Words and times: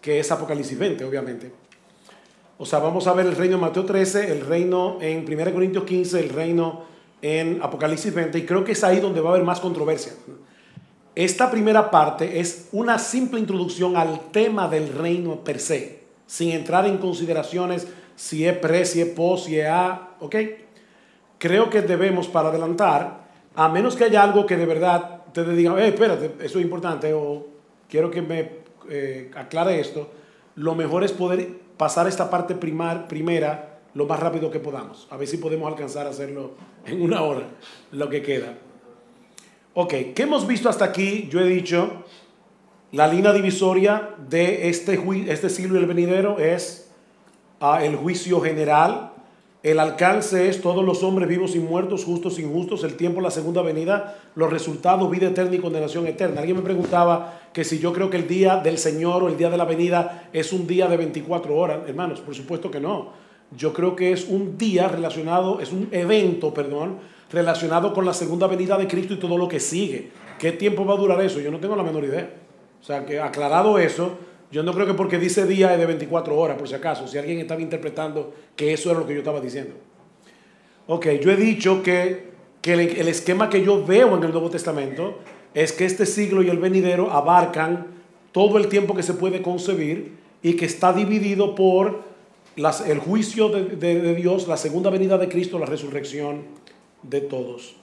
que 0.00 0.20
es 0.20 0.30
Apocalipsis 0.30 0.78
20, 0.78 1.04
obviamente. 1.04 1.50
O 2.58 2.66
sea, 2.66 2.78
vamos 2.78 3.06
a 3.06 3.12
ver 3.14 3.26
el 3.26 3.34
reino 3.34 3.56
en 3.56 3.60
Mateo 3.62 3.84
13, 3.84 4.30
el 4.30 4.42
reino 4.42 4.98
en 5.00 5.24
1 5.26 5.52
Corintios 5.52 5.84
15, 5.84 6.20
el 6.20 6.28
reino 6.28 6.84
en 7.20 7.60
Apocalipsis 7.62 8.14
20, 8.14 8.38
y 8.38 8.44
creo 8.44 8.64
que 8.64 8.72
es 8.72 8.84
ahí 8.84 9.00
donde 9.00 9.20
va 9.20 9.30
a 9.30 9.32
haber 9.32 9.44
más 9.44 9.60
controversia. 9.60 10.12
Esta 11.14 11.50
primera 11.50 11.90
parte 11.90 12.38
es 12.38 12.68
una 12.72 12.98
simple 12.98 13.40
introducción 13.40 13.96
al 13.96 14.30
tema 14.30 14.68
del 14.68 14.92
reino 14.92 15.42
per 15.42 15.58
se, 15.58 16.04
sin 16.26 16.50
entrar 16.50 16.86
en 16.86 16.98
consideraciones 16.98 17.88
si 18.16 18.46
es 18.46 18.56
pre, 18.58 18.84
si 18.84 19.00
es 19.00 19.08
post, 19.08 19.46
si 19.46 19.58
es 19.58 19.68
a, 19.68 20.10
¿ok? 20.20 20.36
Creo 21.38 21.70
que 21.70 21.82
debemos, 21.82 22.28
para 22.28 22.50
adelantar, 22.50 23.24
a 23.54 23.68
menos 23.68 23.96
que 23.96 24.04
haya 24.04 24.22
algo 24.22 24.46
que 24.46 24.56
de 24.56 24.66
verdad 24.66 25.22
te 25.32 25.44
diga, 25.44 25.82
eh, 25.82 25.88
espérate, 25.88 26.32
eso 26.44 26.58
es 26.58 26.64
importante, 26.64 27.12
o 27.12 27.46
quiero 27.88 28.10
que 28.10 28.22
me 28.22 28.63
eh, 28.88 29.30
aclare 29.34 29.80
esto, 29.80 30.10
lo 30.56 30.74
mejor 30.74 31.04
es 31.04 31.12
poder 31.12 31.48
pasar 31.76 32.06
esta 32.06 32.30
parte 32.30 32.54
primar, 32.54 33.08
primera 33.08 33.80
lo 33.94 34.06
más 34.06 34.20
rápido 34.20 34.50
que 34.50 34.60
podamos. 34.60 35.06
A 35.10 35.16
ver 35.16 35.28
si 35.28 35.36
podemos 35.36 35.68
alcanzar 35.68 36.06
a 36.06 36.10
hacerlo 36.10 36.52
en 36.84 37.00
una 37.02 37.22
hora, 37.22 37.48
lo 37.92 38.08
que 38.08 38.22
queda. 38.22 38.58
Ok, 39.74 39.94
¿qué 40.14 40.22
hemos 40.22 40.46
visto 40.46 40.68
hasta 40.68 40.84
aquí? 40.84 41.28
Yo 41.30 41.40
he 41.40 41.46
dicho, 41.46 42.04
la 42.92 43.08
línea 43.08 43.32
divisoria 43.32 44.10
de 44.28 44.68
este, 44.68 45.00
este 45.28 45.50
siglo 45.50 45.78
y 45.78 45.82
el 45.82 45.86
venidero 45.86 46.38
es 46.38 46.92
ah, 47.60 47.84
el 47.84 47.96
juicio 47.96 48.40
general. 48.40 49.13
El 49.64 49.80
alcance 49.80 50.50
es 50.50 50.60
todos 50.60 50.84
los 50.84 51.02
hombres 51.02 51.26
vivos 51.26 51.56
y 51.56 51.58
muertos, 51.58 52.04
justos 52.04 52.38
e 52.38 52.42
injustos, 52.42 52.84
el 52.84 52.96
tiempo, 52.96 53.22
la 53.22 53.30
segunda 53.30 53.62
venida, 53.62 54.18
los 54.34 54.50
resultados, 54.50 55.10
vida 55.10 55.28
eterna 55.28 55.56
y 55.56 55.58
condenación 55.58 56.06
eterna. 56.06 56.40
Alguien 56.40 56.58
me 56.58 56.62
preguntaba 56.62 57.40
que 57.50 57.64
si 57.64 57.78
yo 57.78 57.94
creo 57.94 58.10
que 58.10 58.18
el 58.18 58.28
día 58.28 58.58
del 58.58 58.76
Señor 58.76 59.22
o 59.22 59.28
el 59.28 59.38
día 59.38 59.48
de 59.48 59.56
la 59.56 59.64
venida 59.64 60.28
es 60.34 60.52
un 60.52 60.66
día 60.66 60.86
de 60.86 60.98
24 60.98 61.56
horas. 61.56 61.78
Hermanos, 61.88 62.20
por 62.20 62.34
supuesto 62.34 62.70
que 62.70 62.78
no. 62.78 63.12
Yo 63.56 63.72
creo 63.72 63.96
que 63.96 64.12
es 64.12 64.28
un 64.28 64.58
día 64.58 64.86
relacionado, 64.86 65.58
es 65.60 65.72
un 65.72 65.88
evento, 65.92 66.52
perdón, 66.52 66.98
relacionado 67.32 67.94
con 67.94 68.04
la 68.04 68.12
segunda 68.12 68.46
venida 68.46 68.76
de 68.76 68.86
Cristo 68.86 69.14
y 69.14 69.18
todo 69.18 69.38
lo 69.38 69.48
que 69.48 69.60
sigue. 69.60 70.10
¿Qué 70.38 70.52
tiempo 70.52 70.84
va 70.84 70.92
a 70.92 70.98
durar 70.98 71.22
eso? 71.22 71.40
Yo 71.40 71.50
no 71.50 71.58
tengo 71.58 71.74
la 71.74 71.82
menor 71.82 72.04
idea. 72.04 72.34
O 72.82 72.84
sea, 72.84 73.06
que 73.06 73.18
aclarado 73.18 73.78
eso, 73.78 74.18
yo 74.54 74.62
no 74.62 74.72
creo 74.72 74.86
que 74.86 74.94
porque 74.94 75.18
dice 75.18 75.48
día 75.48 75.72
es 75.72 75.80
de 75.80 75.84
24 75.84 76.38
horas, 76.38 76.56
por 76.56 76.68
si 76.68 76.76
acaso, 76.76 77.08
si 77.08 77.18
alguien 77.18 77.40
estaba 77.40 77.60
interpretando 77.60 78.32
que 78.54 78.72
eso 78.72 78.88
era 78.88 79.00
lo 79.00 79.06
que 79.06 79.14
yo 79.14 79.18
estaba 79.18 79.40
diciendo. 79.40 79.74
Ok, 80.86 81.08
yo 81.20 81.32
he 81.32 81.36
dicho 81.36 81.82
que, 81.82 82.30
que 82.62 82.74
el, 82.74 83.08
esquema 83.08 83.50
que 83.50 83.64
yo 83.64 83.84
veo 83.84 84.16
en 84.16 84.22
el 84.22 84.30
Nuevo 84.30 84.50
Testamento 84.50 85.18
es 85.54 85.72
que 85.72 85.84
este 85.84 86.06
siglo 86.06 86.40
y 86.40 86.50
el 86.50 86.58
venidero 86.58 87.10
abarcan 87.10 87.88
todo 88.30 88.56
el 88.58 88.68
tiempo 88.68 88.94
que 88.94 89.02
se 89.02 89.14
puede 89.14 89.42
concebir 89.42 90.12
y 90.40 90.54
que 90.54 90.66
está 90.66 90.92
dividido 90.92 91.56
por 91.56 92.02
las, 92.54 92.86
el 92.86 93.00
juicio 93.00 93.48
de, 93.48 93.64
de, 93.64 94.00
de 94.00 94.14
Dios, 94.14 94.46
la 94.46 94.56
segunda 94.56 94.88
venida 94.88 95.18
de 95.18 95.28
Cristo, 95.28 95.58
la 95.58 95.66
resurrección 95.66 96.42
de 97.02 97.22
todos. 97.22 97.74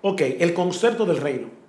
Ok, 0.00 0.22
el 0.38 0.54
concepto 0.54 1.04
del 1.04 1.18
reino. 1.18 1.63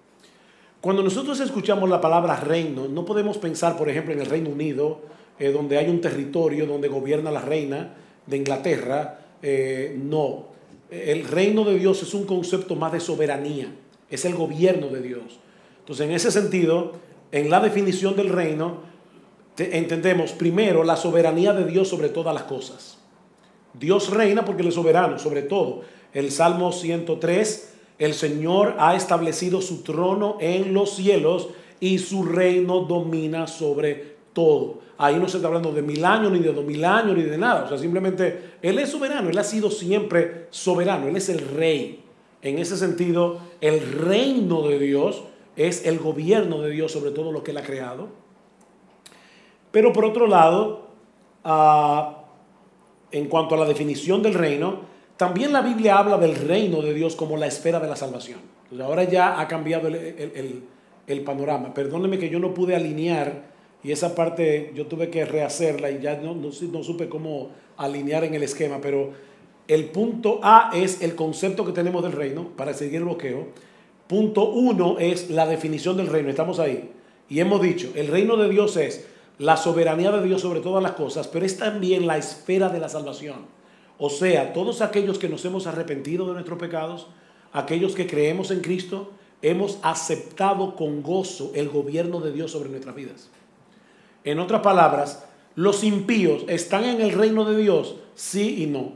Cuando 0.86 1.02
nosotros 1.02 1.39
escuchamos 1.39 1.89
la 1.89 2.00
palabra 2.00 2.36
reino, 2.36 2.88
no 2.88 3.05
podemos 3.05 3.39
pensar, 3.39 3.75
por 3.75 3.89
ejemplo, 3.89 4.14
en 4.14 4.19
el 4.19 4.28
Reino 4.28 4.52
Unido, 4.52 5.02
eh, 5.39 5.52
donde 5.52 5.80
hay 5.80 5.89
un 5.89 6.00
territorio 6.00 6.67
donde 6.67 6.89
gobierna 6.89 7.31
la 7.31 7.42
reina 7.42 7.95
de 8.27 8.38
Inglaterra. 8.38 9.19
Eh, 9.42 10.00
no, 10.00 10.45
el 10.92 11.23
reino 11.23 11.64
de 11.64 11.80
Dios 11.80 12.03
es 12.03 12.14
un 12.14 12.27
concepto 12.27 12.75
más 12.75 12.92
de 12.92 13.00
soberanía, 13.00 13.73
es 14.11 14.25
el 14.25 14.36
gobierno 14.36 14.89
de 14.89 15.02
Dios. 15.02 15.39
Entonces, 15.80 16.05
en 16.05 16.14
ese 16.14 16.30
sentido, 16.30 16.92
en 17.31 17.49
la 17.49 17.61
definición 17.61 18.16
del 18.16 18.30
reino, 18.30 18.81
entendemos 19.58 20.33
primero 20.33 20.83
la 20.83 20.97
soberanía 20.97 21.53
de 21.53 21.65
Dios 21.65 21.87
sobre 21.87 22.10
todas 22.10 22.36
las 22.36 22.43
cosas. 22.43 22.99
Dios 23.73 24.11
reina 24.11 24.45
porque 24.45 24.61
Él 24.61 24.67
es 24.67 24.76
soberano 24.76 25.17
sobre 25.17 25.42
todo. 25.42 25.81
El 26.14 26.30
Salmo 26.30 26.71
103, 26.71 27.74
el 27.98 28.14
Señor 28.14 28.76
ha 28.78 28.95
establecido 28.95 29.61
su 29.61 29.83
trono 29.83 30.38
en 30.39 30.73
los 30.73 30.95
cielos 30.95 31.50
y 31.80 32.00
su 32.00 32.23
reino 32.23 32.82
domina 32.82 33.48
sobre 33.48 34.16
todo. 34.33 34.80
Ahí 34.98 35.16
no 35.17 35.28
se 35.28 35.38
está 35.38 35.48
hablando 35.48 35.72
de 35.72 35.82
mil 35.82 36.04
años, 36.05 36.32
ni 36.32 36.39
de 36.39 36.54
dos 36.54 36.64
mil 36.64 36.84
años, 36.86 37.17
ni 37.17 37.23
de 37.23 37.38
nada. 37.38 37.66
O 37.66 37.67
sea, 37.67 37.78
simplemente 37.78 38.54
Él 38.61 38.80
es 38.80 38.89
soberano, 38.89 39.30
Él 39.30 39.38
ha 39.38 39.44
sido 39.44 39.70
siempre 39.70 40.48
soberano, 40.52 41.08
Él 41.08 41.16
es 41.17 41.30
el 41.30 41.39
rey. 41.39 42.04
En 42.42 42.60
ese 42.60 42.78
sentido, 42.78 43.39
el 43.60 43.82
reino 43.82 44.61
de 44.67 44.80
Dios 44.80 45.23
es 45.55 45.86
el 45.86 46.00
gobierno 46.00 46.61
de 46.61 46.72
Dios 46.72 46.92
sobre 46.92 47.11
todo 47.11 47.32
lo 47.32 47.44
que 47.44 47.52
Él 47.52 47.58
ha 47.58 47.64
creado. 47.64 48.08
Pero 49.72 49.92
por 49.92 50.05
otro 50.05 50.28
lado, 50.28 50.88
uh, 51.44 52.14
en 53.11 53.28
cuanto 53.28 53.55
a 53.55 53.58
la 53.58 53.66
definición 53.66 54.22
del 54.22 54.34
reino, 54.34 54.95
también 55.17 55.53
la 55.53 55.61
Biblia 55.61 55.98
habla 55.98 56.17
del 56.17 56.36
reino 56.36 56.81
de 56.81 56.93
Dios 56.93 57.15
como 57.15 57.37
la 57.37 57.48
esfera 57.48 57.80
de 57.80 57.87
la 57.87 57.95
salvación. 57.95 58.39
Ahora 58.81 59.03
ya 59.03 59.39
ha 59.39 59.48
cambiado 59.48 59.87
el, 59.87 61.21
panorama. 61.23 61.73
Perdóneme 61.73 62.17
que 62.17 62.30
yo 62.30 62.39
no 62.39 62.53
pude 62.53 62.76
alinear 62.76 63.43
y 63.83 63.92
esa 63.92 64.15
parte 64.15 64.71
yo 64.75 64.87
tuve 64.87 65.09
que 65.09 65.23
rehacerla 65.25 65.92
y 65.92 66.02
ya 66.02 66.17
no, 66.17 66.33
no, 66.36 66.49
no 66.49 66.83
supe 66.83 67.08
cómo 67.08 67.52
alinear 67.77 68.23
en 68.23 68.33
el 68.33 68.43
esquema, 68.43 68.80
pero 68.81 69.11
el 69.67 69.86
punto 69.86 70.39
A 70.43 70.71
es 70.73 71.02
el 71.02 71.15
concepto 71.15 71.65
que 71.65 71.71
tenemos 71.71 72.04
del 72.04 72.11
reino 72.11 72.49
para 72.58 72.73
seguir 72.73 72.98
el 72.98 73.04
bloqueo. 73.04 73.48
Punto 74.08 74.49
uno 74.49 74.98
es 74.99 75.30
la 75.30 75.48
definición 75.48 75.98
del 75.98 76.08
reino. 76.08 76.30
Estamos 76.30 76.59
ahí. 76.59 76.92
Y 77.30 77.39
hemos 77.39 77.61
dicho, 77.61 77.92
el 77.95 78.08
reino 78.08 78.37
de 78.37 78.49
Dios 78.49 78.77
es 78.77 79.08
la 79.39 79.58
soberanía 79.58 80.11
de 80.11 80.25
Dios 80.25 80.42
sobre 80.42 80.59
todas 80.59 80.83
las 80.83 80.93
cosas, 80.93 81.27
pero 81.27 81.45
es 81.45 81.58
también 81.58 82.05
la 82.05 82.17
esfera 82.17 82.70
de 82.70 82.80
la 82.80 82.89
salvación. 82.89 83.55
O 83.98 84.10
sea, 84.10 84.54
todos 84.54 84.82
aquellos 84.82 85.17
que 85.17 85.30
nos 85.30 85.45
hemos 85.45 85.67
arrepentido 85.67 86.28
de 86.28 86.33
nuestros 86.33 86.60
pecados, 86.60 87.08
aquellos 87.54 87.95
que 87.95 88.08
creemos 88.08 88.52
en 88.52 88.61
Cristo, 88.61 89.11
hemos 89.42 89.80
aceptado 89.82 90.76
con 90.76 91.02
gozo 91.02 91.52
el 91.56 91.70
gobierno 91.70 92.20
de 92.20 92.32
Dios 92.32 92.52
sobre 92.52 92.70
nuestras 92.70 92.95
vidas. 92.95 93.30
En 94.23 94.39
otras 94.39 94.61
palabras, 94.61 95.26
los 95.55 95.84
impíos 95.84 96.44
están 96.48 96.84
en 96.84 97.00
el 97.00 97.11
reino 97.11 97.45
de 97.45 97.58
Dios, 97.58 97.95
sí 98.16 98.64
y 98.64 98.66
no. 98.66 98.94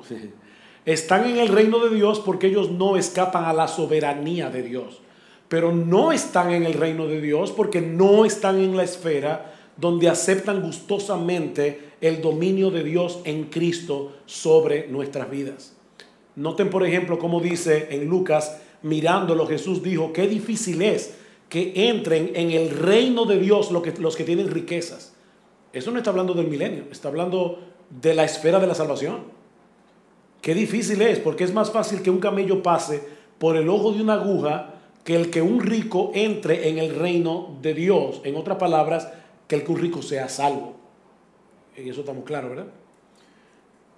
Están 0.86 1.26
en 1.26 1.38
el 1.38 1.50
reino 1.50 1.80
de 1.80 1.96
Dios 1.96 2.20
porque 2.20 2.48
ellos 2.48 2.72
no 2.72 2.98
escapan 2.98 3.46
a 3.46 3.54
la 3.54 3.68
soberanía 3.68 4.50
de 4.50 4.64
Dios. 4.64 5.02
Pero 5.48 5.72
no 5.72 6.12
están 6.12 6.52
en 6.52 6.64
el 6.64 6.74
reino 6.74 7.08
de 7.08 7.22
Dios 7.22 7.52
porque 7.52 7.82
no 7.82 8.26
están 8.26 8.59
en 8.59 8.76
la 8.76 8.84
esfera 8.84 9.54
donde 9.78 10.09
aceptan 10.09 10.62
gustosamente 10.62 11.89
el 12.02 12.22
dominio 12.22 12.72
de 12.72 12.84
Dios 12.84 13.20
en 13.24 13.46
Cristo 13.46 14.14
sobre 14.26 14.88
nuestras 14.88 15.30
vidas. 15.30 15.76
Noten, 16.36 16.70
por 16.70 16.86
ejemplo, 16.86 17.20
cómo 17.20 17.42
dice 17.42 17.88
en 17.92 18.08
Lucas, 18.08 18.62
mirándolo, 18.82 19.46
Jesús 19.48 19.84
dijo, 19.84 20.14
qué 20.14 20.28
difícil 20.28 20.82
es 20.82 21.16
que 21.50 21.90
entren 21.90 22.32
en 22.36 22.52
el 22.52 22.70
reino 22.70 23.26
de 23.26 23.40
Dios 23.40 23.72
los 23.72 23.84
que, 23.84 23.92
los 24.00 24.16
que 24.16 24.24
tienen 24.24 24.50
riquezas. 24.50 25.14
Eso 25.74 25.92
no 25.92 25.98
está 25.98 26.12
hablando 26.12 26.34
del 26.34 26.48
milenio, 26.48 26.86
está 26.92 27.09
hablando 27.09 27.59
de 27.90 28.14
la 28.14 28.24
esfera 28.24 28.59
de 28.59 28.68
la 28.68 28.76
salvación. 28.76 29.24
Qué 30.42 30.54
difícil 30.54 31.02
es, 31.02 31.20
porque 31.20 31.44
es 31.44 31.54
más 31.54 31.72
fácil 31.72 32.02
que 32.02 32.09
un 32.09 32.20
camello 32.20 32.64
pase 32.64 33.04
por 33.38 33.58
el 33.58 33.68
ojo 33.68 33.92
de 33.92 34.02
una 34.02 34.14
aguja 34.14 34.76
que 35.04 35.16
el 35.16 35.30
que 35.30 35.42
un 35.42 35.59
rico 35.59 36.12
entre 36.14 36.70
en 36.70 36.78
el 36.78 36.96
reino 36.96 37.58
de 37.62 37.74
Dios. 37.74 38.22
En 38.24 38.36
otras 38.36 38.58
palabras, 38.58 39.12
que 39.48 39.56
el 39.56 39.64
que 39.64 39.72
un 39.72 39.80
rico 39.80 40.02
sea 40.02 40.30
salvo. 40.30 40.78
Y 41.84 41.90
eso 41.90 42.01
estamos 42.01 42.23
claros, 42.25 42.51
¿verdad? 42.51 42.67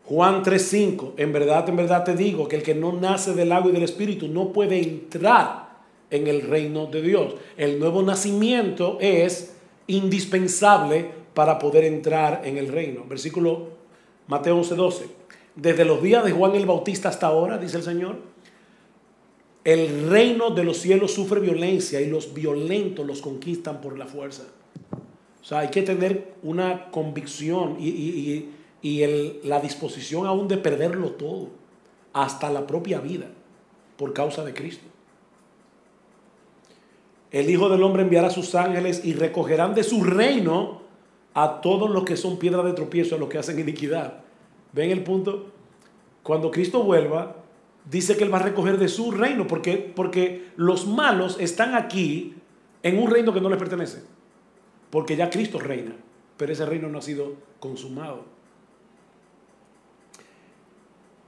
Juan 0.06 0.44
3:5, 0.44 1.14
en 1.18 1.32
verdad, 1.32 1.68
en 1.70 1.76
verdad 1.76 2.04
te 2.04 2.16
digo 2.16 2.48
que 2.48 2.58
el 2.58 2.64
que 2.64 2.76
no 2.76 2.92
nace 2.92 3.34
del 3.34 3.52
agua 3.52 3.70
y 3.70 3.74
del 3.74 3.84
espíritu 3.84 4.28
no 4.28 4.52
puede 4.52 4.82
entrar 4.82 5.70
en 6.10 6.28
el 6.28 6.42
reino 6.42 6.88
de 6.88 7.02
Dios. 7.02 7.36
El 7.56 7.80
nuevo 7.80 8.02
nacimiento 8.02 8.98
es 9.00 9.56
indispensable 9.88 11.10
para 11.34 11.60
poder 11.60 11.86
entrar 11.86 12.42
en 12.44 12.58
el 12.58 12.68
reino. 12.68 13.06
Versículo 13.08 13.70
Mateo 14.28 14.58
11:12. 14.58 15.06
Desde 15.56 15.86
los 15.86 16.02
días 16.02 16.24
de 16.24 16.32
Juan 16.32 16.56
el 16.56 16.66
Bautista 16.66 17.10
hasta 17.10 17.28
ahora, 17.28 17.58
dice 17.58 17.78
el 17.78 17.84
Señor, 17.84 18.18
el 19.64 20.10
reino 20.10 20.50
de 20.50 20.64
los 20.64 20.78
cielos 20.78 21.14
sufre 21.14 21.40
violencia 21.40 22.02
y 22.02 22.10
los 22.10 22.34
violentos 22.34 23.06
los 23.06 23.22
conquistan 23.22 23.80
por 23.80 23.98
la 23.98 24.08
fuerza. 24.08 24.44
O 25.42 25.44
sea, 25.44 25.60
hay 25.60 25.70
que 25.70 25.82
tener 25.82 26.34
una 26.44 26.92
convicción 26.92 27.78
y, 27.80 27.90
y, 27.90 28.50
y 28.82 29.04
el, 29.04 29.40
la 29.44 29.60
disposición 29.60 30.28
aún 30.28 30.48
de 30.48 30.58
perderlo 30.58 31.12
todo, 31.12 31.50
hasta 32.14 32.52
la 32.52 32.68
propia 32.68 33.00
vida, 33.00 33.28
por 33.98 34.14
causa 34.14 34.44
de 34.46 34.54
Cristo. 34.54 34.86
El 37.32 37.50
Hijo 37.50 37.70
del 37.70 37.82
Hombre 37.82 38.04
enviará 38.04 38.28
a 38.28 38.32
sus 38.32 38.54
ángeles 38.56 39.02
y 39.04 39.14
recogerán 39.14 39.74
de 39.74 39.84
su 39.84 40.04
reino 40.04 40.82
a 41.34 41.62
todos 41.62 41.90
los 41.90 42.04
que 42.04 42.18
son 42.18 42.38
piedra 42.38 42.62
de 42.62 42.74
tropiezo, 42.74 43.16
a 43.16 43.18
los 43.18 43.30
que 43.30 43.38
hacen 43.38 43.58
iniquidad. 43.58 44.20
¿Ven 44.74 44.92
el 44.92 45.02
punto? 45.04 45.48
Cuando 46.24 46.52
Cristo 46.52 46.84
vuelva, 46.84 47.38
dice 47.90 48.18
que 48.18 48.26
Él 48.26 48.34
va 48.34 48.40
a 48.40 48.44
recoger 48.44 48.78
de 48.78 48.90
su 48.90 49.12
reino, 49.12 49.48
porque, 49.48 49.78
porque 49.96 50.50
los 50.58 50.86
malos 50.86 51.38
están 51.40 51.74
aquí 51.74 52.36
en 52.84 53.00
un 53.00 53.10
reino 53.10 53.34
que 53.34 53.42
no 53.42 53.50
les 53.50 53.58
pertenece 53.58 54.04
porque 54.92 55.16
ya 55.16 55.30
Cristo 55.30 55.60
reina. 55.60 55.96
pero 56.38 56.54
ese 56.54 56.66
reino 56.66 56.90
no 56.90 56.98
ha 56.98 57.02
sido 57.04 57.34
consumado. 57.60 58.26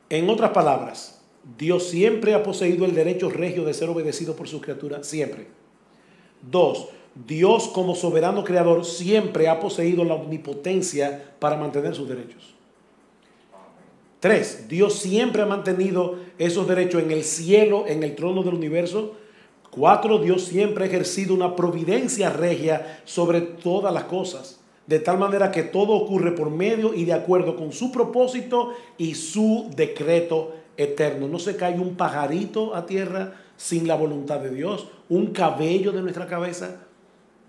En 0.09 0.27
otras 0.27 0.51
palabras, 0.51 1.21
Dios 1.57 1.87
siempre 1.87 2.33
ha 2.33 2.41
poseído 2.41 2.85
el 2.85 2.95
derecho 2.95 3.29
regio 3.29 3.63
de 3.63 3.73
ser 3.73 3.89
obedecido 3.89 4.35
por 4.35 4.47
sus 4.47 4.61
criaturas, 4.61 5.05
siempre. 5.05 5.47
Dos, 6.41 6.89
Dios 7.27 7.67
como 7.67 7.93
soberano 7.95 8.43
creador 8.43 8.85
siempre 8.85 9.47
ha 9.47 9.59
poseído 9.59 10.03
la 10.03 10.15
omnipotencia 10.15 11.35
para 11.39 11.57
mantener 11.57 11.93
sus 11.93 12.09
derechos. 12.09 12.55
Tres, 14.19 14.67
Dios 14.69 14.93
siempre 14.93 15.41
ha 15.41 15.45
mantenido 15.45 16.17
esos 16.37 16.67
derechos 16.67 17.03
en 17.03 17.11
el 17.11 17.23
cielo, 17.23 17.85
en 17.87 18.03
el 18.03 18.15
trono 18.15 18.41
del 18.41 18.55
universo. 18.55 19.15
Cuatro, 19.73 20.19
Dios 20.19 20.43
siempre 20.43 20.83
ha 20.83 20.87
ejercido 20.87 21.33
una 21.33 21.55
providencia 21.55 22.29
regia 22.29 23.01
sobre 23.05 23.41
todas 23.41 23.91
las 23.91 24.03
cosas, 24.03 24.59
de 24.85 24.99
tal 24.99 25.17
manera 25.17 25.51
que 25.51 25.63
todo 25.63 25.93
ocurre 25.93 26.33
por 26.33 26.51
medio 26.51 26.93
y 26.93 27.05
de 27.05 27.13
acuerdo 27.13 27.55
con 27.55 27.71
su 27.71 27.91
propósito 27.91 28.73
y 28.99 29.15
su 29.15 29.71
decreto 29.75 30.53
eterno. 30.77 31.27
No 31.27 31.39
se 31.39 31.55
cae 31.55 31.79
un 31.79 31.95
pajarito 31.95 32.75
a 32.75 32.85
tierra 32.85 33.33
sin 33.57 33.87
la 33.87 33.95
voluntad 33.95 34.41
de 34.41 34.51
Dios, 34.51 34.89
un 35.09 35.27
cabello 35.27 35.91
de 35.91 36.03
nuestra 36.03 36.27
cabeza. 36.27 36.81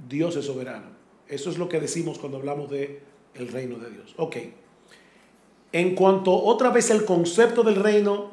Dios 0.09 0.35
es 0.37 0.47
soberano. 0.47 0.87
Eso 1.29 1.51
es 1.51 1.59
lo 1.59 1.69
que 1.69 1.79
decimos 1.79 2.19
cuando 2.19 2.39
hablamos 2.39 2.71
de 2.71 3.03
el 3.35 3.49
reino 3.49 3.77
de 3.77 3.91
Dios. 3.91 4.15
Ok. 4.17 4.37
En 5.73 5.95
cuanto 5.95 6.33
otra 6.33 6.71
vez 6.71 6.91
el 6.91 7.05
concepto 7.05 7.63
del 7.63 7.77
reino, 7.77 8.31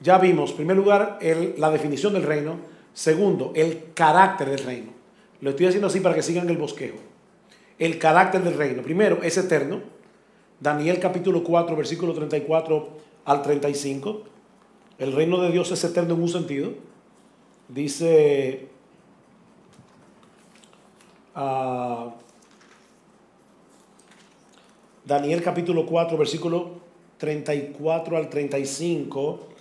ya 0.00 0.16
vimos, 0.16 0.50
en 0.52 0.56
primer 0.56 0.76
lugar, 0.76 1.18
la 1.58 1.70
definición 1.70 2.14
del 2.14 2.22
reino. 2.22 2.72
Segundo, 2.94 3.52
el 3.56 3.92
carácter 3.92 4.48
del 4.48 4.64
reino. 4.64 4.92
Lo 5.40 5.50
estoy 5.50 5.66
haciendo 5.66 5.88
así 5.88 6.00
para 6.00 6.14
que 6.14 6.22
sigan 6.22 6.48
el 6.48 6.56
bosquejo. 6.56 6.96
El 7.78 7.98
carácter 7.98 8.42
del 8.42 8.54
reino. 8.54 8.82
Primero, 8.82 9.22
es 9.22 9.36
eterno. 9.36 9.80
Daniel 10.60 11.00
capítulo 11.00 11.42
4, 11.42 11.76
versículo 11.76 12.14
34 12.14 12.88
al 13.24 13.42
35. 13.42 14.22
El 14.98 15.12
reino 15.12 15.40
de 15.42 15.50
Dios 15.50 15.72
es 15.72 15.82
eterno 15.82 16.14
en 16.14 16.22
un 16.22 16.28
sentido. 16.28 16.70
Dice 17.68 18.68
uh, 21.34 22.10
Daniel 25.04 25.42
capítulo 25.42 25.84
4, 25.84 26.16
versículo 26.16 26.70
34 27.18 28.16
al 28.16 28.30
35. 28.30 29.53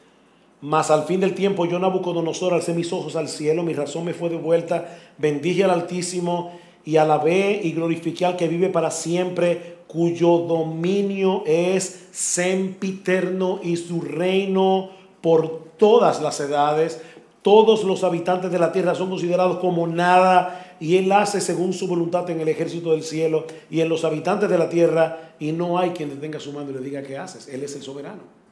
Mas 0.64 0.92
al 0.92 1.04
fin 1.04 1.20
del 1.20 1.36
tiempo 1.36 1.66
yo 1.66 1.78
Nabucodonosor 1.78 2.54
alcé 2.54 2.74
mis 2.74 2.94
ojos 2.94 3.18
al 3.18 3.28
cielo, 3.28 3.64
mi 3.64 3.74
razón 3.74 4.06
me 4.06 4.14
fue 4.14 4.30
devuelta, 4.30 4.98
bendije 5.18 5.66
al 5.66 5.72
Altísimo 5.72 6.58
y 6.86 6.96
alabé 6.96 7.60
y 7.62 7.74
glorifiqué 7.74 8.26
al 8.26 8.38
que 8.38 8.48
vive 8.48 8.70
para 8.70 8.90
siempre, 8.90 9.80
cuyo 9.88 10.38
dominio 10.38 11.44
es 11.46 12.08
sempiterno 12.12 13.60
y 13.62 13.76
su 13.76 14.00
reino 14.00 14.92
por 15.20 15.66
todas 15.76 16.22
las 16.22 16.40
edades. 16.40 17.02
Todos 17.42 17.84
los 17.84 18.06
habitantes 18.06 18.50
de 18.50 18.60
la 18.60 18.72
tierra 18.72 18.96
son 18.96 19.10
considerados 19.10 19.58
como 19.58 19.86
nada 19.86 20.78
y 20.80 20.96
Él 20.96 21.12
hace 21.12 21.42
según 21.42 21.74
su 21.74 21.90
voluntad 21.90 22.30
en 22.30 22.40
el 22.40 22.48
ejército 22.48 22.92
del 22.92 23.04
cielo 23.04 23.48
y 23.70 23.82
en 23.82 23.90
los 23.90 24.06
habitantes 24.06 24.50
de 24.50 24.58
la 24.58 24.70
tierra 24.70 25.34
y 25.42 25.52
no 25.52 25.78
hay 25.78 25.90
quien 25.90 26.08
le 26.08 26.16
tenga 26.16 26.40
su 26.40 26.54
mando 26.54 26.72
y 26.72 26.76
le 26.76 26.80
diga 26.80 27.04
qué 27.04 27.18
haces. 27.18 27.50
Él 27.50 27.64
es 27.64 27.76
el 27.76 27.82
soberano. 27.82 28.43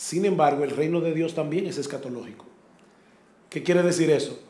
Sin 0.00 0.24
embargo, 0.24 0.64
el 0.64 0.70
reino 0.70 1.02
de 1.02 1.12
Dios 1.12 1.34
también 1.34 1.66
es 1.66 1.76
escatológico. 1.76 2.46
¿Qué 3.50 3.62
quiere 3.62 3.82
decir 3.82 4.10
eso? 4.10 4.40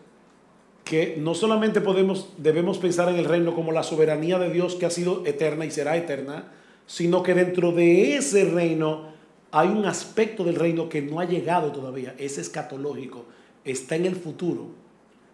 Que 0.85 1.17
no 1.19 1.35
solamente 1.35 1.81
podemos, 1.81 2.29
debemos 2.39 2.79
pensar 2.79 3.09
en 3.09 3.17
el 3.17 3.25
reino 3.25 3.53
como 3.57 3.73
la 3.73 3.83
soberanía 3.83 4.39
de 4.39 4.49
Dios 4.51 4.77
que 4.77 4.87
ha 4.87 4.91
sido 4.91 5.27
eterna 5.27 5.65
y 5.65 5.73
será 5.73 5.97
eterna, 5.97 6.53
sino 6.87 7.25
que 7.25 7.35
dentro 7.35 7.73
de 7.73 8.15
ese 8.15 8.45
reino 8.45 9.09
hay 9.51 9.71
un 9.71 9.87
aspecto 9.87 10.45
del 10.45 10.55
reino 10.55 10.89
que 10.89 11.03
no 11.03 11.19
ha 11.19 11.25
llegado 11.25 11.73
todavía, 11.73 12.15
es 12.17 12.39
escatológico, 12.39 13.25
está 13.65 13.97
en 13.97 14.07
el 14.07 14.15
futuro. 14.15 14.69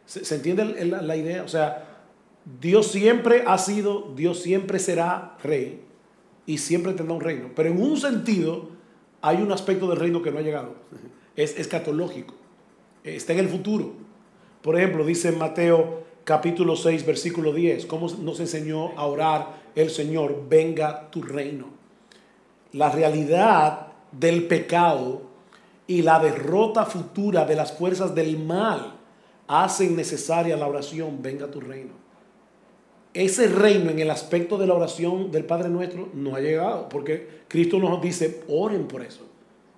¿Se, 0.07 0.35
entiende 0.35 0.65
la, 0.87 1.17
idea? 1.17 1.43
O 1.43 1.49
sea, 1.49 2.07
Dios 2.59 2.87
siempre 2.87 3.45
ha 3.47 3.59
sido, 3.59 4.15
Dios 4.17 4.41
siempre 4.41 4.79
será 4.79 5.37
rey 5.45 5.83
y 6.47 6.57
siempre 6.57 6.95
tendrá 6.95 7.15
un 7.15 7.21
reino, 7.21 7.51
pero 7.55 7.69
en 7.69 7.83
un 7.83 7.99
sentido 7.99 8.76
hay 9.23 9.37
un 9.43 9.53
aspecto 9.53 9.89
del 9.89 9.99
reino 9.99 10.23
que 10.23 10.31
no 10.31 10.39
ha 10.39 10.43
llegado, 10.43 10.75
es 11.37 11.59
escatológico, 11.59 12.35
está 13.05 13.33
en 13.33 13.41
el 13.41 13.49
futuro. 13.49 13.93
Por 14.63 14.77
ejemplo, 14.77 15.05
dice 15.05 15.33
Mateo 15.33 16.05
capítulo 16.25 16.75
6, 16.75 17.07
versículo 17.07 17.53
10, 17.53 17.87
¿cómo 17.87 18.09
nos 18.21 18.41
enseñó 18.41 18.99
a 18.99 19.07
orar 19.07 19.63
el 19.75 19.91
Señor? 19.91 20.49
Venga 20.49 21.11
tu 21.11 21.23
reino. 21.23 21.67
La 22.73 22.91
realidad 22.91 23.93
del 24.11 24.47
pecado 24.47 25.23
y 25.87 26.03
la 26.03 26.19
derrota 26.19 26.85
futura 26.85 27.45
de 27.45 27.55
las 27.55 27.73
fuerzas 27.73 28.15
del 28.15 28.39
mal 28.39 28.95
hacen 29.47 29.95
necesaria 29.95 30.57
la 30.57 30.67
oración, 30.67 31.23
venga 31.23 31.51
tu 31.51 31.61
reino. 31.61 32.06
Ese 33.17 33.49
reino 33.49 33.91
en 33.91 33.99
el 33.99 34.11
aspecto 34.11 34.59
de 34.59 34.67
la 34.67 34.75
oración 34.75 35.31
del 35.31 35.47
Padre 35.47 35.71
nuestro 35.71 36.11
no 36.13 36.37
ha 36.37 36.41
llegado, 36.41 36.87
porque 36.91 37.27
Cristo 37.49 37.79
nos 37.79 38.03
dice, 38.03 38.43
oren 38.47 38.87
por 38.87 39.01
eso. 39.01 39.23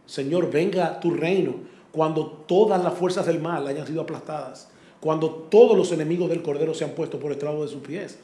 Señor, 0.07 0.51
venga 0.51 0.99
tu 0.99 1.13
reino 1.13 1.55
cuando 1.93 2.27
todas 2.27 2.83
las 2.83 2.95
fuerzas 2.95 3.27
del 3.27 3.41
mal 3.41 3.65
hayan 3.69 3.87
sido 3.87 4.01
aplastadas, 4.01 4.71
cuando 4.99 5.31
todos 5.31 5.77
los 5.77 5.93
enemigos 5.93 6.29
del 6.29 6.43
Cordero 6.43 6.75
se 6.75 6.83
han 6.83 6.97
puesto 6.97 7.21
por 7.21 7.31
estrado 7.31 7.63
de 7.63 7.69
sus 7.69 7.81
pies 7.81 8.19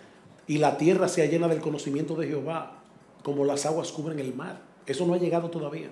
y 0.49 0.59
la 0.59 0.79
tierra 0.79 1.07
sea 1.07 1.27
llena 1.27 1.47
del 1.47 1.61
conocimiento 1.61 2.17
de 2.17 2.27
Jehová, 2.27 2.83
como 3.23 3.45
las 3.45 3.67
aguas 3.67 3.93
cubren 3.93 4.19
el 4.19 4.35
mar. 4.35 4.63
Eso 4.85 5.07
no 5.07 5.15
ha 5.15 5.19
llegado 5.19 5.49
todavía. 5.49 5.91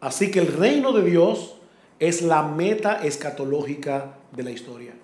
Así 0.00 0.32
que 0.32 0.40
el 0.40 0.48
reino 0.48 0.92
de 0.92 1.08
Dios 1.08 1.54
es 2.00 2.22
la 2.22 2.42
meta 2.42 3.04
escatológica 3.04 4.16
de 4.32 4.42
la 4.42 4.50
historia. 4.50 4.94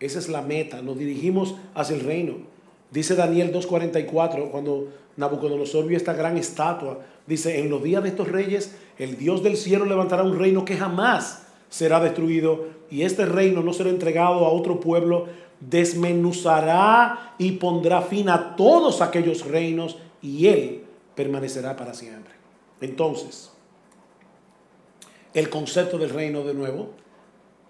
Esa 0.00 0.18
es 0.18 0.28
la 0.28 0.42
meta. 0.42 0.82
Nos 0.82 0.98
dirigimos 0.98 1.54
hacia 1.74 1.96
el 1.96 2.02
reino. 2.02 2.34
Dice 2.90 3.14
Daniel 3.16 3.52
2.44, 3.52 4.50
cuando 4.50 4.88
Nabucodonosor 5.16 5.86
vio 5.86 5.96
esta 5.96 6.12
gran 6.12 6.36
estatua, 6.36 7.00
dice, 7.26 7.60
en 7.60 7.70
los 7.70 7.82
días 7.82 8.02
de 8.02 8.10
estos 8.10 8.28
reyes, 8.28 8.76
el 8.98 9.16
Dios 9.16 9.42
del 9.42 9.56
cielo 9.56 9.84
levantará 9.84 10.22
un 10.22 10.38
reino 10.38 10.64
que 10.64 10.76
jamás 10.76 11.46
será 11.68 11.98
destruido 11.98 12.66
y 12.90 13.02
este 13.02 13.26
reino 13.26 13.62
no 13.62 13.72
será 13.72 13.90
entregado 13.90 14.46
a 14.46 14.50
otro 14.50 14.78
pueblo, 14.78 15.26
desmenuzará 15.60 17.34
y 17.38 17.52
pondrá 17.52 18.02
fin 18.02 18.28
a 18.28 18.54
todos 18.54 19.00
aquellos 19.00 19.46
reinos 19.46 19.98
y 20.22 20.46
él 20.46 20.84
permanecerá 21.14 21.74
para 21.74 21.94
siempre. 21.94 22.34
Entonces, 22.80 23.50
el 25.32 25.50
concepto 25.50 25.98
del 25.98 26.10
reino 26.10 26.44
de 26.44 26.54
nuevo, 26.54 26.90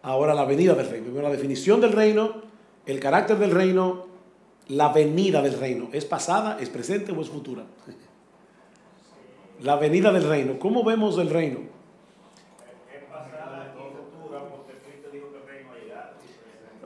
ahora 0.05 0.35
la 0.35 0.45
venida 0.45 0.75
del 0.75 0.89
reino. 0.89 1.21
La 1.21 1.31
definición 1.31 1.81
del 1.81 1.93
reino, 1.93 2.43
el 2.87 3.01
carácter 3.01 3.39
del 3.39 3.51
reino, 3.51 4.07
la 4.69 4.93
venida 4.93 5.43
del 5.43 5.59
reino. 5.59 5.89
¿Es 5.93 6.05
pasada, 6.05 6.59
es 6.61 6.69
presente 6.69 7.11
o 7.11 7.21
es 7.21 7.29
futura? 7.29 7.65
La 9.61 9.77
venida 9.77 10.13
del 10.13 10.25
reino. 10.25 10.59
¿Cómo 10.59 10.85
vemos 10.85 11.19
el 11.19 11.31
reino? 11.31 11.61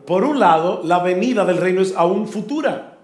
Por 0.06 0.24
un 0.24 0.40
lado, 0.40 0.80
la 0.84 1.00
venida 1.00 1.44
del 1.44 1.58
reino 1.58 1.82
es 1.82 1.94
aún 1.94 2.26
futura. 2.28 2.96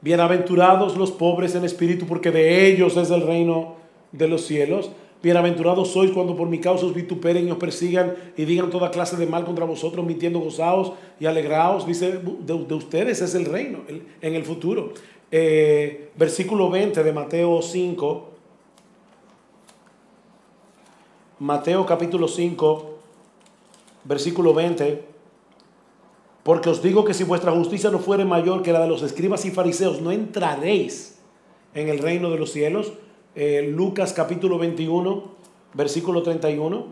Bienaventurados 0.00 0.96
los 0.96 1.12
pobres 1.12 1.54
en 1.54 1.64
espíritu, 1.64 2.06
porque 2.06 2.32
de 2.32 2.66
ellos 2.66 2.96
es 2.96 3.10
el 3.10 3.22
reino 3.22 3.76
de 4.10 4.26
los 4.26 4.46
cielos. 4.46 4.90
Bienaventurados 5.26 5.90
sois 5.90 6.12
cuando 6.12 6.36
por 6.36 6.46
mi 6.46 6.60
causa 6.60 6.86
os 6.86 6.94
vituperen 6.94 7.48
y 7.48 7.50
os 7.50 7.58
persigan 7.58 8.14
y 8.36 8.44
digan 8.44 8.70
toda 8.70 8.92
clase 8.92 9.16
de 9.16 9.26
mal 9.26 9.44
contra 9.44 9.64
vosotros, 9.64 10.06
mintiendo, 10.06 10.38
gozaos 10.38 10.92
y 11.18 11.26
alegraos. 11.26 11.84
Dice, 11.84 12.20
de, 12.22 12.74
ustedes 12.74 13.20
es 13.20 13.34
el 13.34 13.44
reino 13.44 13.80
en 13.88 14.34
el 14.36 14.44
futuro. 14.44 14.94
Eh, 15.32 16.12
versículo 16.16 16.70
20 16.70 17.02
de 17.02 17.12
Mateo 17.12 17.60
5. 17.60 18.28
Mateo 21.40 21.84
capítulo 21.84 22.28
5, 22.28 22.90
versículo 24.04 24.54
20. 24.54 25.02
Porque 26.44 26.70
os 26.70 26.80
digo 26.80 27.04
que 27.04 27.14
si 27.14 27.24
vuestra 27.24 27.50
justicia 27.50 27.90
no 27.90 27.98
fuere 27.98 28.24
mayor 28.24 28.62
que 28.62 28.72
la 28.72 28.78
de 28.78 28.86
los 28.86 29.02
escribas 29.02 29.44
y 29.44 29.50
fariseos, 29.50 30.00
no 30.00 30.12
entraréis 30.12 31.18
en 31.74 31.88
el 31.88 31.98
reino 31.98 32.30
de 32.30 32.38
los 32.38 32.52
cielos. 32.52 32.92
Eh, 33.38 33.70
Lucas 33.70 34.14
capítulo 34.14 34.56
21, 34.56 35.22
versículo 35.74 36.22
31. 36.22 36.86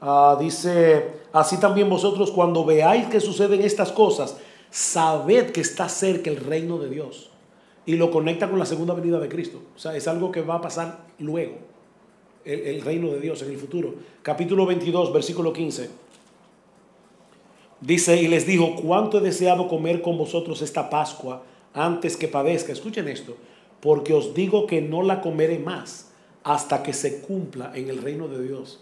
Ah, 0.00 0.38
dice, 0.40 1.04
así 1.34 1.60
también 1.60 1.90
vosotros 1.90 2.30
cuando 2.30 2.64
veáis 2.64 3.08
que 3.08 3.20
suceden 3.20 3.60
estas 3.60 3.92
cosas, 3.92 4.38
sabed 4.70 5.50
que 5.50 5.60
está 5.60 5.90
cerca 5.90 6.30
el 6.30 6.38
reino 6.38 6.78
de 6.78 6.88
Dios. 6.88 7.28
Y 7.84 7.96
lo 7.96 8.10
conecta 8.10 8.48
con 8.48 8.58
la 8.58 8.64
segunda 8.64 8.94
venida 8.94 9.20
de 9.20 9.28
Cristo. 9.28 9.60
O 9.76 9.78
sea, 9.78 9.94
es 9.94 10.08
algo 10.08 10.32
que 10.32 10.40
va 10.40 10.54
a 10.54 10.60
pasar 10.62 11.04
luego. 11.18 11.58
El, 12.46 12.60
el 12.60 12.80
reino 12.80 13.08
de 13.08 13.20
Dios 13.20 13.42
en 13.42 13.50
el 13.50 13.58
futuro. 13.58 13.94
Capítulo 14.22 14.64
22, 14.64 15.12
versículo 15.12 15.52
15. 15.52 15.90
Dice, 17.82 18.16
y 18.16 18.28
les 18.28 18.46
dijo, 18.46 18.76
cuánto 18.76 19.18
he 19.18 19.20
deseado 19.20 19.68
comer 19.68 20.00
con 20.00 20.16
vosotros 20.16 20.62
esta 20.62 20.88
Pascua 20.88 21.42
antes 21.74 22.16
que 22.16 22.28
padezca. 22.28 22.72
Escuchen 22.72 23.08
esto, 23.08 23.36
porque 23.80 24.12
os 24.14 24.34
digo 24.34 24.66
que 24.66 24.80
no 24.80 25.02
la 25.02 25.20
comeré 25.20 25.58
más 25.58 26.12
hasta 26.44 26.82
que 26.82 26.92
se 26.92 27.20
cumpla 27.20 27.72
en 27.74 27.88
el 27.88 28.02
reino 28.02 28.28
de 28.28 28.42
Dios. 28.42 28.80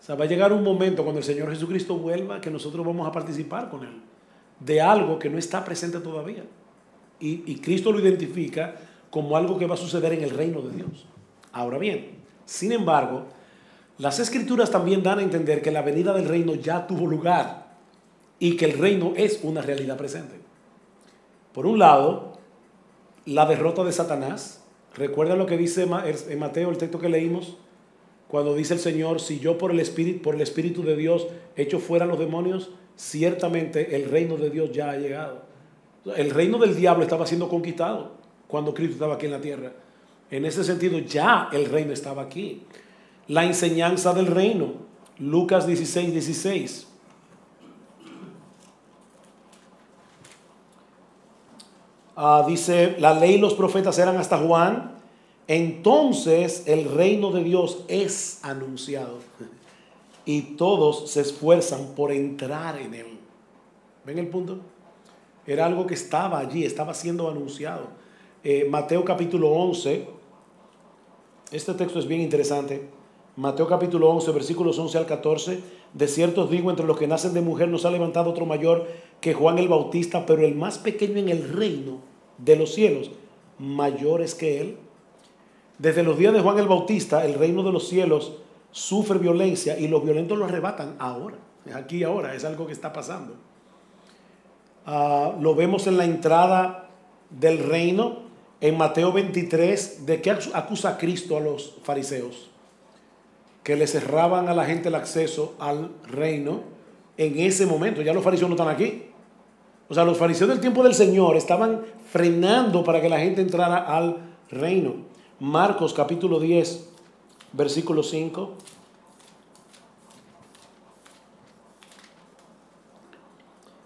O 0.00 0.04
sea, 0.04 0.14
va 0.14 0.24
a 0.24 0.28
llegar 0.28 0.52
un 0.52 0.62
momento 0.62 1.02
cuando 1.02 1.18
el 1.18 1.24
Señor 1.24 1.50
Jesucristo 1.50 1.96
vuelva 1.96 2.40
que 2.40 2.50
nosotros 2.50 2.86
vamos 2.86 3.06
a 3.06 3.12
participar 3.12 3.68
con 3.68 3.84
Él 3.84 4.00
de 4.60 4.80
algo 4.80 5.18
que 5.18 5.30
no 5.30 5.38
está 5.38 5.64
presente 5.64 6.00
todavía. 6.00 6.44
Y, 7.20 7.50
y 7.50 7.56
Cristo 7.60 7.92
lo 7.92 8.00
identifica 8.00 8.76
como 9.10 9.36
algo 9.36 9.58
que 9.58 9.66
va 9.66 9.74
a 9.74 9.78
suceder 9.78 10.12
en 10.12 10.22
el 10.22 10.30
reino 10.30 10.62
de 10.62 10.76
Dios. 10.76 11.06
Ahora 11.52 11.78
bien, 11.78 12.10
sin 12.44 12.72
embargo, 12.72 13.24
las 13.98 14.18
escrituras 14.20 14.70
también 14.70 15.02
dan 15.02 15.18
a 15.18 15.22
entender 15.22 15.62
que 15.62 15.70
la 15.70 15.82
venida 15.82 16.12
del 16.12 16.28
reino 16.28 16.54
ya 16.54 16.86
tuvo 16.86 17.06
lugar 17.06 17.68
y 18.38 18.56
que 18.56 18.66
el 18.66 18.78
reino 18.78 19.12
es 19.16 19.40
una 19.42 19.62
realidad 19.62 19.96
presente. 19.96 20.36
Por 21.52 21.66
un 21.66 21.78
lado, 21.78 22.38
la 23.24 23.46
derrota 23.46 23.84
de 23.84 23.92
Satanás. 23.92 24.64
Recuerda 24.94 25.36
lo 25.36 25.46
que 25.46 25.56
dice 25.56 25.86
en 26.28 26.38
Mateo, 26.38 26.70
el 26.70 26.78
texto 26.78 26.98
que 26.98 27.08
leímos, 27.08 27.56
cuando 28.26 28.54
dice 28.54 28.74
el 28.74 28.80
Señor, 28.80 29.20
si 29.20 29.38
yo 29.38 29.58
por 29.58 29.70
el 29.70 29.80
Espíritu, 29.80 30.22
por 30.22 30.34
el 30.34 30.40
Espíritu 30.40 30.82
de 30.82 30.96
Dios 30.96 31.26
echo 31.56 31.78
fuera 31.78 32.04
los 32.04 32.18
demonios, 32.18 32.70
ciertamente 32.96 33.96
el 33.96 34.10
reino 34.10 34.36
de 34.36 34.50
Dios 34.50 34.72
ya 34.72 34.90
ha 34.90 34.96
llegado. 34.96 35.42
El 36.16 36.30
reino 36.30 36.58
del 36.58 36.74
diablo 36.74 37.02
estaba 37.02 37.26
siendo 37.26 37.48
conquistado 37.48 38.12
cuando 38.46 38.74
Cristo 38.74 38.94
estaba 38.94 39.14
aquí 39.14 39.26
en 39.26 39.32
la 39.32 39.40
tierra. 39.40 39.72
En 40.30 40.44
ese 40.44 40.64
sentido, 40.64 40.98
ya 40.98 41.48
el 41.52 41.66
reino 41.66 41.92
estaba 41.92 42.22
aquí. 42.22 42.64
La 43.28 43.44
enseñanza 43.44 44.12
del 44.12 44.26
reino, 44.26 44.74
Lucas 45.18 45.66
16, 45.66 46.12
16. 46.12 46.87
Ah, 52.20 52.42
dice, 52.44 52.96
la 52.98 53.14
ley 53.14 53.34
y 53.34 53.38
los 53.38 53.54
profetas 53.54 53.96
eran 53.96 54.16
hasta 54.16 54.38
Juan, 54.38 54.96
entonces 55.46 56.64
el 56.66 56.90
reino 56.90 57.30
de 57.30 57.44
Dios 57.44 57.84
es 57.86 58.40
anunciado 58.42 59.18
y 60.24 60.42
todos 60.56 61.08
se 61.12 61.20
esfuerzan 61.20 61.94
por 61.94 62.10
entrar 62.10 62.76
en 62.76 62.94
él. 62.94 63.06
¿Ven 64.04 64.18
el 64.18 64.26
punto? 64.26 64.58
Era 65.46 65.66
algo 65.66 65.86
que 65.86 65.94
estaba 65.94 66.40
allí, 66.40 66.64
estaba 66.64 66.92
siendo 66.92 67.30
anunciado. 67.30 67.86
Eh, 68.42 68.66
Mateo 68.68 69.04
capítulo 69.04 69.50
11, 69.50 70.08
este 71.52 71.74
texto 71.74 72.00
es 72.00 72.08
bien 72.08 72.20
interesante. 72.20 72.88
Mateo 73.36 73.68
capítulo 73.68 74.10
11, 74.10 74.32
versículos 74.32 74.76
11 74.76 74.98
al 74.98 75.06
14. 75.06 75.60
De 75.94 76.08
cierto 76.08 76.48
digo, 76.48 76.70
entre 76.70 76.84
los 76.84 76.98
que 76.98 77.06
nacen 77.06 77.32
de 77.32 77.42
mujer 77.42 77.68
no 77.68 77.78
se 77.78 77.86
ha 77.86 77.92
levantado 77.92 78.30
otro 78.30 78.44
mayor 78.44 78.88
que 79.20 79.34
Juan 79.34 79.58
el 79.58 79.68
Bautista, 79.68 80.26
pero 80.26 80.42
el 80.42 80.54
más 80.54 80.78
pequeño 80.78 81.18
en 81.18 81.28
el 81.28 81.48
reino 81.48 82.00
de 82.38 82.56
los 82.56 82.74
cielos, 82.74 83.10
mayores 83.58 84.34
que 84.34 84.60
él. 84.60 84.76
Desde 85.78 86.02
los 86.02 86.18
días 86.18 86.32
de 86.32 86.40
Juan 86.40 86.58
el 86.58 86.68
Bautista, 86.68 87.24
el 87.24 87.34
reino 87.34 87.62
de 87.62 87.72
los 87.72 87.88
cielos 87.88 88.34
sufre 88.70 89.18
violencia 89.18 89.78
y 89.78 89.88
los 89.88 90.04
violentos 90.04 90.38
lo 90.38 90.44
arrebatan 90.44 90.96
ahora. 90.98 91.36
Aquí 91.74 92.04
ahora, 92.04 92.34
es 92.34 92.44
algo 92.44 92.66
que 92.66 92.72
está 92.72 92.92
pasando. 92.92 93.34
Ah, 94.86 95.34
lo 95.40 95.54
vemos 95.54 95.86
en 95.86 95.96
la 95.98 96.04
entrada 96.04 96.88
del 97.30 97.58
reino, 97.58 98.20
en 98.60 98.78
Mateo 98.78 99.12
23, 99.12 100.06
de 100.06 100.22
qué 100.22 100.30
acusa 100.30 100.96
Cristo 100.96 101.36
a 101.36 101.40
los 101.40 101.76
fariseos, 101.82 102.50
que 103.62 103.76
le 103.76 103.86
cerraban 103.86 104.48
a 104.48 104.54
la 104.54 104.64
gente 104.64 104.88
el 104.88 104.94
acceso 104.94 105.54
al 105.58 105.90
reino 106.04 106.77
en 107.18 107.38
ese 107.40 107.66
momento. 107.66 108.00
Ya 108.00 108.14
los 108.14 108.24
fariseos 108.24 108.48
no 108.48 108.54
están 108.54 108.68
aquí. 108.68 109.02
O 109.88 109.94
sea, 109.94 110.04
los 110.04 110.16
fariseos 110.16 110.48
del 110.48 110.60
tiempo 110.60 110.82
del 110.82 110.94
Señor 110.94 111.36
estaban 111.36 111.82
frenando 112.10 112.84
para 112.84 113.02
que 113.02 113.08
la 113.08 113.18
gente 113.18 113.42
entrara 113.42 113.76
al 113.76 114.16
reino. 114.50 114.94
Marcos 115.40 115.92
capítulo 115.92 116.40
10, 116.40 116.88
versículo 117.52 118.02
5. 118.02 118.54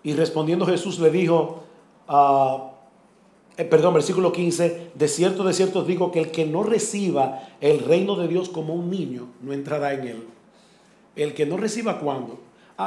Y 0.04 0.14
respondiendo 0.14 0.66
Jesús 0.66 0.98
le 0.98 1.10
dijo, 1.10 1.62
uh, 2.08 2.72
perdón, 3.70 3.94
versículo 3.94 4.32
15, 4.32 4.90
de 4.94 5.08
cierto, 5.08 5.44
de 5.44 5.52
cierto 5.52 5.80
os 5.80 5.86
digo 5.86 6.10
que 6.10 6.18
el 6.18 6.30
que 6.32 6.44
no 6.44 6.64
reciba 6.64 7.48
el 7.60 7.78
reino 7.78 8.16
de 8.16 8.26
Dios 8.26 8.48
como 8.48 8.74
un 8.74 8.90
niño, 8.90 9.28
no 9.40 9.52
entrará 9.52 9.94
en 9.94 10.08
él. 10.08 10.28
El 11.14 11.34
que 11.34 11.46
no 11.46 11.56
reciba 11.56 12.00
cuándo. 12.00 12.40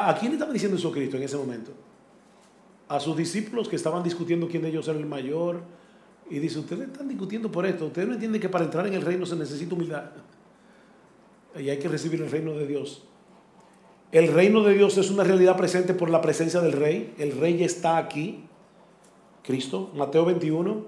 ¿A, 0.04 0.10
¿A 0.10 0.18
quién 0.18 0.34
estaba 0.34 0.52
diciendo 0.52 0.78
eso 0.78 0.92
Cristo 0.92 1.18
en 1.18 1.24
ese 1.24 1.38
momento? 1.38 1.72
a 2.88 3.00
sus 3.00 3.18
discípulos 3.18 3.68
que 3.68 3.76
estaban 3.76 4.04
discutiendo 4.04 4.48
quién 4.48 4.62
de 4.62 4.70
ellos 4.70 4.88
era 4.88 5.00
el 5.00 5.06
mayor. 5.06 5.62
Y 6.30 6.40
dice, 6.40 6.60
ustedes 6.60 6.90
están 6.90 7.08
discutiendo 7.08 7.52
por 7.52 7.66
esto. 7.66 7.86
Ustedes 7.86 8.08
no 8.08 8.14
entienden 8.14 8.42
que 8.42 8.50
para 8.50 8.66
entrar 8.66 8.86
en 8.88 8.94
el 8.94 9.02
reino 9.02 9.26
se 9.26 9.36
necesita 9.36 9.76
humildad. 9.76 10.12
Y 11.58 11.70
hay 11.70 11.78
que 11.78 11.88
recibir 11.88 12.22
el 12.22 12.30
reino 12.30 12.54
de 12.54 12.68
Dios. 12.68 13.04
El 14.12 14.32
reino 14.32 14.64
de 14.64 14.74
Dios 14.74 14.98
es 14.98 15.10
una 15.10 15.24
realidad 15.24 15.58
presente 15.58 15.94
por 15.94 16.10
la 16.10 16.22
presencia 16.22 16.62
del 16.62 16.74
rey. 16.74 17.14
El 17.18 17.40
rey 17.40 17.64
está 17.64 17.98
aquí. 17.98 18.44
Cristo, 19.44 19.92
Mateo 19.96 20.26
21, 20.26 20.86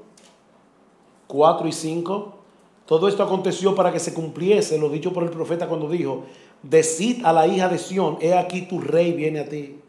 4 1.27 1.67
y 1.67 1.71
5. 1.71 2.37
Todo 2.85 3.07
esto 3.07 3.21
aconteció 3.21 3.75
para 3.75 3.91
que 3.91 3.99
se 3.99 4.13
cumpliese 4.13 4.79
lo 4.79 4.89
dicho 4.89 5.13
por 5.13 5.23
el 5.23 5.29
profeta 5.29 5.67
cuando 5.67 5.89
dijo, 5.89 6.25
decid 6.63 7.25
a 7.25 7.33
la 7.33 7.47
hija 7.47 7.69
de 7.69 7.77
Sión, 7.77 8.17
he 8.21 8.33
aquí 8.33 8.63
tu 8.63 8.79
rey 8.79 9.13
viene 9.13 9.39
a 9.39 9.49
ti 9.49 9.79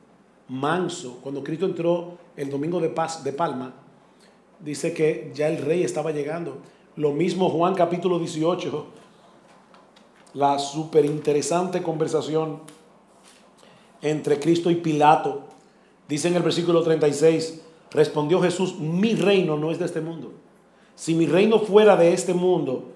manso. 0.48 1.18
Cuando 1.22 1.44
Cristo 1.44 1.66
entró 1.66 2.18
el 2.36 2.50
domingo 2.50 2.80
de 2.80 2.88
paz 2.88 3.22
de 3.22 3.32
Palma, 3.32 3.74
dice 4.60 4.92
que 4.92 5.30
ya 5.34 5.48
el 5.48 5.58
rey 5.58 5.82
estaba 5.82 6.10
llegando. 6.10 6.58
Lo 6.96 7.12
mismo 7.12 7.50
Juan 7.50 7.74
capítulo 7.74 8.18
18, 8.18 8.86
la 10.34 10.58
súper 10.58 11.04
interesante 11.04 11.82
conversación 11.82 12.60
entre 14.02 14.40
Cristo 14.40 14.70
y 14.70 14.76
Pilato. 14.76 15.42
Dice 16.08 16.28
en 16.28 16.36
el 16.36 16.42
versículo 16.42 16.82
36, 16.82 17.60
respondió 17.90 18.40
Jesús, 18.40 18.78
mi 18.78 19.14
reino 19.14 19.56
no 19.56 19.70
es 19.70 19.78
de 19.78 19.84
este 19.84 20.00
mundo. 20.00 20.32
Si 20.94 21.14
mi 21.14 21.26
reino 21.26 21.60
fuera 21.60 21.96
de 21.96 22.12
este 22.12 22.34
mundo, 22.34 22.92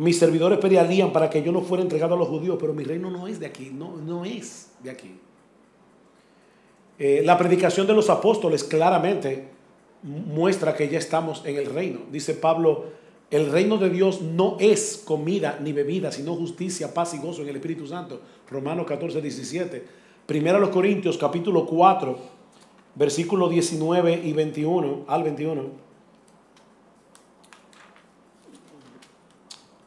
mis 0.00 0.18
servidores 0.18 0.58
pelearían 0.58 1.12
para 1.12 1.28
que 1.28 1.42
yo 1.42 1.52
no 1.52 1.60
fuera 1.60 1.82
entregado 1.82 2.14
a 2.14 2.16
los 2.16 2.26
judíos, 2.26 2.56
pero 2.58 2.72
mi 2.72 2.84
reino 2.84 3.10
no 3.10 3.28
es 3.28 3.38
de 3.38 3.44
aquí, 3.44 3.70
no, 3.70 3.98
no 3.98 4.24
es 4.24 4.70
de 4.82 4.90
aquí. 4.90 5.14
Eh, 6.98 7.20
la 7.22 7.36
predicación 7.36 7.86
de 7.86 7.92
los 7.92 8.08
apóstoles 8.08 8.64
claramente 8.64 9.48
muestra 10.02 10.74
que 10.74 10.88
ya 10.88 10.96
estamos 10.96 11.42
en 11.44 11.56
el 11.56 11.66
reino. 11.66 12.00
Dice 12.10 12.32
Pablo, 12.32 12.86
el 13.30 13.52
reino 13.52 13.76
de 13.76 13.90
Dios 13.90 14.22
no 14.22 14.56
es 14.58 15.02
comida 15.04 15.58
ni 15.62 15.74
bebida, 15.74 16.10
sino 16.10 16.34
justicia, 16.34 16.94
paz 16.94 17.12
y 17.12 17.18
gozo 17.18 17.42
en 17.42 17.50
el 17.50 17.56
Espíritu 17.56 17.86
Santo. 17.86 18.22
Romanos 18.50 18.86
14, 18.86 19.20
17. 19.20 19.84
Primero 20.24 20.56
a 20.56 20.60
los 20.60 20.70
Corintios 20.70 21.18
capítulo 21.18 21.66
4, 21.66 22.18
versículo 22.94 23.50
19 23.50 24.22
y 24.24 24.32
21 24.32 25.04
al 25.06 25.22
21. 25.24 25.89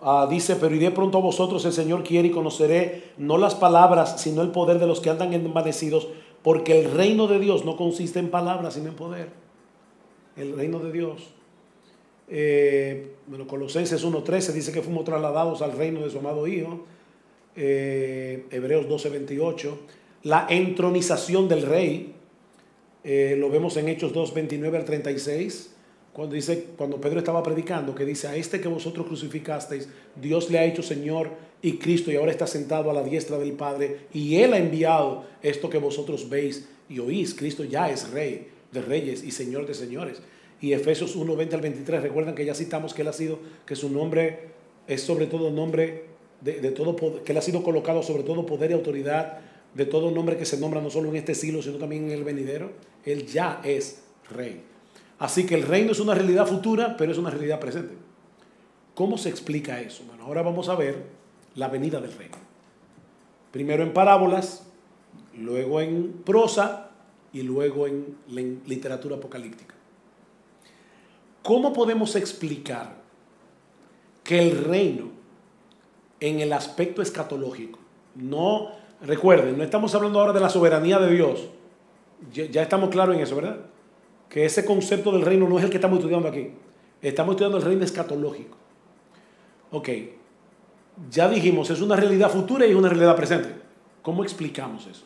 Ah, 0.05 0.27
dice, 0.29 0.57
pero 0.57 0.75
iré 0.75 0.91
pronto 0.91 1.17
a 1.17 1.22
vosotros, 1.22 1.63
el 1.63 1.72
Señor 1.72 2.03
quiere 2.03 2.27
y 2.27 2.31
conoceré 2.31 3.13
no 3.17 3.38
las 3.38 3.55
palabras, 3.55 4.22
sino 4.22 4.41
el 4.41 4.51
poder 4.51 4.77
de 4.77 4.86
los 4.86 5.00
que 5.00 5.10
andan 5.10 5.31
envanecidos, 5.31 6.10
porque 6.41 6.77
el 6.81 6.91
reino 6.91 7.27
de 7.27 7.39
Dios 7.39 7.63
no 7.63 7.77
consiste 7.77 8.19
en 8.19 8.29
palabras, 8.29 8.74
sino 8.74 8.89
en 8.89 8.95
poder. 8.95 9.29
El 10.36 10.57
reino 10.57 10.79
de 10.79 10.91
Dios. 10.91 11.29
Eh, 12.27 13.13
bueno, 13.27 13.48
Colosenses 13.48 14.05
1.13 14.05 14.51
dice 14.51 14.74
que 14.74 14.81
fuimos 14.81 15.05
trasladados 15.05 15.62
al 15.62 15.72
reino 15.72 16.01
de 16.01 16.10
su 16.10 16.19
amado 16.19 16.48
Hijo. 16.48 16.86
Eh, 17.55 18.45
Hebreos 18.51 18.88
12.28. 18.88 19.74
La 20.24 20.48
entronización 20.50 21.48
del 21.48 21.62
rey. 21.62 22.13
Eh, 23.05 23.38
lo 23.39 23.50
vemos 23.50 23.77
en 23.77 23.88
Hechos 23.88 24.13
2.29 24.13 24.75
al 24.75 24.86
36 24.86 25.72
cuando 26.13 26.36
dice, 26.36 26.67
cuando 26.77 27.01
Pedro 27.01 27.20
estaba 27.20 27.41
predicando, 27.41 27.96
que 27.96 28.05
dice, 28.05 28.27
a 28.27 28.36
este 28.36 28.62
que 28.62 28.67
vosotros 28.67 29.08
crucificasteis, 29.08 29.89
Dios 30.15 30.51
le 30.51 30.60
ha 30.60 30.65
hecho 30.65 30.84
Señor 30.84 31.32
y 31.62 31.77
Cristo 31.77 32.12
y 32.12 32.15
ahora 32.15 32.32
está 32.32 32.46
sentado 32.46 32.91
a 32.91 32.93
la 32.93 33.01
diestra 33.01 33.39
del 33.39 33.53
Padre 33.53 34.01
y 34.13 34.36
Él 34.36 34.53
ha 34.53 34.60
enviado 34.60 35.25
esto 35.41 35.72
que 35.72 35.79
vosotros 35.79 36.29
veis 36.29 36.70
y 36.88 37.00
oís. 37.00 37.34
Cristo 37.34 37.63
ya 37.63 37.89
es 37.89 38.12
Rey 38.12 38.48
de 38.72 38.82
reyes 38.82 39.24
y 39.24 39.32
Señor 39.32 39.65
de 39.65 39.74
señores. 39.74 40.22
Y 40.62 40.74
Efesios 40.74 41.15
1, 41.15 41.36
20 41.36 41.55
al 41.55 41.62
23, 41.62 42.03
recuerdan 42.03 42.36
que 42.36 42.46
ya 42.46 42.53
citamos 42.53 42.93
que 42.93 43.01
Él 43.01 43.08
ha 43.08 43.13
sido, 43.13 43.39
que 43.65 43.75
su 43.75 43.89
nombre 43.89 44.51
es 44.88 45.01
sobre 45.01 45.25
todo 45.25 45.50
nombre 45.50 46.05
de, 46.41 46.62
de 46.62 46.72
todo, 46.72 46.96
que 47.24 47.32
Él 47.32 47.38
ha 47.38 47.41
sido 47.41 47.63
colocado 47.63 48.03
sobre 48.03 48.24
todo 48.24 48.46
poder 48.46 48.70
y 48.70 48.75
autoridad, 48.75 49.39
de 49.74 49.86
todo 49.88 50.12
nombre 50.12 50.38
que 50.38 50.46
se 50.46 50.60
nombra 50.60 50.79
no 50.79 50.91
solo 50.91 51.10
en 51.10 51.15
este 51.15 51.34
siglo, 51.34 51.63
sino 51.63 51.77
también 51.77 52.05
en 52.05 52.12
el 52.12 52.24
venidero. 52.24 52.72
Él 53.03 53.25
ya 53.25 53.62
es 53.63 54.03
Rey. 54.29 54.72
Así 55.20 55.46
que 55.46 55.55
el 55.55 55.63
reino 55.63 55.91
es 55.91 56.00
una 56.00 56.15
realidad 56.15 56.48
futura, 56.48 56.98
pero 56.98 57.12
es 57.12 57.17
una 57.17 57.29
realidad 57.29 57.60
presente. 57.60 57.96
¿Cómo 58.96 59.17
se 59.17 59.29
explica 59.29 59.79
eso? 59.79 60.03
Bueno, 60.08 60.25
ahora 60.25 60.41
vamos 60.41 60.70
a 60.70 60.75
ver 60.75 61.03
la 61.55 61.67
venida 61.67 62.00
del 62.00 62.13
reino. 62.13 62.38
Primero 63.51 63.84
en 63.84 63.93
parábolas, 63.93 64.65
luego 65.38 65.82
en 65.82 66.22
prosa 66.25 66.91
y 67.32 67.41
luego 67.41 67.88
en, 67.88 68.17
literatura 68.65 69.17
apocalíptica. 69.17 69.75
¿Cómo 71.41 71.74
podemos 71.74 72.15
explicar 72.15 72.96
que 74.24 74.39
el 74.39 74.63
reino 74.63 75.12
en 76.20 76.39
el 76.39 76.53
aspecto 76.53 77.01
escatológico, 77.01 77.79
no, 78.15 78.70
recuerden, 79.01 79.58
no 79.58 79.63
estamos 79.63 79.93
hablando 79.93 80.20
ahora 80.20 80.32
de 80.32 80.39
la 80.39 80.50
soberanía 80.50 81.00
de 81.00 81.13
Dios, 81.13 81.50
ya, 82.32 82.46
ya 82.46 82.62
estamos 82.62 82.89
claros 82.89 83.15
en 83.15 83.22
eso, 83.22 83.36
¿verdad? 83.36 83.58
Que 84.33 84.45
ese 84.45 84.65
concepto 84.65 85.11
del 85.11 85.21
reino 85.21 85.47
no 85.47 85.59
es 85.59 85.63
el 85.63 85.69
que 85.69 85.77
estamos 85.77 85.99
estudiando 85.99 86.27
aquí, 86.27 86.49
estamos 87.03 87.33
estudiando 87.33 87.59
el 87.59 87.63
reino 87.63 87.83
escatológico. 87.85 88.57
Ok, 89.69 89.89
ya 91.11 91.29
dijimos, 91.29 91.69
es 91.69 91.81
una 91.81 91.95
realidad 91.95 92.31
futura 92.31 92.65
y 92.65 92.71
es 92.71 92.75
una 92.75 92.89
realidad 92.89 93.15
presente. 93.15 93.49
¿Cómo 94.01 94.23
explicamos 94.23 94.87
eso? 94.87 95.03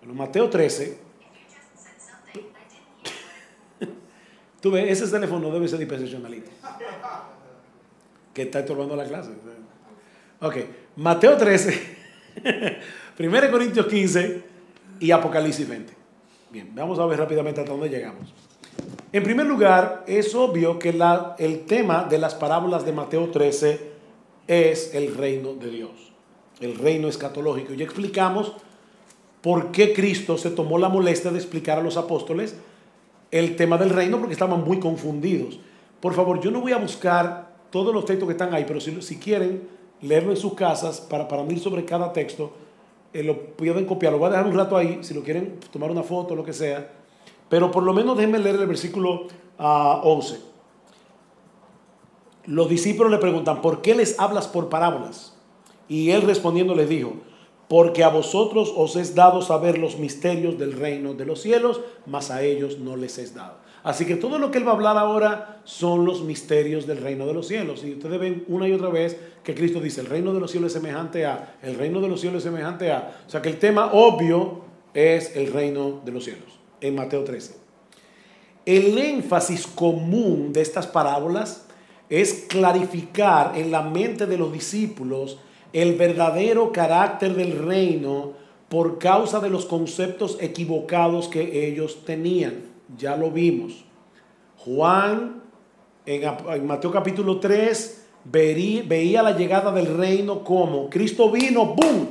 Bueno, 0.00 0.14
Mateo 0.14 0.48
13 0.48 1.10
Tú 4.62 4.70
ves, 4.70 4.90
ese 4.90 5.10
teléfono 5.10 5.50
debe 5.50 5.68
ser 5.68 5.78
dispensacionalista. 5.78 6.50
Que 8.32 8.42
está 8.42 8.60
estorbando 8.60 8.96
la 8.96 9.04
clase. 9.04 9.32
Ok, 10.40 10.56
Mateo 10.96 11.36
13, 11.36 11.96
1 13.18 13.50
Corintios 13.50 13.86
15 13.86 14.42
y 15.00 15.10
Apocalipsis 15.10 15.68
20. 15.68 15.99
Bien, 16.50 16.68
vamos 16.74 16.98
a 16.98 17.06
ver 17.06 17.16
rápidamente 17.16 17.60
hasta 17.60 17.72
dónde 17.72 17.88
llegamos. 17.88 18.34
En 19.12 19.22
primer 19.22 19.46
lugar, 19.46 20.04
es 20.08 20.34
obvio 20.34 20.80
que 20.80 20.92
el 21.38 21.64
tema 21.64 22.04
de 22.10 22.18
las 22.18 22.34
parábolas 22.34 22.84
de 22.84 22.92
Mateo 22.92 23.30
13 23.30 23.90
es 24.48 24.94
el 24.94 25.14
reino 25.14 25.54
de 25.54 25.70
Dios, 25.70 25.90
el 26.60 26.76
reino 26.76 27.06
escatológico. 27.06 27.74
Ya 27.74 27.84
explicamos 27.84 28.52
por 29.42 29.70
qué 29.70 29.92
Cristo 29.92 30.36
se 30.38 30.50
tomó 30.50 30.76
la 30.76 30.88
molestia 30.88 31.30
de 31.30 31.38
explicar 31.38 31.78
a 31.78 31.82
los 31.82 31.96
apóstoles 31.96 32.56
el 33.30 33.54
tema 33.54 33.78
del 33.78 33.90
reino 33.90 34.18
porque 34.18 34.32
estaban 34.32 34.64
muy 34.64 34.80
confundidos. 34.80 35.60
Por 36.00 36.14
favor, 36.14 36.40
yo 36.40 36.50
no 36.50 36.60
voy 36.60 36.72
a 36.72 36.78
buscar 36.78 37.50
todos 37.70 37.94
los 37.94 38.04
textos 38.04 38.26
que 38.26 38.32
están 38.32 38.52
ahí, 38.54 38.64
pero 38.66 38.80
si, 38.80 39.00
si 39.02 39.18
quieren 39.18 39.68
leerlo 40.02 40.32
en 40.32 40.36
sus 40.36 40.54
casas 40.54 41.00
para, 41.00 41.28
para 41.28 41.44
mí 41.44 41.58
sobre 41.60 41.84
cada 41.84 42.12
texto, 42.12 42.52
eh, 43.12 43.22
lo 43.22 43.56
pueden 43.56 43.86
copiar. 43.86 44.12
Lo 44.12 44.18
voy 44.18 44.28
a 44.28 44.30
dejar 44.30 44.46
un 44.46 44.54
rato 44.54 44.76
ahí, 44.76 44.98
si 45.02 45.14
lo 45.14 45.22
quieren 45.22 45.58
tomar 45.72 45.90
una 45.90 46.02
foto, 46.02 46.34
lo 46.34 46.44
que 46.44 46.52
sea. 46.52 46.92
Pero 47.48 47.70
por 47.70 47.82
lo 47.82 47.92
menos 47.92 48.16
déjenme 48.16 48.38
leer 48.38 48.56
el 48.56 48.66
versículo 48.66 49.26
11. 49.58 49.58
Ah, 49.58 50.46
los 52.46 52.68
discípulos 52.68 53.12
le 53.12 53.18
preguntan, 53.18 53.60
¿por 53.60 53.82
qué 53.82 53.94
les 53.94 54.18
hablas 54.18 54.48
por 54.48 54.68
parábolas? 54.68 55.36
Y 55.88 56.10
él 56.10 56.22
respondiendo 56.22 56.74
les 56.74 56.88
dijo, 56.88 57.14
porque 57.68 58.02
a 58.02 58.08
vosotros 58.08 58.72
os 58.76 58.96
es 58.96 59.14
dado 59.14 59.42
saber 59.42 59.78
los 59.78 59.98
misterios 59.98 60.58
del 60.58 60.72
reino 60.72 61.14
de 61.14 61.26
los 61.26 61.40
cielos, 61.40 61.80
mas 62.06 62.30
a 62.30 62.42
ellos 62.42 62.78
no 62.78 62.96
les 62.96 63.18
es 63.18 63.34
dado. 63.34 63.58
Así 63.82 64.04
que 64.04 64.16
todo 64.16 64.38
lo 64.38 64.50
que 64.50 64.58
él 64.58 64.66
va 64.66 64.72
a 64.72 64.74
hablar 64.74 64.98
ahora 64.98 65.60
son 65.64 66.04
los 66.04 66.22
misterios 66.22 66.86
del 66.86 66.98
reino 66.98 67.26
de 67.26 67.32
los 67.32 67.48
cielos. 67.48 67.82
Y 67.84 67.94
ustedes 67.94 68.20
ven 68.20 68.44
una 68.48 68.68
y 68.68 68.72
otra 68.72 68.88
vez 68.88 69.18
que 69.42 69.54
Cristo 69.54 69.80
dice, 69.80 70.02
el 70.02 70.06
reino 70.06 70.34
de 70.34 70.40
los 70.40 70.50
cielos 70.50 70.68
es 70.68 70.82
semejante 70.82 71.24
a, 71.24 71.56
el 71.62 71.76
reino 71.76 72.00
de 72.00 72.08
los 72.08 72.20
cielos 72.20 72.38
es 72.38 72.44
semejante 72.44 72.92
a. 72.92 73.22
O 73.26 73.30
sea 73.30 73.40
que 73.40 73.48
el 73.48 73.58
tema 73.58 73.92
obvio 73.92 74.62
es 74.92 75.34
el 75.36 75.52
reino 75.52 76.00
de 76.04 76.12
los 76.12 76.24
cielos, 76.24 76.58
en 76.80 76.94
Mateo 76.94 77.24
13. 77.24 77.54
El 78.66 78.98
énfasis 78.98 79.66
común 79.66 80.52
de 80.52 80.60
estas 80.60 80.86
parábolas 80.86 81.66
es 82.10 82.46
clarificar 82.48 83.52
en 83.56 83.70
la 83.70 83.82
mente 83.82 84.26
de 84.26 84.36
los 84.36 84.52
discípulos 84.52 85.38
el 85.72 85.94
verdadero 85.94 86.72
carácter 86.72 87.34
del 87.34 87.64
reino 87.64 88.32
por 88.68 88.98
causa 88.98 89.40
de 89.40 89.50
los 89.50 89.64
conceptos 89.66 90.36
equivocados 90.40 91.28
que 91.28 91.66
ellos 91.66 92.04
tenían. 92.04 92.69
Ya 92.96 93.16
lo 93.16 93.30
vimos. 93.30 93.84
Juan, 94.58 95.42
en, 96.04 96.66
Mateo 96.66 96.90
capítulo 96.90 97.40
3, 97.40 98.06
veía, 98.24 99.22
la 99.22 99.36
llegada 99.36 99.72
del 99.72 99.96
reino 99.96 100.44
como 100.44 100.90
Cristo 100.90 101.30
vino, 101.30 101.66
¡boom! 101.66 102.08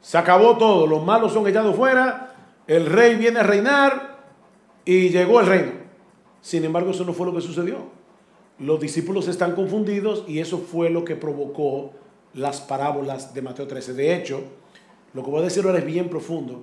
Se 0.00 0.18
acabó 0.18 0.56
todo, 0.56 0.86
los 0.86 1.04
malos 1.04 1.32
son 1.32 1.46
echados 1.46 1.76
fuera, 1.76 2.34
el 2.66 2.86
rey 2.86 3.16
viene 3.16 3.40
a 3.40 3.42
reinar 3.42 4.18
y 4.84 5.10
llegó 5.10 5.40
el 5.40 5.46
reino. 5.46 5.72
Sin 6.40 6.64
embargo, 6.64 6.90
eso 6.90 7.04
no 7.04 7.12
fue 7.12 7.26
lo 7.26 7.34
que 7.34 7.40
sucedió. 7.40 7.78
Los 8.58 8.80
discípulos 8.80 9.28
están 9.28 9.54
confundidos 9.54 10.24
y 10.26 10.40
eso 10.40 10.58
fue 10.58 10.90
lo 10.90 11.04
que 11.04 11.16
provocó 11.16 11.92
las 12.34 12.60
parábolas 12.60 13.34
de 13.34 13.42
Mateo 13.42 13.66
13. 13.66 13.94
De 13.94 14.14
hecho, 14.14 14.42
lo 15.12 15.24
que 15.24 15.30
voy 15.30 15.40
a 15.40 15.44
decir 15.44 15.64
ahora 15.64 15.78
es 15.78 15.86
bien 15.86 16.08
profundo, 16.08 16.62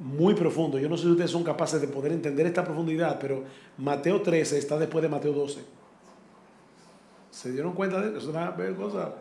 muy 0.00 0.34
profundo. 0.34 0.78
Yo 0.78 0.88
no 0.88 0.96
sé 0.96 1.04
si 1.04 1.10
ustedes 1.10 1.30
son 1.30 1.44
capaces 1.44 1.80
de 1.80 1.86
poder 1.86 2.10
entender 2.12 2.46
esta 2.46 2.64
profundidad, 2.64 3.18
pero 3.20 3.44
Mateo 3.76 4.22
13 4.22 4.58
está 4.58 4.78
después 4.78 5.02
de 5.02 5.10
Mateo 5.10 5.32
12. 5.32 5.60
¿Se 7.30 7.52
dieron 7.52 7.74
cuenta 7.74 8.00
de 8.00 8.08
eso? 8.08 8.18
Es 8.18 8.24
una 8.24 8.56
cosa. 8.76 9.14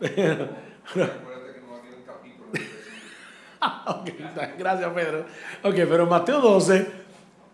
gracias 4.58 4.92
Pedro. 4.92 5.24
Ok, 5.64 5.74
pero 5.74 6.06
Mateo 6.06 6.40
12 6.40 6.86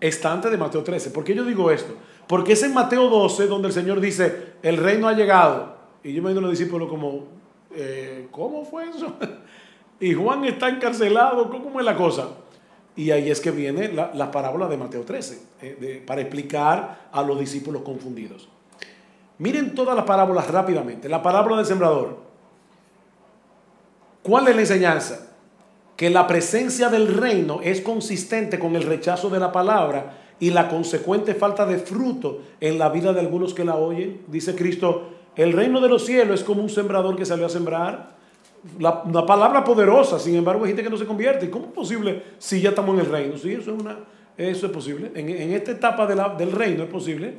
está 0.00 0.32
antes 0.32 0.50
de 0.50 0.58
Mateo 0.58 0.82
13. 0.82 1.10
¿Por 1.10 1.22
qué 1.22 1.34
yo 1.34 1.44
digo 1.44 1.70
esto? 1.70 1.94
Porque 2.26 2.54
es 2.54 2.62
en 2.64 2.74
Mateo 2.74 3.08
12 3.08 3.46
donde 3.46 3.68
el 3.68 3.74
Señor 3.74 4.00
dice, 4.00 4.54
el 4.62 4.78
reino 4.78 5.06
ha 5.08 5.12
llegado. 5.12 5.76
Y 6.02 6.12
yo 6.12 6.22
me 6.22 6.30
digo 6.30 6.40
a 6.40 6.42
los 6.42 6.50
discípulos 6.50 6.88
como, 6.88 7.28
eh, 7.72 8.26
¿cómo 8.32 8.64
fue 8.64 8.90
eso? 8.90 9.16
y 10.00 10.12
Juan 10.12 10.44
está 10.44 10.68
encarcelado, 10.68 11.48
¿cómo 11.48 11.78
es 11.78 11.86
la 11.86 11.96
cosa? 11.96 12.30
Y 12.96 13.10
ahí 13.10 13.30
es 13.30 13.40
que 13.40 13.50
viene 13.50 13.92
la, 13.92 14.30
parábola 14.30 14.68
de 14.68 14.76
Mateo 14.76 15.02
13, 15.02 15.42
eh, 15.62 16.02
para 16.06 16.20
explicar 16.20 17.08
a 17.10 17.22
los 17.22 17.38
discípulos 17.38 17.82
confundidos. 17.82 18.48
Miren 19.38 19.74
todas 19.74 19.96
las 19.96 20.04
parábolas 20.04 20.48
rápidamente. 20.48 21.08
La 21.08 21.22
parábola 21.22 21.56
del 21.56 21.66
sembrador. 21.66 22.18
¿Cuál 24.22 24.48
es 24.48 24.54
la 24.54 24.60
enseñanza? 24.62 25.26
Que 25.96 26.08
la 26.08 26.26
presencia 26.26 26.88
del 26.88 27.14
reino 27.14 27.60
es 27.62 27.80
consistente 27.80 28.58
con 28.58 28.76
el 28.76 28.84
rechazo 28.84 29.28
de 29.28 29.40
la 29.40 29.52
palabra 29.52 30.18
y 30.40 30.50
la 30.50 30.68
consecuente 30.68 31.34
falta 31.34 31.66
de 31.66 31.78
fruto 31.78 32.42
en 32.60 32.78
la 32.78 32.88
vida 32.88 33.12
de 33.12 33.20
algunos 33.20 33.54
que 33.54 33.64
la 33.64 33.76
oyen. 33.76 34.22
Dice 34.28 34.54
Cristo, 34.54 35.10
el 35.36 35.52
reino 35.52 35.80
de 35.80 35.88
los 35.88 36.06
cielos 36.06 36.40
es 36.40 36.46
como 36.46 36.62
un 36.62 36.70
sembrador 36.70 37.16
que 37.16 37.26
salió 37.26 37.46
a 37.46 37.50
sembrar. 37.50 38.14
La, 38.78 39.26
palabra 39.26 39.62
poderosa, 39.62 40.18
sin 40.18 40.36
embargo, 40.36 40.64
hay 40.64 40.68
gente 40.68 40.82
que 40.82 40.90
no 40.90 40.96
se 40.96 41.06
convierte. 41.06 41.46
¿Y 41.46 41.48
cómo 41.48 41.66
es 41.66 41.72
posible 41.72 42.22
si 42.38 42.60
ya 42.60 42.70
estamos 42.70 42.94
en 42.94 43.04
el 43.04 43.10
reino? 43.10 43.36
Sí, 43.36 43.52
eso 43.52 43.74
es, 43.74 43.80
una, 43.80 43.98
eso 44.36 44.66
es 44.66 44.72
posible. 44.72 45.12
En, 45.14 45.52
esta 45.52 45.72
etapa 45.72 46.06
del 46.06 46.52
reino 46.52 46.84
es 46.84 46.90
posible. 46.90 47.34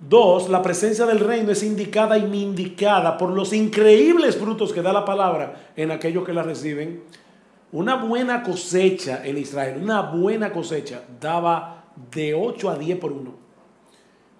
Dos, 0.00 0.48
la 0.48 0.62
presencia 0.62 1.06
del 1.06 1.18
reino 1.18 1.50
es 1.50 1.62
indicada 1.62 2.16
y 2.18 2.24
indicada 2.24 3.18
por 3.18 3.30
los 3.30 3.52
increíbles 3.52 4.36
frutos 4.36 4.72
que 4.72 4.80
da 4.80 4.92
la 4.92 5.04
palabra 5.04 5.72
en 5.74 5.90
aquellos 5.90 6.24
que 6.24 6.32
la 6.32 6.42
reciben. 6.42 7.02
Una 7.72 7.96
buena 7.96 8.42
cosecha 8.42 9.26
en 9.26 9.38
Israel, 9.38 9.80
una 9.82 10.02
buena 10.02 10.52
cosecha, 10.52 11.02
daba 11.20 11.84
de 12.12 12.34
8 12.34 12.70
a 12.70 12.78
10 12.78 12.98
por 12.98 13.12
uno. 13.12 13.48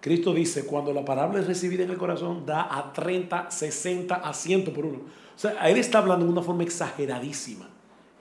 Cristo 0.00 0.32
dice, 0.32 0.64
cuando 0.64 0.92
la 0.92 1.04
palabra 1.04 1.40
es 1.40 1.46
recibida 1.46 1.82
en 1.82 1.90
el 1.90 1.98
corazón, 1.98 2.46
da 2.46 2.68
a 2.70 2.92
30, 2.92 3.50
60, 3.50 4.14
a 4.14 4.32
100 4.32 4.64
por 4.72 4.86
uno. 4.86 5.00
O 5.38 5.40
sea, 5.40 5.68
él 5.68 5.78
está 5.78 5.98
hablando 5.98 6.26
de 6.26 6.32
una 6.32 6.42
forma 6.42 6.64
exageradísima. 6.64 7.68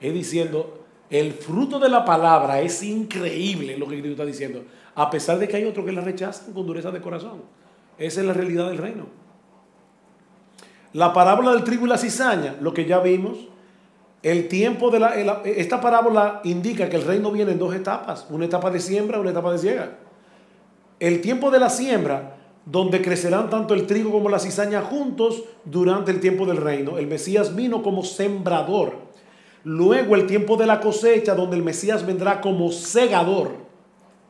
Es 0.00 0.14
diciendo, 0.14 0.84
el 1.10 1.32
fruto 1.32 1.80
de 1.80 1.88
la 1.88 2.04
palabra 2.04 2.60
es 2.60 2.80
increíble 2.84 3.76
lo 3.76 3.88
que 3.88 3.96
Cristo 3.96 4.12
está 4.12 4.24
diciendo, 4.24 4.62
a 4.94 5.10
pesar 5.10 5.40
de 5.40 5.48
que 5.48 5.56
hay 5.56 5.64
otros 5.64 5.84
que 5.84 5.90
la 5.90 6.00
rechazan 6.00 6.54
con 6.54 6.64
dureza 6.64 6.92
de 6.92 7.00
corazón. 7.00 7.42
Esa 7.98 8.20
es 8.20 8.26
la 8.26 8.32
realidad 8.32 8.68
del 8.68 8.78
reino. 8.78 9.06
La 10.92 11.12
parábola 11.12 11.50
del 11.50 11.64
trigo 11.64 11.86
y 11.86 11.88
la 11.88 11.98
cizaña, 11.98 12.54
lo 12.60 12.72
que 12.72 12.86
ya 12.86 13.00
vimos, 13.00 13.48
el 14.22 14.46
tiempo 14.46 14.90
de 14.90 15.00
la, 15.00 15.42
esta 15.44 15.80
parábola 15.80 16.40
indica 16.44 16.88
que 16.88 16.96
el 16.96 17.02
reino 17.02 17.32
viene 17.32 17.52
en 17.52 17.58
dos 17.58 17.74
etapas, 17.74 18.26
una 18.30 18.44
etapa 18.44 18.70
de 18.70 18.78
siembra, 18.78 19.18
una 19.18 19.30
etapa 19.30 19.52
de 19.52 19.58
ciega 19.58 19.98
el 21.00 21.20
tiempo 21.20 21.50
de 21.50 21.60
la 21.60 21.70
siembra, 21.70 22.37
donde 22.70 23.00
crecerán 23.00 23.48
tanto 23.48 23.72
el 23.72 23.86
trigo 23.86 24.12
como 24.12 24.28
la 24.28 24.38
cizaña 24.38 24.82
juntos 24.82 25.42
durante 25.64 26.10
el 26.10 26.20
tiempo 26.20 26.44
del 26.44 26.58
reino. 26.58 26.98
El 26.98 27.06
Mesías 27.06 27.56
vino 27.56 27.82
como 27.82 28.04
sembrador. 28.04 28.92
Luego 29.64 30.14
el 30.14 30.26
tiempo 30.26 30.56
de 30.58 30.66
la 30.66 30.78
cosecha, 30.78 31.34
donde 31.34 31.56
el 31.56 31.62
Mesías 31.62 32.04
vendrá 32.04 32.42
como 32.42 32.70
segador 32.70 33.52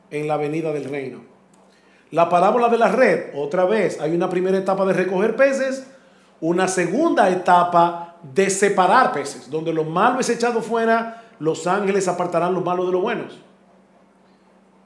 en 0.09 0.27
la 0.27 0.37
venida 0.37 0.71
del 0.71 0.85
reino. 0.85 1.19
La 2.11 2.29
parábola 2.29 2.69
de 2.69 2.77
la 2.77 2.87
red, 2.87 3.35
otra 3.35 3.65
vez, 3.65 3.99
hay 3.99 4.15
una 4.15 4.29
primera 4.29 4.57
etapa 4.57 4.85
de 4.85 4.93
recoger 4.93 5.35
peces, 5.35 5.85
una 6.39 6.69
segunda 6.69 7.29
etapa 7.29 8.15
de 8.23 8.49
separar 8.49 9.11
peces, 9.11 9.51
donde 9.51 9.73
lo 9.73 9.83
malo 9.83 10.21
es 10.21 10.29
echado 10.29 10.61
fuera, 10.61 11.25
los 11.39 11.67
ángeles 11.67 12.07
apartarán 12.07 12.53
los 12.53 12.63
malos 12.63 12.85
de 12.85 12.91
los 12.93 13.01
buenos. 13.01 13.37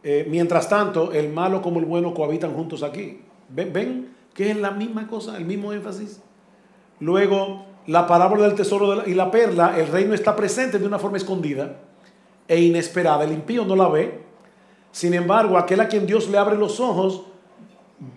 Eh, 0.02 0.26
mientras 0.28 0.68
tanto, 0.68 1.12
el 1.14 1.30
malo 1.30 1.62
como 1.62 1.80
el 1.80 1.86
bueno 1.86 2.16
cohabitan 2.16 2.54
juntos 2.54 2.82
aquí. 2.82 3.22
¿Ven, 3.50 3.74
¿Ven 3.74 4.16
que 4.34 4.52
es 4.52 4.58
la 4.58 4.72
misma 4.72 5.08
cosa, 5.08 5.38
el 5.38 5.46
mismo 5.46 5.74
énfasis? 5.74 6.22
Luego, 7.00 7.66
la 7.88 8.08
parábola 8.08 8.48
del 8.48 8.56
tesoro 8.56 9.08
y 9.08 9.14
la 9.14 9.30
perla, 9.30 9.78
el 9.78 9.88
reino 9.88 10.14
está 10.14 10.36
presente 10.36 10.80
de 10.80 10.86
una 10.86 11.00
forma 11.00 11.18
escondida. 11.18 11.78
e 12.48 12.60
inesperada. 12.60 13.24
El 13.24 13.32
impío 13.32 13.64
no 13.66 13.76
la 13.76 13.88
ve. 13.88 14.22
Sin 14.92 15.14
embargo, 15.14 15.58
aquel 15.58 15.80
a 15.80 15.88
quien 15.88 16.06
Dios 16.06 16.30
le 16.30 16.38
abre 16.38 16.58
los 16.58 16.80
ojos 16.80 17.24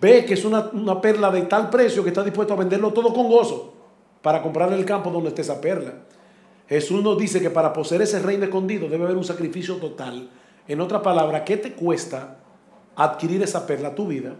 ve 0.01 0.25
que 0.25 0.33
es 0.33 0.43
una, 0.43 0.69
una 0.73 0.99
perla 0.99 1.31
de 1.31 1.43
tal 1.43 1.69
precio 1.69 2.03
que 2.03 2.09
está 2.09 2.23
dispuesto 2.23 2.53
a 2.53 2.57
venderlo 2.57 2.91
todo 2.91 3.13
con 3.13 3.29
gozo 3.29 3.73
para 4.21 4.41
comprar 4.41 4.71
el 4.73 4.85
campo 4.85 5.09
donde 5.09 5.29
esté 5.29 5.41
esa 5.41 5.61
perla. 5.61 5.93
Jesús 6.67 7.01
nos 7.01 7.17
dice 7.17 7.41
que 7.41 7.49
para 7.49 7.71
poseer 7.71 8.01
ese 8.01 8.19
reino 8.19 8.43
escondido 8.43 8.89
debe 8.89 9.05
haber 9.05 9.17
un 9.17 9.23
sacrificio 9.23 9.77
total. 9.77 10.29
En 10.67 10.81
otra 10.81 11.01
palabra, 11.01 11.45
¿qué 11.45 11.55
te 11.55 11.73
cuesta 11.73 12.37
adquirir 12.95 13.41
esa 13.41 13.65
perla? 13.65 13.95
Tu 13.95 14.05
vida. 14.07 14.35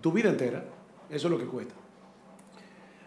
Tu 0.00 0.12
vida 0.12 0.28
entera. 0.30 0.64
Eso 1.10 1.26
es 1.26 1.30
lo 1.30 1.38
que 1.38 1.46
cuesta. 1.46 1.74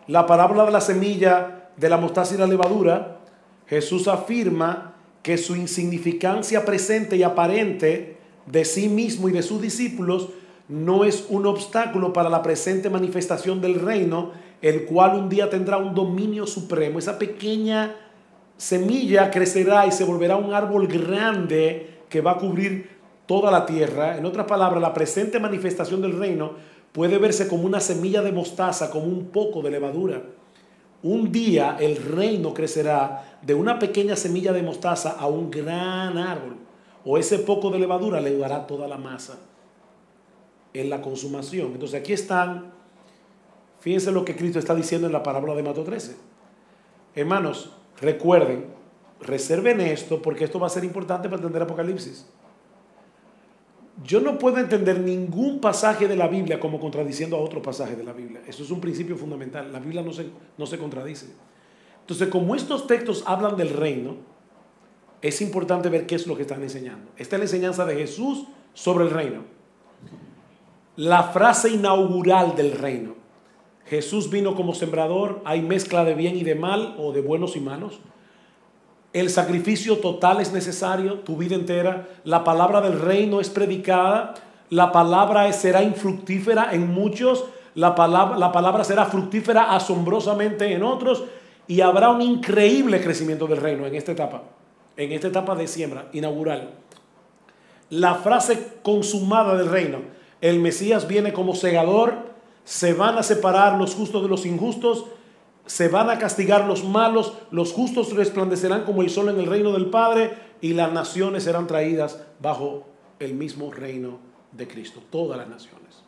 La 0.07 0.25
parábola 0.25 0.65
de 0.65 0.71
la 0.71 0.81
semilla 0.81 1.69
de 1.77 1.89
la 1.89 1.97
mostaza 1.97 2.35
y 2.35 2.37
la 2.37 2.47
levadura, 2.47 3.19
Jesús 3.67 4.07
afirma 4.07 4.95
que 5.21 5.37
su 5.37 5.55
insignificancia 5.55 6.65
presente 6.65 7.15
y 7.15 7.23
aparente 7.23 8.17
de 8.45 8.65
sí 8.65 8.89
mismo 8.89 9.29
y 9.29 9.31
de 9.31 9.41
sus 9.41 9.61
discípulos 9.61 10.29
no 10.67 11.05
es 11.05 11.25
un 11.29 11.45
obstáculo 11.45 12.13
para 12.13 12.29
la 12.29 12.41
presente 12.41 12.89
manifestación 12.89 13.61
del 13.61 13.79
reino, 13.79 14.31
el 14.61 14.85
cual 14.85 15.15
un 15.15 15.29
día 15.29 15.49
tendrá 15.49 15.77
un 15.77 15.93
dominio 15.93 16.45
supremo. 16.45 16.99
Esa 16.99 17.17
pequeña 17.17 17.95
semilla 18.57 19.31
crecerá 19.31 19.87
y 19.87 19.91
se 19.91 20.03
volverá 20.03 20.35
un 20.35 20.53
árbol 20.53 20.87
grande 20.87 22.01
que 22.09 22.21
va 22.21 22.31
a 22.31 22.37
cubrir 22.37 22.89
toda 23.25 23.51
la 23.51 23.65
tierra. 23.65 24.17
En 24.17 24.25
otras 24.25 24.45
palabras, 24.45 24.81
la 24.81 24.93
presente 24.93 25.39
manifestación 25.39 26.01
del 26.01 26.17
reino 26.17 26.53
puede 26.93 27.17
verse 27.17 27.47
como 27.47 27.63
una 27.63 27.81
semilla 27.81 28.21
de 28.21 28.31
mostaza, 28.31 28.89
como 28.89 29.05
un 29.05 29.25
poco 29.25 29.61
de 29.61 29.71
levadura. 29.71 30.21
Un 31.01 31.33
día 31.33 31.75
el 31.79 31.97
reino 31.97 32.53
crecerá 32.53 33.39
de 33.41 33.53
una 33.53 33.77
pequeña 33.77 34.15
semilla 34.15 34.53
de 34.53 34.63
mostaza 34.63 35.17
a 35.19 35.27
un 35.27 35.51
gran 35.51 36.17
árbol, 36.17 36.55
o 37.03 37.17
ese 37.17 37.39
poco 37.39 37.69
de 37.71 37.79
levadura 37.79 38.21
le 38.21 38.37
dará 38.37 38.65
toda 38.65 38.87
la 38.87 38.97
masa 38.97 39.37
en 40.73 40.89
la 40.89 41.01
consumación. 41.01 41.73
Entonces 41.73 41.99
aquí 41.99 42.13
están, 42.13 42.71
fíjense 43.79 44.11
lo 44.11 44.23
que 44.23 44.35
Cristo 44.35 44.59
está 44.59 44.73
diciendo 44.73 45.07
en 45.07 45.13
la 45.13 45.23
parábola 45.23 45.55
de 45.55 45.63
Mateo 45.63 45.83
13. 45.83 46.15
Hermanos, 47.15 47.71
recuerden, 47.99 48.67
reserven 49.19 49.81
esto 49.81 50.21
porque 50.21 50.45
esto 50.45 50.59
va 50.59 50.67
a 50.67 50.69
ser 50.69 50.83
importante 50.83 51.27
para 51.27 51.37
entender 51.37 51.63
Apocalipsis. 51.63 52.27
Yo 54.01 54.21
no 54.21 54.39
puedo 54.39 54.57
entender 54.57 54.99
ningún 54.99 55.59
pasaje 55.59 56.07
de 56.07 56.15
la 56.15 56.27
Biblia 56.27 56.59
como 56.59 56.79
contradiciendo 56.79 57.37
a 57.37 57.39
otro 57.39 57.61
pasaje 57.61 57.95
de 57.95 58.03
la 58.03 58.13
Biblia. 58.13 58.41
Eso 58.47 58.63
es 58.63 58.71
un 58.71 58.81
principio 58.81 59.15
fundamental. 59.15 59.71
La 59.71 59.79
Biblia 59.79 60.01
no 60.01 60.11
se, 60.11 60.27
no 60.57 60.65
se 60.65 60.79
contradice. 60.79 61.27
Entonces, 62.01 62.27
como 62.29 62.55
estos 62.55 62.87
textos 62.87 63.23
hablan 63.27 63.55
del 63.55 63.69
reino, 63.69 64.17
es 65.21 65.41
importante 65.41 65.89
ver 65.89 66.05
qué 66.05 66.15
es 66.15 66.27
lo 66.27 66.35
que 66.35 66.41
están 66.41 66.63
enseñando. 66.63 67.11
Esta 67.17 67.35
es 67.35 67.39
la 67.39 67.45
enseñanza 67.45 67.85
de 67.85 67.95
Jesús 67.95 68.45
sobre 68.73 69.05
el 69.05 69.11
reino. 69.11 69.43
La 70.95 71.23
frase 71.23 71.69
inaugural 71.69 72.55
del 72.55 72.73
reino. 72.73 73.15
Jesús 73.85 74.29
vino 74.29 74.55
como 74.55 74.73
sembrador, 74.73 75.41
hay 75.45 75.61
mezcla 75.61 76.03
de 76.03 76.15
bien 76.15 76.35
y 76.35 76.43
de 76.43 76.55
mal 76.55 76.95
o 76.97 77.13
de 77.13 77.21
buenos 77.21 77.55
y 77.55 77.59
malos. 77.59 77.99
El 79.13 79.29
sacrificio 79.29 79.99
total 79.99 80.41
es 80.41 80.51
necesario, 80.51 81.19
tu 81.19 81.37
vida 81.37 81.53
entera. 81.53 82.07
La 82.23 82.43
palabra 82.43 82.81
del 82.81 82.99
reino 82.99 83.39
es 83.39 83.49
predicada. 83.51 84.33
La 84.71 84.91
palabra 84.91 85.51
será 85.53 85.83
infructífera 85.83 86.69
en 86.73 86.91
muchos. 86.91 87.45
La 87.75 87.93
palabra, 87.93 88.39
la 88.39 88.51
palabra 88.51 88.83
será 88.83 89.05
fructífera 89.05 89.75
asombrosamente 89.75 90.73
en 90.73 90.81
otros. 90.81 91.25
Y 91.67 91.81
habrá 91.81 92.09
un 92.09 92.23
increíble 92.23 93.01
crecimiento 93.01 93.45
del 93.45 93.61
reino 93.61 93.85
en 93.85 93.93
esta 93.93 94.13
etapa. 94.13 94.41
En 94.97 95.11
esta 95.11 95.27
etapa 95.27 95.53
de 95.53 95.67
siembra 95.67 96.07
inaugural. 96.11 96.71
La 97.91 98.15
frase 98.15 98.79
consumada 98.81 99.55
del 99.55 99.69
reino. 99.69 99.99
El 100.41 100.59
Mesías 100.59 101.07
viene 101.07 101.33
como 101.33 101.53
segador. 101.53 102.15
Se 102.65 102.93
van 102.93 103.19
a 103.19 103.23
separar 103.23 103.77
los 103.77 103.93
justos 103.93 104.23
de 104.23 104.29
los 104.29 104.47
injustos 104.47 105.05
se 105.65 105.87
van 105.87 106.09
a 106.09 106.19
castigar 106.19 106.65
los 106.65 106.83
malos, 106.83 107.33
los 107.51 107.71
justos 107.71 108.13
resplandecerán 108.13 108.83
como 108.83 109.01
el 109.01 109.09
sol 109.09 109.29
en 109.29 109.39
el 109.39 109.45
reino 109.45 109.71
del 109.71 109.89
Padre 109.89 110.37
y 110.61 110.73
las 110.73 110.91
naciones 110.91 111.43
serán 111.43 111.67
traídas 111.67 112.21
bajo 112.41 112.85
el 113.19 113.33
mismo 113.33 113.71
reino 113.71 114.19
de 114.51 114.67
Cristo, 114.67 115.01
todas 115.09 115.37
las 115.37 115.47
naciones. 115.47 116.03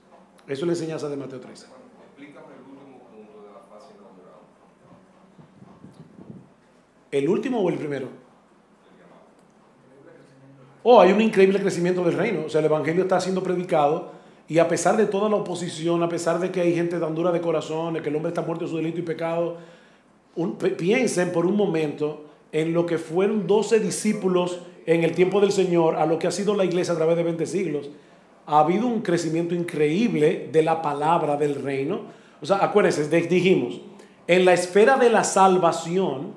Eso 0.47 0.61
es 0.61 0.67
la 0.67 0.73
enseñanza 0.73 1.09
de 1.09 1.17
Mateo 1.17 1.39
13. 1.39 1.67
Explícame 2.07 2.53
el 2.53 2.71
último 2.71 2.99
punto 3.09 3.41
de 3.41 3.53
la 3.53 3.61
fase 3.61 3.93
inaugural. 3.93 4.41
¿El 7.11 7.29
último 7.29 7.61
o 7.61 7.69
el 7.69 7.77
primero? 7.77 8.09
Oh, 10.83 11.01
hay 11.01 11.11
un 11.11 11.21
increíble 11.21 11.59
crecimiento 11.59 12.03
del 12.03 12.13
reino. 12.13 12.45
O 12.45 12.49
sea, 12.49 12.59
el 12.59 12.65
Evangelio 12.65 13.03
está 13.03 13.19
siendo 13.19 13.41
predicado 13.41 14.11
y 14.47 14.59
a 14.59 14.67
pesar 14.67 14.95
de 14.97 15.05
toda 15.05 15.29
la 15.29 15.37
oposición, 15.37 16.03
a 16.03 16.09
pesar 16.09 16.39
de 16.39 16.51
que 16.51 16.61
hay 16.61 16.75
gente 16.75 16.99
tan 16.99 17.15
dura 17.15 17.31
de 17.31 17.41
corazón, 17.41 17.95
de 17.95 18.01
que 18.01 18.09
el 18.09 18.15
hombre 18.15 18.29
está 18.29 18.41
muerto 18.41 18.65
de 18.65 18.71
su 18.71 18.77
delito 18.77 18.99
y 18.99 19.03
pecado, 19.03 19.57
piensen 20.77 21.31
por 21.31 21.45
un 21.45 21.55
momento 21.55 22.25
en 22.51 22.73
lo 22.73 22.85
que 22.85 22.97
fueron 22.97 23.47
12 23.47 23.79
discípulos 23.79 24.59
en 24.85 25.03
el 25.03 25.13
tiempo 25.13 25.41
del 25.41 25.51
Señor, 25.51 25.95
a 25.95 26.05
lo 26.05 26.19
que 26.19 26.27
ha 26.27 26.31
sido 26.31 26.53
la 26.55 26.63
iglesia 26.63 26.93
a 26.93 26.97
través 26.97 27.17
de 27.17 27.23
20 27.23 27.45
siglos. 27.47 27.89
Ha 28.45 28.59
habido 28.59 28.85
un 28.85 29.01
crecimiento 29.01 29.55
increíble 29.55 30.49
de 30.51 30.61
la 30.61 30.81
palabra 30.81 31.37
del 31.37 31.55
reino. 31.55 32.01
O 32.41 32.45
sea, 32.45 32.57
acuérdense, 32.57 33.07
dijimos, 33.21 33.81
en 34.27 34.45
la 34.45 34.53
esfera 34.53 34.97
de 34.97 35.09
la 35.09 35.23
salvación, 35.23 36.33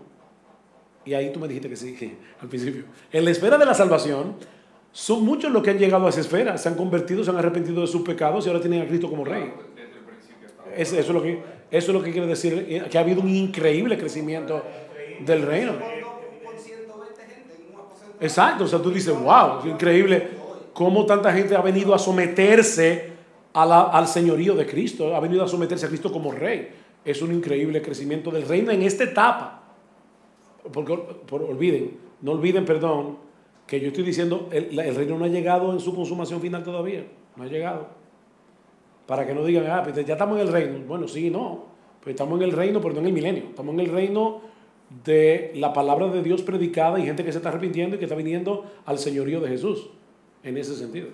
y 1.04 1.12
ahí 1.14 1.30
tú 1.32 1.40
me 1.40 1.48
dijiste 1.48 1.68
que 1.68 1.76
sí, 1.76 2.16
al 2.40 2.48
principio, 2.48 2.84
en 3.12 3.24
la 3.24 3.30
esfera 3.30 3.58
de 3.58 3.66
la 3.66 3.74
salvación, 3.74 4.36
son 4.98 5.24
muchos 5.24 5.52
los 5.52 5.62
que 5.62 5.70
han 5.70 5.78
llegado 5.78 6.06
a 6.06 6.08
esa 6.08 6.18
esfera, 6.18 6.58
se 6.58 6.68
han 6.68 6.74
convertido, 6.74 7.22
se 7.22 7.30
han 7.30 7.36
arrepentido 7.36 7.82
de 7.82 7.86
sus 7.86 8.02
pecados 8.02 8.44
y 8.44 8.48
ahora 8.48 8.60
tienen 8.60 8.82
a 8.82 8.86
Cristo 8.88 9.08
como 9.08 9.24
rey. 9.24 9.52
eso, 10.76 10.98
es 10.98 11.08
lo 11.08 11.22
que, 11.22 11.40
eso 11.70 11.92
es 11.92 11.94
lo 11.96 12.02
que 12.02 12.10
quiere 12.10 12.26
decir, 12.26 12.84
que 12.90 12.98
ha 12.98 13.02
habido 13.02 13.20
un 13.20 13.28
increíble 13.28 13.96
crecimiento 13.96 14.60
del 15.24 15.42
reino. 15.42 15.74
Exacto, 18.20 18.64
o 18.64 18.66
sea, 18.66 18.80
tú 18.80 18.90
dices, 18.90 19.14
wow, 19.16 19.60
es 19.60 19.66
increíble 19.66 20.30
cómo 20.72 21.06
tanta 21.06 21.32
gente 21.32 21.54
ha 21.54 21.62
venido 21.62 21.94
a 21.94 21.98
someterse 22.00 23.12
al 23.52 24.08
señorío 24.08 24.56
de 24.56 24.66
Cristo, 24.66 25.14
ha 25.14 25.20
venido 25.20 25.44
a 25.44 25.48
someterse 25.48 25.86
a 25.86 25.88
Cristo 25.88 26.10
como 26.10 26.32
rey. 26.32 26.70
Es 27.04 27.22
un 27.22 27.32
increíble 27.32 27.80
crecimiento 27.82 28.32
del 28.32 28.48
reino 28.48 28.72
en 28.72 28.82
esta 28.82 29.04
etapa. 29.04 29.62
Porque, 30.72 30.98
por, 31.24 31.42
olviden, 31.42 31.96
no 32.20 32.32
olviden, 32.32 32.64
perdón, 32.64 33.27
que 33.68 33.78
yo 33.80 33.88
estoy 33.88 34.02
diciendo, 34.02 34.48
el, 34.50 34.74
reino 34.96 35.18
no 35.18 35.26
ha 35.26 35.28
llegado 35.28 35.72
en 35.72 35.78
su 35.78 35.94
consumación 35.94 36.40
final 36.40 36.64
todavía, 36.64 37.04
no 37.36 37.44
ha 37.44 37.46
llegado. 37.46 37.86
Para 39.06 39.26
que 39.26 39.34
no 39.34 39.44
digan, 39.44 39.66
ah, 39.70 39.82
pues 39.84 39.94
ya 40.06 40.14
estamos 40.14 40.40
en 40.40 40.46
el 40.46 40.52
reino. 40.52 40.78
Bueno, 40.86 41.06
sí, 41.06 41.28
no, 41.28 41.66
pues 42.02 42.14
estamos 42.14 42.40
en 42.40 42.44
el 42.44 42.52
reino, 42.52 42.80
pero 42.80 42.94
no 42.94 43.00
en 43.00 43.06
el 43.06 43.12
milenio. 43.12 43.44
Estamos 43.50 43.74
en 43.74 43.80
el 43.80 43.90
reino 43.90 44.40
de 45.04 45.52
la 45.54 45.74
palabra 45.74 46.08
de 46.08 46.22
Dios 46.22 46.40
predicada 46.40 46.98
y 46.98 47.04
gente 47.04 47.22
que 47.22 47.30
se 47.30 47.38
está 47.38 47.50
arrepintiendo 47.50 47.96
y 47.96 47.98
que 47.98 48.06
está 48.06 48.16
viniendo 48.16 48.64
al 48.86 48.98
señorío 48.98 49.38
de 49.40 49.48
Jesús, 49.48 49.90
en 50.42 50.56
ese 50.56 50.74
sentido. 50.74 51.08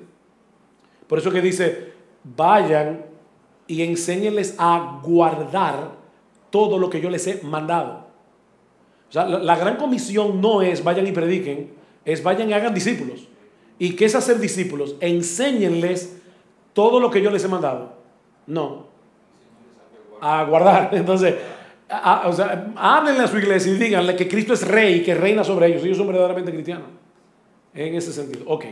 Por 1.09 1.19
eso 1.19 1.33
que 1.33 1.40
dice, 1.40 1.93
vayan 2.23 3.05
y 3.67 3.83
enséñenles 3.83 4.55
a 4.59 5.01
guardar 5.03 5.97
todo 6.51 6.79
lo 6.79 6.88
que 6.88 7.01
yo 7.01 7.11
les 7.11 7.27
he 7.27 7.43
mandado. 7.43 8.07
O 9.09 9.12
sea, 9.12 9.27
la 9.27 9.57
gran 9.57 9.77
comisión 9.77 10.40
no 10.40 10.62
es 10.62 10.85
vayan 10.85 11.07
y 11.09 11.12
prediquen, 11.12 11.84
es 12.05 12.23
vayan 12.23 12.51
y 12.51 12.53
hagan 12.53 12.75
discípulos. 12.75 13.29
¿Y 13.79 13.97
qué 13.97 14.05
es 14.05 14.14
hacer 14.14 14.38
discípulos? 14.38 14.97
Enséñenles 15.01 16.17
todo 16.73 17.01
lo 17.01 17.11
que 17.11 17.23
yo 17.23 17.31
les 17.31 17.45
he 17.45 17.49
mandado. 17.49 17.95
No. 18.47 18.87
A 20.21 20.45
guardar. 20.45 20.90
Entonces, 20.93 21.35
a, 21.88 22.29
o 22.29 22.33
sea, 22.33 22.73
háblenle 22.77 23.25
a 23.25 23.29
su 23.29 23.38
iglesia 23.38 23.73
y 23.73 23.77
díganle 23.77 24.17
que 24.17 24.29
Cristo 24.29 24.53
es 24.53 24.67
rey, 24.67 25.03
que 25.03 25.14
reina 25.14 25.45
sobre 25.45 25.69
ellos. 25.69 25.85
Ellos 25.85 25.97
son 25.97 26.07
verdaderamente 26.07 26.53
cristianos. 26.53 26.88
En 27.73 27.95
ese 27.95 28.12
sentido. 28.12 28.45
Ok. 28.47 28.67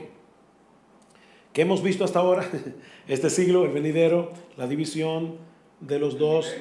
¿Qué 1.52 1.62
hemos 1.62 1.82
visto 1.82 2.04
hasta 2.04 2.20
ahora? 2.20 2.44
Este 3.08 3.30
siglo, 3.30 3.64
el 3.64 3.72
venidero, 3.72 4.30
la 4.56 4.68
división 4.68 5.36
de 5.80 5.98
los 5.98 6.18
dos. 6.18 6.54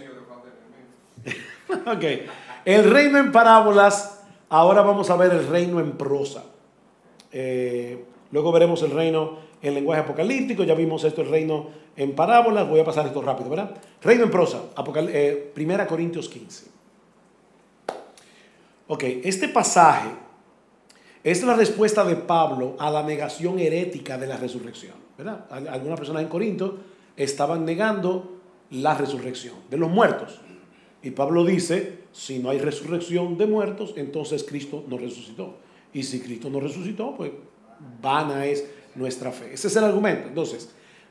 ok. 1.70 2.04
El 2.66 2.90
reino 2.90 3.20
en 3.20 3.32
parábolas. 3.32 4.24
Ahora 4.50 4.82
vamos 4.82 5.12
a 5.12 5.16
ver 5.16 5.32
el 5.32 5.48
reino 5.48 5.80
en 5.80 5.92
prosa. 5.94 6.44
Eh, 7.32 8.04
luego 8.32 8.52
veremos 8.52 8.82
el 8.84 8.92
reino 8.92 9.38
en 9.62 9.74
lenguaje 9.74 10.02
apocalíptico, 10.02 10.64
ya 10.64 10.74
vimos 10.74 11.04
esto, 11.04 11.22
el 11.22 11.30
reino 11.30 11.68
en 11.96 12.14
parábolas, 12.14 12.68
voy 12.68 12.80
a 12.80 12.86
pasar 12.86 13.06
esto 13.06 13.22
rápido, 13.22 13.50
¿verdad? 13.50 13.78
Reino 14.02 14.24
en 14.24 14.32
prosa, 14.32 14.64
eh, 15.10 15.52
Primera 15.54 15.86
Corintios 15.86 16.28
15. 16.30 16.66
Ok, 18.88 19.04
este 19.24 19.48
pasaje 19.48 20.10
es 21.24 21.44
la 21.44 21.56
respuesta 21.56 22.04
de 22.04 22.16
Pablo 22.16 22.76
a 22.80 22.90
la 22.90 23.04
negación 23.04 23.60
herética 23.60 24.18
de 24.18 24.28
la 24.28 24.38
resurrección, 24.38 24.96
¿verdad? 25.18 25.46
Algunas 25.50 26.00
personas 26.00 26.24
en 26.24 26.30
Corinto 26.30 26.80
estaban 27.16 27.64
negando 27.64 28.40
la 28.72 28.96
resurrección 28.96 29.56
de 29.70 29.78
los 29.78 29.90
muertos. 29.90 30.42
Y 31.04 31.12
Pablo 31.12 31.46
dice, 31.46 32.00
si 32.12 32.40
no 32.40 32.50
hay 32.50 32.60
resurrección 32.60 33.38
de 33.38 33.48
muertos, 33.48 33.94
entonces 33.98 34.44
Cristo 34.44 34.84
no 34.88 34.98
resucitó. 34.98 35.56
Y 35.94 36.04
si 36.04 36.20
Cristo 36.20 36.50
no 36.50 36.60
resucitó, 36.60 37.16
pues 37.16 37.32
vana 38.02 38.46
es 38.46 38.66
nuestra 38.96 39.32
fe. 39.32 39.54
Ese 39.54 39.68
es 39.68 39.76
el 39.76 39.84
argumento. 39.84 40.28
Entonces, 40.28 40.70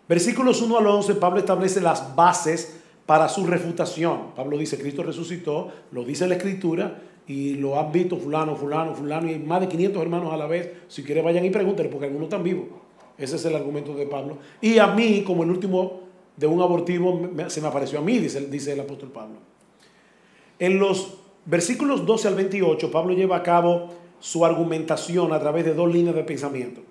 versículos 0.09 0.61
1 0.63 0.79
al 0.79 0.87
11, 0.87 1.15
Pablo 1.17 1.39
establece 1.39 1.81
las 1.81 2.15
bases 2.15 2.81
para 3.07 3.29
su 3.29 3.47
refutación. 3.47 4.35
Pablo 4.37 4.57
dice, 4.57 4.79
Cristo 4.79 5.03
resucitó, 5.03 5.73
lo 5.93 6.05
dice 6.05 6.29
la 6.29 6.37
Escritura, 6.37 7.03
y 7.27 7.55
lo 7.55 7.79
han 7.79 7.93
visto 7.93 8.17
fulano, 8.17 8.57
fulano, 8.57 8.95
fulano, 8.95 9.31
y 9.31 9.39
más 9.39 9.61
de 9.61 9.69
500 9.69 10.03
hermanos 10.03 10.33
a 10.33 10.37
la 10.37 10.47
vez. 10.47 10.73
Si 10.89 11.05
quiere 11.05 11.23
vayan 11.23 11.45
y 11.45 11.51
pregúntenle, 11.51 11.91
porque 11.91 12.07
algunos 12.07 12.27
están 12.27 12.43
vivos. 12.43 12.67
Ese 13.17 13.37
es 13.37 13.45
el 13.45 13.55
argumento 13.55 13.95
de 13.95 14.07
Pablo. 14.07 14.39
Y 14.61 14.79
a 14.79 14.89
mí, 14.89 15.23
como 15.25 15.45
el 15.45 15.51
último 15.51 16.01
de 16.37 16.47
un 16.47 16.61
abortivo, 16.61 17.31
se 17.49 17.61
me 17.61 17.69
apareció 17.69 17.99
a 17.99 18.03
mí, 18.03 18.19
dice, 18.19 18.47
dice 18.47 18.73
el 18.73 18.81
apóstol 18.81 19.11
Pablo. 19.11 19.37
En 20.59 20.79
los 20.79 21.19
versículos 21.45 22.05
12 22.05 22.29
al 22.29 22.35
28, 22.35 22.91
Pablo 22.91 23.15
lleva 23.15 23.37
a 23.37 23.43
cabo 23.43 23.91
su 24.21 24.45
argumentación 24.45 25.33
a 25.33 25.41
través 25.41 25.65
de 25.65 25.75
dos 25.75 25.93
líneas 25.93 26.15
de 26.15 26.23
pensamiento. 26.23 26.83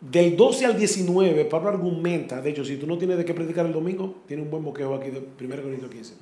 Del 0.00 0.36
12 0.36 0.66
al 0.66 0.78
19, 0.78 1.44
Pablo 1.46 1.70
argumenta, 1.70 2.40
de 2.40 2.50
hecho, 2.50 2.64
si 2.64 2.76
tú 2.76 2.86
no 2.86 2.98
tienes 2.98 3.16
de 3.16 3.24
qué 3.24 3.34
predicar 3.34 3.66
el 3.66 3.72
domingo, 3.72 4.16
tiene 4.26 4.42
un 4.42 4.50
buen 4.50 4.64
boqueo 4.64 4.94
aquí 4.94 5.10
de 5.10 5.18
1 5.18 5.62
Corintios 5.62 5.90
15. 5.90 6.14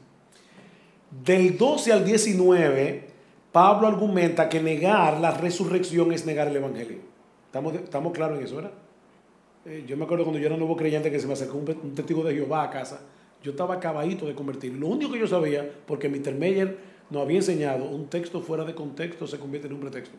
Del 1.24 1.58
12 1.58 1.92
al 1.92 2.04
19, 2.04 3.04
Pablo 3.52 3.86
argumenta 3.86 4.48
que 4.48 4.62
negar 4.62 5.20
la 5.20 5.32
resurrección 5.32 6.12
es 6.12 6.24
negar 6.24 6.48
el 6.48 6.56
Evangelio. 6.56 6.98
¿Estamos, 7.46 7.74
estamos 7.74 8.12
claros 8.12 8.38
en 8.38 8.44
eso, 8.44 8.56
verdad? 8.56 8.72
Eh, 9.66 9.84
yo 9.86 9.96
me 9.96 10.04
acuerdo 10.04 10.24
cuando 10.24 10.38
yo 10.38 10.46
era 10.46 10.56
nuevo 10.56 10.76
creyente 10.76 11.10
que 11.10 11.18
se 11.18 11.26
me 11.26 11.34
acercó 11.34 11.58
un, 11.58 11.68
un 11.82 11.94
testigo 11.94 12.22
de 12.22 12.34
Jehová 12.34 12.64
a 12.64 12.70
casa. 12.70 13.00
Yo 13.42 13.50
estaba 13.50 13.74
acabadito 13.74 14.26
de 14.26 14.34
convertir. 14.34 14.72
Lo 14.72 14.88
único 14.88 15.12
que 15.12 15.18
yo 15.18 15.26
sabía, 15.26 15.70
porque 15.86 16.08
Mr. 16.08 16.34
Meyer 16.34 16.95
nos 17.10 17.22
había 17.22 17.36
enseñado, 17.38 17.84
un 17.84 18.06
texto 18.06 18.40
fuera 18.40 18.64
de 18.64 18.74
contexto 18.74 19.26
se 19.26 19.38
convierte 19.38 19.68
en 19.68 19.74
un 19.74 19.80
pretexto. 19.80 20.16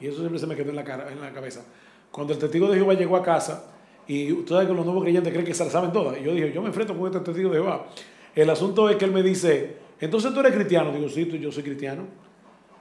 Y 0.00 0.06
eso 0.06 0.18
siempre 0.18 0.38
se 0.38 0.46
me 0.46 0.54
quedó 0.54 0.70
en 0.70 0.76
la, 0.76 0.84
cara, 0.84 1.10
en 1.10 1.20
la 1.20 1.32
cabeza. 1.32 1.64
Cuando 2.10 2.32
el 2.32 2.38
testigo 2.38 2.68
de 2.68 2.76
Jehová 2.76 2.94
llegó 2.94 3.16
a 3.16 3.22
casa, 3.22 3.72
y 4.06 4.32
ustedes 4.32 4.66
que 4.66 4.74
los 4.74 4.84
nuevos 4.84 5.02
creyentes 5.02 5.32
creen 5.32 5.46
que 5.46 5.54
se 5.54 5.64
la 5.64 5.70
saben 5.70 5.92
todas, 5.92 6.18
y 6.18 6.24
yo 6.24 6.32
dije, 6.32 6.52
yo 6.52 6.62
me 6.62 6.68
enfrento 6.68 6.96
con 6.96 7.06
este 7.06 7.20
testigo 7.20 7.50
de 7.50 7.56
Jehová. 7.56 7.86
El 8.34 8.48
asunto 8.50 8.88
es 8.88 8.96
que 8.96 9.04
él 9.04 9.12
me 9.12 9.22
dice, 9.22 9.76
entonces 10.00 10.32
tú 10.32 10.40
eres 10.40 10.52
cristiano. 10.52 10.92
Digo, 10.92 11.08
sí, 11.08 11.26
yo 11.40 11.50
soy 11.50 11.62
cristiano. 11.62 12.04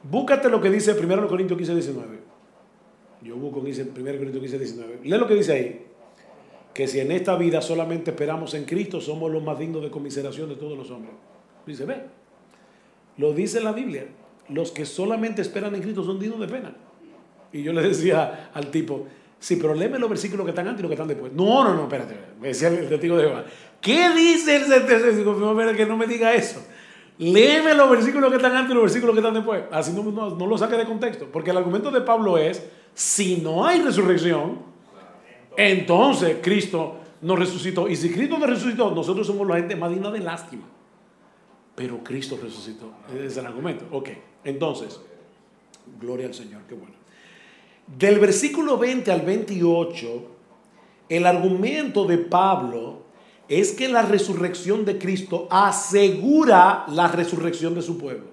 Búscate 0.04 0.50
lo 0.50 0.62
que 0.62 0.70
dice 0.70 0.94
1 0.94 1.28
Corintios 1.28 1.58
15, 1.58 1.74
19. 1.74 2.20
Yo 3.24 3.36
busco 3.36 3.60
1 3.60 3.66
Corintios 3.94 4.40
15, 4.40 4.60
19. 4.60 5.00
Lee 5.04 5.18
lo 5.18 5.28
que 5.28 5.34
dice 5.34 5.54
ahí. 5.54 5.86
Que 6.74 6.88
si 6.88 7.00
en 7.00 7.12
esta 7.12 7.36
vida 7.36 7.62
solamente 7.62 8.12
esperamos 8.12 8.54
en 8.54 8.66
Cristo, 8.66 9.02
somos 9.02 9.32
los 9.32 9.42
más 9.42 9.58
dignos 9.58 9.82
de 9.82 9.90
conmiseración 9.90 10.48
de 10.50 10.56
todos 10.56 10.78
los 10.78 10.92
hombres. 10.92 11.16
Dice, 11.66 11.86
ve, 11.86 12.04
lo 13.18 13.34
dice 13.34 13.62
la 13.62 13.72
Biblia. 13.72 14.06
Los 14.50 14.72
que 14.72 14.86
solamente 14.86 15.42
esperan 15.42 15.76
en 15.76 15.82
Cristo 15.82 16.04
son 16.04 16.20
dignos 16.20 16.40
de 16.40 16.48
pena. 16.48 16.74
Y 17.52 17.64
yo 17.64 17.74
le 17.74 17.82
decía 17.82 18.50
al 18.54 18.68
tipo, 18.68 19.08
sí, 19.40 19.58
pero 19.58 19.74
léeme 19.74 20.00
los 20.00 20.10
versículos 20.10 20.46
que 20.46 20.52
están 20.52 20.68
antes 20.68 20.80
y 20.80 20.84
los 20.84 20.90
que 20.90 20.96
están 20.96 21.08
después. 21.08 21.34
No, 21.34 21.64
no, 21.64 21.74
no, 21.74 21.84
espérate. 21.84 22.16
Me 22.40 22.50
decía 22.50 22.70
el 22.70 22.88
testigo 22.88 23.18
de 23.18 23.28
Jehová. 23.28 23.46
¿Qué 23.82 24.10
dice 24.16 24.56
el 24.58 24.86
testigo? 24.86 25.56
Que 25.76 25.86
no 25.86 25.98
me 25.98 26.08
diga 26.08 26.34
eso. 26.34 26.62
Léeme 27.18 27.74
los 27.74 27.90
versículos 27.90 28.30
que 28.30 28.36
están 28.36 28.56
antes 28.56 28.72
y 28.72 28.74
los 28.76 28.84
versículos 28.84 29.14
que 29.16 29.20
están 29.20 29.34
después. 29.34 29.64
Así 29.72 29.92
no, 29.92 30.04
no, 30.04 30.48
lo 30.48 30.58
saque 30.58 30.76
de 30.76 30.86
contexto. 30.86 31.28
Porque 31.32 31.52
el 31.52 31.58
argumento 31.58 31.90
de 31.90 32.02
Pablo 32.02 32.38
es, 32.38 32.64
si 32.94 33.38
no 33.38 33.66
hay 33.66 33.82
resurrección, 33.82 34.60
entonces 35.58 36.38
Cristo 36.42 36.98
no 37.22 37.36
resucitó. 37.36 37.90
Y 37.90 37.96
si 37.96 38.12
Cristo 38.12 38.38
no 38.38 38.46
resucitó, 38.46 38.92
nosotros 38.92 39.26
somos 39.26 39.48
la 39.48 39.56
gente 39.56 39.76
más 39.76 39.90
digna 39.90 40.12
de 40.12 40.20
lástima. 40.20 40.64
Pero 41.78 42.04
Cristo 42.04 42.40
resucitó. 42.42 42.92
Es 43.24 43.38
el 43.38 43.46
argumento. 43.46 43.86
Ok, 43.92 44.10
entonces, 44.44 45.00
gloria 46.02 46.26
al 46.26 46.34
Señor, 46.34 46.64
qué 46.68 46.74
bueno. 46.74 46.96
Del 47.86 48.18
versículo 48.18 48.80
20 48.80 49.12
al 49.12 49.22
28, 49.22 50.28
el 51.08 51.28
argumento 51.28 52.06
de 52.06 52.18
Pablo 52.18 53.04
es 53.48 53.74
que 53.74 53.90
la 53.90 54.02
resurrección 54.02 54.86
de 54.86 54.98
Cristo 54.98 55.48
asegura 55.52 56.86
la 56.88 57.10
resurrección 57.10 57.76
de 57.76 57.84
su 57.84 58.00
pueblo. 58.00 58.26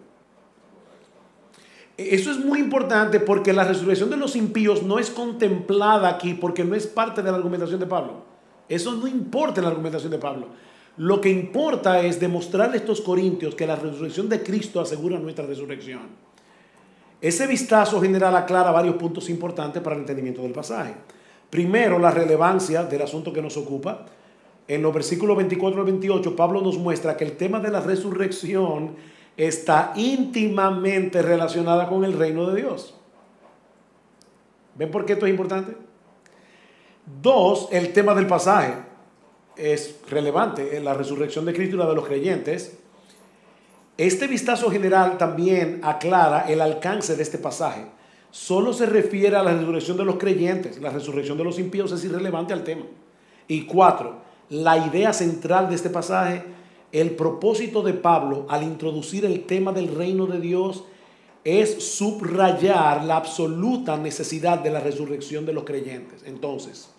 Eso 1.98 2.30
es 2.30 2.38
muy 2.38 2.60
importante 2.60 3.20
porque 3.20 3.52
la 3.52 3.64
resurrección 3.64 4.08
de 4.08 4.16
los 4.16 4.36
impíos 4.36 4.82
no 4.82 4.98
es 4.98 5.10
contemplada 5.10 6.08
aquí 6.08 6.32
porque 6.32 6.64
no 6.64 6.74
es 6.74 6.86
parte 6.86 7.20
de 7.20 7.30
la 7.30 7.36
argumentación 7.36 7.78
de 7.78 7.86
Pablo. 7.86 8.24
Eso 8.70 8.92
no 8.92 9.06
importa 9.06 9.60
en 9.60 9.66
la 9.66 9.70
argumentación 9.70 10.10
de 10.10 10.18
Pablo. 10.18 10.48
Lo 10.96 11.20
que 11.20 11.28
importa 11.28 12.00
es 12.00 12.20
demostrarle 12.20 12.74
a 12.74 12.80
estos 12.80 13.00
corintios 13.00 13.54
que 13.54 13.66
la 13.66 13.76
resurrección 13.76 14.28
de 14.28 14.42
Cristo 14.42 14.80
asegura 14.80 15.18
nuestra 15.18 15.44
resurrección. 15.44 16.02
Ese 17.20 17.46
vistazo 17.46 18.00
general 18.00 18.36
aclara 18.36 18.70
varios 18.70 18.96
puntos 18.96 19.28
importantes 19.28 19.82
para 19.82 19.96
el 19.96 20.02
entendimiento 20.02 20.42
del 20.42 20.52
pasaje. 20.52 20.94
Primero, 21.50 21.98
la 21.98 22.10
relevancia 22.10 22.84
del 22.84 23.02
asunto 23.02 23.32
que 23.32 23.42
nos 23.42 23.56
ocupa 23.56 24.06
en 24.68 24.82
los 24.82 24.94
versículos 24.94 25.36
24 25.36 25.80
al 25.80 25.86
28, 25.86 26.36
Pablo 26.36 26.60
nos 26.60 26.78
muestra 26.78 27.16
que 27.16 27.24
el 27.24 27.36
tema 27.36 27.60
de 27.60 27.70
la 27.70 27.80
resurrección 27.80 28.94
está 29.36 29.92
íntimamente 29.96 31.22
relacionada 31.22 31.88
con 31.88 32.04
el 32.04 32.12
reino 32.12 32.48
de 32.50 32.60
Dios. 32.62 32.94
¿Ven 34.76 34.90
por 34.90 35.04
qué 35.04 35.14
esto 35.14 35.26
es 35.26 35.30
importante? 35.30 35.76
Dos, 37.20 37.68
el 37.72 37.92
tema 37.92 38.14
del 38.14 38.26
pasaje 38.26 38.93
es 39.56 39.96
relevante, 40.08 40.80
la 40.80 40.94
resurrección 40.94 41.44
de 41.44 41.52
Cristo 41.52 41.76
y 41.76 41.78
la 41.78 41.88
de 41.88 41.94
los 41.94 42.06
creyentes. 42.06 42.78
Este 43.96 44.26
vistazo 44.26 44.70
general 44.70 45.18
también 45.18 45.80
aclara 45.82 46.46
el 46.48 46.60
alcance 46.60 47.14
de 47.16 47.22
este 47.22 47.38
pasaje. 47.38 47.86
Solo 48.30 48.72
se 48.72 48.86
refiere 48.86 49.36
a 49.36 49.42
la 49.42 49.52
resurrección 49.52 49.96
de 49.96 50.04
los 50.04 50.16
creyentes, 50.16 50.80
la 50.80 50.90
resurrección 50.90 51.38
de 51.38 51.44
los 51.44 51.58
impíos 51.58 51.92
es 51.92 52.04
irrelevante 52.04 52.52
al 52.52 52.64
tema. 52.64 52.86
Y 53.46 53.66
cuatro, 53.66 54.16
la 54.48 54.76
idea 54.76 55.12
central 55.12 55.68
de 55.68 55.76
este 55.76 55.90
pasaje, 55.90 56.42
el 56.90 57.12
propósito 57.12 57.82
de 57.82 57.92
Pablo 57.92 58.46
al 58.48 58.62
introducir 58.62 59.24
el 59.24 59.44
tema 59.44 59.72
del 59.72 59.94
reino 59.94 60.26
de 60.26 60.40
Dios 60.40 60.84
es 61.44 61.96
subrayar 61.96 63.04
la 63.04 63.16
absoluta 63.16 63.96
necesidad 63.96 64.58
de 64.58 64.70
la 64.70 64.80
resurrección 64.80 65.44
de 65.44 65.52
los 65.52 65.64
creyentes. 65.64 66.22
Entonces, 66.24 66.93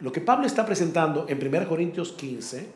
lo 0.00 0.12
que 0.12 0.20
Pablo 0.20 0.46
está 0.46 0.66
presentando 0.66 1.26
en 1.28 1.44
1 1.44 1.68
Corintios 1.68 2.12
15 2.12 2.72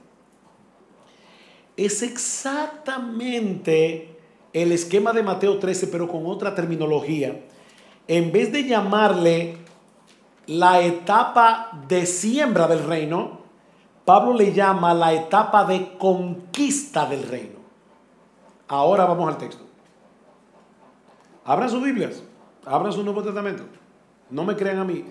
es 1.77 2.03
exactamente 2.03 4.19
el 4.53 4.73
esquema 4.73 5.13
de 5.13 5.23
Mateo 5.23 5.59
13, 5.59 5.87
pero 5.89 6.09
con 6.09 6.27
otra 6.27 6.55
terminología. 6.55 7.41
En 8.09 8.33
vez 8.33 8.53
de 8.53 8.65
llamarle 8.65 9.59
la 10.47 10.81
etapa 10.81 11.71
de 11.89 12.07
siembra 12.07 12.67
del 12.67 12.85
reino, 12.85 13.41
Pablo 14.05 14.35
le 14.35 14.53
llama 14.53 14.93
la 14.95 15.15
etapa 15.15 15.65
de 15.65 15.97
conquista 15.97 17.07
del 17.07 17.23
reino. 17.23 17.61
Ahora 18.67 19.05
vamos 19.05 19.29
al 19.29 19.39
texto. 19.39 19.65
Abran 21.45 21.71
sus 21.71 21.83
Biblias, 21.83 22.23
abran 22.65 22.93
su 22.93 23.03
Nuevo 23.03 23.23
Testamento. 23.23 23.65
No 24.31 24.45
me 24.45 24.57
crean 24.57 24.79
a 24.79 24.85
mí. 24.85 25.05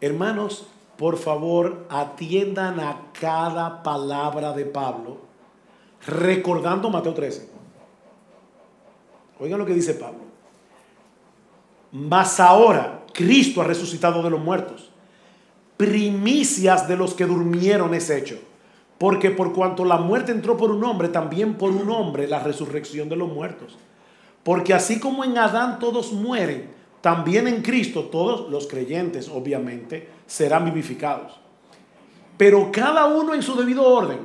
Hermanos, 0.00 0.66
por 0.96 1.16
favor, 1.16 1.86
atiendan 1.88 2.80
a 2.80 3.12
cada 3.18 3.82
palabra 3.82 4.52
de 4.52 4.64
Pablo, 4.64 5.18
recordando 6.06 6.90
Mateo 6.90 7.14
13. 7.14 7.48
Oigan 9.40 9.58
lo 9.58 9.66
que 9.66 9.74
dice 9.74 9.94
Pablo. 9.94 10.20
Mas 11.92 12.38
ahora 12.40 13.04
Cristo 13.12 13.60
ha 13.60 13.64
resucitado 13.64 14.22
de 14.22 14.30
los 14.30 14.40
muertos. 14.40 14.90
Primicias 15.76 16.88
de 16.88 16.96
los 16.96 17.14
que 17.14 17.26
durmieron 17.26 17.94
es 17.94 18.10
hecho. 18.10 18.38
Porque 18.98 19.30
por 19.30 19.52
cuanto 19.52 19.84
la 19.84 19.96
muerte 19.96 20.32
entró 20.32 20.56
por 20.56 20.72
un 20.72 20.84
hombre, 20.84 21.08
también 21.08 21.54
por 21.54 21.70
un 21.70 21.88
hombre 21.90 22.26
la 22.26 22.40
resurrección 22.40 23.08
de 23.08 23.16
los 23.16 23.28
muertos. 23.28 23.76
Porque 24.42 24.74
así 24.74 24.98
como 24.98 25.24
en 25.24 25.38
Adán 25.38 25.78
todos 25.78 26.12
mueren, 26.12 26.77
también 27.00 27.46
en 27.46 27.62
Cristo 27.62 28.04
todos 28.04 28.50
los 28.50 28.66
creyentes, 28.66 29.28
obviamente, 29.28 30.08
serán 30.26 30.64
vivificados. 30.64 31.38
Pero 32.36 32.70
cada 32.72 33.06
uno 33.06 33.34
en 33.34 33.42
su 33.42 33.56
debido 33.56 33.84
orden. 33.84 34.18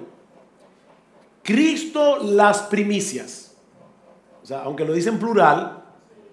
Cristo 1.44 2.20
las 2.22 2.64
primicias. 2.64 3.56
O 4.42 4.46
sea, 4.46 4.64
aunque 4.64 4.86
lo 4.86 4.94
dice 4.94 5.10
en 5.10 5.20
plural, 5.20 5.84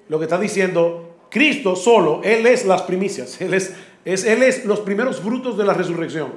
lo 0.08 0.18
que 0.18 0.24
está 0.24 0.38
diciendo 0.38 1.16
Cristo 1.30 1.76
solo, 1.76 2.20
Él 2.24 2.46
es 2.46 2.66
las 2.66 2.82
primicias, 2.82 3.40
Él 3.40 3.54
es, 3.54 3.74
Él 4.04 4.42
es 4.42 4.64
los 4.64 4.80
primeros 4.80 5.20
frutos 5.20 5.56
de 5.56 5.64
la 5.64 5.74
resurrección. 5.74 6.32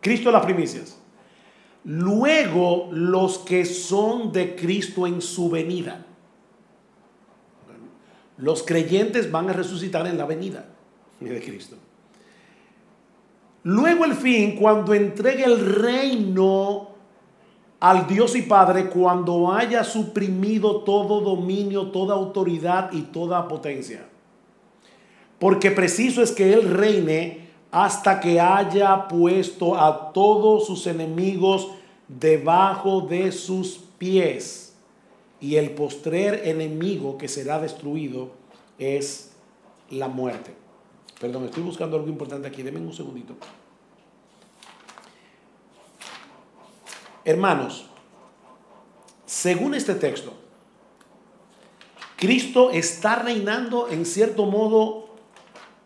Cristo 0.00 0.30
las 0.30 0.44
primicias. 0.44 0.98
Luego 1.84 2.88
los 2.92 3.38
que 3.38 3.64
son 3.64 4.32
de 4.32 4.56
Cristo 4.56 5.06
en 5.06 5.20
su 5.20 5.48
venida. 5.48 6.04
Los 8.38 8.62
creyentes 8.62 9.30
van 9.30 9.48
a 9.50 9.52
resucitar 9.52 10.06
en 10.06 10.18
la 10.18 10.26
venida 10.26 10.66
de 11.20 11.40
Cristo. 11.40 11.76
Luego 13.62 14.04
el 14.04 14.14
fin, 14.14 14.56
cuando 14.56 14.94
entregue 14.94 15.44
el 15.44 15.74
reino 15.74 16.90
al 17.80 18.06
Dios 18.06 18.36
y 18.36 18.42
Padre 18.42 18.86
cuando 18.86 19.52
haya 19.52 19.84
suprimido 19.84 20.82
todo 20.82 21.20
dominio, 21.20 21.90
toda 21.90 22.14
autoridad 22.14 22.92
y 22.92 23.02
toda 23.02 23.48
potencia. 23.48 24.06
Porque 25.38 25.70
preciso 25.70 26.22
es 26.22 26.32
que 26.32 26.52
Él 26.52 26.70
reine 26.70 27.46
hasta 27.70 28.20
que 28.20 28.40
haya 28.40 29.06
puesto 29.08 29.78
a 29.78 30.12
todos 30.12 30.66
sus 30.66 30.86
enemigos 30.86 31.68
debajo 32.08 33.02
de 33.02 33.32
sus 33.32 33.80
pies. 33.98 34.65
Y 35.40 35.56
el 35.56 35.70
postrer 35.70 36.48
enemigo 36.48 37.18
que 37.18 37.28
será 37.28 37.60
destruido 37.60 38.30
es 38.78 39.32
la 39.90 40.08
muerte. 40.08 40.54
Perdón, 41.20 41.44
estoy 41.44 41.62
buscando 41.62 41.96
algo 41.96 42.08
importante 42.08 42.48
aquí. 42.48 42.62
Denme 42.62 42.80
un 42.80 42.92
segundito. 42.92 43.34
Hermanos, 47.24 47.86
según 49.24 49.74
este 49.74 49.94
texto, 49.94 50.32
Cristo 52.16 52.70
está 52.70 53.16
reinando 53.16 53.88
en 53.88 54.06
cierto 54.06 54.46
modo 54.46 55.08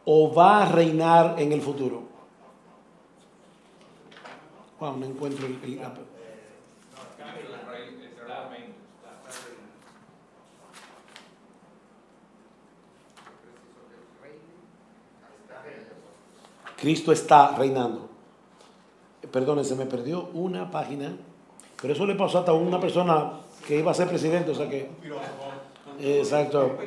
o 0.05 0.33
va 0.33 0.63
a 0.63 0.69
reinar 0.71 1.41
en 1.41 1.53
el 1.53 1.63
futuro. 1.63 2.03
Wow, 4.79 4.97
no 4.97 5.07
encuentro 5.07 5.47
el, 5.47 5.59
el 5.63 5.81
Cristo 16.81 17.13
está 17.13 17.55
reinando. 17.57 18.09
Perdón, 19.31 19.65
se 19.65 19.77
me 19.77 19.87
perdió 19.87 20.31
una 20.33 20.71
página. 20.71 21.17
Pero 21.81 21.93
eso 21.95 22.07
le 22.07 22.15
pasó 22.15 22.39
hasta 22.39 22.53
a 22.53 22.55
una 22.55 22.81
persona 22.81 23.41
que 23.67 23.79
iba 23.79 23.91
a 23.91 23.95
ser 23.95 24.09
presidente, 24.09 24.51
o 24.51 24.55
sea 24.55 24.69
que... 24.69 24.89
Exacto. 26.01 26.79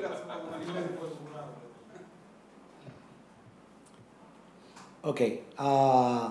Ok. 5.03 5.21
Uh, 5.59 6.29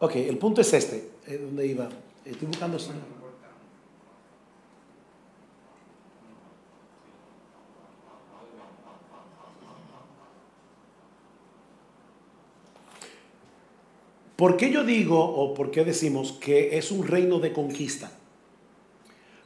ok, 0.00 0.16
el 0.16 0.38
punto 0.38 0.60
es 0.60 0.72
este. 0.72 1.10
Eh, 1.26 1.38
¿Dónde 1.38 1.66
iba? 1.66 1.88
Estoy 2.24 2.48
buscando... 2.48 2.78
¿Por 14.38 14.56
qué 14.56 14.70
yo 14.70 14.84
digo 14.84 15.18
o 15.18 15.52
por 15.52 15.72
qué 15.72 15.84
decimos 15.84 16.30
que 16.30 16.78
es 16.78 16.92
un 16.92 17.04
reino 17.04 17.40
de 17.40 17.52
conquista? 17.52 18.12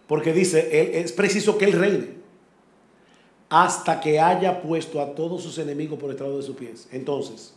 Porque 0.07 0.35
dice, 0.35 1.01
es 1.01 1.13
preciso 1.13 1.57
que 1.57 1.65
Él 1.65 1.73
reine 1.73 2.09
hasta 3.49 4.03
que 4.03 4.21
haya 4.21 4.61
puesto 4.61 5.01
a 5.01 5.15
todos 5.15 5.43
sus 5.43 5.57
enemigos 5.57 5.99
por 5.99 6.11
estrado 6.11 6.37
de 6.37 6.43
sus 6.43 6.57
pies. 6.57 6.91
Entonces, 6.93 7.55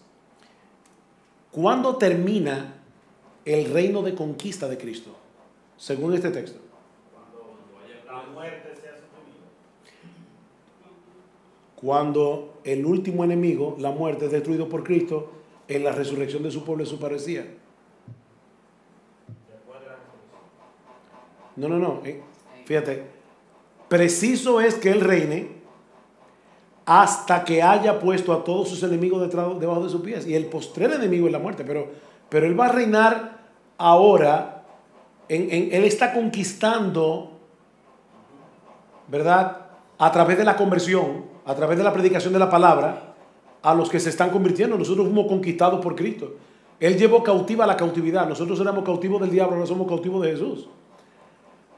¿cuándo 1.52 1.98
termina 1.98 2.82
el 3.44 3.70
reino 3.70 4.02
de 4.02 4.16
conquista 4.16 4.70
de 4.70 4.78
Cristo? 4.78 5.14
Según 5.76 6.14
este 6.14 6.32
texto. 6.32 6.62
Cuando 7.12 8.14
la 8.14 8.32
muerte 8.32 8.76
sea 8.82 8.96
Cuando 11.76 12.62
el 12.64 12.86
último 12.86 13.26
enemigo, 13.26 13.76
la 13.78 13.92
muerte, 13.92 14.28
es 14.28 14.32
destruido 14.32 14.70
por 14.70 14.86
Cristo 14.86 15.32
en 15.68 15.84
la 15.84 15.92
resurrección 15.92 16.44
de 16.44 16.52
su 16.52 16.64
pueblo 16.64 16.84
eso 16.84 17.00
parecía. 17.00 17.46
No, 21.56 21.70
no, 21.70 21.80
no. 21.80 22.02
Eh, 22.04 22.22
fíjate. 22.66 23.04
Preciso 23.88 24.60
es 24.60 24.76
que 24.76 24.92
Él 24.92 25.02
reine 25.02 25.56
hasta 26.86 27.44
que 27.46 27.64
haya 27.64 28.00
puesto 28.00 28.34
a 28.34 28.44
todos 28.44 28.70
sus 28.70 28.84
enemigos 28.84 29.30
debajo 29.30 29.84
de 29.84 29.90
sus 29.90 30.02
pies. 30.02 30.28
Y 30.28 30.36
el 30.36 30.48
postrer 30.48 30.92
enemigo 30.92 31.28
es 31.28 31.32
la 31.32 31.40
muerte. 31.40 31.64
Pero, 31.64 31.88
pero 32.30 32.46
Él 32.46 32.60
va 32.60 32.66
a 32.66 32.72
reinar 32.72 33.38
ahora. 33.78 34.64
él 35.30 35.84
está 35.86 36.14
conquistando, 36.14 37.32
¿verdad? 39.08 39.68
A 39.98 40.12
través 40.12 40.38
de 40.38 40.44
la 40.44 40.56
conversión, 40.58 41.26
a 41.46 41.56
través 41.56 41.78
de 41.78 41.84
la 41.84 41.94
predicación 41.94 42.34
de 42.34 42.40
la 42.40 42.50
palabra 42.50 43.05
a 43.66 43.74
los 43.74 43.90
que 43.90 44.00
se 44.00 44.10
están 44.10 44.30
convirtiendo. 44.30 44.78
Nosotros 44.78 45.08
fuimos 45.08 45.26
conquistados 45.28 45.82
por 45.82 45.96
Cristo. 45.96 46.36
Él 46.80 46.98
llevó 46.98 47.24
cautiva 47.24 47.66
la 47.66 47.76
cautividad. 47.76 48.30
Nosotros 48.30 48.60
éramos 48.60 48.86
cautivos 48.86 49.20
del 49.22 49.32
diablo, 49.32 49.58
no 49.58 49.66
somos 49.66 49.88
cautivos 49.88 50.24
de 50.24 50.32
Jesús. 50.32 50.70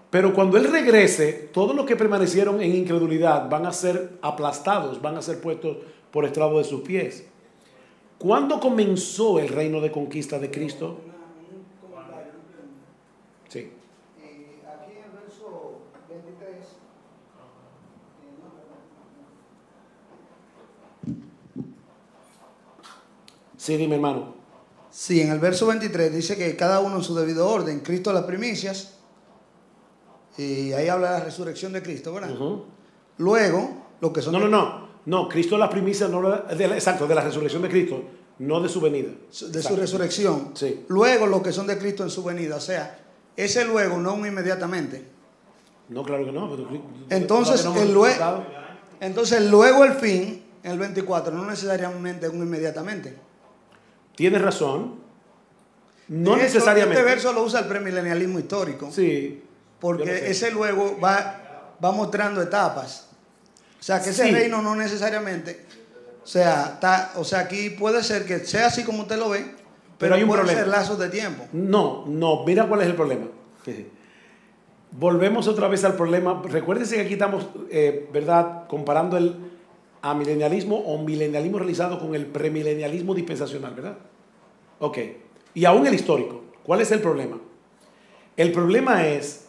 Pero 0.10 0.34
cuando 0.34 0.58
Él 0.58 0.65
regrese, 0.65 1.50
todos 1.54 1.73
los 1.73 1.86
que 1.86 1.95
permanecieron 1.95 2.62
en 2.62 2.76
incredulidad 2.76 3.50
van 3.50 3.65
a 3.65 3.71
ser 3.71 4.17
aplastados, 4.21 5.02
van 5.02 5.15
a 5.15 5.21
ser 5.21 5.39
puestos 5.39 5.78
por 6.12 6.26
estrado 6.26 6.58
de 6.58 6.65
sus 6.65 6.82
pies. 6.82 7.26
¿Cuándo 8.17 8.60
comenzó 8.60 9.39
el 9.39 9.47
reino 9.47 9.80
de 9.80 9.91
conquista 9.91 10.39
de 10.39 10.52
Cristo? 10.52 10.97
Sí. 13.47 13.71
Sí, 23.68 23.76
dime 23.76 23.96
hermano. 23.96 24.34
Sí, 24.90 25.20
en 25.20 25.30
el 25.30 25.40
verso 25.40 25.68
23 25.68 26.16
dice 26.16 26.38
que 26.38 26.56
cada 26.56 26.80
uno 26.80 26.96
en 26.96 27.04
su 27.04 27.14
debido 27.14 27.50
orden, 27.50 27.82
Cristo 27.82 28.14
las 28.14 28.24
primicias, 28.24 28.94
y 30.38 30.72
ahí 30.72 30.88
habla 30.88 31.12
de 31.12 31.20
la 31.20 31.26
resurrección 31.26 31.74
de 31.74 31.84
Cristo, 31.84 32.14
¿verdad? 32.14 32.30
Luego, 33.18 33.88
lo 34.00 34.14
que 34.14 34.22
son... 34.22 34.32
No, 34.32 34.40
no, 34.40 34.48
no, 34.48 34.88
no, 35.06 35.28
Cristo 35.28 35.58
las 35.58 35.70
primicias, 35.70 36.10
no, 36.10 36.22
de 36.22 36.66
exacto, 36.66 37.08
de 37.08 37.16
la 37.16 37.20
resurrección 37.20 37.62
de 37.62 37.68
Cristo, 37.68 38.02
no 38.40 38.62
de 38.62 38.70
su 38.70 38.80
venida. 38.80 39.10
De 39.50 39.62
su 39.62 39.76
resurrección. 39.76 40.52
Sí. 40.54 40.86
Luego, 40.88 41.28
lo 41.28 41.44
que 41.44 41.52
son 41.52 41.68
de 41.68 41.78
Cristo 41.78 42.04
en 42.04 42.10
su 42.10 42.24
venida, 42.24 42.56
o 42.56 42.62
sea, 42.62 43.06
ese 43.36 43.66
luego, 43.66 43.98
no 43.98 44.16
inmediatamente. 44.26 45.06
No, 45.90 46.04
claro 46.04 46.24
que 46.24 46.32
no. 46.32 46.56
entonces, 47.10 47.66
el 47.66 47.94
luego, 47.94 48.46
entonces, 49.02 49.52
luego 49.52 49.84
el 49.84 49.92
fin, 49.96 50.46
el 50.64 50.80
24, 50.80 51.36
no 51.36 51.46
necesariamente 51.46 52.30
un 52.30 52.38
inmediatamente. 52.38 53.27
Tienes 54.18 54.42
razón. 54.42 54.96
No 56.08 56.36
necesariamente. 56.36 57.00
Este 57.00 57.08
verso 57.08 57.34
lo 57.34 57.44
usa 57.44 57.60
el 57.60 57.68
premilenialismo 57.68 58.40
histórico. 58.40 58.92
Sí. 58.92 59.44
Porque 59.80 60.32
ese 60.32 60.50
luego 60.50 60.98
va, 61.00 61.76
va 61.84 61.92
mostrando 61.92 62.42
etapas. 62.42 63.10
O 63.80 63.84
sea, 63.84 64.02
que 64.02 64.10
ese 64.10 64.32
reino 64.32 64.64
no 64.64 64.76
necesariamente. 64.76 65.68
O 66.24 66.28
sea, 66.28 66.72
está, 66.74 67.12
o 67.18 67.24
sea, 67.24 67.42
aquí 67.42 67.70
puede 67.70 68.02
ser 68.02 68.26
que 68.26 68.40
sea 68.40 68.68
así 68.68 68.84
como 68.84 69.04
usted 69.04 69.20
lo 69.20 69.30
ve, 69.30 69.46
pero, 70.00 70.16
hay 70.16 70.24
un 70.24 70.30
puede 70.30 70.48
ser 70.48 70.68
lazos 70.68 70.98
de 70.98 71.10
tiempo. 71.10 71.46
No, 71.54 72.06
no, 72.08 72.44
mira 72.44 72.68
cuál 72.68 72.82
es 72.82 72.88
el 72.88 72.96
problema. 72.96 73.28
Volvemos 74.90 75.48
otra 75.48 75.68
vez 75.68 75.84
al 75.84 75.94
problema. 75.94 76.42
Recuérdense 76.44 76.96
que 76.96 77.02
aquí 77.02 77.14
estamos, 77.14 77.48
eh, 77.70 78.10
¿verdad?, 78.12 78.68
comparando 78.68 79.16
el 79.16 79.36
milenialismo 80.13 80.78
o 80.78 80.98
milenialismo 80.98 81.60
realizado 81.60 82.00
con 82.00 82.15
el 82.15 82.26
premilenialismo 82.26 83.13
dispensacional, 83.13 83.74
¿verdad? 83.74 83.98
Ok. 84.80 84.98
Y 85.54 85.65
aún 85.65 85.88
el 85.88 85.93
histórico. 85.93 86.41
¿Cuál 86.63 86.82
es 86.82 86.91
el 86.91 87.02
problema? 87.02 87.39
El 88.36 88.52
problema 88.52 89.08
es 89.08 89.48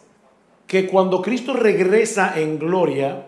que 0.65 0.87
cuando 0.87 1.21
Cristo 1.21 1.53
regresa 1.53 2.39
en 2.39 2.57
gloria, 2.57 3.25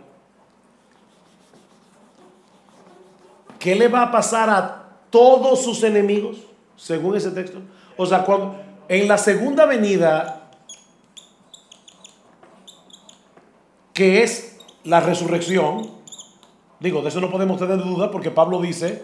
¿qué 3.59 3.75
le 3.75 3.87
va 3.87 4.03
a 4.03 4.11
pasar 4.11 4.49
a 4.49 4.97
todos 5.09 5.63
sus 5.63 5.83
enemigos? 5.83 6.37
Según 6.75 7.15
ese 7.15 7.31
texto. 7.31 7.59
O 7.97 8.05
sea, 8.05 8.23
cuando 8.23 8.55
en 8.87 9.07
la 9.07 9.17
segunda 9.17 9.65
venida, 9.65 10.49
que 13.93 14.23
es 14.23 14.57
la 14.83 14.99
resurrección, 14.99 16.00
Digo, 16.81 17.03
de 17.03 17.09
eso 17.09 17.21
no 17.21 17.29
podemos 17.29 17.59
tener 17.59 17.77
duda 17.77 18.09
porque 18.09 18.31
Pablo 18.31 18.59
dice, 18.59 19.03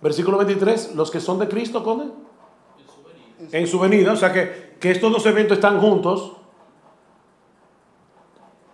versículo 0.00 0.38
23, 0.38 0.94
los 0.94 1.10
que 1.10 1.20
son 1.20 1.38
de 1.38 1.48
Cristo, 1.48 1.84
¿cómo? 1.84 2.24
En 3.52 3.66
su 3.66 3.78
venida. 3.78 4.12
O 4.12 4.16
sea 4.16 4.32
que, 4.32 4.76
que 4.80 4.90
estos 4.90 5.12
dos 5.12 5.26
eventos 5.26 5.58
están 5.58 5.78
juntos. 5.80 6.32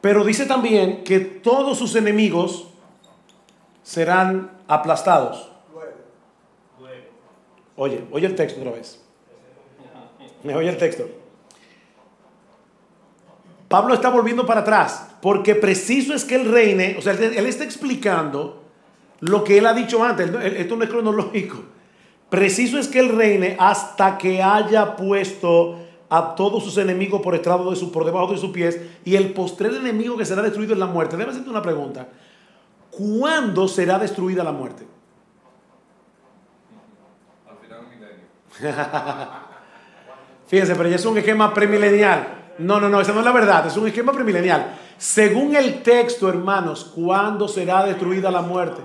Pero 0.01 0.25
dice 0.25 0.47
también 0.47 1.03
que 1.03 1.19
todos 1.19 1.77
sus 1.77 1.97
enemigos 1.97 2.69
serán 3.83 4.59
aplastados. 4.69 5.51
Oye, 7.75 8.05
oye 8.13 8.27
el 8.27 8.37
texto 8.37 8.61
otra 8.61 8.73
vez. 8.73 9.03
Me 10.45 10.55
oye 10.55 10.69
el 10.69 10.79
texto. 10.79 11.20
Pablo 13.71 13.95
está 13.95 14.09
volviendo 14.09 14.45
para 14.45 14.63
atrás, 14.63 15.07
porque 15.23 15.55
preciso 15.55 16.13
es 16.13 16.25
que 16.25 16.35
él 16.35 16.51
reine, 16.51 16.97
o 16.99 17.03
sea, 17.03 17.13
él, 17.13 17.47
está 17.47 17.63
explicando 17.63 18.65
lo 19.21 19.45
que 19.45 19.59
él 19.59 19.67
ha 19.67 19.73
dicho 19.73 20.03
antes, 20.03 20.29
esto 20.57 20.75
no 20.75 20.83
es 20.83 20.91
cronológico, 20.91 21.63
Preciso 22.29 22.79
es 22.79 22.89
que 22.89 22.99
él 22.99 23.11
reine 23.11 23.57
hasta 23.61 24.19
que 24.19 24.43
haya 24.43 24.97
puesto 24.97 25.79
a 26.09 26.35
todos 26.35 26.65
sus 26.65 26.79
enemigos 26.79 27.21
por 27.23 27.37
estrado 27.37 27.71
de 27.71 27.77
su, 27.77 27.93
por 27.93 28.05
debajo 28.05 28.33
de 28.33 28.39
sus 28.39 28.51
pies, 28.51 28.81
y 29.05 29.15
el 29.15 29.33
postrer 29.33 29.73
enemigo 29.73 30.17
que 30.17 30.25
será 30.25 30.43
destruido 30.43 30.73
es 30.73 30.79
la 30.81 30.87
muerte. 30.87 31.17
Déjame 31.17 31.31
hacerte 31.31 31.51
una 31.51 31.63
pregunta. 31.63 32.09
¿Cuándo 32.91 33.69
será 33.69 34.01
destruida 34.01 34.43
la 34.43 34.51
muerte? 34.51 34.85
Al 37.49 37.57
final 37.59 37.87
milenio. 37.89 39.29
Fíjense, 40.49 40.75
pero 40.75 40.89
ya 40.89 40.97
es 40.97 41.05
un 41.05 41.19
esquema 41.19 41.55
premilenial. 41.55 42.40
No, 42.61 42.79
no, 42.79 42.89
no, 42.91 43.01
esa 43.01 43.13
no 43.13 43.21
es 43.21 43.25
la 43.25 43.33
verdad, 43.33 43.67
es 43.67 43.77
un 43.77 43.87
esquema 43.87 44.13
premilenial. 44.13 44.77
Según 44.99 45.57
el 45.57 45.83
texto, 45.83 46.29
hermanos, 46.29 46.93
¿cuándo 46.95 47.49
será 47.49 47.85
destruida 47.87 48.31
la 48.31 48.43
muerte? 48.43 48.83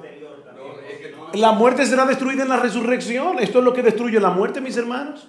La 1.34 1.52
muerte 1.52 1.86
será 1.86 2.06
destruida 2.06 2.44
en 2.44 2.50
la 2.50 2.56
resurrección. 2.56 3.40
Esto 3.40 3.60
es 3.60 3.66
lo 3.66 3.74
que 3.74 3.84
destruye 3.84 4.18
la 4.22 4.30
muerte, 4.30 4.62
mis 4.62 4.78
hermanos. 4.78 5.28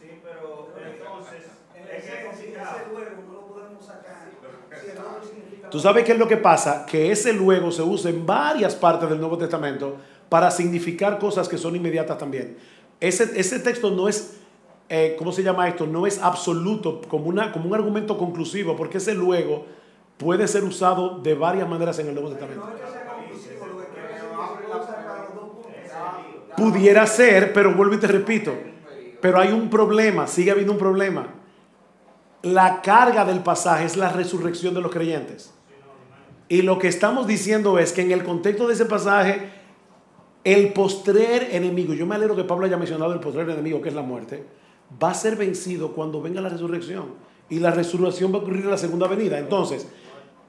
Sí, 0.00 0.20
pero 0.22 0.72
entonces, 0.84 1.44
Tú 5.70 5.78
sabes 5.78 6.04
qué 6.04 6.12
es 6.12 6.18
lo 6.18 6.26
que 6.26 6.38
pasa, 6.38 6.84
que 6.84 7.12
ese 7.12 7.32
luego 7.32 7.70
se 7.70 7.82
usa 7.82 8.10
en 8.10 8.26
varias 8.26 8.74
partes 8.74 9.08
del 9.08 9.20
Nuevo 9.20 9.38
Testamento 9.38 9.98
para 10.28 10.50
significar 10.50 11.20
cosas 11.20 11.48
que 11.48 11.56
son 11.56 11.76
inmediatas 11.76 12.18
también. 12.18 12.58
Ese, 12.98 13.30
ese 13.38 13.60
texto 13.60 13.92
no 13.92 14.08
es 14.08 14.39
eh, 14.92 15.14
¿cómo 15.16 15.30
se 15.30 15.44
llama 15.44 15.68
esto? 15.68 15.86
No 15.86 16.04
es 16.04 16.20
absoluto 16.20 17.00
como, 17.08 17.26
una, 17.26 17.52
como 17.52 17.68
un 17.68 17.74
argumento 17.74 18.18
conclusivo, 18.18 18.76
porque 18.76 18.98
ese 18.98 19.14
luego 19.14 19.64
puede 20.16 20.48
ser 20.48 20.64
usado 20.64 21.20
de 21.20 21.34
varias 21.34 21.68
maneras 21.68 21.96
en 22.00 22.08
el 22.08 22.14
Nuevo 22.14 22.30
Testamento. 22.30 22.66
Pudiera 26.56 27.06
ser, 27.06 27.52
pero 27.52 27.72
vuelvo 27.72 27.94
y 27.94 27.98
te 27.98 28.08
repito, 28.08 28.52
pero 29.20 29.38
hay 29.38 29.52
un 29.52 29.70
problema, 29.70 30.26
sigue 30.26 30.50
habiendo 30.50 30.72
un 30.72 30.78
problema. 30.78 31.34
La 32.42 32.82
carga 32.82 33.24
del 33.24 33.44
pasaje 33.44 33.84
es 33.84 33.96
la 33.96 34.08
resurrección 34.08 34.74
de 34.74 34.80
los 34.80 34.90
creyentes. 34.90 35.54
Y 36.48 36.62
lo 36.62 36.80
que 36.80 36.88
estamos 36.88 37.28
diciendo 37.28 37.78
es 37.78 37.92
que 37.92 38.02
en 38.02 38.10
el 38.10 38.24
contexto 38.24 38.66
de 38.66 38.74
ese 38.74 38.86
pasaje, 38.86 39.50
el 40.42 40.72
postrer 40.72 41.50
enemigo, 41.52 41.94
yo 41.94 42.06
me 42.06 42.16
alegro 42.16 42.34
que 42.34 42.42
Pablo 42.42 42.66
haya 42.66 42.76
mencionado 42.76 43.12
el 43.12 43.20
postrer 43.20 43.48
enemigo, 43.48 43.80
que 43.80 43.90
es 43.90 43.94
la 43.94 44.02
muerte, 44.02 44.44
va 45.02 45.10
a 45.10 45.14
ser 45.14 45.36
vencido 45.36 45.92
cuando 45.92 46.22
venga 46.22 46.40
la 46.40 46.48
resurrección. 46.48 47.14
Y 47.48 47.58
la 47.58 47.70
resurrección 47.70 48.32
va 48.32 48.38
a 48.38 48.40
ocurrir 48.42 48.64
en 48.64 48.70
la 48.70 48.78
segunda 48.78 49.08
venida. 49.08 49.38
Entonces, 49.38 49.86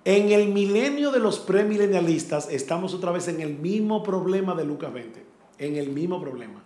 en 0.05 0.31
el 0.31 0.49
milenio 0.49 1.11
de 1.11 1.19
los 1.19 1.39
premilenialistas 1.39 2.49
estamos 2.49 2.93
otra 2.93 3.11
vez 3.11 3.27
en 3.27 3.41
el 3.41 3.55
mismo 3.57 4.03
problema 4.03 4.55
de 4.55 4.65
Lucas 4.65 4.93
20. 4.93 5.23
En 5.57 5.75
el 5.75 5.89
mismo 5.89 6.21
problema. 6.21 6.63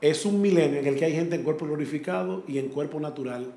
Es 0.00 0.24
un 0.24 0.40
milenio 0.40 0.80
en 0.80 0.86
el 0.86 0.96
que 0.96 1.04
hay 1.04 1.12
gente 1.12 1.36
en 1.36 1.42
cuerpo 1.42 1.66
glorificado 1.66 2.42
y 2.46 2.58
en 2.58 2.68
cuerpo 2.68 3.00
natural. 3.00 3.52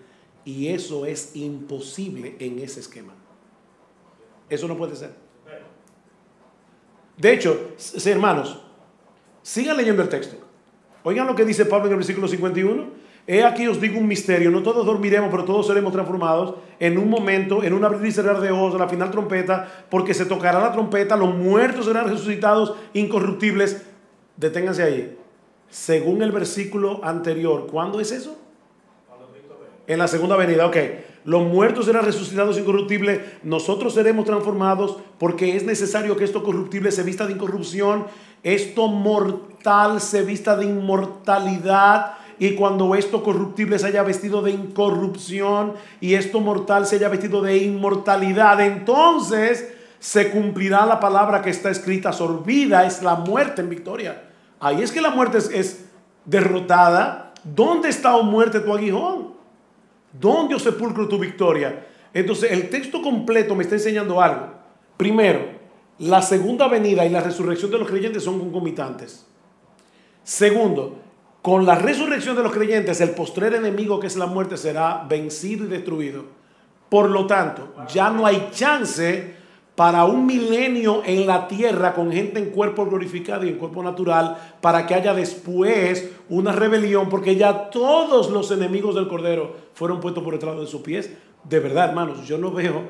Y 0.45 0.68
eso 0.68 1.05
es 1.05 1.36
imposible 1.36 2.36
en 2.39 2.60
ese 2.60 2.80
esquema. 2.80 3.14
Eso 4.49 4.68
no 4.68 4.78
puede 4.78 4.95
ser. 4.95 5.12
De 7.18 7.34
hecho, 7.34 7.72
hermanos, 8.05 8.62
sigan 9.41 9.76
leyendo 9.76 10.03
el 10.03 10.10
texto. 10.10 10.38
Oigan 11.03 11.26
lo 11.26 11.36
que 11.36 11.43
dice 11.43 11.66
Pablo 11.66 11.88
en 11.88 11.93
el 11.93 11.97
versículo 11.97 12.28
51. 12.28 13.07
He 13.30 13.43
aquí 13.43 13.67
os 13.67 13.82
digo 13.82 13.99
un 13.99 14.07
misterio, 14.07 14.49
no 14.49 14.63
todos 14.63 14.86
dormiremos, 14.86 15.30
pero 15.30 15.43
todos 15.43 15.67
seremos 15.67 15.91
transformados 15.91 16.55
en 16.80 16.97
un 16.97 17.09
momento, 17.09 17.61
en 17.61 17.73
un 17.73 17.84
abrir 17.84 18.07
y 18.07 18.11
cerrar 18.13 18.39
de 18.39 18.51
ojos, 18.51 18.73
a 18.73 18.78
la 18.78 18.88
final 18.88 19.11
trompeta, 19.11 19.67
porque 19.89 20.13
se 20.13 20.25
tocará 20.25 20.61
la 20.61 20.71
trompeta, 20.71 21.17
los 21.17 21.36
muertos 21.36 21.86
serán 21.88 22.07
resucitados 22.07 22.75
incorruptibles. 22.93 23.86
Deténganse 24.38 24.82
ahí. 24.82 25.17
Según 25.69 26.21
el 26.21 26.32
versículo 26.32 27.03
anterior, 27.03 27.67
¿cuándo 27.69 27.99
es 27.99 28.13
eso? 28.13 28.38
En 29.88 29.99
la 29.99 30.07
segunda 30.07 30.38
venida, 30.38 30.65
ok. 30.65 30.78
Los 31.25 31.43
muertos 31.43 31.86
serán 31.86 32.05
resucitados 32.05 32.57
incorruptibles, 32.57 33.19
nosotros 33.43 33.93
seremos 33.93 34.23
transformados 34.23 34.99
porque 35.17 35.57
es 35.57 35.65
necesario 35.65 36.15
que 36.15 36.23
esto 36.23 36.41
corruptible 36.43 36.93
se 36.93 37.03
vista 37.03 37.28
de 37.28 37.34
incorrupción, 37.34 38.05
esto 38.43 38.88
mortal 38.88 39.99
se 39.99 40.21
vista 40.21 40.55
de 40.55 40.63
inmortalidad 40.63 42.13
y 42.39 42.55
cuando 42.55 42.93
esto 42.95 43.23
corruptible 43.23 43.79
se 43.79 43.88
haya 43.88 44.03
vestido 44.03 44.41
de 44.41 44.51
incorrupción 44.51 45.73
y 45.99 46.13
esto 46.13 46.39
mortal 46.39 46.85
se 46.85 46.97
haya 46.97 47.09
vestido 47.09 47.41
de 47.41 47.57
inmortalidad, 47.57 48.61
entonces 48.61 49.73
se 49.99 50.29
cumplirá 50.29 50.85
la 50.85 50.99
palabra 50.99 51.41
que 51.41 51.49
está 51.49 51.69
escrita, 51.69 52.13
sorbida 52.13 52.85
es 52.85 53.01
la 53.01 53.15
muerte 53.15 53.61
en 53.61 53.69
victoria. 53.69 54.23
Ahí 54.59 54.81
es 54.81 54.91
que 54.91 55.01
la 55.01 55.09
muerte 55.09 55.38
es, 55.38 55.85
derrotada. 56.25 57.33
¿Dónde 57.43 57.89
está, 57.89 58.15
o 58.15 58.19
oh 58.19 58.23
muerte, 58.23 58.59
tu 58.59 58.73
aguijón? 58.73 59.33
¿Dónde, 60.11 60.53
o 60.53 60.57
oh 60.57 60.59
sepulcro, 60.59 61.07
tu 61.07 61.17
victoria? 61.17 61.85
Entonces 62.13 62.51
el 62.51 62.69
texto 62.69 63.01
completo 63.01 63.55
me 63.55 63.63
está 63.63 63.75
enseñando 63.75 64.21
algo. 64.21 64.49
Primero, 64.97 65.57
la 65.99 66.21
segunda 66.21 66.67
venida 66.67 67.05
y 67.05 67.09
la 67.09 67.21
resurrección 67.21 67.71
de 67.71 67.79
los 67.79 67.88
creyentes 67.88 68.23
son 68.23 68.39
concomitantes. 68.39 69.25
Segundo, 70.23 70.99
con 71.47 71.65
la 71.65 71.75
resurrección 71.75 72.35
de 72.35 72.43
los 72.43 72.51
creyentes, 72.51 72.99
el 72.99 73.11
postrer 73.11 73.53
enemigo 73.53 74.01
que 74.01 74.07
es 74.07 74.17
la 74.17 74.25
muerte 74.25 74.57
será 74.57 75.05
vencido 75.07 75.63
y 75.63 75.69
destruido. 75.69 76.25
Por 76.89 77.09
lo 77.09 77.25
tanto, 77.25 77.73
ya 77.87 78.09
no 78.09 78.25
hay 78.25 78.49
chance 78.51 79.33
para 79.73 80.03
un 80.03 80.25
milenio 80.25 81.03
en 81.05 81.25
la 81.25 81.47
tierra 81.47 81.93
con 81.93 82.11
gente 82.11 82.37
en 82.39 82.49
cuerpo 82.49 82.85
glorificado 82.85 83.45
y 83.45 83.47
en 83.47 83.57
cuerpo 83.57 83.81
natural, 83.81 84.35
para 84.59 84.85
que 84.85 84.93
haya 84.93 85.13
después 85.13 86.11
una 86.27 86.51
rebelión, 86.51 87.07
porque 87.07 87.37
ya 87.37 87.69
todos 87.69 88.29
los 88.29 88.51
enemigos 88.51 88.93
del 88.95 89.07
Cordero 89.07 89.55
fueron 89.73 90.01
puestos 90.01 90.25
por 90.25 90.33
detrás 90.33 90.59
de 90.59 90.67
sus 90.67 90.81
pies. 90.81 91.13
De 91.45 91.61
verdad, 91.61 91.91
hermanos, 91.91 92.27
yo 92.27 92.37
no 92.37 92.51
veo... 92.51 92.83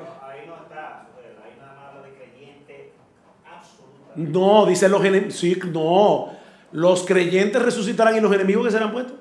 No, 4.15 4.65
dice 4.65 4.89
los 4.89 5.05
enemigos. 5.05 5.35
Sí, 5.35 5.59
no 5.71 6.36
los 6.71 7.05
creyentes 7.05 7.61
resucitarán 7.61 8.15
y 8.15 8.21
los 8.21 8.33
enemigos 8.33 8.65
que 8.65 8.71
serán 8.71 8.91
puestos. 8.91 9.15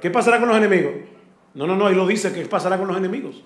¿Qué 0.00 0.10
pasará 0.10 0.38
con 0.38 0.48
los 0.48 0.56
enemigos? 0.56 0.92
No, 1.54 1.66
no, 1.66 1.76
no, 1.76 1.86
ahí 1.86 1.94
lo 1.94 2.06
dice, 2.06 2.32
¿qué 2.32 2.44
pasará 2.46 2.78
con 2.78 2.88
los 2.88 2.96
enemigos? 2.96 3.42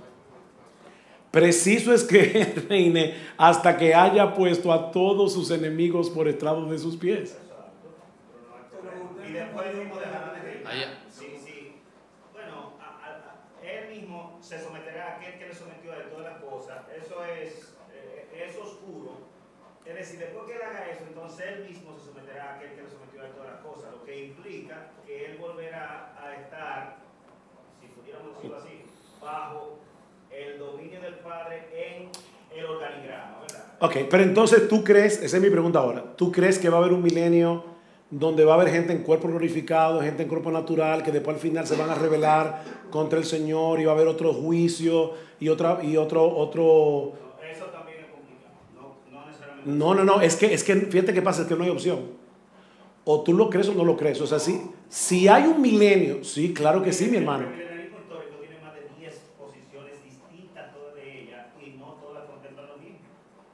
Preciso 1.30 1.92
es 1.92 2.04
que 2.04 2.54
reine 2.68 3.14
hasta 3.36 3.76
que 3.76 3.94
haya 3.94 4.34
puesto 4.34 4.72
a 4.72 4.92
todos 4.92 5.32
sus 5.32 5.50
enemigos 5.50 6.08
por 6.10 6.28
estrado 6.28 6.64
de 6.66 6.78
sus 6.78 6.96
pies. 6.96 7.36
Y 9.28 9.32
después 9.32 9.74
mismo 9.74 9.96
dejará 9.96 10.32
de 10.32 10.62
Sí, 11.10 11.36
sí. 11.44 11.76
Bueno, 12.32 12.74
él 13.62 13.88
mismo 13.90 14.38
se 14.40 14.62
someterá 14.62 15.08
a 15.08 15.16
aquel 15.16 15.38
que 15.38 15.46
le 15.48 15.54
sometió 15.54 15.92
a 15.92 16.08
todas 16.08 16.24
las 16.24 16.42
cosas. 16.42 16.84
Eso 16.96 17.24
es, 17.24 17.74
eh, 17.92 18.46
es 18.48 18.56
oscuro. 18.56 19.24
Es 19.94 20.10
decir, 20.10 20.18
después 20.18 20.44
que 20.46 20.54
él 20.54 20.62
haga 20.62 20.90
eso, 20.90 21.04
entonces 21.06 21.46
él 21.54 21.68
mismo 21.68 21.94
se 21.96 22.10
someterá 22.10 22.50
a 22.50 22.54
aquel 22.56 22.70
que 22.70 22.82
le 22.82 22.90
sometió 22.90 23.22
a 23.22 23.28
todas 23.30 23.52
las 23.52 23.60
cosas, 23.62 23.92
lo 23.92 24.04
que 24.04 24.24
implica 24.26 24.90
que 25.06 25.26
él 25.26 25.38
volverá 25.38 26.16
a 26.18 26.34
estar, 26.34 26.96
si 27.80 27.86
pudiéramos 27.86 28.34
decirlo 28.34 28.56
así, 28.58 28.82
bajo 29.22 29.78
el 30.32 30.58
dominio 30.58 31.00
del 31.00 31.14
Padre 31.20 31.68
en 31.72 32.08
el 32.58 32.64
organigrama, 32.66 33.42
¿verdad? 33.42 33.64
Ok, 33.78 33.96
pero 34.10 34.24
entonces 34.24 34.66
tú 34.66 34.82
crees, 34.82 35.22
esa 35.22 35.36
es 35.36 35.42
mi 35.42 35.50
pregunta 35.50 35.78
ahora, 35.78 36.02
¿tú 36.16 36.32
crees 36.32 36.58
que 36.58 36.68
va 36.68 36.78
a 36.78 36.80
haber 36.80 36.92
un 36.92 37.02
milenio 37.02 37.64
donde 38.10 38.44
va 38.44 38.54
a 38.54 38.60
haber 38.60 38.72
gente 38.72 38.92
en 38.92 39.04
cuerpo 39.04 39.28
glorificado, 39.28 40.02
gente 40.02 40.24
en 40.24 40.28
cuerpo 40.28 40.50
natural, 40.50 41.04
que 41.04 41.12
después 41.12 41.36
al 41.36 41.40
final 41.40 41.68
se 41.68 41.76
van 41.76 41.90
a 41.90 41.94
rebelar 41.94 42.64
contra 42.90 43.16
el 43.18 43.24
Señor 43.24 43.78
y 43.78 43.84
va 43.84 43.92
a 43.92 43.94
haber 43.94 44.08
otro 44.08 44.34
juicio 44.34 45.12
y, 45.38 45.48
otra, 45.48 45.78
y 45.84 45.96
otro, 45.96 46.28
otro 46.36 47.23
no, 49.64 49.94
no, 49.94 50.04
no, 50.04 50.20
es 50.20 50.36
que, 50.36 50.52
es 50.52 50.64
que 50.64 50.74
fíjate 50.74 51.12
qué 51.14 51.22
pasa, 51.22 51.42
es 51.42 51.48
que 51.48 51.56
no 51.56 51.64
hay 51.64 51.70
opción. 51.70 52.00
O 53.04 53.22
tú 53.22 53.34
lo 53.34 53.50
crees 53.50 53.68
o 53.68 53.74
no 53.74 53.84
lo 53.84 53.96
crees. 53.96 54.20
O 54.20 54.26
sea, 54.26 54.38
si, 54.38 54.60
si 54.88 55.28
hay 55.28 55.44
un 55.44 55.60
milenio, 55.60 56.24
sí, 56.24 56.54
claro 56.54 56.82
que 56.82 56.92
sí, 56.92 57.06
mi 57.06 57.18
hermano. 57.18 57.44
El 57.44 57.52
milenarismo 57.52 57.98
histórico 58.00 58.36
tiene 58.40 58.56
más 58.62 58.74
de 58.74 58.80
10 58.98 59.14
posiciones 59.38 59.92
distintas, 60.02 60.72
todas 60.72 60.94
de 60.94 61.22
ellas, 61.22 61.46
y 61.60 61.76
no 61.78 61.98
todas 62.00 62.24
contemplan 62.24 62.66
lo 62.66 62.76
mismo. 62.78 62.98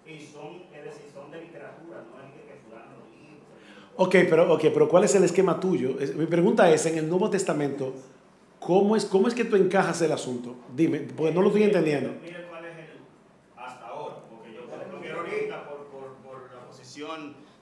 Y 0.06 0.20
son, 0.32 0.62
es 0.72 0.84
decir, 0.84 1.10
son 1.12 1.30
de 1.32 1.40
literatura, 1.40 2.04
no 2.06 2.20
es 2.22 2.32
que 2.34 2.60
fulano 2.64 2.94
Ok, 3.96 4.14
pero, 4.30 4.54
okay, 4.54 4.70
pero 4.70 4.88
¿cuál 4.88 5.04
es 5.04 5.14
el 5.16 5.24
esquema 5.24 5.58
tuyo? 5.58 5.96
Mi 6.16 6.26
pregunta 6.26 6.70
es, 6.72 6.86
en 6.86 6.98
el 6.98 7.08
Nuevo 7.08 7.28
Testamento, 7.28 7.94
¿cómo 8.60 8.94
es, 8.94 9.04
cómo 9.04 9.26
es 9.26 9.34
que 9.34 9.44
tú 9.44 9.56
encajas 9.56 10.00
el 10.02 10.12
asunto? 10.12 10.54
Dime, 10.76 11.00
porque 11.16 11.34
no 11.34 11.42
lo 11.42 11.48
estoy 11.48 11.64
entendiendo. 11.64 12.10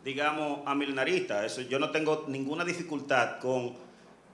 Digamos, 0.08 0.60
amilenarista. 0.64 1.44
Eso, 1.44 1.60
yo 1.60 1.78
no 1.78 1.90
tengo 1.90 2.24
ninguna 2.28 2.64
dificultad 2.64 3.38
con 3.38 3.74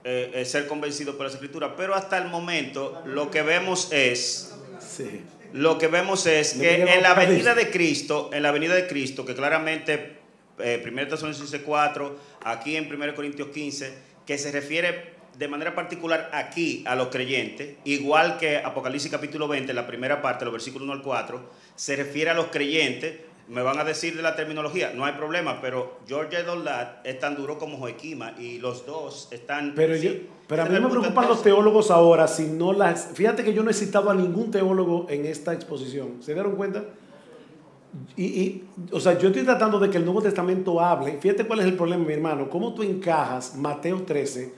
eh, 0.05 0.31
eh, 0.33 0.45
ser 0.45 0.67
convencido 0.67 1.17
por 1.17 1.25
la 1.25 1.33
escritura, 1.33 1.75
pero 1.75 1.93
hasta 1.95 2.17
el 2.17 2.29
momento 2.29 3.01
lo 3.05 3.29
que 3.29 3.41
vemos 3.41 3.91
es, 3.91 4.55
lo 5.51 5.77
que 5.77 5.87
vemos 5.87 6.27
es 6.27 6.53
que 6.53 6.81
en 6.81 7.03
la 7.03 7.13
venida 7.13 7.53
de 7.55 7.71
Cristo, 7.71 8.29
en 8.31 8.43
la 8.43 8.51
venida 8.51 8.73
de 8.73 8.87
Cristo, 8.87 9.25
que 9.25 9.35
claramente 9.35 10.15
eh, 10.59 10.81
1 10.81 11.07
Tesalonicenses 11.09 11.61
4, 11.61 12.19
aquí 12.45 12.77
en 12.77 12.89
1 12.89 13.13
Corintios 13.13 13.49
15, 13.49 13.97
que 14.25 14.37
se 14.37 14.53
refiere 14.53 15.15
de 15.37 15.49
manera 15.49 15.75
particular 15.75 16.29
aquí 16.31 16.85
a 16.87 16.95
los 16.95 17.09
creyentes, 17.09 17.75
igual 17.83 18.37
que 18.37 18.59
Apocalipsis 18.59 19.11
capítulo 19.11 19.49
20, 19.49 19.73
la 19.73 19.85
primera 19.85 20.21
parte, 20.21 20.45
los 20.45 20.53
versículos 20.53 20.85
1 20.85 20.93
al 20.93 21.01
4, 21.01 21.51
se 21.75 21.97
refiere 21.97 22.29
a 22.29 22.33
los 22.33 22.45
creyentes. 22.45 23.34
Me 23.47 23.61
van 23.61 23.77
a 23.77 23.83
decir 23.83 24.15
de 24.15 24.23
la 24.23 24.35
terminología, 24.35 24.91
no 24.95 25.05
hay 25.05 25.13
problema, 25.13 25.61
pero 25.61 25.99
George 26.07 26.41
Dolat 26.43 27.05
es 27.05 27.19
tan 27.19 27.35
duro 27.35 27.59
como 27.59 27.77
Joaquima 27.77 28.33
y 28.39 28.57
los 28.57 28.85
dos 28.87 29.27
están... 29.31 29.73
Pero, 29.75 29.95
yo, 29.95 30.11
pero 30.47 30.63
a 30.63 30.65
mí 30.65 30.79
me 30.79 30.87
preocupan 30.89 31.27
los 31.27 31.43
teólogos 31.43 31.91
ahora, 31.91 32.27
si 32.27 32.47
no 32.47 32.73
las... 32.73 33.09
Fíjate 33.13 33.43
que 33.43 33.53
yo 33.53 33.61
no 33.61 33.69
he 33.69 33.73
citado 33.73 34.09
a 34.09 34.15
ningún 34.15 34.49
teólogo 34.49 35.05
en 35.09 35.27
esta 35.27 35.53
exposición, 35.53 36.15
¿se 36.21 36.33
dieron 36.33 36.55
cuenta? 36.55 36.85
Y, 38.17 38.23
y, 38.25 38.63
o 38.91 38.99
sea, 38.99 39.17
yo 39.17 39.27
estoy 39.27 39.43
tratando 39.43 39.79
de 39.79 39.89
que 39.91 39.97
el 39.97 40.05
Nuevo 40.05 40.21
Testamento 40.21 40.81
hable. 40.81 41.17
Fíjate 41.19 41.45
cuál 41.45 41.59
es 41.59 41.65
el 41.65 41.75
problema, 41.75 42.03
mi 42.03 42.13
hermano. 42.13 42.49
¿Cómo 42.49 42.73
tú 42.73 42.83
encajas 42.83 43.55
Mateo 43.55 44.01
13? 44.01 44.53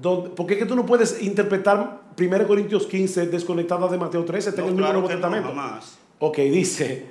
Donde, 0.00 0.30
porque 0.30 0.54
es 0.54 0.60
que 0.60 0.64
tú 0.66 0.74
no 0.74 0.86
puedes 0.86 1.20
interpretar 1.22 2.00
1 2.18 2.46
Corintios 2.46 2.86
15 2.86 3.26
desconectada 3.26 3.88
de 3.88 3.98
Mateo 3.98 4.24
13, 4.24 4.50
está 4.50 4.62
No, 4.62 4.68
en 4.68 4.74
el 4.74 4.78
claro 4.78 4.92
Nuevo 5.00 5.08
no, 5.08 5.14
Testamento. 5.14 5.48
jamás. 5.48 5.98
ok, 6.18 6.36
dice, 6.38 7.04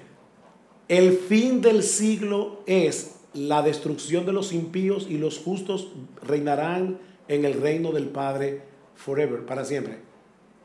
el 0.92 1.14
fin 1.14 1.62
del 1.62 1.84
siglo 1.84 2.64
es 2.66 3.16
la 3.34 3.62
destrucción 3.62 4.26
de 4.26 4.34
los 4.34 4.52
impíos 4.52 5.08
y 5.10 5.18
los 5.18 5.38
justos 5.38 5.88
reinarán 6.22 7.00
en 7.30 7.46
el 7.46 7.54
reino 7.54 7.94
del 7.94 8.10
Padre 8.10 8.64
forever, 8.96 9.46
para 9.46 9.64
siempre. 9.64 10.00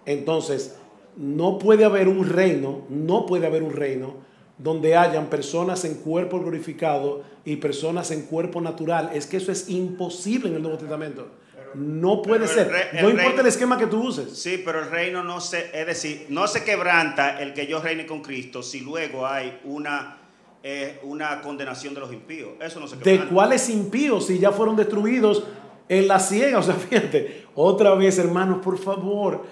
Entonces, 0.05 0.79
no 1.17 1.61
puede 1.61 1.85
haber 1.85 2.09
un 2.09 2.29
reino, 2.29 2.83
no 2.89 3.25
puede 3.25 3.47
haber 3.47 3.63
un 3.63 3.71
reino 3.71 4.15
donde 4.59 4.97
hayan 4.97 5.31
personas 5.31 5.85
en 5.85 5.95
cuerpo 5.95 6.41
glorificado 6.41 7.23
y 7.45 7.55
personas 7.57 8.11
en 8.11 8.23
cuerpo 8.23 8.61
natural. 8.61 9.11
Es 9.15 9.29
que 9.29 9.37
eso 9.37 9.53
es 9.53 9.71
imposible 9.71 10.49
en 10.49 10.57
el 10.57 10.63
Nuevo 10.63 10.79
Testamento. 10.79 11.29
No 11.77 12.23
puede 12.23 12.47
Pero 12.47 12.53
ser. 12.55 12.69
re- 12.69 13.03
no 13.03 13.11
importa 13.11 13.29
reino- 13.29 13.41
el 13.43 13.47
esquema 13.47 13.79
que 13.79 13.87
tú 13.87 14.03
uses. 14.03 14.39
Sí, 14.39 14.63
pero 14.65 14.81
el 14.83 14.91
reino 14.91 15.23
no 15.23 15.41
se, 15.41 15.71
es 15.79 15.87
decir, 15.87 16.27
no 16.31 16.47
se 16.49 16.65
quebranta 16.65 17.41
el 17.41 17.53
que 17.55 17.67
yo 17.67 17.81
reine 17.81 18.07
con 18.07 18.23
Cristo 18.23 18.63
si 18.63 18.81
luego 18.81 19.27
hay 19.27 19.59
una, 19.65 20.19
eh, 20.63 20.99
una 21.03 21.41
condenación 21.43 21.95
de 21.95 22.01
los 22.01 22.13
impíos. 22.13 22.51
Eso 22.61 22.81
no 22.81 22.89
se 22.89 22.97
¿De 22.97 23.03
quebranta. 23.03 23.33
cuáles 23.35 23.69
impíos 23.69 24.27
si 24.27 24.39
ya 24.39 24.53
fueron 24.53 24.75
destruidos 24.77 25.45
en 25.89 26.09
la 26.09 26.19
ciega? 26.19 26.59
O 26.61 26.63
sea, 26.63 26.75
fíjate, 26.75 27.45
otra 27.55 27.95
vez, 27.95 28.19
hermanos, 28.19 28.59
por 28.63 28.79
favor. 28.79 29.45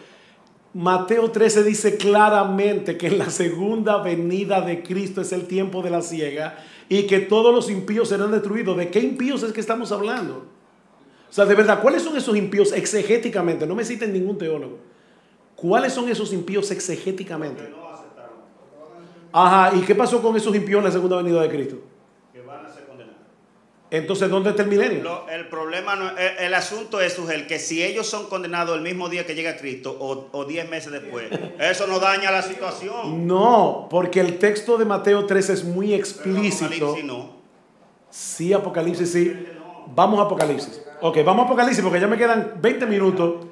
Mateo 0.73 1.31
13 1.31 1.63
dice 1.63 1.97
claramente 1.97 2.97
que 2.97 3.07
en 3.07 3.19
la 3.19 3.31
segunda 3.31 3.99
venida 4.03 4.61
de 4.61 4.83
Cristo 4.83 5.21
es 5.21 5.31
el 5.33 5.47
tiempo 5.47 5.83
de 5.83 5.91
la 5.91 6.03
ciega 6.03 6.59
y 6.89 7.07
que 7.07 7.21
todos 7.21 7.55
los 7.55 7.71
impíos 7.71 8.09
serán 8.09 8.33
destruidos. 8.33 8.77
¿De 8.77 8.91
qué 8.91 8.99
impíos 8.99 9.43
es 9.45 9.53
que 9.53 9.61
estamos 9.61 9.93
hablando? 9.93 10.47
O 11.35 11.37
sea, 11.37 11.47
de 11.47 11.55
verdad, 11.57 11.81
¿cuáles 11.83 12.01
son 12.01 12.17
esos 12.17 12.37
impíos 12.37 12.71
exegéticamente? 12.71 13.67
No 13.67 13.75
me 13.75 13.85
citen 13.85 14.13
ningún 14.13 14.39
teólogo. 14.39 14.79
¿Cuáles 15.57 15.93
son 15.93 16.09
esos 16.09 16.33
impíos 16.33 16.71
exegéticamente? 16.71 17.69
Ajá, 19.33 19.75
¿y 19.77 19.81
qué 19.81 19.97
pasó 19.97 20.23
con 20.23 20.37
esos 20.37 20.55
impíos 20.55 20.79
en 20.79 20.85
la 20.85 20.93
segunda 20.93 21.17
venida 21.17 21.43
de 21.43 21.49
Cristo? 21.49 21.79
Que 22.33 22.41
van 22.41 22.65
a 22.65 22.73
ser 22.73 22.85
condenados. 22.85 23.19
Entonces, 23.91 24.31
¿dónde 24.31 24.51
está 24.51 24.63
el 24.63 24.69
milenio? 24.69 25.03
Lo- 25.03 25.29
el 25.29 25.49
problema, 25.49 25.97
no, 25.97 26.11
el, 26.17 26.39
el 26.39 26.55
asunto 26.55 27.01
es, 27.01 27.15
Sugel, 27.15 27.49
que 27.49 27.59
si 27.59 27.83
ellos 27.83 28.07
son 28.07 28.29
condenados 28.29 28.77
el 28.77 28.83
mismo 28.83 29.09
día 29.09 29.27
que 29.27 29.35
llega 29.35 29.57
Cristo 29.57 29.97
o, 29.99 30.29
o 30.31 30.45
diez 30.45 30.71
meses 30.71 30.93
después, 30.93 31.27
eso 31.59 31.89
no 31.89 31.99
daña 31.99 32.31
la 32.31 32.43
situación. 32.43 33.27
No, 33.27 33.89
porque 33.91 34.21
el 34.21 34.39
texto 34.39 34.79
de 34.79 34.85
Mateo 34.85 35.27
13 35.27 35.53
es 35.53 35.65
muy 35.65 35.87
Pero 35.89 35.99
explícito. 35.99 36.65
Apocalipsis 36.67 37.05
no. 37.05 37.31
Sí, 38.09 38.53
Apocalipsis, 38.53 39.11
sí. 39.11 39.47
Vamos 39.97 40.21
a 40.21 40.23
Apocalipsis. 40.23 40.81
Ok, 41.07 41.19
vamos 41.23 41.43
a 41.43 41.47
Apocalipsis 41.49 41.83
porque 41.85 42.01
ya 42.01 42.07
me 42.07 42.17
quedan 42.17 42.55
20 42.63 42.87
minutos. 42.87 43.45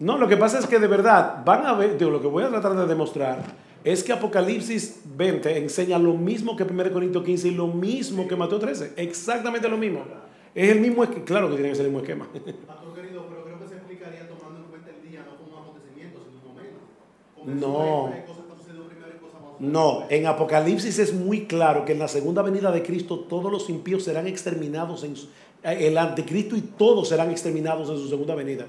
No, 0.00 0.18
lo 0.18 0.26
que 0.26 0.36
pasa 0.36 0.58
es 0.58 0.66
que 0.66 0.80
de 0.80 0.88
verdad 0.88 1.44
van 1.44 1.64
a 1.64 1.72
ver, 1.74 1.96
digo, 1.96 2.10
lo 2.10 2.20
que 2.20 2.26
voy 2.26 2.42
a 2.42 2.48
tratar 2.48 2.74
de 2.74 2.84
demostrar 2.84 3.44
es 3.84 4.02
que 4.02 4.12
Apocalipsis 4.12 5.02
20 5.16 5.56
enseña 5.56 6.00
lo 6.00 6.14
mismo 6.14 6.56
que 6.56 6.64
1 6.64 6.92
Corintios 6.92 7.22
15 7.22 7.46
y 7.46 7.50
lo 7.52 7.68
mismo 7.68 8.26
que 8.26 8.34
Mateo 8.34 8.58
13. 8.58 8.94
Exactamente 8.96 9.68
lo 9.68 9.76
mismo. 9.76 10.00
Es 10.52 10.68
el 10.70 10.80
mismo 10.80 11.04
esquema. 11.04 11.24
Claro 11.24 11.48
que 11.48 11.54
tiene 11.54 11.68
que 11.68 11.76
ser 11.76 11.86
el 11.86 11.92
mismo 11.92 12.02
esquema. 12.04 12.26
Pastor 12.66 12.92
querido, 12.96 13.24
pero 13.28 13.44
creo 13.44 13.60
que 13.60 13.68
se 13.68 13.74
explicaría 13.76 14.28
tomando 14.28 14.62
en 14.62 14.64
cuenta 14.64 14.90
el 14.90 15.08
día, 15.08 15.24
no 15.24 15.36
como 15.44 15.60
acontecimientos, 15.62 16.22
sino 16.26 16.50
un 16.50 16.56
momento. 16.56 16.80
Como 17.36 17.54
No. 17.54 18.12
hay 18.12 18.22
cosas 18.22 18.36
No, 19.58 20.04
en 20.10 20.26
Apocalipsis 20.26 20.98
es 20.98 21.14
muy 21.14 21.46
claro 21.46 21.84
que 21.86 21.92
en 21.92 21.98
la 21.98 22.08
segunda 22.08 22.42
venida 22.42 22.70
de 22.72 22.82
Cristo 22.82 23.20
todos 23.20 23.50
los 23.50 23.70
impíos 23.70 24.02
serán 24.02 24.26
exterminados, 24.26 25.02
en 25.04 25.16
su- 25.16 25.28
el 25.72 25.98
anticristo 25.98 26.56
y 26.56 26.60
todos 26.60 27.08
serán 27.08 27.30
exterminados 27.30 27.88
en 27.90 27.96
su 27.96 28.08
segunda 28.08 28.34
venida. 28.34 28.66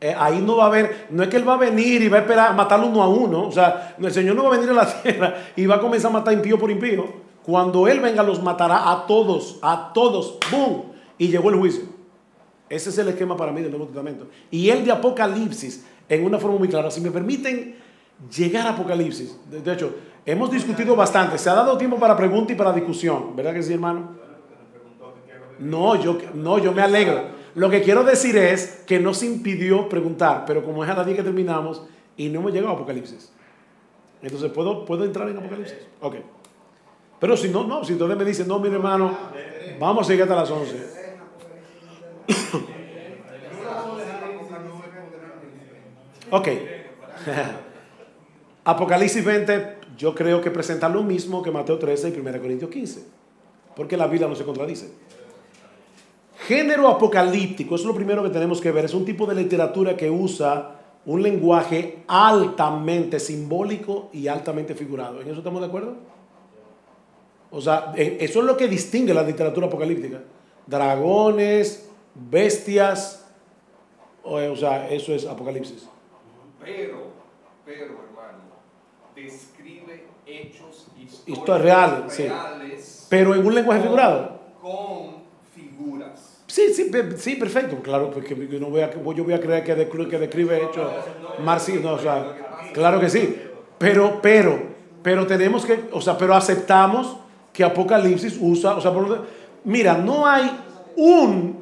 Eh, 0.00 0.14
ahí 0.18 0.40
no 0.40 0.56
va 0.56 0.64
a 0.64 0.66
haber, 0.66 1.06
no 1.10 1.22
es 1.22 1.28
que 1.28 1.36
Él 1.36 1.48
va 1.48 1.54
a 1.54 1.58
venir 1.58 2.02
y 2.02 2.08
va 2.08 2.18
a 2.18 2.20
esperar 2.22 2.50
a 2.50 2.52
matar 2.52 2.80
uno 2.80 3.02
a 3.02 3.08
uno, 3.08 3.46
o 3.46 3.52
sea, 3.52 3.94
el 4.00 4.10
Señor 4.10 4.34
no 4.34 4.42
va 4.42 4.48
a 4.48 4.58
venir 4.58 4.70
a 4.70 4.72
la 4.72 5.02
tierra 5.02 5.34
y 5.54 5.64
va 5.66 5.76
a 5.76 5.80
comenzar 5.80 6.10
a 6.10 6.14
matar 6.14 6.34
impío 6.34 6.58
por 6.58 6.70
impío. 6.70 7.06
Cuando 7.44 7.86
Él 7.86 8.00
venga 8.00 8.22
los 8.22 8.42
matará 8.42 8.90
a 8.90 9.06
todos, 9.06 9.58
a 9.62 9.92
todos, 9.92 10.38
¡boom! 10.50 10.92
Y 11.18 11.28
llegó 11.28 11.50
el 11.50 11.56
juicio. 11.56 11.84
Ese 12.68 12.90
es 12.90 12.98
el 12.98 13.08
esquema 13.08 13.36
para 13.36 13.52
mí 13.52 13.60
del 13.60 13.70
Nuevo 13.70 13.86
Testamento. 13.86 14.26
Y 14.50 14.70
el 14.70 14.84
de 14.84 14.92
Apocalipsis, 14.92 15.84
en 16.08 16.24
una 16.24 16.38
forma 16.38 16.58
muy 16.58 16.68
clara. 16.68 16.90
Si 16.90 17.00
me 17.00 17.10
permiten 17.10 17.76
llegar 18.34 18.66
a 18.66 18.70
Apocalipsis, 18.70 19.38
de, 19.50 19.60
de 19.60 19.72
hecho, 19.72 19.94
hemos 20.24 20.50
discutido 20.50 20.96
bastante. 20.96 21.36
Se 21.36 21.50
ha 21.50 21.54
dado 21.54 21.76
tiempo 21.76 21.98
para 21.98 22.16
pregunta 22.16 22.52
y 22.52 22.56
para 22.56 22.72
discusión. 22.72 23.36
¿Verdad 23.36 23.54
que 23.54 23.62
sí, 23.62 23.72
hermano? 23.72 24.21
No, 25.62 25.94
yo, 25.94 26.18
no, 26.34 26.58
yo 26.58 26.72
me 26.72 26.82
alegro. 26.82 27.22
Lo 27.54 27.70
que 27.70 27.82
quiero 27.82 28.02
decir 28.02 28.36
es 28.36 28.82
que 28.84 28.98
no 28.98 29.14
se 29.14 29.26
impidió 29.26 29.88
preguntar, 29.88 30.42
pero 30.44 30.64
como 30.64 30.82
es 30.82 30.90
a 30.90 30.94
la 30.94 31.04
día 31.04 31.14
que 31.14 31.22
terminamos 31.22 31.82
y 32.16 32.28
no 32.28 32.40
hemos 32.40 32.52
llegado 32.52 32.72
a 32.72 32.76
Apocalipsis. 32.76 33.32
Entonces, 34.22 34.50
¿puedo, 34.50 34.84
¿puedo 34.84 35.04
entrar 35.04 35.28
en 35.28 35.38
Apocalipsis? 35.38 35.78
Ok. 36.00 36.16
Pero 37.20 37.36
si 37.36 37.48
no, 37.48 37.64
no, 37.64 37.84
si 37.84 37.92
entonces 37.92 38.18
me 38.18 38.24
dicen, 38.24 38.48
no, 38.48 38.58
mi 38.58 38.68
hermano, 38.68 39.16
vamos 39.78 40.08
a 40.08 40.12
llegar 40.12 40.28
hasta 40.28 40.40
las 40.40 40.50
11. 40.50 41.02
Ok. 46.34 46.48
Apocalipsis 48.64 49.22
20, 49.22 49.76
yo 49.98 50.14
creo 50.14 50.40
que 50.40 50.50
presenta 50.50 50.88
lo 50.88 51.02
mismo 51.02 51.42
que 51.42 51.50
Mateo 51.50 51.78
13 51.78 52.08
y 52.08 52.18
1 52.18 52.40
Corintios 52.40 52.70
15. 52.70 53.04
Porque 53.76 53.98
la 53.98 54.06
Biblia 54.06 54.28
no 54.28 54.34
se 54.34 54.44
contradice. 54.44 54.94
Género 56.46 56.88
apocalíptico, 56.88 57.74
eso 57.74 57.84
es 57.84 57.88
lo 57.88 57.94
primero 57.94 58.22
que 58.22 58.30
tenemos 58.30 58.60
que 58.60 58.72
ver. 58.72 58.84
Es 58.84 58.94
un 58.94 59.04
tipo 59.04 59.26
de 59.26 59.34
literatura 59.34 59.96
que 59.96 60.10
usa 60.10 60.76
un 61.06 61.22
lenguaje 61.22 62.04
altamente 62.08 63.18
simbólico 63.20 64.08
y 64.12 64.28
altamente 64.28 64.74
figurado. 64.74 65.20
¿En 65.20 65.28
eso 65.28 65.38
estamos 65.38 65.60
de 65.60 65.66
acuerdo? 65.66 65.96
O 67.50 67.60
sea, 67.60 67.92
eh, 67.96 68.18
eso 68.20 68.40
es 68.40 68.44
lo 68.46 68.56
que 68.56 68.66
distingue 68.68 69.12
la 69.12 69.22
literatura 69.22 69.66
apocalíptica. 69.66 70.20
Dragones, 70.66 71.88
bestias, 72.14 73.26
o, 74.24 74.38
eh, 74.40 74.56
sea, 74.56 74.88
eso 74.88 75.12
es 75.14 75.26
apocalipsis. 75.26 75.88
Pero, 76.60 77.08
pero 77.64 77.84
hermano, 77.84 78.38
describe 79.14 80.06
hechos 80.26 80.86
históricos 80.98 81.38
Historia 81.38 81.58
real, 81.62 82.04
sí. 82.08 82.22
reales 82.24 83.06
Pero 83.10 83.34
en 83.34 83.44
un 83.46 83.54
lenguaje 83.54 83.80
con- 83.80 83.88
figurado. 83.88 84.40
Con 84.62 85.22
figuras. 85.54 86.31
Sí, 86.52 86.74
sí, 86.74 86.90
sí, 87.16 87.36
perfecto. 87.36 87.78
Claro, 87.82 88.10
porque 88.10 88.36
yo 88.46 88.60
no 88.60 88.66
voy 88.66 88.82
a, 88.82 88.90
yo 88.92 89.24
voy 89.24 89.32
a 89.32 89.40
creer 89.40 89.64
que 89.64 89.74
describe, 89.74 90.10
que 90.10 90.18
describe 90.18 90.62
hechos 90.62 90.86
marxistas, 91.42 91.82
no, 91.82 91.94
o 91.94 91.98
sea, 91.98 92.70
claro 92.74 93.00
que 93.00 93.08
sí. 93.08 93.40
Pero, 93.78 94.18
pero, 94.20 94.60
pero 95.02 95.26
tenemos 95.26 95.64
que, 95.64 95.84
o 95.92 96.02
sea, 96.02 96.18
pero 96.18 96.34
aceptamos 96.34 97.16
que 97.54 97.64
Apocalipsis 97.64 98.36
usa, 98.38 98.76
o 98.76 98.82
sea, 98.82 98.92
mira, 99.64 99.96
no 99.96 100.26
hay 100.26 100.50
un, 100.96 101.56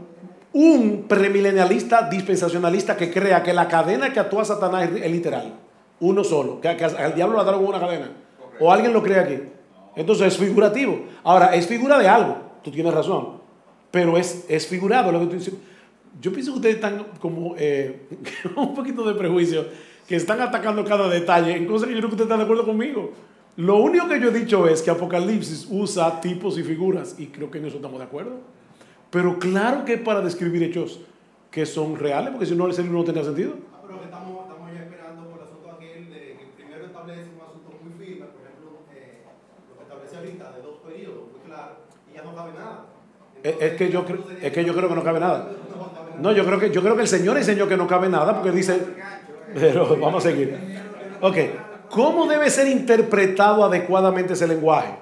un 0.54 1.04
premilenialista 1.06 2.08
dispensacionalista 2.10 2.96
que 2.96 3.12
crea 3.12 3.44
que 3.44 3.52
la 3.52 3.68
cadena 3.68 4.12
que 4.12 4.18
actúa 4.18 4.44
Satanás 4.44 4.90
es, 4.90 5.04
es 5.04 5.10
literal. 5.12 5.54
Uno 6.00 6.24
solo, 6.24 6.60
que, 6.60 6.76
que 6.76 6.84
al 6.84 7.14
diablo 7.14 7.36
lo 7.36 7.42
ataron 7.42 7.60
con 7.60 7.76
una 7.76 7.86
cadena. 7.86 8.10
O 8.58 8.72
alguien 8.72 8.92
lo 8.92 9.04
cree 9.04 9.20
aquí. 9.20 9.38
Entonces 9.94 10.26
es 10.26 10.36
figurativo. 10.36 11.00
Ahora, 11.22 11.54
es 11.54 11.68
figura 11.68 11.96
de 11.96 12.08
algo, 12.08 12.38
tú 12.64 12.72
tienes 12.72 12.92
razón. 12.92 13.39
Pero 13.90 14.16
es, 14.16 14.44
es 14.48 14.66
figurado 14.66 15.10
lo 15.12 15.20
que 15.20 15.26
tú 15.26 15.32
dices. 15.34 15.54
Yo 16.20 16.32
pienso 16.32 16.52
que 16.52 16.56
ustedes 16.56 16.74
están 16.76 17.06
como 17.20 17.54
eh, 17.56 18.02
un 18.56 18.74
poquito 18.74 19.04
de 19.04 19.14
prejuicio, 19.14 19.66
que 20.06 20.16
están 20.16 20.40
atacando 20.40 20.84
cada 20.84 21.08
detalle 21.08 21.56
en 21.56 21.66
cosas 21.66 21.88
que 21.88 21.94
yo 21.94 22.00
creo 22.00 22.10
que 22.10 22.14
ustedes 22.14 22.26
están 22.26 22.38
de 22.38 22.44
acuerdo 22.44 22.64
conmigo. 22.64 23.12
Lo 23.56 23.76
único 23.76 24.08
que 24.08 24.20
yo 24.20 24.28
he 24.28 24.32
dicho 24.32 24.68
es 24.68 24.80
que 24.80 24.90
Apocalipsis 24.90 25.66
usa 25.70 26.20
tipos 26.20 26.56
y 26.58 26.62
figuras, 26.62 27.16
y 27.18 27.26
creo 27.26 27.50
que 27.50 27.58
en 27.58 27.66
eso 27.66 27.76
estamos 27.76 27.98
de 27.98 28.04
acuerdo. 28.04 28.38
Pero 29.10 29.38
claro 29.38 29.84
que 29.84 29.94
es 29.94 30.00
para 30.00 30.20
describir 30.20 30.62
hechos 30.62 31.00
que 31.50 31.66
son 31.66 31.96
reales, 31.96 32.30
porque 32.30 32.46
si 32.46 32.54
no 32.54 32.66
el 32.66 32.74
ser 32.74 32.84
no 32.84 33.02
tendría 33.02 33.24
sentido. 33.24 33.54
Ah, 33.74 33.82
pero 33.84 33.98
que 33.98 34.04
estamos, 34.04 34.46
estamos 34.46 34.72
ya 34.72 34.80
esperando 34.82 35.28
por 35.28 35.40
el 35.40 35.44
asunto 35.44 35.70
aquel 35.70 36.10
de 36.10 36.20
que 36.38 36.46
primero 36.56 36.86
establece 36.86 37.26
un 37.34 37.42
asunto 37.42 37.70
muy 37.82 37.92
firme, 37.98 38.26
por 38.26 38.40
ejemplo, 38.46 38.70
eh, 38.94 39.26
lo 39.68 39.76
que 39.76 39.82
establece 39.82 40.16
ahorita 40.16 40.52
de 40.52 40.62
dos 40.62 40.78
periodos, 40.86 41.26
muy 41.32 41.40
claro, 41.44 41.72
y 42.08 42.14
ya 42.14 42.22
no 42.22 42.34
cabe 42.36 42.52
nada. 42.52 42.86
Es, 43.42 43.72
que 43.72 43.90
yo, 43.90 44.04
es 44.42 44.52
que 44.52 44.64
yo 44.64 44.74
creo 44.74 44.88
que 44.88 44.94
no 44.94 45.02
cabe 45.02 45.20
nada. 45.20 45.50
No, 46.20 46.32
yo 46.32 46.44
creo 46.44 46.58
que, 46.58 46.70
yo 46.70 46.82
creo 46.82 46.94
que 46.94 47.02
el 47.02 47.08
Señor 47.08 47.38
enseñó 47.38 47.66
que 47.66 47.76
no 47.76 47.86
cabe 47.86 48.08
nada 48.08 48.34
porque 48.34 48.52
dice, 48.52 48.78
pero 49.54 49.96
vamos 50.00 50.24
a 50.24 50.30
seguir. 50.30 50.54
Ok, 51.20 51.36
¿cómo 51.88 52.26
debe 52.26 52.50
ser 52.50 52.68
interpretado 52.68 53.64
adecuadamente 53.64 54.34
ese 54.34 54.46
lenguaje? 54.46 54.94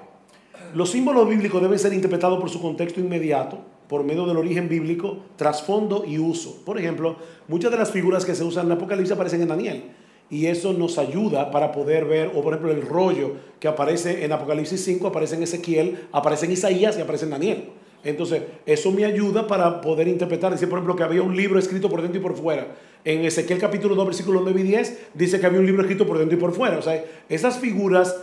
Los 0.73 0.91
símbolos 0.91 1.27
bíblicos 1.27 1.61
deben 1.61 1.79
ser 1.79 1.93
interpretados 1.93 2.39
por 2.39 2.49
su 2.49 2.61
contexto 2.61 2.99
inmediato, 2.99 3.59
por 3.87 4.03
medio 4.03 4.25
del 4.25 4.37
origen 4.37 4.69
bíblico, 4.69 5.17
trasfondo 5.35 6.05
y 6.05 6.19
uso. 6.19 6.63
Por 6.63 6.77
ejemplo, 6.77 7.17
muchas 7.47 7.71
de 7.71 7.77
las 7.77 7.91
figuras 7.91 8.23
que 8.23 8.35
se 8.35 8.43
usan 8.43 8.67
en 8.67 8.73
Apocalipsis 8.73 9.13
aparecen 9.13 9.41
en 9.41 9.47
Daniel. 9.47 9.83
Y 10.29 10.45
eso 10.45 10.73
nos 10.73 10.99
ayuda 10.99 11.49
para 11.49 11.71
poder 11.71 12.05
ver, 12.05 12.31
o 12.35 12.43
por 12.43 12.53
ejemplo, 12.53 12.71
el 12.71 12.83
rollo 12.83 13.31
que 13.59 13.67
aparece 13.67 14.23
en 14.23 14.31
Apocalipsis 14.31 14.83
5, 14.85 15.07
aparece 15.07 15.35
en 15.35 15.43
Ezequiel, 15.43 16.07
aparece 16.11 16.45
en 16.45 16.51
Isaías 16.51 16.97
y 16.97 17.01
aparece 17.01 17.25
en 17.25 17.31
Daniel. 17.31 17.69
Entonces, 18.03 18.43
eso 18.65 18.91
me 18.91 19.05
ayuda 19.05 19.45
para 19.47 19.81
poder 19.81 20.07
interpretar. 20.07 20.53
Dice, 20.53 20.67
por 20.67 20.79
ejemplo, 20.79 20.95
que 20.95 21.03
había 21.03 21.21
un 21.21 21.35
libro 21.35 21.59
escrito 21.59 21.89
por 21.89 22.01
dentro 22.01 22.19
y 22.19 22.23
por 22.23 22.35
fuera. 22.35 22.67
En 23.03 23.25
Ezequiel 23.25 23.59
capítulo 23.59 23.95
2, 23.95 24.05
versículos 24.05 24.41
9 24.43 24.59
y 24.59 24.63
10, 24.63 24.99
dice 25.13 25.39
que 25.39 25.45
había 25.45 25.59
un 25.59 25.65
libro 25.65 25.81
escrito 25.81 26.05
por 26.07 26.17
dentro 26.17 26.37
y 26.37 26.39
por 26.39 26.53
fuera. 26.53 26.77
O 26.77 26.81
sea, 26.81 27.03
esas 27.27 27.59
figuras 27.59 28.15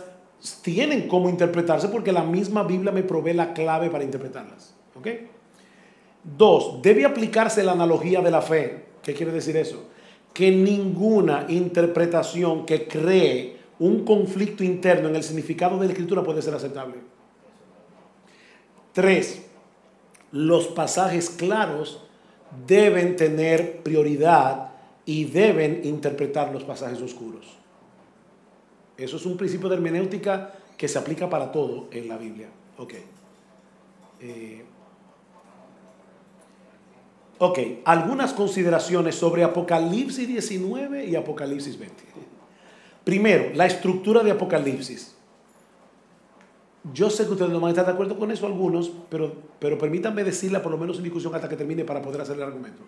tienen 0.61 1.07
cómo 1.07 1.29
interpretarse 1.29 1.89
porque 1.89 2.11
la 2.11 2.23
misma 2.23 2.63
Biblia 2.63 2.91
me 2.91 3.03
provee 3.03 3.33
la 3.33 3.53
clave 3.53 3.89
para 3.89 4.03
interpretarlas. 4.03 4.75
¿Ok? 4.95 5.07
Dos, 6.23 6.81
debe 6.81 7.05
aplicarse 7.05 7.63
la 7.63 7.71
analogía 7.71 8.21
de 8.21 8.31
la 8.31 8.41
fe. 8.41 8.85
¿Qué 9.01 9.13
quiere 9.13 9.31
decir 9.31 9.55
eso? 9.57 9.85
Que 10.33 10.51
ninguna 10.51 11.45
interpretación 11.49 12.65
que 12.65 12.87
cree 12.87 13.57
un 13.79 14.03
conflicto 14.03 14.63
interno 14.63 15.09
en 15.09 15.15
el 15.15 15.23
significado 15.23 15.77
de 15.77 15.85
la 15.85 15.93
escritura 15.93 16.23
puede 16.23 16.41
ser 16.41 16.53
aceptable. 16.53 16.95
Tres, 18.93 19.46
los 20.37 20.67
pasajes 20.67 21.31
claros 21.31 21.99
deben 22.67 23.15
tener 23.15 23.81
prioridad 23.81 24.69
y 25.03 25.25
deben 25.25 25.81
interpretar 25.83 26.53
los 26.53 26.63
pasajes 26.63 27.01
oscuros. 27.01 27.47
Eso 28.97 29.17
es 29.17 29.25
un 29.25 29.35
principio 29.35 29.67
de 29.67 29.75
hermenéutica 29.75 30.53
que 30.77 30.87
se 30.87 30.99
aplica 30.99 31.27
para 31.27 31.51
todo 31.51 31.87
en 31.91 32.07
la 32.07 32.17
Biblia. 32.17 32.49
Ok. 32.77 32.93
Eh, 34.19 34.63
ok, 37.39 37.59
algunas 37.83 38.31
consideraciones 38.33 39.15
sobre 39.15 39.43
Apocalipsis 39.43 40.27
19 40.27 41.05
y 41.05 41.15
Apocalipsis 41.15 41.79
20. 41.79 42.03
Primero, 43.03 43.55
la 43.55 43.65
estructura 43.65 44.21
de 44.21 44.31
Apocalipsis. 44.31 45.16
Yo 46.93 47.09
sé 47.09 47.25
que 47.25 47.31
ustedes 47.31 47.51
no 47.51 47.59
van 47.59 47.69
a 47.69 47.71
estar 47.71 47.85
de 47.85 47.91
acuerdo 47.91 48.17
con 48.17 48.31
eso 48.31 48.45
algunos, 48.45 48.91
pero, 49.09 49.33
pero 49.59 49.77
permítanme 49.77 50.23
decirla 50.23 50.61
por 50.61 50.71
lo 50.71 50.77
menos 50.77 50.97
en 50.97 51.03
discusión 51.03 51.33
hasta 51.35 51.49
que 51.49 51.55
termine 51.55 51.83
para 51.83 52.01
poder 52.01 52.21
hacer 52.21 52.35
el 52.35 52.43
argumento. 52.43 52.83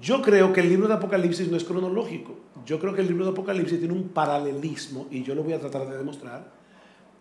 Yo 0.00 0.22
creo 0.22 0.52
que 0.52 0.60
el 0.60 0.68
libro 0.68 0.88
de 0.88 0.94
Apocalipsis 0.94 1.48
no 1.48 1.56
es 1.56 1.64
cronológico. 1.64 2.34
Yo 2.66 2.78
creo 2.78 2.94
que 2.94 3.02
el 3.02 3.08
libro 3.08 3.24
de 3.24 3.30
Apocalipsis 3.30 3.78
tiene 3.78 3.94
un 3.94 4.08
paralelismo, 4.08 5.06
y 5.10 5.22
yo 5.22 5.34
lo 5.34 5.42
voy 5.42 5.52
a 5.52 5.60
tratar 5.60 5.88
de 5.88 5.96
demostrar, 5.96 6.50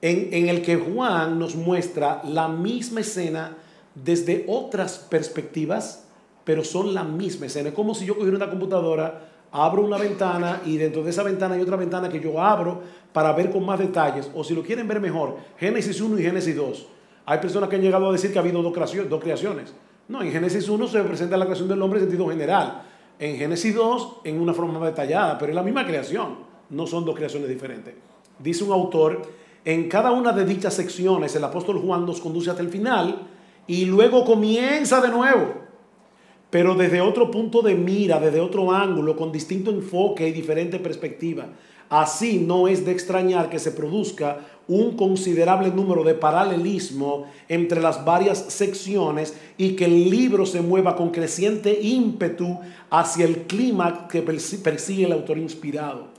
en, 0.02 0.34
en 0.34 0.50
el 0.50 0.62
que 0.62 0.78
Juan 0.78 1.40
nos 1.40 1.56
muestra 1.56 2.22
la 2.26 2.48
misma 2.48 3.02
escena 3.02 3.58
desde 3.96 4.46
otras 4.48 4.98
perspectivas, 4.98 6.06
pero 6.44 6.64
son 6.64 6.94
la 6.94 7.04
misma 7.04 7.46
escena. 7.46 7.70
Es 7.70 7.76
como 7.76 7.96
si 7.96 8.06
yo 8.06 8.16
cogiera 8.16 8.38
una 8.38 8.50
computadora, 8.50 9.33
abro 9.54 9.84
una 9.84 9.98
ventana 9.98 10.62
y 10.66 10.78
dentro 10.78 11.04
de 11.04 11.12
esa 11.12 11.22
ventana 11.22 11.54
hay 11.56 11.62
otra 11.62 11.78
ventana 11.78 12.10
que 12.10 12.20
yo 12.20 12.42
abro 12.42 12.82
para 13.14 13.32
ver 13.34 13.52
con 13.52 13.64
más 13.64 13.78
detalles, 13.78 14.30
o 14.34 14.44
si 14.44 14.56
lo 14.56 14.64
quieren 14.64 14.88
ver 14.88 15.00
mejor, 15.00 15.38
Génesis 15.58 16.02
1 16.02 16.20
y 16.20 16.24
Génesis 16.24 16.56
2. 16.56 16.88
Hay 17.28 17.38
personas 17.38 17.70
que 17.70 17.76
han 17.76 17.82
llegado 17.84 18.10
a 18.10 18.12
decir 18.12 18.34
que 18.34 18.40
ha 18.40 18.42
habido 18.42 18.62
dos 18.62 18.74
creaciones. 19.22 19.74
No, 20.08 20.24
en 20.24 20.32
Génesis 20.32 20.68
1 20.68 20.88
se 20.88 21.02
presenta 21.04 21.38
la 21.38 21.46
creación 21.46 21.70
del 21.70 21.82
hombre 21.82 22.00
en 22.00 22.08
sentido 22.08 22.28
general. 22.28 22.82
En 23.20 23.38
Génesis 23.38 23.76
2 23.76 24.22
en 24.24 24.42
una 24.42 24.54
forma 24.54 24.80
más 24.80 24.90
detallada, 24.90 25.38
pero 25.38 25.52
es 25.52 25.56
la 25.56 25.64
misma 25.64 25.86
creación. 25.86 26.36
No 26.72 26.88
son 26.88 27.06
dos 27.06 27.16
creaciones 27.16 27.48
diferentes. 27.48 27.94
Dice 28.40 28.64
un 28.64 28.72
autor, 28.72 29.22
en 29.64 29.88
cada 29.88 30.12
una 30.12 30.34
de 30.34 30.46
dichas 30.46 30.74
secciones 30.74 31.36
el 31.36 31.44
apóstol 31.44 31.80
Juan 31.80 32.06
nos 32.06 32.20
conduce 32.20 32.50
hasta 32.50 32.64
el 32.64 32.70
final 32.70 33.28
y 33.68 33.86
luego 33.86 34.26
comienza 34.26 35.00
de 35.00 35.10
nuevo, 35.10 35.63
pero 36.54 36.76
desde 36.76 37.02
otro 37.02 37.32
punto 37.32 37.64
de 37.64 37.74
mira, 37.74 38.20
desde 38.20 38.40
otro 38.40 38.72
ángulo, 38.72 39.16
con 39.16 39.32
distinto 39.32 39.72
enfoque 39.72 40.28
y 40.28 40.32
diferente 40.32 40.78
perspectiva. 40.78 41.48
Así 41.90 42.38
no 42.38 42.68
es 42.68 42.86
de 42.86 42.92
extrañar 42.92 43.50
que 43.50 43.58
se 43.58 43.72
produzca 43.72 44.38
un 44.68 44.96
considerable 44.96 45.72
número 45.72 46.04
de 46.04 46.14
paralelismo 46.14 47.26
entre 47.50 47.82
las 47.82 48.06
varias 48.06 48.38
secciones 48.38 49.36
y 49.58 49.72
que 49.72 49.86
el 49.86 50.12
libro 50.12 50.46
se 50.46 50.62
mueva 50.62 50.96
con 50.96 51.10
creciente 51.10 51.80
ímpetu 51.82 52.60
hacia 52.92 53.26
el 53.26 53.48
clima 53.48 54.08
que 54.08 54.22
persigue 54.22 55.06
el 55.06 55.14
autor 55.14 55.40
inspirado. 55.40 56.10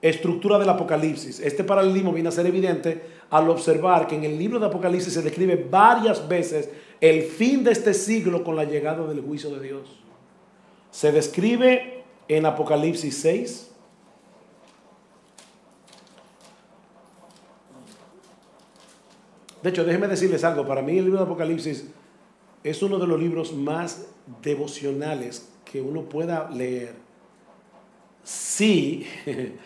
Estructura 0.00 0.60
del 0.60 0.68
Apocalipsis. 0.68 1.40
Este 1.40 1.64
paralelismo 1.64 2.12
viene 2.12 2.28
a 2.28 2.32
ser 2.32 2.46
evidente 2.46 3.02
al 3.30 3.50
observar 3.50 4.06
que 4.06 4.14
en 4.14 4.22
el 4.22 4.38
libro 4.38 4.60
de 4.60 4.66
Apocalipsis 4.66 5.14
se 5.14 5.22
describe 5.22 5.66
varias 5.68 6.28
veces 6.28 6.70
el 7.00 7.22
fin 7.22 7.64
de 7.64 7.72
este 7.72 7.94
siglo 7.94 8.44
con 8.44 8.56
la 8.56 8.64
llegada 8.64 9.06
del 9.06 9.20
juicio 9.20 9.50
de 9.50 9.60
Dios. 9.60 9.88
Se 10.90 11.12
describe 11.12 12.04
en 12.28 12.46
Apocalipsis 12.46 13.16
6, 13.18 13.70
De 19.66 19.70
hecho, 19.70 19.84
déjenme 19.84 20.06
decirles 20.06 20.44
algo. 20.44 20.64
Para 20.64 20.80
mí 20.80 20.96
el 20.96 21.06
libro 21.06 21.18
de 21.18 21.24
Apocalipsis 21.24 21.88
es 22.62 22.82
uno 22.84 23.00
de 23.00 23.06
los 23.08 23.18
libros 23.18 23.52
más 23.52 24.06
devocionales 24.40 25.48
que 25.64 25.80
uno 25.80 26.02
pueda 26.02 26.48
leer. 26.50 26.94
Si 28.22 29.04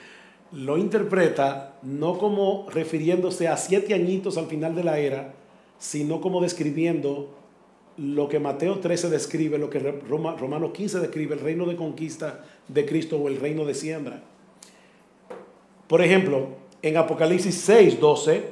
lo 0.53 0.79
interpreta 0.79 1.77
no 1.83 2.17
como 2.17 2.67
refiriéndose 2.71 3.47
a 3.47 3.59
siete 3.59 3.93
añitos 3.93 4.39
al 4.39 4.47
final 4.47 4.75
de 4.75 4.85
la 4.85 4.99
era, 4.99 5.35
sino 5.81 6.21
como 6.21 6.41
describiendo 6.41 7.31
lo 7.97 8.29
que 8.29 8.39
Mateo 8.39 8.79
13 8.79 9.11
describe, 9.11 9.59
lo 9.59 9.69
que 9.69 9.81
Roma, 9.81 10.37
Romanos 10.37 10.71
15 10.73 11.01
describe, 11.01 11.35
el 11.35 11.41
reino 11.41 11.67
de 11.67 11.75
conquista 11.75 12.45
de 12.69 12.87
Cristo 12.87 13.17
o 13.17 13.29
el 13.29 13.41
reino 13.41 13.65
de 13.65 13.75
siembra. 13.75 14.23
Por 15.89 16.03
ejemplo, 16.03 16.51
en 16.83 16.97
Apocalipsis 16.97 17.55
6, 17.57 17.99
12, 17.99 18.45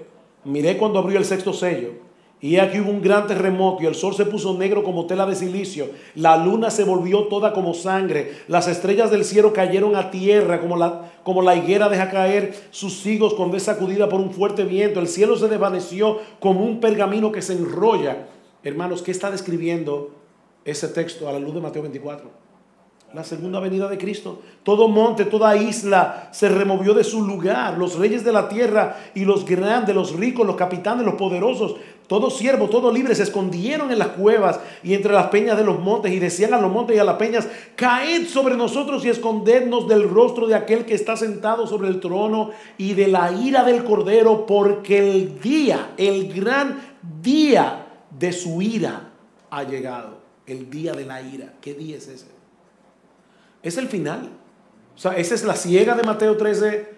miré 0.45 0.77
cuando 0.77 0.99
abrió 0.99 1.19
el 1.19 1.25
sexto 1.25 1.53
sello. 1.53 2.08
Y 2.41 2.59
aquí 2.59 2.79
hubo 2.79 2.91
un 2.91 3.03
gran 3.03 3.27
terremoto 3.27 3.83
y 3.83 3.87
el 3.87 3.97
sol 3.97 4.15
se 4.15 4.25
puso 4.25 4.57
negro 4.57 4.85
como 4.85 5.07
tela 5.07 5.27
de 5.27 5.35
silicio. 5.35 5.89
La 6.15 6.37
luna 6.37 6.71
se 6.71 6.85
volvió 6.85 7.25
toda 7.25 7.53
como 7.53 7.75
sangre. 7.75 8.33
Las 8.47 8.69
estrellas 8.69 9.11
del 9.11 9.25
cielo 9.25 9.53
cayeron 9.53 9.97
a 9.97 10.13
tierra 10.13 10.61
como 10.61 10.77
la, 10.77 11.11
como 11.25 11.43
la 11.43 11.57
higuera 11.57 11.89
deja 11.89 12.11
caer 12.11 12.55
sus 12.71 13.05
higos 13.07 13.35
cuando 13.35 13.57
es 13.57 13.65
sacudida 13.65 14.09
por 14.09 14.21
un 14.21 14.31
fuerte 14.31 14.63
viento. 14.63 15.01
El 15.01 15.09
cielo 15.09 15.37
se 15.37 15.49
desvaneció 15.49 16.21
como 16.39 16.65
un 16.65 16.79
pergamino 16.79 17.33
que 17.33 17.43
se 17.43 17.55
enrolla. 17.55 18.29
Hermanos, 18.63 19.03
¿qué 19.03 19.11
está 19.11 19.33
describiendo 19.33 20.11
ese 20.65 20.87
texto 20.89 21.29
a 21.29 21.33
la 21.33 21.41
luz 21.41 21.55
de 21.55 21.61
Mateo 21.61 21.83
24? 21.83 22.48
La 23.15 23.25
segunda 23.25 23.59
venida 23.59 23.89
de 23.89 23.97
Cristo. 23.97 24.43
Todo 24.63 24.87
monte, 24.87 25.25
toda 25.25 25.57
isla 25.57 26.29
se 26.31 26.51
removió 26.51 26.93
de 26.93 27.05
su 27.05 27.27
lugar. 27.27 27.79
Los 27.79 27.99
reyes 27.99 28.23
de 28.23 28.33
la 28.33 28.51
tierra 28.51 28.99
y 29.15 29.25
los 29.25 29.47
grandes, 29.47 29.95
los 29.95 30.15
ricos, 30.15 30.47
los 30.47 30.57
capitanes, 30.57 31.07
los 31.07 31.15
poderosos, 31.15 31.77
todo 32.07 32.29
siervo, 32.29 32.69
todo 32.69 32.93
libre, 32.93 33.15
se 33.15 33.23
escondieron 33.23 33.91
en 33.91 33.99
las 33.99 34.09
cuevas 34.09 34.61
y 34.83 34.93
entre 34.93 35.15
las 35.15 35.29
peñas 35.29 35.57
de 35.57 35.65
los 35.65 35.79
montes 35.81 36.13
y 36.13 36.19
decían 36.19 36.53
a 36.53 36.61
los 36.61 36.71
montes 36.71 36.97
y 36.97 36.99
a 36.99 37.05
las 37.05 37.17
peñas, 37.17 37.49
caed 37.77 38.27
sobre 38.27 38.57
nosotros 38.57 39.03
y 39.07 39.09
escondednos 39.09 39.89
del 39.89 40.07
rostro 40.09 40.47
de 40.47 40.55
aquel 40.55 40.85
que 40.85 40.95
está 40.95 41.17
sentado 41.17 41.67
sobre 41.67 41.89
el 41.89 42.01
trono 42.01 42.51
y 42.77 42.93
de 42.93 43.09
la 43.09 43.33
ira 43.33 43.65
del 43.65 43.85
cordero, 43.85 44.45
porque 44.45 44.99
el 44.99 45.41
día, 45.41 45.93
el 45.97 46.31
gran 46.31 46.79
día 47.23 47.87
de 48.11 48.33
su 48.33 48.61
ira 48.61 49.13
ha 49.49 49.63
llegado. 49.65 50.19
El 50.47 50.69
día 50.71 50.93
de 50.93 51.05
la 51.05 51.23
ira. 51.23 51.55
¿Qué 51.61 51.75
día 51.75 51.97
es 51.97 52.09
ese? 52.09 52.38
Es 53.63 53.77
el 53.77 53.89
final. 53.89 54.31
O 54.95 54.99
sea, 54.99 55.17
esa 55.17 55.35
es 55.35 55.45
la 55.45 55.55
ciega 55.55 55.95
de 55.95 56.03
Mateo 56.03 56.37
13. 56.37 56.89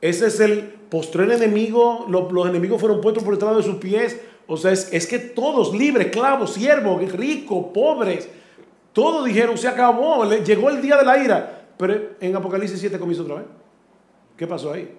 Ese 0.00 0.26
es 0.26 0.40
el 0.40 0.62
postrer 0.62 1.30
enemigo. 1.30 2.06
Los, 2.08 2.32
los 2.32 2.48
enemigos 2.48 2.80
fueron 2.80 3.00
puestos 3.00 3.22
por 3.22 3.34
detrás 3.34 3.56
de 3.56 3.62
sus 3.62 3.76
pies. 3.76 4.20
O 4.46 4.56
sea, 4.56 4.72
es, 4.72 4.92
es 4.92 5.06
que 5.06 5.18
todos, 5.18 5.74
libres, 5.74 6.08
clavos, 6.08 6.54
siervos, 6.54 7.00
ricos, 7.12 7.66
pobres, 7.72 8.28
todos 8.92 9.24
dijeron, 9.24 9.56
se 9.56 9.68
acabó, 9.68 10.24
llegó 10.24 10.70
el 10.70 10.82
día 10.82 10.96
de 10.96 11.04
la 11.04 11.22
ira. 11.22 11.66
Pero 11.76 11.94
en 12.20 12.34
Apocalipsis 12.34 12.80
7 12.80 12.98
comienza 12.98 13.22
otra 13.22 13.36
vez. 13.36 13.44
¿Qué 14.36 14.46
pasó 14.46 14.72
ahí? 14.72 14.96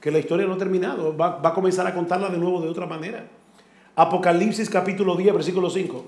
Que 0.00 0.10
la 0.10 0.18
historia 0.18 0.46
no 0.46 0.54
ha 0.54 0.58
terminado. 0.58 1.16
Va, 1.16 1.36
va 1.36 1.50
a 1.50 1.54
comenzar 1.54 1.86
a 1.86 1.94
contarla 1.94 2.28
de 2.28 2.38
nuevo 2.38 2.60
de 2.60 2.68
otra 2.68 2.86
manera. 2.86 3.26
Apocalipsis 3.94 4.68
capítulo 4.68 5.14
10, 5.16 5.34
versículo 5.34 5.70
5. 5.70 6.04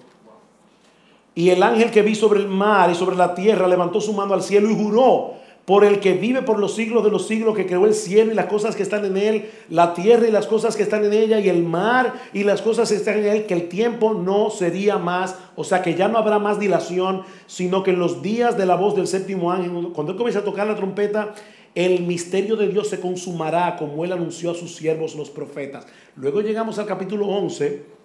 Y 1.39 1.51
el 1.51 1.63
ángel 1.63 1.93
que 1.93 2.03
vi 2.03 2.17
sobre 2.17 2.41
el 2.41 2.49
mar 2.49 2.91
y 2.91 2.97
sobre 2.97 3.15
la 3.15 3.33
tierra 3.33 3.69
levantó 3.69 4.01
su 4.01 4.13
mano 4.13 4.35
al 4.35 4.43
cielo 4.43 4.69
y 4.73 4.75
juró 4.75 5.35
por 5.67 5.85
el 5.85 6.01
que 6.01 6.15
vive 6.15 6.43
por 6.43 6.59
los 6.59 6.75
siglos 6.75 7.05
de 7.05 7.13
los 7.13 7.29
siglos, 7.29 7.55
que 7.55 7.65
creó 7.65 7.87
el 7.87 7.95
cielo 7.95 8.33
y 8.33 8.35
las 8.35 8.47
cosas 8.47 8.75
que 8.75 8.83
están 8.83 9.05
en 9.05 9.17
él, 9.17 9.49
la 9.69 9.95
tierra 9.95 10.27
y 10.27 10.33
las 10.33 10.49
cosas 10.49 10.75
que 10.75 10.83
están 10.83 11.05
en 11.05 11.13
ella, 11.13 11.39
y 11.39 11.49
el 11.49 11.63
mar 11.63 12.13
y 12.33 12.43
las 12.43 12.61
cosas 12.61 12.89
que 12.89 12.97
están 12.97 13.19
en 13.19 13.27
él, 13.27 13.47
que 13.47 13.55
el 13.55 13.69
tiempo 13.69 14.15
no 14.15 14.51
sería 14.51 14.99
más, 14.99 15.37
o 15.55 15.63
sea 15.63 15.81
que 15.81 15.95
ya 15.95 16.09
no 16.09 16.19
habrá 16.19 16.41
más 16.41 16.59
dilación, 16.59 17.23
sino 17.47 17.85
que 17.85 17.93
en 17.93 18.01
los 18.01 18.21
días 18.21 18.59
de 18.59 18.67
la 18.67 18.75
voz 18.75 18.97
del 18.97 19.07
séptimo 19.07 19.53
ángel, 19.53 19.93
cuando 19.95 20.15
él 20.15 20.19
comienza 20.19 20.41
a 20.41 20.45
tocar 20.45 20.67
la 20.67 20.75
trompeta, 20.75 21.37
el 21.77 22.03
misterio 22.03 22.57
de 22.57 22.67
Dios 22.67 22.89
se 22.89 22.99
consumará 22.99 23.77
como 23.77 24.05
él 24.05 24.11
anunció 24.11 24.51
a 24.51 24.55
sus 24.57 24.75
siervos 24.75 25.15
los 25.15 25.31
profetas. 25.31 25.87
Luego 26.17 26.41
llegamos 26.41 26.81
al 26.81 26.87
capítulo 26.87 27.29
11 27.29 27.98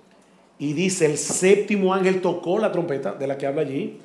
y 0.60 0.74
dice, 0.74 1.06
el 1.06 1.18
séptimo 1.18 1.94
ángel 1.94 2.22
tocó 2.22 2.60
la 2.60 2.72
trompeta 2.72 3.14
de 3.14 3.28
la 3.28 3.38
que 3.38 3.48
habla 3.48 3.62
allí, 3.62 4.00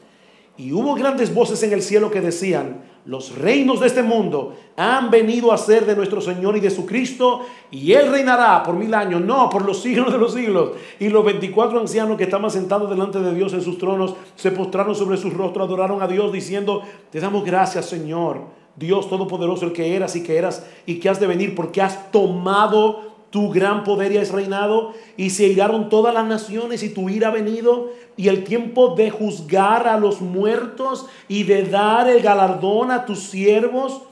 y 0.57 0.73
hubo 0.73 0.95
grandes 0.95 1.33
voces 1.33 1.63
en 1.63 1.73
el 1.73 1.83
cielo 1.83 2.11
que 2.11 2.21
decían, 2.21 2.83
los 3.05 3.39
reinos 3.39 3.81
de 3.81 3.87
este 3.87 4.03
mundo 4.03 4.55
han 4.77 5.11
venido 5.11 5.51
a 5.51 5.57
ser 5.57 5.87
de 5.87 5.97
nuestro 5.97 6.21
Señor 6.21 6.57
y 6.57 6.61
de 6.61 6.69
su 6.69 6.85
Cristo, 6.85 7.41
y 7.71 7.93
Él 7.93 8.11
reinará 8.11 8.63
por 8.63 8.75
mil 8.75 8.93
años, 8.93 9.23
no, 9.23 9.49
por 9.49 9.65
los 9.65 9.81
siglos 9.81 10.13
de 10.13 10.19
los 10.19 10.35
siglos. 10.35 10.73
Y 10.99 11.09
los 11.09 11.25
24 11.25 11.81
ancianos 11.81 12.19
que 12.19 12.25
estaban 12.25 12.51
sentados 12.51 12.91
delante 12.91 13.21
de 13.21 13.35
Dios 13.35 13.55
en 13.55 13.63
sus 13.63 13.79
tronos 13.79 14.15
se 14.35 14.51
postraron 14.51 14.95
sobre 14.95 15.17
sus 15.17 15.33
rostros, 15.33 15.67
adoraron 15.67 16.03
a 16.03 16.09
Dios, 16.09 16.33
diciendo, 16.33 16.83
te 17.11 17.19
damos 17.19 17.45
gracias, 17.47 17.87
Señor, 17.87 18.43
Dios 18.77 19.09
Todopoderoso, 19.09 19.65
el 19.65 19.73
que 19.73 19.97
eras 19.97 20.15
y 20.15 20.23
que 20.23 20.37
eras 20.37 20.67
y 20.85 21.01
que 21.01 21.09
has 21.09 21.19
de 21.19 21.27
venir, 21.29 21.55
porque 21.55 21.81
has 21.81 22.11
tomado 22.13 23.08
tu 23.31 23.51
gran 23.51 23.85
poder 23.85 24.13
y 24.13 24.19
has 24.19 24.31
reinado, 24.31 24.95
y 25.17 25.31
se 25.31 25.47
iraron 25.47 25.89
todas 25.89 26.15
las 26.15 26.27
naciones 26.27 26.83
y 26.83 26.89
tu 26.89 27.09
ira 27.09 27.29
ha 27.29 27.33
venido, 27.33 27.93
y 28.17 28.29
el 28.29 28.45
tiempo 28.45 28.95
de 28.95 29.11
juzgar 29.11 29.87
a 29.87 29.99
los 29.99 30.21
muertos 30.21 31.07
y 31.29 31.45
de 31.45 31.65
dar 31.65 32.09
el 32.09 32.23
galardón 32.23 32.91
a 32.91 33.05
tus 33.05 33.25
siervos, 33.25 34.03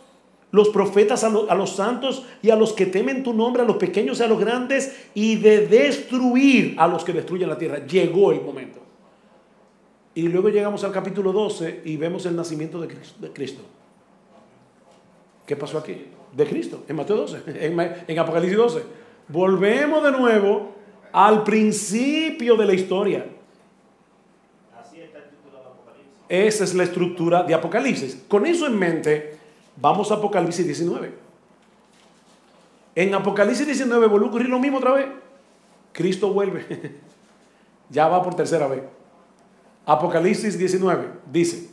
los 0.51 0.69
profetas, 0.69 1.25
a, 1.25 1.29
a 1.29 1.55
los 1.55 1.71
santos 1.71 2.25
y 2.43 2.51
a 2.51 2.57
los 2.57 2.73
que 2.73 2.87
temen 2.87 3.23
tu 3.23 3.33
nombre, 3.33 3.63
a 3.63 3.67
los 3.67 3.77
pequeños 3.77 4.21
y 4.21 4.23
a 4.23 4.29
los 4.29 4.39
grandes, 4.39 5.09
y 5.15 5.37
de 5.37 5.67
destruir 5.67 6.75
a 6.79 6.87
los 6.87 7.05
que 7.05 7.13
destruyen 7.13 7.49
la 7.49 7.59
tierra. 7.59 7.85
Llegó 7.87 8.33
el 8.33 8.43
momento. 8.43 8.81
Y 10.15 10.23
luego 10.29 10.49
llegamos 10.49 10.83
al 10.85 10.93
capítulo 10.93 11.33
12 11.33 11.83
y 11.85 11.97
vemos 11.97 12.25
el 12.27 12.37
nacimiento 12.37 12.81
de 12.81 12.89
Cristo. 13.33 13.63
¿Qué 15.47 15.57
pasó 15.57 15.79
aquí? 15.79 16.07
De 16.33 16.45
Cristo, 16.47 16.85
en 16.89 16.97
Mateo 16.97 17.17
12, 17.17 17.43
en, 17.67 17.81
en 18.07 18.19
Apocalipsis 18.19 18.59
12. 18.59 19.06
Volvemos 19.29 20.03
de 20.05 20.13
nuevo 20.13 20.75
al 21.13 21.43
principio 21.43 22.57
de 22.57 22.65
la 22.65 22.75
historia. 22.75 23.27
Esa 26.29 26.65
es 26.65 26.75
la 26.75 26.85
estructura 26.85 27.43
de 27.43 27.55
Apocalipsis. 27.55 28.25
Con 28.29 28.47
eso 28.47 28.67
en 28.67 28.79
mente, 28.79 29.39
vamos 29.77 30.11
a 30.11 30.15
Apocalipsis 30.15 30.67
19. 30.67 31.13
En 32.95 33.15
Apocalipsis 33.15 33.67
19 33.67 34.07
vuelve 34.07 34.27
a 34.27 34.29
ocurrir 34.29 34.49
lo 34.49 34.59
mismo 34.59 34.79
otra 34.79 34.93
vez. 34.93 35.07
Cristo 35.93 36.33
vuelve. 36.33 36.65
ya 37.91 38.09
va 38.09 38.23
por 38.23 38.35
tercera 38.35 38.67
vez. 38.67 38.83
Apocalipsis 39.85 40.59
19 40.59 41.09
dice, 41.31 41.71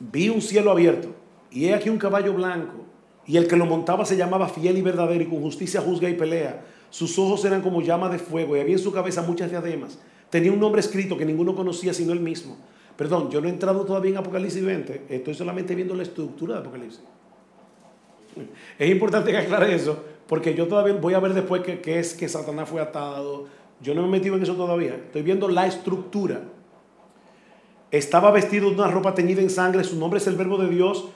vi 0.00 0.30
un 0.30 0.40
cielo 0.40 0.70
abierto 0.70 1.14
y 1.50 1.66
he 1.66 1.74
aquí 1.74 1.90
un 1.90 1.98
caballo 1.98 2.32
blanco 2.32 2.87
y 3.28 3.36
el 3.36 3.46
que 3.46 3.56
lo 3.56 3.66
montaba 3.66 4.06
se 4.06 4.16
llamaba 4.16 4.48
fiel 4.48 4.78
y 4.78 4.82
verdadero 4.82 5.22
y 5.22 5.26
con 5.26 5.42
justicia 5.42 5.82
juzga 5.82 6.08
y 6.08 6.14
pelea. 6.14 6.64
Sus 6.88 7.18
ojos 7.18 7.44
eran 7.44 7.60
como 7.60 7.82
llama 7.82 8.08
de 8.08 8.18
fuego 8.18 8.56
y 8.56 8.60
había 8.60 8.72
en 8.72 8.78
su 8.78 8.90
cabeza 8.90 9.20
muchas 9.20 9.50
diademas. 9.50 9.98
Tenía 10.30 10.50
un 10.50 10.58
nombre 10.58 10.80
escrito 10.80 11.16
que 11.18 11.26
ninguno 11.26 11.54
conocía 11.54 11.92
sino 11.92 12.14
él 12.14 12.20
mismo. 12.20 12.56
Perdón, 12.96 13.30
yo 13.30 13.42
no 13.42 13.46
he 13.46 13.50
entrado 13.50 13.84
todavía 13.84 14.12
en 14.12 14.16
Apocalipsis 14.16 14.64
20, 14.64 15.04
estoy 15.10 15.34
solamente 15.34 15.74
viendo 15.74 15.94
la 15.94 16.02
estructura 16.02 16.54
de 16.54 16.60
Apocalipsis. 16.62 17.02
Es 18.78 18.90
importante 18.90 19.30
que 19.30 19.36
aclare 19.36 19.74
eso, 19.74 20.02
porque 20.26 20.54
yo 20.54 20.66
todavía 20.66 20.94
voy 20.94 21.12
a 21.12 21.20
ver 21.20 21.34
después 21.34 21.62
qué 21.62 21.98
es 21.98 22.14
que 22.14 22.28
Satanás 22.28 22.68
fue 22.68 22.80
atado. 22.80 23.46
Yo 23.80 23.94
no 23.94 24.02
me 24.02 24.08
he 24.08 24.10
metido 24.12 24.36
en 24.36 24.42
eso 24.42 24.54
todavía. 24.54 24.94
Estoy 24.94 25.22
viendo 25.22 25.48
la 25.48 25.66
estructura. 25.66 26.42
Estaba 27.90 28.30
vestido 28.30 28.70
de 28.70 28.76
una 28.76 28.88
ropa 28.88 29.14
teñida 29.14 29.42
en 29.42 29.50
sangre, 29.50 29.84
su 29.84 29.98
nombre 29.98 30.18
es 30.18 30.26
el 30.26 30.36
verbo 30.36 30.56
de 30.56 30.68
Dios. 30.68 31.08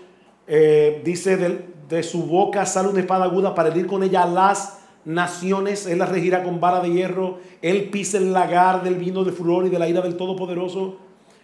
Eh, 0.46 1.00
dice 1.04 1.36
de, 1.36 1.71
de 1.96 2.02
su 2.02 2.24
boca 2.24 2.64
sale 2.64 2.88
una 2.88 3.00
espada 3.00 3.26
aguda 3.26 3.54
para 3.54 3.68
herir 3.68 3.86
con 3.86 4.02
ella 4.02 4.22
a 4.22 4.26
las 4.26 4.78
naciones. 5.04 5.84
Él 5.86 5.98
las 5.98 6.08
regirá 6.08 6.42
con 6.42 6.58
vara 6.58 6.80
de 6.80 6.90
hierro. 6.90 7.38
Él 7.60 7.90
pisa 7.90 8.16
el 8.16 8.32
lagar 8.32 8.82
del 8.82 8.94
vino 8.94 9.24
de 9.24 9.32
furor 9.32 9.66
y 9.66 9.68
de 9.68 9.78
la 9.78 9.88
ira 9.88 10.00
del 10.00 10.16
Todopoderoso. 10.16 10.96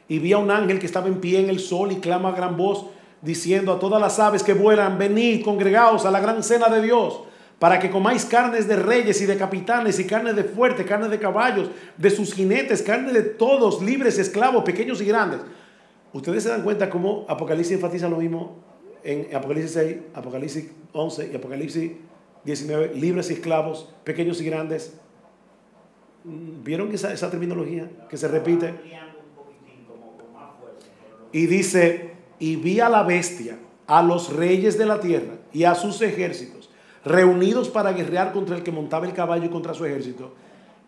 Y 0.09 0.19
vi 0.21 0.33
a 0.33 0.39
un 0.39 0.51
ángel 0.51 0.79
que 0.79 0.87
estaba 0.87 1.07
en 1.07 1.21
pie 1.21 1.41
en 1.41 1.51
el 1.51 1.61
sol 1.61 1.93
y 1.93 1.97
clama 1.97 2.31
a 2.31 2.33
gran 2.33 2.57
voz, 2.57 2.87
diciendo 3.21 3.75
a 3.75 3.79
todas 3.79 4.01
las 4.01 4.19
aves 4.19 4.43
que 4.43 4.55
vuelan, 4.55 4.97
venid, 4.97 5.45
congregaos 5.45 6.07
a 6.07 6.11
la 6.11 6.21
gran 6.21 6.43
cena 6.43 6.71
de 6.71 6.81
Dios, 6.81 7.21
para 7.59 7.79
que 7.79 7.91
comáis 7.91 8.25
carnes 8.25 8.67
de 8.67 8.77
reyes 8.77 9.21
y 9.21 9.27
de 9.27 9.37
capitanes 9.37 9.99
y 9.99 10.07
carnes 10.07 10.35
de 10.35 10.45
fuertes, 10.45 10.87
carnes 10.87 11.11
de 11.11 11.19
caballos, 11.19 11.69
de 11.99 12.09
sus 12.09 12.33
jinetes, 12.33 12.81
carne 12.81 13.13
de 13.13 13.23
todos, 13.23 13.83
libres, 13.83 14.19
esclavos, 14.19 14.65
pequeños 14.65 15.03
y 15.03 15.05
grandes. 15.05 15.41
Ustedes 16.15 16.45
se 16.45 16.49
dan 16.49 16.63
cuenta 16.63 16.89
cómo 16.89 17.27
Apocalipsis 17.29 17.75
enfatiza 17.75 18.09
lo 18.09 18.17
mismo 18.17 18.68
en 19.05 19.35
Apocalipsis 19.35 19.73
6, 19.73 19.97
Apocalipsis 20.15 20.71
11 20.93 21.31
y 21.33 21.37
Apocalipsis 21.37 21.93
19, 22.45 22.95
libres 22.95 23.31
y 23.31 23.35
esclavos, 23.35 23.89
pequeños 24.05 24.41
y 24.41 24.45
grandes. 24.45 24.95
¿Vieron 26.25 26.93
esa, 26.93 27.13
esa 27.13 27.31
terminología 27.31 27.91
que 28.09 28.17
se 28.17 28.29
repite? 28.29 28.75
Y 31.33 31.47
dice, 31.47 32.13
y 32.39 32.57
vi 32.57 32.81
a 32.81 32.89
la 32.89 33.03
bestia, 33.03 33.59
a 33.87 34.03
los 34.03 34.33
reyes 34.33 34.79
de 34.79 34.87
la 34.87 35.01
tierra 35.01 35.35
y 35.53 35.65
a 35.65 35.75
sus 35.75 36.01
ejércitos, 36.03 36.71
reunidos 37.05 37.69
para 37.69 37.93
guerrear 37.93 38.33
contra 38.33 38.57
el 38.57 38.63
que 38.63 38.71
montaba 38.71 39.07
el 39.07 39.13
caballo 39.13 39.47
y 39.47 39.51
contra 39.51 39.75
su 39.75 39.85
ejército. 39.85 40.35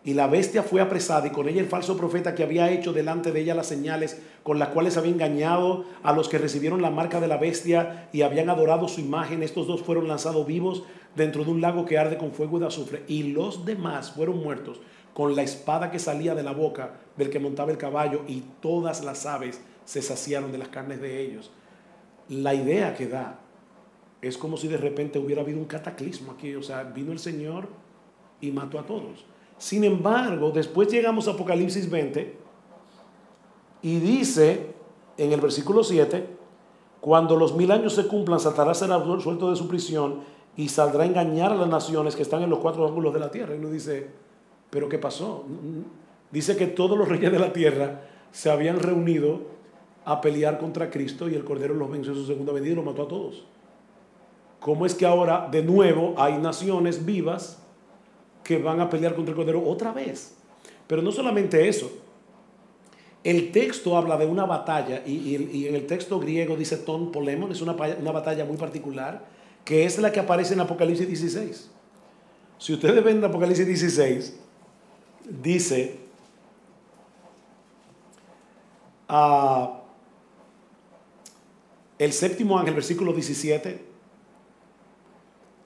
Y 0.03 0.15
la 0.15 0.25
bestia 0.25 0.63
fue 0.63 0.81
apresada 0.81 1.27
y 1.27 1.31
con 1.31 1.47
ella 1.47 1.61
el 1.61 1.67
falso 1.67 1.95
profeta 1.95 2.33
que 2.33 2.43
había 2.43 2.71
hecho 2.71 2.91
delante 2.91 3.31
de 3.31 3.41
ella 3.41 3.53
las 3.53 3.67
señales 3.67 4.19
con 4.41 4.57
las 4.57 4.69
cuales 4.69 4.97
había 4.97 5.11
engañado 5.11 5.85
a 6.01 6.11
los 6.13 6.27
que 6.27 6.39
recibieron 6.39 6.81
la 6.81 6.89
marca 6.89 7.19
de 7.19 7.27
la 7.27 7.37
bestia 7.37 8.09
y 8.11 8.23
habían 8.23 8.49
adorado 8.49 8.87
su 8.87 8.99
imagen. 8.99 9.43
Estos 9.43 9.67
dos 9.67 9.83
fueron 9.83 10.07
lanzados 10.07 10.47
vivos 10.47 10.83
dentro 11.15 11.43
de 11.43 11.51
un 11.51 11.61
lago 11.61 11.85
que 11.85 11.99
arde 11.99 12.17
con 12.17 12.31
fuego 12.31 12.57
de 12.57 12.65
azufre. 12.65 13.03
Y 13.07 13.23
los 13.23 13.63
demás 13.63 14.11
fueron 14.11 14.41
muertos 14.41 14.81
con 15.13 15.35
la 15.35 15.43
espada 15.43 15.91
que 15.91 15.99
salía 15.99 16.33
de 16.33 16.43
la 16.43 16.53
boca 16.53 16.93
del 17.15 17.29
que 17.29 17.39
montaba 17.39 17.71
el 17.71 17.77
caballo 17.77 18.23
y 18.27 18.43
todas 18.59 19.03
las 19.03 19.27
aves 19.27 19.61
se 19.85 20.01
saciaron 20.01 20.51
de 20.51 20.57
las 20.57 20.69
carnes 20.69 20.99
de 20.99 21.21
ellos. 21.21 21.51
La 22.27 22.55
idea 22.55 22.95
que 22.95 23.07
da 23.07 23.39
es 24.21 24.37
como 24.37 24.57
si 24.57 24.67
de 24.67 24.77
repente 24.77 25.19
hubiera 25.19 25.41
habido 25.41 25.59
un 25.59 25.65
cataclismo 25.65 26.31
aquí. 26.31 26.55
O 26.55 26.63
sea, 26.63 26.83
vino 26.83 27.11
el 27.11 27.19
Señor 27.19 27.67
y 28.39 28.51
mató 28.51 28.79
a 28.79 28.85
todos. 28.85 29.25
Sin 29.61 29.83
embargo, 29.83 30.49
después 30.49 30.87
llegamos 30.87 31.27
a 31.27 31.33
Apocalipsis 31.33 31.87
20 31.87 32.35
y 33.83 33.99
dice 33.99 34.73
en 35.19 35.31
el 35.31 35.39
versículo 35.39 35.83
7, 35.83 36.25
cuando 36.99 37.35
los 37.35 37.55
mil 37.55 37.69
años 37.69 37.93
se 37.93 38.07
cumplan, 38.07 38.39
Satanás 38.39 38.79
será 38.79 38.99
suelto 39.19 39.51
de 39.51 39.55
su 39.55 39.67
prisión 39.67 40.21
y 40.57 40.67
saldrá 40.69 41.03
a 41.03 41.05
engañar 41.05 41.51
a 41.51 41.55
las 41.55 41.69
naciones 41.69 42.15
que 42.15 42.23
están 42.23 42.41
en 42.41 42.49
los 42.49 42.57
cuatro 42.57 42.87
ángulos 42.87 43.13
de 43.13 43.19
la 43.19 43.29
tierra. 43.29 43.53
Y 43.53 43.59
uno 43.59 43.69
dice, 43.69 44.09
¿pero 44.71 44.89
qué 44.89 44.97
pasó? 44.97 45.45
Dice 46.31 46.57
que 46.57 46.65
todos 46.65 46.97
los 46.97 47.07
reyes 47.07 47.31
de 47.31 47.37
la 47.37 47.53
tierra 47.53 48.01
se 48.31 48.49
habían 48.49 48.79
reunido 48.79 49.41
a 50.05 50.21
pelear 50.21 50.57
contra 50.57 50.89
Cristo 50.89 51.29
y 51.29 51.35
el 51.35 51.43
Cordero 51.43 51.75
los 51.75 51.91
venció 51.91 52.13
en 52.13 52.17
su 52.17 52.25
segunda 52.25 52.51
venida 52.51 52.71
y 52.71 52.75
los 52.77 52.85
mató 52.85 53.03
a 53.03 53.07
todos. 53.07 53.45
¿Cómo 54.59 54.87
es 54.87 54.95
que 54.95 55.05
ahora 55.05 55.49
de 55.51 55.61
nuevo 55.61 56.15
hay 56.17 56.39
naciones 56.39 57.05
vivas 57.05 57.60
que 58.43 58.57
van 58.57 58.79
a 58.79 58.89
pelear 58.89 59.15
contra 59.15 59.31
el 59.31 59.35
Cordero 59.35 59.63
otra 59.63 59.91
vez. 59.91 60.33
Pero 60.87 61.01
no 61.01 61.11
solamente 61.11 61.67
eso. 61.67 61.91
El 63.23 63.51
texto 63.51 63.95
habla 63.95 64.17
de 64.17 64.25
una 64.25 64.45
batalla 64.45 65.03
y, 65.05 65.35
en 65.67 65.75
el 65.75 65.85
texto 65.85 66.19
griego 66.19 66.55
dice 66.55 66.77
ton 66.77 67.11
polemon, 67.11 67.51
es 67.51 67.61
una, 67.61 67.73
una 67.73 68.11
batalla 68.11 68.45
muy 68.45 68.57
particular, 68.57 69.23
que 69.63 69.85
es 69.85 69.99
la 69.99 70.11
que 70.11 70.19
aparece 70.19 70.55
en 70.55 70.61
Apocalipsis 70.61 71.07
16. 71.07 71.69
Si 72.57 72.73
ustedes 72.73 73.03
ven 73.03 73.17
en 73.17 73.25
Apocalipsis 73.25 73.65
16, 73.65 74.35
dice, 75.41 75.99
ah, 79.07 79.81
el 81.99 82.13
séptimo 82.13 82.57
ángel, 82.57 82.73
versículo 82.73 83.13
17, 83.13 83.90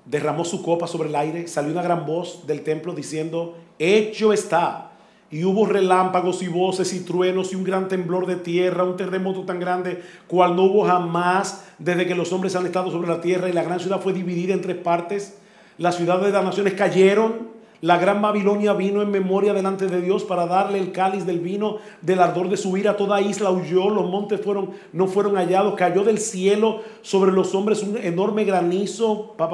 derramó 0.05 0.45
su 0.45 0.61
copa 0.61 0.87
sobre 0.87 1.09
el 1.09 1.15
aire, 1.15 1.47
salió 1.47 1.71
una 1.71 1.81
gran 1.81 2.05
voz 2.05 2.45
del 2.47 2.61
templo 2.61 2.93
diciendo, 2.93 3.57
hecho 3.79 4.33
está. 4.33 4.91
Y 5.31 5.43
hubo 5.43 5.65
relámpagos 5.65 6.43
y 6.43 6.47
voces 6.47 6.93
y 6.93 6.99
truenos 7.01 7.51
y 7.51 7.55
un 7.55 7.63
gran 7.63 7.87
temblor 7.87 8.27
de 8.27 8.35
tierra, 8.35 8.83
un 8.83 8.95
terremoto 8.95 9.41
tan 9.41 9.59
grande 9.59 10.01
cual 10.27 10.55
no 10.55 10.63
hubo 10.63 10.85
jamás 10.85 11.65
desde 11.79 12.05
que 12.05 12.15
los 12.15 12.31
hombres 12.31 12.55
han 12.55 12.65
estado 12.65 12.91
sobre 12.91 13.07
la 13.07 13.21
tierra 13.21 13.49
y 13.49 13.53
la 13.53 13.63
gran 13.63 13.79
ciudad 13.79 13.99
fue 13.99 14.13
dividida 14.13 14.53
en 14.53 14.61
tres 14.61 14.77
partes. 14.77 15.37
Las 15.77 15.97
ciudades 15.97 16.27
de 16.27 16.31
las 16.31 16.43
naciones 16.43 16.73
cayeron, 16.73 17.49
La 17.85 17.99
gran 17.99 18.19
Babilonia 18.19 18.73
vino 18.73 19.03
en 19.03 19.11
memoria 19.11 19.53
delante 19.53 19.85
de 19.85 20.01
Dios 20.01 20.23
para 20.23 20.47
darle 20.47 20.79
el 20.79 20.91
cáliz 20.91 21.23
del 21.23 21.39
vino 21.39 21.77
del 22.01 22.19
ardor 22.19 22.49
de 22.49 22.57
su 22.57 22.75
ira. 22.77 22.97
Toda 22.97 23.21
isla 23.21 23.51
huyó, 23.51 23.91
los 23.91 24.09
montes 24.09 24.41
fueron, 24.41 24.71
no 24.91 25.05
fueron 25.05 25.35
hallados. 25.35 25.75
Cayó 25.75 26.03
del 26.03 26.17
cielo 26.17 26.81
sobre 27.03 27.31
los 27.31 27.53
hombres 27.53 27.83
un 27.83 27.95
enorme 27.97 28.43
granizo. 28.43 29.35
Pa, 29.37 29.47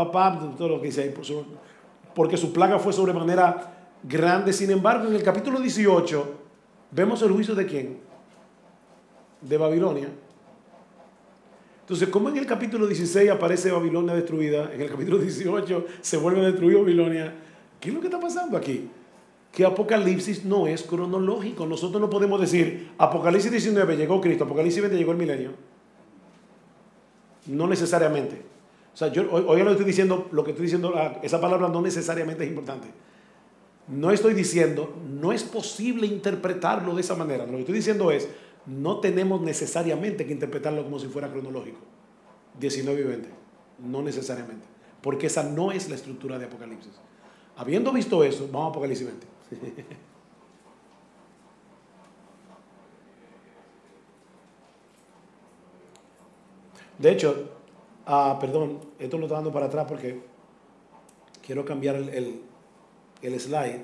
todo 0.58 0.70
lo 0.70 0.80
que 0.80 0.88
dice 0.88 1.02
ahí, 1.02 1.14
porque 2.16 2.38
su 2.38 2.54
plaga 2.54 2.80
fue 2.80 2.94
sobremanera 2.94 3.90
grande. 4.02 4.54
Sin 4.54 4.72
embargo, 4.72 5.10
en 5.10 5.16
el 5.16 5.24
capítulo 5.24 5.60
18 5.60 6.34
vemos 6.92 7.22
el 7.24 7.34
juicio 7.34 7.54
de 7.54 7.66
quién? 7.66 7.98
De 9.42 9.58
Babilonia. 9.58 10.08
Entonces, 11.82 12.08
¿cómo 12.08 12.30
en 12.30 12.38
el 12.38 12.46
capítulo 12.46 12.88
16 12.88 13.30
aparece 13.30 13.74
Babilonia 13.74 14.16
destruida? 14.16 14.72
En 14.74 14.80
el 14.80 14.90
capítulo 14.90 15.18
18 15.18 15.86
se 16.00 16.16
vuelve 16.16 16.40
a 16.40 16.46
destruir 16.46 16.78
Babilonia. 16.78 17.36
¿Qué 17.82 17.90
es 17.90 17.96
lo 17.96 18.00
que 18.00 18.08
está 18.08 18.20
pasando 18.20 18.56
aquí? 18.56 18.90
Que 19.52 19.66
Apocalipsis 19.66 20.46
no 20.46 20.68
es 20.68 20.84
cronológico. 20.84 21.66
Nosotros 21.66 22.00
no 22.00 22.10
podemos 22.10 22.40
decir, 22.40 22.92
Apocalipsis 22.98 23.52
19 23.52 23.98
llegó 23.98 24.22
Cristo, 24.22 24.46
Apocalipsis 24.46 24.82
20 24.82 24.98
llegó 24.98 25.12
el 25.12 25.18
milenio. 25.18 25.52
No 27.48 27.68
necesariamente. 27.68 28.44
O 28.94 28.98
sea, 28.98 29.08
yo 29.08 29.24
hoy, 29.32 29.44
hoy 29.48 29.64
lo 29.64 29.72
estoy 29.72 29.86
diciendo, 29.86 30.30
lo 30.32 30.44
que 30.44 30.52
estoy 30.52 30.66
diciendo, 30.68 30.94
ah, 30.96 31.20
esa 31.24 31.42
palabra 31.42 31.68
no 31.70 31.82
necesariamente 31.82 32.44
es 32.44 32.50
importante. 32.50 32.88
No 33.88 34.12
estoy 34.12 34.36
diciendo, 34.36 34.94
no 35.10 35.34
es 35.34 35.44
posible 35.44 36.06
interpretarlo 36.06 36.94
de 36.94 37.02
esa 37.02 37.16
manera. 37.16 37.46
Lo 37.46 37.54
que 37.54 37.62
estoy 37.62 37.76
diciendo 37.76 38.12
es, 38.12 38.30
no 38.68 39.00
tenemos 39.00 39.42
necesariamente 39.42 40.26
que 40.26 40.34
interpretarlo 40.34 40.84
como 40.84 41.00
si 41.00 41.08
fuera 41.08 41.32
cronológico. 41.32 41.80
19 42.60 43.02
y 43.02 43.04
20. 43.04 43.30
No 43.80 44.04
necesariamente. 44.04 44.68
Porque 45.02 45.28
esa 45.28 45.44
no 45.44 45.72
es 45.72 45.90
la 45.90 45.96
estructura 45.96 46.38
de 46.38 46.46
Apocalipsis. 46.46 46.94
Habiendo 47.62 47.92
visto 47.92 48.24
eso, 48.24 48.48
vamos 48.52 48.68
a 48.68 48.70
Apocalipsis 48.72 49.06
20. 49.06 49.28
De 56.98 57.12
hecho, 57.12 57.36
ah, 58.06 58.38
perdón, 58.40 58.80
esto 59.00 59.18
lo 59.18 59.26
estoy 59.26 59.36
dando 59.38 59.52
para 59.52 59.66
atrás 59.68 59.86
porque 59.88 60.22
quiero 61.46 61.66
cambiar 61.66 61.96
el, 61.96 62.10
el- 62.10 62.42
el 63.22 63.40
slide 63.40 63.84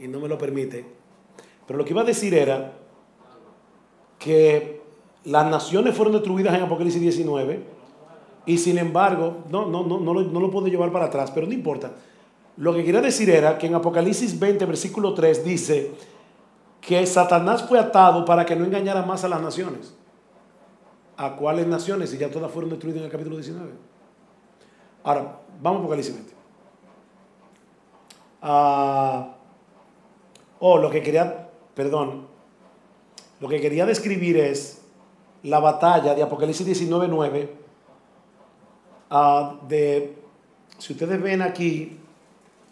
y 0.00 0.08
no 0.08 0.20
me 0.20 0.28
lo 0.28 0.38
permite. 0.38 0.84
Pero 1.66 1.76
lo 1.78 1.84
que 1.84 1.90
iba 1.92 2.02
a 2.02 2.04
decir 2.04 2.34
era 2.34 2.74
que 4.18 4.80
las 5.24 5.50
naciones 5.50 5.94
fueron 5.96 6.14
destruidas 6.14 6.54
en 6.54 6.62
Apocalipsis 6.62 7.00
19 7.00 7.64
y 8.46 8.58
sin 8.58 8.78
embargo, 8.78 9.38
no, 9.50 9.66
no, 9.66 9.84
no, 9.84 9.98
no, 9.98 10.14
lo, 10.14 10.22
no 10.22 10.38
lo 10.40 10.50
puedo 10.50 10.68
llevar 10.68 10.92
para 10.92 11.06
atrás, 11.06 11.32
pero 11.32 11.46
no 11.48 11.52
importa. 11.52 11.92
Lo 12.56 12.72
que 12.72 12.84
quería 12.84 13.02
decir 13.02 13.28
era 13.28 13.58
que 13.58 13.66
en 13.66 13.74
Apocalipsis 13.74 14.38
20, 14.38 14.64
versículo 14.64 15.12
3 15.12 15.44
dice 15.44 15.92
que 16.80 17.04
Satanás 17.06 17.64
fue 17.68 17.78
atado 17.78 18.24
para 18.24 18.46
que 18.46 18.56
no 18.56 18.64
engañara 18.64 19.02
más 19.02 19.24
a 19.24 19.28
las 19.28 19.42
naciones. 19.42 19.94
¿A 21.16 21.36
cuáles 21.36 21.66
naciones? 21.66 22.10
Si 22.10 22.18
ya 22.18 22.30
todas 22.30 22.50
fueron 22.50 22.70
destruidas 22.70 23.00
en 23.00 23.06
el 23.06 23.10
capítulo 23.10 23.36
19. 23.36 23.72
Ahora, 25.04 25.38
vamos 25.60 25.78
a 25.78 25.80
Apocalipsis 25.80 26.14
20. 26.14 26.32
Ah, 28.42 29.34
oh, 30.60 30.78
lo 30.78 30.90
que 30.90 31.02
quería, 31.02 31.50
perdón, 31.74 32.26
lo 33.40 33.48
que 33.48 33.60
quería 33.60 33.84
describir 33.84 34.36
es 34.38 34.82
la 35.42 35.58
batalla 35.58 36.14
de 36.14 36.22
Apocalipsis 36.22 36.64
19, 36.64 37.08
9. 37.08 37.56
ah, 39.10 39.54
de, 39.68 40.18
si 40.78 40.92
ustedes 40.92 41.20
ven 41.20 41.42
aquí, 41.42 41.98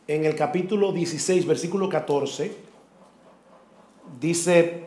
en 0.06 0.24
el 0.24 0.34
capítulo 0.34 0.92
16, 0.92 1.46
versículo 1.46 1.88
14, 1.88 2.54
dice, 4.20 4.86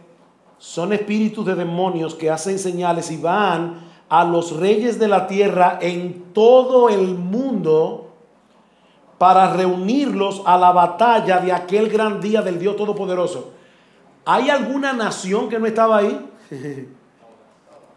son 0.58 0.94
espíritus 0.94 1.46
de 1.46 1.56
demonios 1.56 2.16
que 2.16 2.30
hacen 2.30 2.60
señales 2.60 3.12
y 3.12 3.18
van 3.18 3.88
a 4.10 4.24
los 4.24 4.56
reyes 4.56 5.00
de 5.00 5.08
la 5.08 5.28
tierra 5.28 5.80
en 5.82 6.34
todo 6.34 6.90
el 6.90 7.16
mundo 7.16 8.12
para 9.18 9.54
reunirlos 9.54 10.44
a 10.46 10.58
la 10.58 10.72
batalla 10.72 11.40
de 11.40 11.52
aquel 11.52 11.90
gran 11.90 12.22
día 12.22 12.42
del 12.42 12.60
Dios 12.60 12.76
Todopoderoso. 12.76 13.52
¿Hay 14.26 14.50
alguna 14.50 14.94
nación 14.94 15.50
que 15.50 15.58
no 15.58 15.66
estaba 15.66 15.98
ahí? 15.98 16.30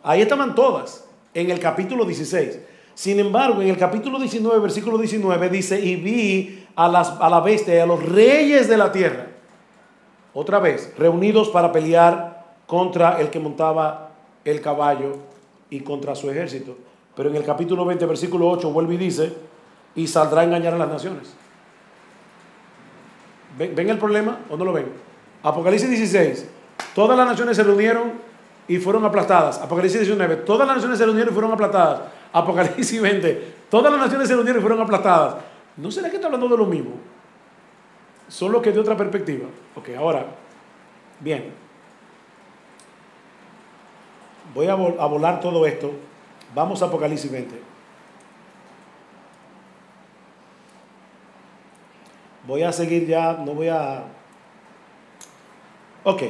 Ahí 0.02 0.22
estaban 0.22 0.54
todas, 0.54 1.04
en 1.34 1.50
el 1.50 1.60
capítulo 1.60 2.06
16. 2.06 2.60
Sin 2.94 3.20
embargo, 3.20 3.60
en 3.60 3.68
el 3.68 3.76
capítulo 3.76 4.18
19, 4.18 4.58
versículo 4.60 4.96
19, 4.96 5.50
dice, 5.50 5.78
y 5.78 5.96
vi 5.96 6.59
a, 6.76 6.88
las, 6.88 7.10
a 7.20 7.28
la 7.28 7.40
bestia 7.40 7.74
y 7.74 7.78
a 7.78 7.86
los 7.86 8.04
reyes 8.04 8.68
de 8.68 8.76
la 8.76 8.92
tierra, 8.92 9.26
otra 10.32 10.58
vez, 10.58 10.94
reunidos 10.96 11.48
para 11.48 11.72
pelear 11.72 12.44
contra 12.66 13.20
el 13.20 13.30
que 13.30 13.40
montaba 13.40 14.10
el 14.44 14.60
caballo 14.60 15.16
y 15.70 15.80
contra 15.80 16.14
su 16.14 16.30
ejército. 16.30 16.76
Pero 17.16 17.30
en 17.30 17.36
el 17.36 17.44
capítulo 17.44 17.84
20, 17.84 18.06
versículo 18.06 18.48
8, 18.48 18.70
vuelve 18.70 18.94
y 18.94 18.98
dice, 18.98 19.34
y 19.94 20.06
saldrá 20.06 20.42
a 20.42 20.44
engañar 20.44 20.74
a 20.74 20.78
las 20.78 20.88
naciones. 20.88 21.34
¿Ven, 23.58 23.90
el 23.90 23.98
problema 23.98 24.38
o 24.48 24.56
no 24.56 24.64
lo 24.64 24.72
ven? 24.72 24.86
Apocalipsis 25.42 25.88
16, 25.88 26.48
todas 26.94 27.16
las 27.18 27.26
naciones 27.26 27.56
se 27.56 27.64
reunieron 27.64 28.12
y 28.68 28.78
fueron 28.78 29.04
aplastadas. 29.04 29.58
Apocalipsis 29.58 30.00
19, 30.00 30.36
todas 30.36 30.66
las 30.66 30.76
naciones 30.76 30.98
se 30.98 31.04
reunieron 31.04 31.32
y 31.32 31.34
fueron 31.34 31.52
aplastadas. 31.52 32.02
Apocalipsis 32.32 33.02
20, 33.02 33.54
todas 33.68 33.90
las 33.90 34.00
naciones 34.00 34.28
se 34.28 34.34
reunieron 34.34 34.60
y 34.60 34.62
fueron 34.62 34.80
aplastadas. 34.80 35.34
¿No 35.76 35.90
será 35.90 36.10
que 36.10 36.16
está 36.16 36.26
hablando 36.26 36.48
de 36.48 36.56
lo 36.56 36.66
mismo? 36.66 36.92
Solo 38.28 38.62
que 38.62 38.72
de 38.72 38.80
otra 38.80 38.96
perspectiva. 38.96 39.46
Ok, 39.74 39.90
ahora, 39.96 40.26
bien. 41.20 41.52
Voy 44.54 44.66
a, 44.66 44.72
a 44.72 44.76
volar 44.76 45.40
todo 45.40 45.66
esto. 45.66 45.92
Vamos 46.54 46.82
a 46.82 46.86
Apocalipsis 46.86 47.30
20. 47.30 47.60
Voy 52.46 52.62
a 52.62 52.72
seguir 52.72 53.06
ya, 53.06 53.34
no 53.34 53.54
voy 53.54 53.68
a... 53.68 54.04
Ok, 56.02 56.22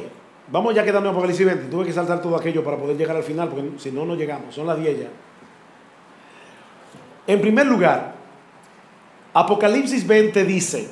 vamos 0.51 0.75
ya 0.75 0.83
quedando 0.83 1.09
en 1.09 1.13
Apocalipsis 1.15 1.45
20. 1.45 1.65
Tuve 1.65 1.85
que 1.85 1.93
saltar 1.93 2.21
todo 2.21 2.35
aquello 2.35 2.63
para 2.63 2.77
poder 2.77 2.97
llegar 2.97 3.15
al 3.15 3.23
final, 3.23 3.49
porque 3.49 3.79
si 3.79 3.91
no, 3.91 4.05
no 4.05 4.15
llegamos. 4.15 4.53
Son 4.53 4.67
las 4.67 4.77
10 4.77 4.99
ya. 4.99 5.07
En 7.27 7.41
primer 7.41 7.65
lugar, 7.65 8.20
Apocalipsis 9.33 10.05
20 10.05 10.43
dice 10.43 10.89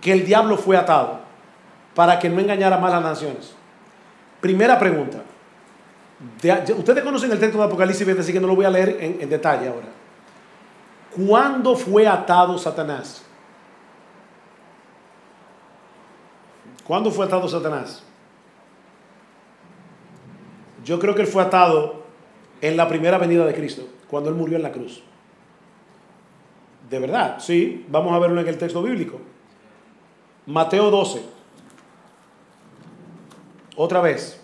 que 0.00 0.12
el 0.12 0.24
diablo 0.24 0.56
fue 0.56 0.76
atado 0.76 1.20
para 1.94 2.18
que 2.18 2.28
no 2.28 2.40
engañara 2.40 2.78
más 2.78 2.92
las 2.92 3.02
naciones. 3.02 3.54
Primera 4.40 4.78
pregunta. 4.78 5.22
Ustedes 6.76 7.04
conocen 7.04 7.30
el 7.30 7.38
texto 7.38 7.58
de 7.58 7.64
Apocalipsis 7.64 8.06
20, 8.06 8.22
así 8.22 8.32
que 8.32 8.40
no 8.40 8.46
lo 8.46 8.56
voy 8.56 8.64
a 8.64 8.70
leer 8.70 8.96
en, 9.00 9.20
en 9.20 9.28
detalle 9.28 9.68
ahora. 9.68 9.88
¿Cuándo 11.26 11.76
fue 11.76 12.06
atado 12.06 12.58
Satanás? 12.58 13.24
¿Cuándo 16.84 17.10
fue 17.10 17.26
atado 17.26 17.48
Satanás? 17.48 18.02
Yo 20.84 20.98
creo 20.98 21.14
que 21.14 21.22
él 21.22 21.26
fue 21.26 21.42
atado 21.42 22.04
en 22.60 22.76
la 22.76 22.88
primera 22.88 23.18
venida 23.18 23.44
de 23.44 23.54
Cristo, 23.54 23.86
cuando 24.08 24.30
él 24.30 24.36
murió 24.36 24.56
en 24.56 24.62
la 24.62 24.72
cruz. 24.72 25.02
De 26.88 26.98
verdad, 26.98 27.38
sí. 27.38 27.84
Vamos 27.88 28.12
a 28.12 28.18
verlo 28.18 28.40
en 28.40 28.48
el 28.48 28.58
texto 28.58 28.82
bíblico. 28.82 29.20
Mateo 30.46 30.90
12. 30.90 31.22
Otra 33.76 34.00
vez. 34.00 34.40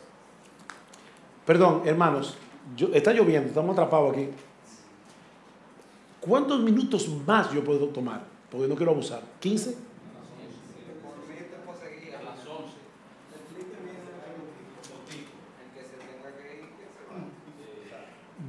Perdón, 1.46 1.82
hermanos. 1.84 2.36
Yo, 2.76 2.88
está 2.92 3.12
lloviendo, 3.12 3.48
estamos 3.48 3.72
atrapados 3.72 4.12
aquí. 4.12 4.28
¿Cuántos 6.20 6.60
minutos 6.60 7.08
más 7.26 7.52
yo 7.52 7.62
puedo 7.62 7.88
tomar? 7.88 8.24
Porque 8.50 8.66
no 8.66 8.74
quiero 8.74 8.92
abusar. 8.92 9.22
¿15? 9.42 9.74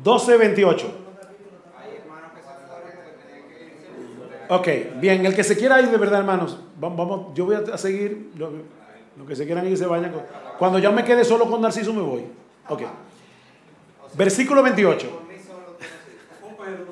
¿12.28? 0.04 1.05
Ok, 4.50 4.68
bien, 5.00 5.26
el 5.26 5.34
que 5.36 5.44
se 5.44 5.58
quiera 5.58 5.82
ir 5.82 5.90
de 5.90 5.98
verdad, 5.98 6.20
hermanos, 6.20 6.58
va- 6.84 6.90
vamos, 6.90 7.34
yo 7.34 7.46
voy 7.46 7.56
a 7.56 7.78
seguir, 7.78 8.32
lo, 8.38 8.52
que 9.26 9.36
se 9.36 9.46
quieran 9.46 9.68
ir 9.68 9.78
se 9.78 9.86
vayan. 9.86 10.14
Cuando 10.60 10.78
ya 10.80 10.92
me 10.92 11.04
quede 11.04 11.24
solo 11.26 11.50
con 11.50 11.62
Narciso 11.62 11.94
me 11.94 12.02
voy. 12.02 12.24
Ok. 12.70 12.82
Versículo 14.14 14.62
28. 14.64 15.10
Por 15.10 15.24
mí 15.24 15.36
solo 15.46 15.78
tienes 15.78 16.78
que 16.78 16.84
ir. 16.84 16.86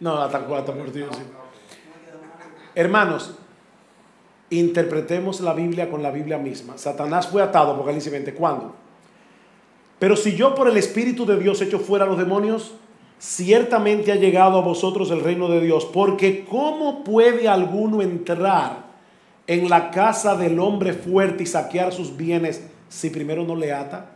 No, 0.00 0.18
hasta 0.20 0.40
cuatro, 0.40 0.74
por 0.74 0.92
Dios. 0.92 1.16
Hermanos, 2.74 3.34
interpretemos 4.50 5.40
la 5.40 5.54
Biblia 5.54 5.90
con 5.90 6.02
la 6.02 6.10
Biblia 6.10 6.38
misma. 6.38 6.76
Satanás 6.78 7.28
fue 7.28 7.42
atado, 7.42 7.72
Apocalipsis 7.72 8.10
20. 8.10 8.34
¿Cuándo? 8.34 8.74
Pero 9.98 10.16
si 10.16 10.34
yo 10.34 10.54
por 10.54 10.68
el 10.68 10.76
Espíritu 10.76 11.24
de 11.24 11.38
Dios 11.38 11.60
echo 11.62 11.78
fuera 11.78 12.04
a 12.04 12.08
los 12.08 12.18
demonios, 12.18 12.74
ciertamente 13.22 14.10
ha 14.10 14.16
llegado 14.16 14.58
a 14.58 14.62
vosotros 14.62 15.12
el 15.12 15.20
reino 15.20 15.48
de 15.48 15.60
Dios, 15.60 15.84
porque 15.84 16.44
¿cómo 16.44 17.04
puede 17.04 17.48
alguno 17.48 18.02
entrar 18.02 18.84
en 19.46 19.70
la 19.70 19.92
casa 19.92 20.34
del 20.34 20.58
hombre 20.58 20.92
fuerte 20.92 21.44
y 21.44 21.46
saquear 21.46 21.92
sus 21.92 22.16
bienes 22.16 22.66
si 22.88 23.10
primero 23.10 23.44
no 23.44 23.54
le 23.54 23.72
ata? 23.72 24.10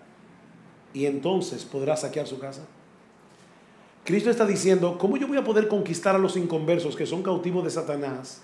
Y 0.93 1.07
entonces 1.07 1.65
podrá 1.65 1.97
saquear 1.97 2.27
su 2.27 2.41
casa. 2.41 2.67
Cristo 4.03 4.29
está 4.29 4.45
diciendo, 4.45 4.99
¿cómo 4.99 5.17
yo 5.17 5.29
voy 5.29 5.39
a 5.39 5.45
poder 5.45 5.69
conquistar 5.69 6.17
a 6.17 6.19
los 6.19 6.37
inconversos 6.37 6.97
que 6.97 7.07
son 7.07 7.23
cautivos 7.23 7.63
de 7.63 7.71
Satanás 7.71 8.43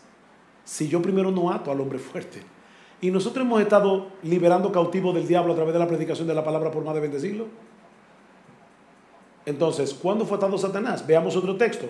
si 0.64 0.86
yo 0.86 1.02
primero 1.02 1.32
no 1.32 1.50
ato 1.50 1.72
al 1.72 1.80
hombre 1.80 1.98
fuerte? 1.98 2.40
Y 3.00 3.10
nosotros 3.10 3.44
hemos 3.44 3.60
estado 3.60 4.10
liberando 4.22 4.70
cautivos 4.70 5.12
del 5.12 5.26
diablo 5.26 5.54
a 5.54 5.56
través 5.56 5.72
de 5.72 5.80
la 5.80 5.88
predicación 5.88 6.28
de 6.28 6.34
la 6.34 6.44
palabra 6.44 6.70
por 6.70 6.84
más 6.84 6.94
de 6.94 7.00
20 7.00 7.18
siglos. 7.18 7.48
Entonces, 9.44 9.92
¿cuándo 9.94 10.24
fue 10.24 10.36
atado 10.36 10.56
Satanás? 10.56 11.06
Veamos 11.06 11.36
otro 11.36 11.56
texto. 11.56 11.86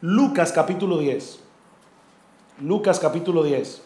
Lucas 0.00 0.52
capítulo 0.52 0.98
10. 0.98 1.38
Lucas 2.60 2.98
capítulo 2.98 3.44
10. 3.44 3.82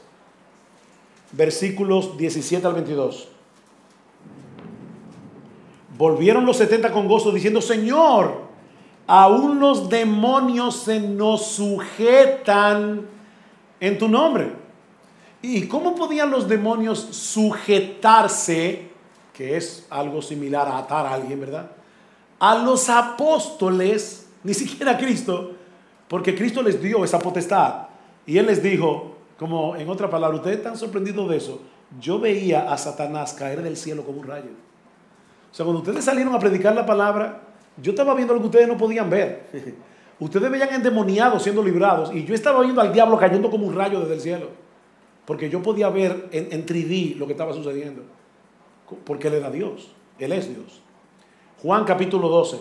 Versículos 1.33 2.17
17 2.17 2.67
al 2.67 2.75
22. 2.75 3.29
Volvieron 5.99 6.47
los 6.47 6.57
70 6.57 6.93
con 6.93 7.09
gozo 7.09 7.33
diciendo, 7.33 7.61
Señor, 7.61 8.43
aún 9.07 9.61
los 9.61 9.89
demonios 9.89 10.77
se 10.77 11.01
nos 11.01 11.47
sujetan 11.47 13.07
en 13.81 13.99
tu 13.99 14.09
nombre. 14.09 14.53
¿Y 15.43 15.67
cómo 15.69 15.95
podían 15.95 16.31
los 16.31 16.49
demonios 16.49 16.99
sujetarse, 16.99 18.91
que 19.33 19.57
es 19.57 19.87
algo 19.91 20.23
similar 20.23 20.67
a 20.67 20.79
atar 20.79 21.07
a 21.07 21.15
alguien, 21.15 21.41
¿verdad? 21.41 21.76
A 22.39 22.57
los 22.57 22.89
apóstoles, 22.89 24.29
ni 24.43 24.55
siquiera 24.55 24.93
a 24.93 24.99
Cristo, 24.99 25.53
porque 26.09 26.35
Cristo 26.35 26.63
les 26.63 26.81
dio 26.81 27.05
esa 27.05 27.19
potestad. 27.19 27.89
Y 28.27 28.39
Él 28.39 28.47
les 28.47 28.63
dijo, 28.63 29.17
como 29.39 29.77
en 29.77 29.89
otra 29.89 30.11
palabra, 30.11 30.37
ustedes 30.37 30.59
están 30.59 30.77
sorprendidos 30.77 31.29
de 31.29 31.37
eso. 31.37 31.61
Yo 32.01 32.19
veía 32.19 32.73
a 32.73 32.79
Satanás 32.79 33.35
caer 33.35 33.63
del 33.63 33.77
cielo 33.77 34.05
como 34.05 34.21
un 34.21 34.27
rayo. 34.27 34.51
O 35.51 35.55
sea, 35.55 35.65
cuando 35.65 35.81
ustedes 35.81 36.05
salieron 36.05 36.35
a 36.35 36.39
predicar 36.39 36.75
la 36.75 36.85
palabra, 36.85 37.41
yo 37.83 37.93
estaba 37.93 38.15
viendo 38.15 38.35
lo 38.35 38.41
que 38.41 38.47
ustedes 38.47 38.69
no 38.69 38.77
podían 38.77 39.09
ver. 39.09 39.47
ustedes 40.21 40.51
veían 40.51 40.75
endemoniados 40.75 41.43
siendo 41.43 41.63
librados 41.63 42.13
y 42.13 42.25
yo 42.25 42.35
estaba 42.35 42.63
viendo 42.63 42.81
al 42.81 42.93
diablo 42.93 43.19
cayendo 43.19 43.51
como 43.51 43.67
un 43.67 43.75
rayo 43.75 44.01
desde 44.01 44.15
el 44.15 44.21
cielo. 44.21 44.49
Porque 45.25 45.51
yo 45.51 45.63
podía 45.63 45.89
ver 45.89 46.29
en, 46.31 46.67
3D 46.67 47.17
lo 47.17 47.27
que 47.27 47.33
estaba 47.33 47.53
sucediendo. 47.53 48.03
Porque 49.05 49.29
Él 49.29 49.35
era 49.35 49.51
Dios. 49.51 49.93
Él 50.19 50.33
es 50.33 50.49
Dios. 50.49 50.81
Juan 51.67 51.85
capítulo 51.85 52.29
12. 52.29 52.59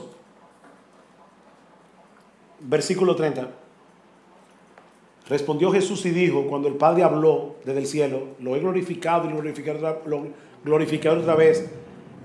Versículo 2.61 3.15
30. 3.15 3.49
Respondió 5.29 5.71
Jesús 5.71 6.03
y 6.07 6.09
dijo, 6.09 6.47
cuando 6.47 6.67
el 6.67 6.73
Padre 6.73 7.03
habló 7.03 7.57
desde 7.63 7.81
el 7.81 7.85
cielo, 7.85 8.29
lo 8.39 8.55
he 8.55 8.59
glorificado 8.61 9.29
y 9.29 9.31
lo 9.31 9.43
lo 10.63 11.19
otra 11.19 11.35
vez. 11.35 11.69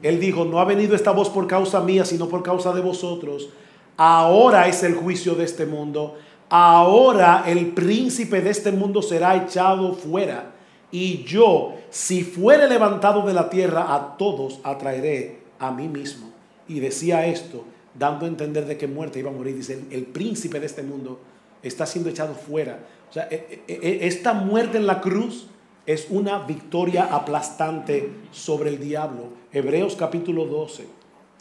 Él 0.02 0.18
dijo, 0.18 0.46
no 0.46 0.58
ha 0.58 0.64
venido 0.64 0.96
esta 0.96 1.10
voz 1.10 1.28
por 1.28 1.46
causa 1.46 1.82
mía, 1.82 2.06
sino 2.06 2.30
por 2.30 2.42
causa 2.42 2.72
de 2.72 2.80
vosotros. 2.80 3.50
Ahora 3.98 4.66
es 4.66 4.82
el 4.82 4.94
juicio 4.94 5.34
de 5.34 5.44
este 5.44 5.66
mundo 5.66 6.16
ahora 6.48 7.44
el 7.46 7.72
príncipe 7.74 8.40
de 8.40 8.48
este 8.48 8.72
mundo 8.72 9.02
será 9.02 9.36
echado 9.36 9.92
fuera. 9.92 10.54
Y 10.90 11.22
yo, 11.24 11.74
si 11.90 12.24
fuere 12.24 12.66
levantado 12.66 13.22
de 13.22 13.34
la 13.34 13.50
tierra, 13.50 13.94
a 13.94 14.16
todos 14.16 14.60
atraeré 14.64 15.42
a 15.58 15.70
mí 15.70 15.86
mismo. 15.86 16.29
Y 16.70 16.78
decía 16.78 17.26
esto, 17.26 17.64
dando 17.98 18.26
a 18.26 18.28
entender 18.28 18.64
de 18.64 18.78
que 18.78 18.86
muerte 18.86 19.18
iba 19.18 19.28
a 19.28 19.34
morir. 19.34 19.56
Dice, 19.56 19.82
el, 19.90 20.04
príncipe 20.04 20.60
de 20.60 20.66
este 20.66 20.84
mundo 20.84 21.18
está 21.64 21.84
siendo 21.84 22.10
echado 22.10 22.32
fuera. 22.34 22.78
O 23.10 23.12
sea, 23.12 23.26
e, 23.28 23.64
e, 23.66 23.74
e, 23.82 24.06
esta 24.06 24.34
muerte 24.34 24.78
en 24.78 24.86
la 24.86 25.00
cruz 25.00 25.48
es 25.84 26.06
una 26.10 26.38
victoria 26.38 27.12
aplastante 27.12 28.08
sobre 28.30 28.70
el 28.70 28.78
diablo. 28.78 29.30
Hebreos 29.52 29.96
capítulo 29.96 30.46
12. 30.46 30.86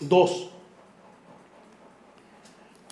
2. 0.08 0.50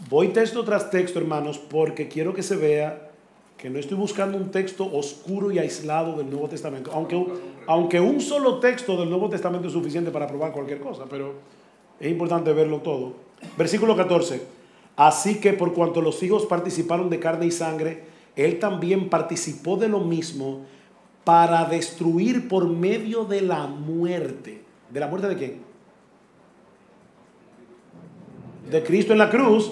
Voy 0.07 0.27
texto 0.27 0.63
tras 0.63 0.91
texto, 0.91 1.17
hermanos, 1.17 1.57
porque 1.57 2.07
quiero 2.07 2.35
que 2.35 2.43
se 2.43 2.55
vea 2.55 3.09
que 3.57 3.71
no 3.71 3.79
estoy 3.79 3.97
buscando 3.97 4.37
un 4.37 4.51
texto 4.51 4.87
oscuro 4.93 5.51
y 5.51 5.57
aislado 5.57 6.15
del 6.15 6.29
Nuevo 6.29 6.47
Testamento, 6.47 6.91
aunque, 6.93 7.25
aunque 7.65 7.99
un 7.99 8.21
solo 8.21 8.59
texto 8.59 8.95
del 8.95 9.09
Nuevo 9.09 9.27
Testamento 9.27 9.65
es 9.65 9.73
suficiente 9.73 10.11
para 10.11 10.27
probar 10.27 10.51
cualquier 10.51 10.79
cosa, 10.79 11.05
pero 11.09 11.56
es 11.99 12.11
importante 12.11 12.53
verlo 12.53 12.77
todo. 12.77 13.13
Versículo 13.57 13.95
14. 13.95 14.41
Así 14.95 15.39
que 15.39 15.53
por 15.53 15.73
cuanto 15.73 16.01
los 16.01 16.21
hijos 16.23 16.45
participaron 16.45 17.09
de 17.09 17.19
carne 17.19 17.45
y 17.45 17.51
sangre, 17.51 18.03
él 18.35 18.59
también 18.59 19.09
participó 19.09 19.77
de 19.77 19.87
lo 19.87 19.99
mismo 19.99 20.61
para 21.23 21.65
destruir 21.65 22.47
por 22.47 22.67
medio 22.67 23.25
de 23.25 23.41
la 23.41 23.67
muerte. 23.67 24.63
¿De 24.89 24.99
la 24.99 25.07
muerte 25.07 25.27
de 25.27 25.35
quién? 25.35 25.61
De 28.71 28.83
Cristo 28.83 29.13
en 29.13 29.19
la 29.19 29.29
cruz 29.29 29.71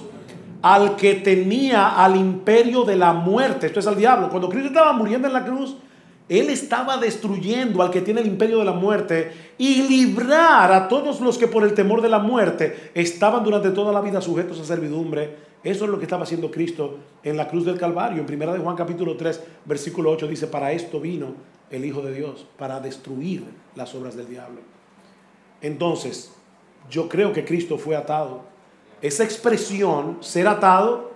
al 0.61 0.95
que 0.95 1.15
tenía 1.15 1.89
al 1.89 2.15
imperio 2.15 2.86
de 2.86 2.95
la 2.95 3.13
muerte, 3.13 3.67
esto 3.67 3.80
es 3.80 3.88
al 3.88 3.97
diablo. 3.97 4.30
Cuando 4.30 4.49
Cristo 4.49 4.69
estaba 4.69 4.93
muriendo 4.93 5.28
en 5.28 5.34
la 5.34 5.45
cruz, 5.45 5.78
Él 6.28 6.49
estaba 6.49 6.97
destruyendo 6.97 7.84
al 7.84 7.91
que 7.91 8.01
tiene 8.01 8.21
el 8.21 8.28
imperio 8.28 8.59
de 8.59 8.65
la 8.65 8.71
muerte 8.71 9.32
y 9.57 9.84
librar 9.84 10.71
a 10.71 10.88
todos 10.88 11.21
los 11.21 11.38
que 11.38 11.47
por 11.47 11.63
el 11.63 11.73
temor 11.73 12.01
de 12.01 12.09
la 12.09 12.19
muerte 12.19 12.91
estaban 12.95 13.43
durante 13.43 13.69
toda 13.69 13.93
la 13.93 14.01
vida 14.01 14.21
sujetos 14.21 14.59
a 14.59 14.65
servidumbre. 14.65 15.36
Eso 15.63 15.86
es 15.86 15.91
lo 15.91 15.97
que 15.97 16.05
estaba 16.05 16.23
haciendo 16.23 16.49
Cristo 16.49 16.97
en 17.23 17.38
la 17.38 17.47
cruz 17.47 17.65
del 17.65 17.78
Calvario. 17.78 18.23
En 18.28 18.41
1 18.41 18.53
de 18.53 18.59
Juan 18.59 18.76
capítulo 18.76 19.15
3, 19.15 19.41
versículo 19.65 20.11
8 20.11 20.28
dice, 20.28 20.47
para 20.47 20.71
esto 20.71 20.99
vino 20.99 21.34
el 21.69 21.86
Hijo 21.86 22.01
de 22.01 22.13
Dios, 22.13 22.45
para 22.57 22.80
destruir 22.80 23.43
las 23.76 23.93
obras 23.95 24.15
del 24.15 24.28
diablo. 24.28 24.61
Entonces, 25.61 26.32
yo 26.89 27.09
creo 27.09 27.34
que 27.34 27.45
Cristo 27.45 27.78
fue 27.78 27.95
atado 27.95 28.55
esa 29.01 29.23
expresión, 29.23 30.17
ser 30.21 30.47
atado, 30.47 31.11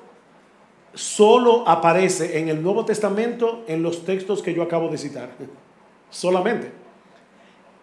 solo 0.93 1.67
aparece 1.67 2.39
en 2.39 2.49
el 2.49 2.61
Nuevo 2.61 2.85
Testamento 2.85 3.63
en 3.67 3.83
los 3.83 4.05
textos 4.05 4.41
que 4.41 4.53
yo 4.53 4.63
acabo 4.63 4.89
de 4.89 4.97
citar. 4.97 5.31
Solamente. 6.09 6.71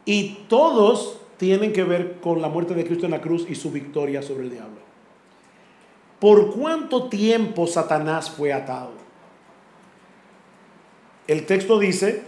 Y 0.04 0.44
todos 0.48 1.20
tienen 1.36 1.72
que 1.72 1.84
ver 1.84 2.20
con 2.20 2.40
la 2.40 2.48
muerte 2.48 2.74
de 2.74 2.84
Cristo 2.84 3.06
en 3.06 3.12
la 3.12 3.20
cruz 3.20 3.46
y 3.48 3.54
su 3.54 3.70
victoria 3.70 4.22
sobre 4.22 4.44
el 4.44 4.50
diablo. 4.50 4.78
¿Por 6.20 6.54
cuánto 6.54 7.08
tiempo 7.08 7.66
Satanás 7.66 8.30
fue 8.30 8.52
atado? 8.52 8.92
El 11.26 11.44
texto 11.44 11.78
dice 11.78 12.22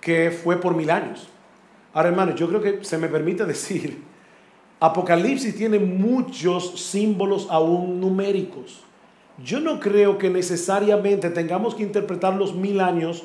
que 0.00 0.30
fue 0.30 0.60
por 0.60 0.74
mil 0.74 0.90
años. 0.90 1.28
Ahora, 1.92 2.08
hermanos, 2.08 2.34
yo 2.34 2.48
creo 2.48 2.60
que 2.60 2.84
se 2.84 2.98
me 2.98 3.08
permite 3.08 3.44
decir 3.46 4.02
Apocalipsis 4.80 5.56
tiene 5.56 5.78
muchos 5.78 6.78
símbolos 6.80 7.46
aún 7.50 8.00
numéricos. 8.00 8.82
Yo 9.42 9.60
no 9.60 9.80
creo 9.80 10.18
que 10.18 10.30
necesariamente 10.30 11.30
tengamos 11.30 11.74
que 11.74 11.82
interpretar 11.82 12.34
los 12.34 12.54
mil 12.54 12.80
años 12.80 13.24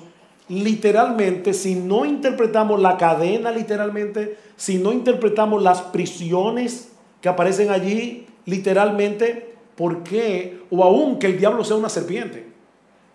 literalmente 0.49 1.53
si 1.53 1.75
no 1.75 2.05
interpretamos 2.05 2.81
la 2.81 2.97
cadena 2.97 3.51
literalmente, 3.51 4.37
si 4.57 4.79
no 4.79 4.91
interpretamos 4.91 5.61
las 5.61 5.81
prisiones 5.81 6.91
que 7.21 7.29
aparecen 7.29 7.69
allí 7.69 8.25
literalmente, 8.45 9.53
¿por 9.75 10.03
qué? 10.03 10.59
O 10.71 10.83
aún 10.83 11.19
que 11.19 11.27
el 11.27 11.37
diablo 11.37 11.63
sea 11.63 11.77
una 11.77 11.89
serpiente. 11.89 12.47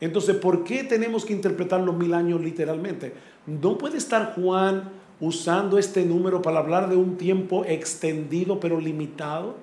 Entonces, 0.01 0.37
¿por 0.37 0.65
qué 0.65 0.85
tenemos 0.85 1.25
que 1.25 1.33
interpretar 1.33 1.81
los 1.81 1.97
mil 1.97 2.15
años 2.15 2.41
literalmente? 2.41 3.15
No 3.47 3.79
puede 3.79 3.99
estar 3.99 4.35
Juan 4.35 4.91
usando 5.21 5.79
este 5.79 6.05
número 6.05 6.43
para 6.43 6.59
hablar 6.59 6.89
de 6.89 6.97
un 6.97 7.17
tiempo 7.17 7.65
extendido 7.65 8.61
pero 8.61 8.79
limitado, 8.79 9.57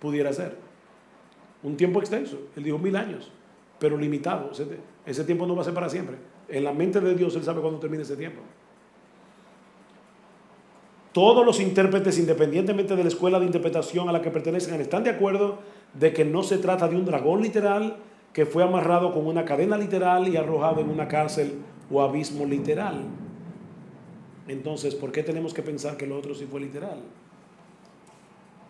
pudiera 0.00 0.32
ser. 0.32 0.56
Un 1.64 1.76
tiempo 1.78 1.98
extenso, 1.98 2.38
él 2.54 2.62
dijo 2.62 2.78
mil 2.78 2.94
años, 2.94 3.32
pero 3.78 3.96
limitado. 3.96 4.50
Ese, 5.06 5.24
tiempo 5.24 5.46
no 5.46 5.56
va 5.56 5.62
a 5.62 5.64
ser 5.64 5.74
para 5.74 5.88
siempre. 5.88 6.16
En 6.48 6.62
la 6.62 6.72
mente 6.72 7.00
de 7.00 7.14
Dios, 7.14 7.34
Él 7.36 7.42
sabe 7.42 7.62
cuándo 7.62 7.80
termina 7.80 8.02
ese 8.02 8.16
tiempo. 8.16 8.42
Todos 11.12 11.46
los 11.46 11.60
intérpretes, 11.60 12.18
independientemente 12.18 12.94
de 12.96 13.02
la 13.02 13.08
escuela 13.08 13.40
de 13.40 13.46
interpretación 13.46 14.08
a 14.08 14.12
la 14.12 14.20
que 14.20 14.30
pertenecen, 14.30 14.78
están 14.80 15.04
de 15.04 15.10
acuerdo 15.10 15.58
de 15.94 16.12
que 16.12 16.24
no 16.24 16.42
se 16.42 16.58
trata 16.58 16.86
de 16.86 16.96
un 16.96 17.06
dragón 17.06 17.40
literal 17.40 17.96
que 18.32 18.44
fue 18.44 18.62
amarrado 18.62 19.14
con 19.14 19.26
una 19.26 19.44
cadena 19.44 19.78
literal 19.78 20.28
y 20.28 20.36
arrojado 20.36 20.80
en 20.80 20.90
una 20.90 21.08
cárcel 21.08 21.60
o 21.90 22.02
abismo 22.02 22.44
literal. 22.44 23.04
Entonces, 24.48 24.94
¿por 24.94 25.12
qué 25.12 25.22
tenemos 25.22 25.54
que 25.54 25.62
pensar 25.62 25.96
que 25.96 26.06
lo 26.06 26.18
otro 26.18 26.34
sí 26.34 26.46
fue 26.50 26.60
literal? 26.60 27.00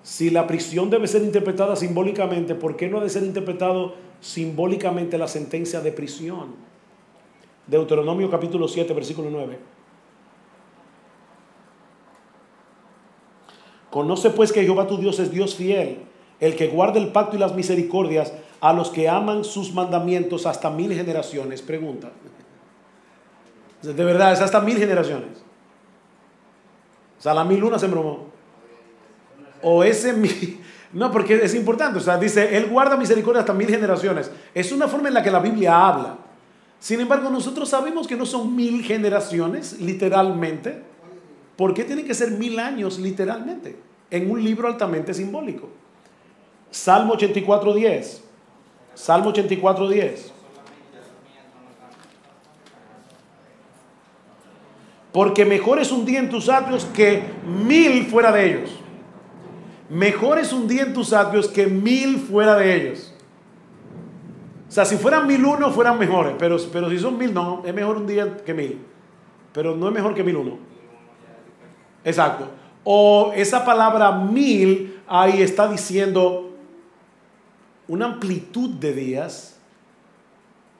Si 0.04 0.28
la 0.28 0.46
prisión 0.46 0.90
debe 0.90 1.08
ser 1.08 1.22
interpretada 1.22 1.74
simbólicamente, 1.76 2.54
¿por 2.54 2.76
qué 2.76 2.88
no 2.88 2.98
ha 2.98 3.02
de 3.02 3.08
ser 3.08 3.22
interpretado 3.22 3.94
simbólicamente 4.20 5.16
la 5.16 5.26
sentencia 5.26 5.80
de 5.80 5.92
prisión? 5.92 6.56
Deuteronomio 7.66 8.30
capítulo 8.30 8.68
7, 8.68 8.92
versículo 8.92 9.30
9. 9.30 9.58
Conoce 13.88 14.28
pues 14.28 14.52
que 14.52 14.62
Jehová 14.62 14.86
tu 14.86 14.98
Dios 14.98 15.18
es 15.20 15.30
Dios 15.30 15.54
fiel, 15.54 16.02
el 16.38 16.54
que 16.54 16.68
guarda 16.68 17.00
el 17.00 17.10
pacto 17.10 17.36
y 17.36 17.38
las 17.38 17.54
misericordias 17.54 18.34
a 18.60 18.74
los 18.74 18.90
que 18.90 19.08
aman 19.08 19.42
sus 19.42 19.72
mandamientos 19.72 20.44
hasta 20.44 20.68
mil 20.68 20.92
generaciones. 20.92 21.62
Pregunta. 21.62 22.12
De 23.80 24.04
verdad, 24.04 24.34
es 24.34 24.42
hasta 24.42 24.60
mil 24.60 24.76
generaciones. 24.76 25.42
O 27.18 27.22
sea, 27.22 27.32
la 27.32 27.44
mil 27.44 27.64
una 27.64 27.78
se 27.78 27.86
bromó. 27.86 28.33
O 29.64 29.82
ese 29.82 30.12
mil... 30.12 30.60
No, 30.94 31.10
porque 31.10 31.34
es 31.42 31.56
importante. 31.56 31.98
O 31.98 32.00
sea, 32.00 32.16
dice, 32.18 32.56
Él 32.56 32.66
guarda 32.66 32.96
misericordia 32.96 33.40
hasta 33.40 33.52
mil 33.52 33.66
generaciones. 33.66 34.30
Es 34.54 34.70
una 34.70 34.86
forma 34.86 35.08
en 35.08 35.14
la 35.14 35.24
que 35.24 35.30
la 35.32 35.40
Biblia 35.40 35.88
habla. 35.88 36.18
Sin 36.78 37.00
embargo, 37.00 37.30
nosotros 37.30 37.68
sabemos 37.68 38.06
que 38.06 38.14
no 38.14 38.24
son 38.24 38.54
mil 38.54 38.84
generaciones, 38.84 39.80
literalmente. 39.80 40.82
¿Por 41.56 41.74
qué 41.74 41.82
tienen 41.82 42.06
que 42.06 42.14
ser 42.14 42.30
mil 42.30 42.60
años, 42.60 43.00
literalmente? 43.00 43.76
En 44.08 44.30
un 44.30 44.44
libro 44.44 44.68
altamente 44.68 45.12
simbólico. 45.14 45.68
Salmo 46.70 47.14
84.10. 47.14 48.20
Salmo 48.94 49.32
84.10. 49.32 50.30
Porque 55.12 55.44
mejor 55.44 55.80
es 55.80 55.90
un 55.90 56.04
día 56.04 56.20
en 56.20 56.28
tus 56.28 56.48
atrios 56.48 56.84
que 56.86 57.22
mil 57.66 58.06
fuera 58.06 58.30
de 58.30 58.46
ellos. 58.46 58.83
Mejor 59.88 60.38
es 60.38 60.52
un 60.52 60.66
día 60.66 60.82
en 60.82 60.94
tus 60.94 61.12
atrios 61.12 61.48
que 61.48 61.66
mil 61.66 62.18
fuera 62.18 62.56
de 62.56 62.74
ellos. 62.74 63.14
O 64.68 64.72
sea, 64.72 64.84
si 64.84 64.96
fueran 64.96 65.26
mil 65.26 65.44
uno, 65.44 65.70
fueran 65.70 65.98
mejores. 65.98 66.34
Pero, 66.38 66.56
pero 66.72 66.90
si 66.90 66.98
son 66.98 67.18
mil, 67.18 67.32
no. 67.32 67.62
Es 67.64 67.74
mejor 67.74 67.96
un 67.96 68.06
día 68.06 68.38
que 68.38 68.54
mil. 68.54 68.80
Pero 69.52 69.76
no 69.76 69.88
es 69.88 69.94
mejor 69.94 70.14
que 70.14 70.24
mil 70.24 70.36
uno. 70.36 70.58
Exacto. 72.04 72.48
O 72.82 73.32
esa 73.36 73.64
palabra 73.64 74.12
mil 74.12 75.00
ahí 75.06 75.42
está 75.42 75.68
diciendo 75.68 76.50
una 77.86 78.06
amplitud 78.06 78.70
de 78.70 78.92
días. 78.92 79.58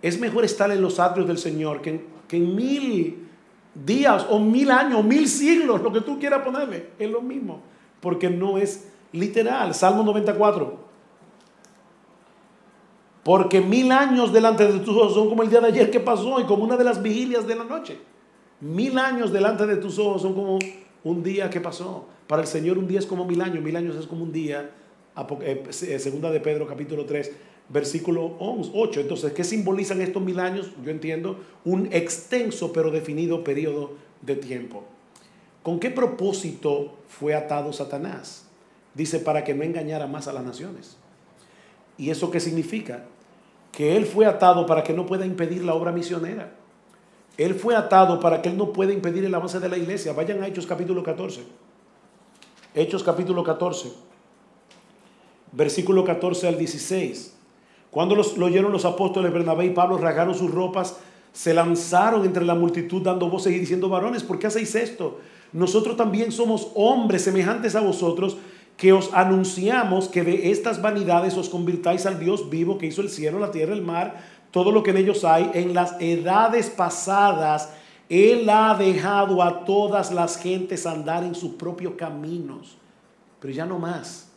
Es 0.03 0.19
mejor 0.19 0.45
estar 0.45 0.71
en 0.71 0.81
los 0.81 0.99
atrios 0.99 1.29
del 1.29 1.39
Señor 1.39 1.81
que 1.81 1.91
en, 1.91 2.05
que 2.27 2.37
en 2.37 2.55
mil 2.55 3.29
días 3.75 4.27
o 4.29 4.39
mil 4.39 4.71
años 4.71 5.01
o 5.01 5.03
mil 5.03 5.29
siglos, 5.29 5.83
lo 5.83 5.93
que 5.93 6.01
tú 6.01 6.19
quieras 6.19 6.43
ponerle, 6.43 6.91
es 6.99 7.11
lo 7.11 7.21
mismo, 7.21 7.61
porque 8.01 8.31
no 8.31 8.59
es 8.59 8.89
literal. 9.15 9.75
Salmo 9.75 10.03
94. 10.03 10.85
Porque 13.23 13.61
mil 13.62 13.91
años 13.91 14.33
delante 14.33 14.71
de 14.71 14.81
tus 14.81 14.95
ojos 14.97 15.15
son 15.15 15.31
como 15.31 15.43
el 15.43 15.49
día 15.49 15.61
de 15.61 15.69
ayer 15.69 15.91
que 15.91 16.01
pasó 16.01 16.41
y 16.41 16.45
como 16.45 16.65
una 16.65 16.77
de 16.77 16.85
las 16.85 17.03
vigilias 17.03 17.47
de 17.47 17.55
la 17.55 17.65
noche. 17.65 17.99
Mil 18.61 18.99
años 18.99 19.33
delante 19.33 19.67
de 19.67 19.77
tus 19.77 19.99
ojos 19.99 20.21
son 20.21 20.35
como 20.35 20.59
un 21.05 21.23
día 21.23 21.49
que 21.49 21.61
pasó. 21.61 22.07
Para 22.27 22.43
el 22.43 22.49
Señor 22.49 22.77
un 22.77 22.87
día 22.87 22.99
es 22.99 23.07
como 23.07 23.25
mil 23.25 23.41
años, 23.41 23.62
mil 23.62 23.77
años 23.77 23.97
es 23.97 24.07
como 24.07 24.25
un 24.25 24.33
día. 24.33 24.71
Eh, 25.41 25.99
segunda 25.99 26.31
de 26.31 26.41
Pedro 26.41 26.67
capítulo 26.67 27.07
3 27.07 27.33
versículo 27.69 28.37
8. 28.39 29.01
Entonces, 29.01 29.33
¿qué 29.33 29.45
simbolizan 29.45 30.01
estos 30.03 30.23
mil 30.23 30.39
años? 30.39 30.73
Yo 30.85 30.91
entiendo 30.91 31.39
un 31.65 31.89
extenso 31.93 32.73
pero 32.73 32.91
definido 32.91 33.43
periodo 33.43 33.93
de 34.21 34.37
tiempo. 34.37 34.85
¿Con 35.62 35.81
qué 35.81 35.91
propósito 35.91 36.93
fue 37.09 37.35
atado 37.35 37.73
Satanás? 37.73 38.44
Dice, 38.95 39.19
para 39.19 39.45
que 39.45 39.55
no 39.55 39.65
engañara 39.65 40.07
más 40.07 40.29
a 40.29 40.33
las 40.33 40.45
naciones. 40.45 40.97
¿Y 41.99 42.11
eso 42.11 42.31
qué 42.31 42.41
significa? 42.41 43.05
Que 43.73 43.97
él 43.97 44.07
fue 44.07 44.27
atado 44.27 44.67
para 44.67 44.85
que 44.85 44.93
no 44.93 45.05
pueda 45.07 45.27
impedir 45.27 45.65
la 45.65 45.75
obra 45.75 45.93
misionera. 45.93 46.53
Él 47.37 47.55
fue 47.55 47.75
atado 47.75 48.21
para 48.21 48.41
que 48.41 48.49
él 48.49 48.57
no 48.57 48.73
pueda 48.73 48.93
impedir 48.93 49.25
el 49.25 49.35
avance 49.35 49.59
de 49.59 49.69
la 49.69 49.77
iglesia. 49.77 50.13
Vayan 50.13 50.43
a 50.43 50.47
Hechos 50.47 50.67
capítulo 50.67 51.03
14. 51.03 51.43
Hechos 52.75 53.03
capítulo 53.03 53.43
14. 53.43 53.93
Versículo 55.51 56.05
14 56.05 56.49
al 56.49 56.59
16. 56.59 57.35
Cuando 57.91 58.15
los, 58.15 58.37
lo 58.37 58.47
oyeron 58.47 58.73
los 58.73 58.85
apóstoles 58.85 59.33
Bernabé 59.33 59.67
y 59.67 59.71
Pablo, 59.71 59.99
rasgaron 59.99 60.35
sus 60.35 60.53
ropas, 60.53 60.99
se 61.33 61.55
lanzaron 61.55 62.25
entre 62.25 62.45
la 62.45 62.55
multitud 62.55 63.03
dando 63.03 63.29
voces 63.29 63.53
y 63.53 63.59
diciendo, 63.59 63.89
varones, 63.89 64.23
¿por 64.23 64.39
qué 64.39 64.47
hacéis 64.47 64.75
esto? 64.77 65.19
Nosotros 65.53 65.97
también 65.97 66.33
somos 66.33 66.73
hombres 66.75 67.23
semejantes 67.23 67.77
a 67.77 67.81
vosotros, 67.81 68.37
que 68.77 68.93
os 68.93 69.12
anunciamos 69.14 70.09
que 70.09 70.25
de 70.25 70.51
estas 70.51 70.83
vanidades 70.83 71.37
os 71.37 71.49
convirtáis 71.49 72.07
al 72.07 72.18
Dios 72.18 72.51
vivo 72.51 72.79
que 72.79 72.87
hizo 72.87 73.03
el 73.03 73.09
cielo, 73.09 73.39
la 73.39 73.51
tierra, 73.51 73.72
el 73.72 73.83
mar, 73.83 74.22
todo 74.51 74.72
lo 74.72 74.83
que 74.83 74.91
en 74.91 74.99
ellos 74.99 75.25
hay. 75.25 75.51
En 75.55 75.75
las 75.75 76.01
edades 76.01 76.70
pasadas, 76.70 77.70
Él 78.09 78.49
ha 78.51 78.75
dejado 78.75 79.43
a 79.43 79.64
todas 79.64 80.12
las 80.12 80.37
gentes 80.37 80.87
andar 80.87 81.25
en 81.25 81.35
sus 81.35 81.53
propios 81.53 81.95
caminos, 81.95 82.77
pero 83.41 83.53
ya 83.53 83.66
no 83.66 83.79
más 83.79 84.29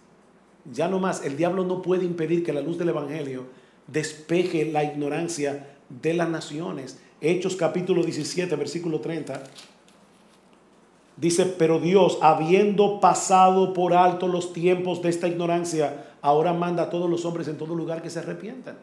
ya 0.72 0.88
no 0.88 1.00
más, 1.00 1.24
el 1.24 1.38
diablo 1.38 1.64
no 1.64 1.82
puede 1.82 2.06
impedir 2.06 2.44
que 2.44 2.54
la 2.54 2.62
luz 2.62 2.78
del 2.78 2.90
Evangelio 2.90 3.46
despeje 3.88 4.66
la 4.66 4.84
ignorancia 4.84 5.78
de 5.90 6.14
las 6.14 6.30
naciones. 6.30 7.00
Hechos 7.22 7.56
capítulo 7.56 8.04
17, 8.04 8.54
versículo 8.56 9.00
30. 9.00 9.42
Dice, 11.18 11.46
pero 11.46 11.80
Dios, 11.80 12.20
habiendo 12.22 13.00
pasado 13.00 13.74
por 13.74 13.94
alto 13.94 14.28
los 14.28 14.54
tiempos 14.54 15.02
de 15.02 15.10
esta 15.10 15.28
ignorancia, 15.28 16.06
ahora 16.22 16.54
manda 16.54 16.84
a 16.84 16.90
todos 16.92 17.10
los 17.10 17.26
hombres 17.26 17.48
en 17.48 17.58
todo 17.58 17.74
lugar 17.74 18.04
que 18.04 18.12
se 18.12 18.20
arrepientan. 18.20 18.78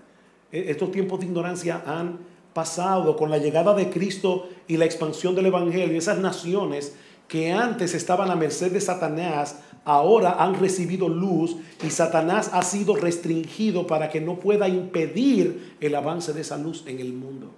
E, 0.51 0.71
estos 0.71 0.91
tiempos 0.91 1.21
de 1.21 1.27
ignorancia 1.27 1.83
han 1.87 2.19
pasado 2.53 3.17
con 3.17 3.31
la 3.31 3.39
llegada 3.39 3.73
de 3.75 3.89
Cristo 3.89 4.49
y 4.67 4.77
la 4.77 4.85
expansión 4.85 5.37
del 5.37 5.47
Evangelio. 5.47 5.97
Esas 5.97 6.19
naciones 6.19 6.97
que 7.29 7.53
antes 7.53 7.95
estaban 7.95 8.31
a 8.31 8.37
merced 8.37 8.73
de 8.73 8.81
Satanás, 8.81 9.61
ahora 9.85 10.43
han 10.43 10.59
recibido 10.59 11.09
luz 11.09 11.57
y 11.85 11.91
Satanás 11.91 12.51
ha 12.53 12.63
sido 12.63 12.97
restringido 12.97 13.87
para 13.87 14.11
que 14.11 14.21
no 14.21 14.41
pueda 14.41 14.69
impedir 14.69 15.77
el 15.81 15.95
avance 15.95 16.33
de 16.33 16.41
esa 16.41 16.59
luz 16.59 16.83
en 16.87 16.99
el 16.99 17.13
mundo. 17.13 17.53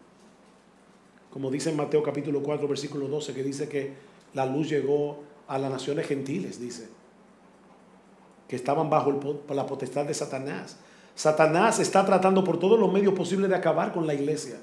Como 1.31 1.51
dice 1.51 1.71
en 1.71 1.77
Mateo 1.77 2.03
capítulo 2.03 2.43
4, 2.43 2.69
versículo 2.69 3.09
12, 3.09 3.35
que 3.35 3.43
dice 3.43 3.69
que 3.69 4.16
la 4.37 4.45
luz 4.45 4.69
llegó 4.69 5.23
a 5.49 5.59
las 5.59 5.71
naciones 5.71 6.07
gentiles, 6.07 6.61
dice, 6.61 6.89
que 8.47 8.55
estaban 8.55 8.91
bajo 8.91 9.19
la 9.49 9.67
potestad 9.67 10.05
de 10.05 10.13
Satanás. 10.13 10.77
Satanás 11.15 11.81
está 11.81 12.05
tratando 12.05 12.45
por 12.45 12.59
todos 12.61 12.79
los 12.79 12.93
medios 12.93 13.15
posibles 13.15 13.49
de 13.49 13.57
acabar 13.57 13.95
con 13.95 14.07
la 14.07 14.13
iglesia. 14.13 14.57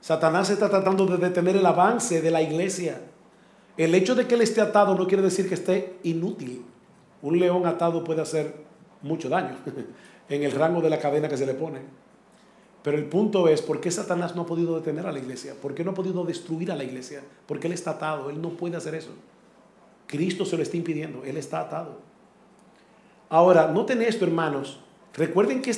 Satanás 0.00 0.48
está 0.50 0.70
tratando 0.70 1.06
de 1.06 1.16
detener 1.16 1.56
el 1.56 1.66
avance 1.66 2.22
de 2.22 2.30
la 2.30 2.40
iglesia. 2.40 3.00
El 3.76 3.96
hecho 3.96 4.14
de 4.14 4.28
que 4.28 4.36
él 4.36 4.42
esté 4.42 4.60
atado 4.60 4.94
no 4.94 5.08
quiere 5.08 5.24
decir 5.24 5.48
que 5.48 5.54
esté 5.54 5.98
inútil. 6.04 6.64
Un 7.20 7.40
león 7.40 7.66
atado 7.66 8.04
puede 8.04 8.22
hacer 8.22 8.54
mucho 9.02 9.28
daño 9.28 9.56
en 10.28 10.42
el 10.44 10.52
rango 10.52 10.80
de 10.80 10.90
la 10.90 11.00
cadena 11.00 11.28
que 11.28 11.36
se 11.36 11.46
le 11.46 11.54
pone. 11.54 11.80
Pero 12.86 12.98
el 12.98 13.06
punto 13.06 13.48
es, 13.48 13.62
¿por 13.62 13.80
qué 13.80 13.90
Satanás 13.90 14.36
no 14.36 14.42
ha 14.42 14.46
podido 14.46 14.76
detener 14.76 15.08
a 15.08 15.10
la 15.10 15.18
iglesia? 15.18 15.54
¿Por 15.60 15.74
qué 15.74 15.82
no 15.82 15.90
ha 15.90 15.94
podido 15.94 16.24
destruir 16.24 16.70
a 16.70 16.76
la 16.76 16.84
iglesia? 16.84 17.20
Porque 17.46 17.66
él 17.66 17.72
está 17.72 17.90
atado, 17.90 18.30
él 18.30 18.40
no 18.40 18.50
puede 18.50 18.76
hacer 18.76 18.94
eso. 18.94 19.10
Cristo 20.06 20.44
se 20.44 20.56
lo 20.56 20.62
está 20.62 20.76
impidiendo, 20.76 21.24
él 21.24 21.36
está 21.36 21.62
atado. 21.62 21.98
Ahora, 23.28 23.66
noten 23.72 24.02
esto, 24.02 24.24
hermanos. 24.24 24.78
Recuerden 25.14 25.62
que 25.62 25.72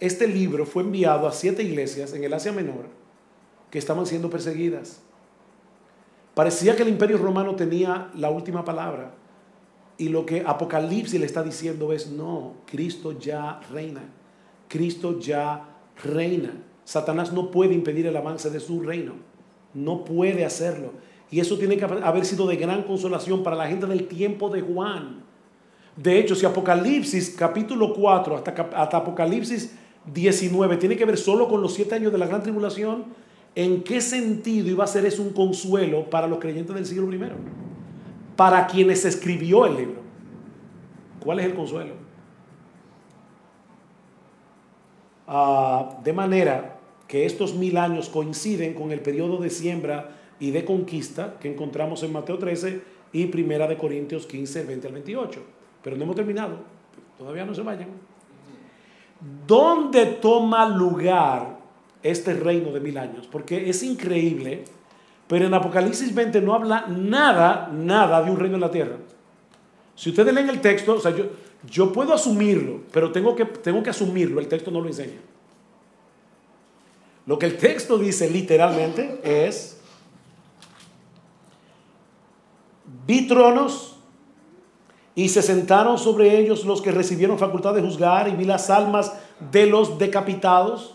este 0.00 0.26
libro 0.26 0.66
fue 0.66 0.82
enviado 0.82 1.28
a 1.28 1.32
siete 1.32 1.62
iglesias 1.62 2.14
en 2.14 2.24
el 2.24 2.34
Asia 2.34 2.50
Menor 2.50 2.86
que 3.70 3.78
estaban 3.78 4.04
siendo 4.04 4.28
perseguidas. 4.28 5.02
Parecía 6.34 6.74
que 6.74 6.82
el 6.82 6.88
imperio 6.88 7.18
romano 7.18 7.54
tenía 7.54 8.10
la 8.16 8.30
última 8.30 8.64
palabra. 8.64 9.12
Y 9.98 10.08
lo 10.08 10.26
que 10.26 10.42
Apocalipsis 10.44 11.20
le 11.20 11.26
está 11.26 11.44
diciendo 11.44 11.92
es, 11.92 12.10
no, 12.10 12.54
Cristo 12.66 13.16
ya 13.16 13.60
reina. 13.70 14.02
Cristo 14.66 15.20
ya 15.20 15.76
reina. 16.04 16.52
Satanás 16.84 17.32
no 17.32 17.50
puede 17.50 17.74
impedir 17.74 18.06
el 18.06 18.16
avance 18.16 18.50
de 18.50 18.60
su 18.60 18.80
reino. 18.80 19.14
No 19.74 20.04
puede 20.04 20.44
hacerlo. 20.44 20.92
Y 21.30 21.40
eso 21.40 21.58
tiene 21.58 21.76
que 21.76 21.84
haber 21.84 22.24
sido 22.24 22.46
de 22.46 22.56
gran 22.56 22.82
consolación 22.82 23.42
para 23.42 23.56
la 23.56 23.68
gente 23.68 23.86
del 23.86 24.08
tiempo 24.08 24.48
de 24.48 24.62
Juan. 24.62 25.22
De 25.96 26.18
hecho, 26.18 26.34
si 26.34 26.46
Apocalipsis 26.46 27.34
capítulo 27.38 27.92
4 27.94 28.36
hasta, 28.36 28.50
hasta 28.50 28.96
Apocalipsis 28.96 29.76
19 30.12 30.76
tiene 30.76 30.96
que 30.96 31.04
ver 31.04 31.18
solo 31.18 31.46
con 31.48 31.60
los 31.60 31.74
siete 31.74 31.94
años 31.94 32.10
de 32.10 32.18
la 32.18 32.26
gran 32.26 32.42
tribulación, 32.42 33.04
¿en 33.54 33.82
qué 33.82 34.00
sentido 34.00 34.68
iba 34.68 34.84
a 34.84 34.88
ser 34.88 35.04
eso 35.04 35.22
un 35.22 35.30
consuelo 35.30 36.08
para 36.08 36.26
los 36.26 36.38
creyentes 36.38 36.74
del 36.74 36.86
siglo 36.86 37.12
I? 37.14 37.20
para 38.40 38.66
quienes 38.66 39.04
escribió 39.04 39.66
el 39.66 39.76
libro. 39.76 40.00
¿Cuál 41.22 41.40
es 41.40 41.44
el 41.44 41.54
consuelo? 41.54 41.92
Ah, 45.32 46.00
de 46.02 46.12
manera 46.12 46.80
que 47.06 47.24
estos 47.24 47.54
mil 47.54 47.76
años 47.76 48.08
coinciden 48.08 48.74
con 48.74 48.90
el 48.90 48.98
periodo 49.00 49.38
de 49.38 49.48
siembra 49.48 50.16
y 50.40 50.50
de 50.50 50.64
conquista 50.64 51.36
que 51.38 51.48
encontramos 51.48 52.02
en 52.02 52.12
Mateo 52.12 52.36
13 52.36 52.82
y 53.12 53.26
Primera 53.26 53.68
de 53.68 53.76
Corintios 53.76 54.26
15, 54.26 54.64
20 54.64 54.86
al 54.88 54.92
28. 54.92 55.40
Pero 55.82 55.96
no 55.96 56.02
hemos 56.02 56.16
terminado, 56.16 56.56
todavía 57.16 57.44
no 57.44 57.54
se 57.54 57.62
vayan. 57.62 57.88
¿Dónde 59.46 60.06
toma 60.06 60.68
lugar 60.68 61.58
este 62.02 62.34
reino 62.34 62.72
de 62.72 62.80
mil 62.80 62.98
años? 62.98 63.28
Porque 63.30 63.70
es 63.70 63.84
increíble 63.84 64.64
pero 65.30 65.46
en 65.46 65.54
Apocalipsis 65.54 66.12
20 66.12 66.40
no 66.40 66.54
habla 66.54 66.86
nada, 66.88 67.70
nada 67.72 68.20
de 68.20 68.32
un 68.32 68.36
reino 68.36 68.56
en 68.56 68.62
la 68.62 68.70
tierra. 68.72 68.96
Si 69.94 70.10
ustedes 70.10 70.34
leen 70.34 70.50
el 70.50 70.60
texto, 70.60 70.94
o 70.94 71.00
sea, 71.00 71.12
yo, 71.14 71.26
Yo 71.68 71.92
puedo 71.92 72.14
asumirlo, 72.14 72.80
pero 72.92 73.12
tengo 73.12 73.36
que, 73.36 73.44
tengo 73.44 73.82
que 73.82 73.90
asumirlo, 73.90 74.40
el 74.40 74.48
texto 74.48 74.70
no 74.70 74.80
lo 74.80 74.88
enseña. 74.88 75.18
Lo 77.26 77.38
que 77.38 77.46
el 77.46 77.58
texto 77.58 77.98
dice 77.98 78.30
literalmente 78.30 79.20
es, 79.22 79.78
vi 83.06 83.26
tronos 83.28 83.96
y 85.14 85.28
se 85.28 85.42
sentaron 85.42 85.98
sobre 85.98 86.38
ellos 86.38 86.64
los 86.64 86.80
que 86.80 86.92
recibieron 86.92 87.38
facultad 87.38 87.74
de 87.74 87.82
juzgar 87.82 88.28
y 88.28 88.36
vi 88.36 88.44
las 88.44 88.70
almas 88.70 89.12
de 89.52 89.66
los 89.66 89.98
decapitados 89.98 90.94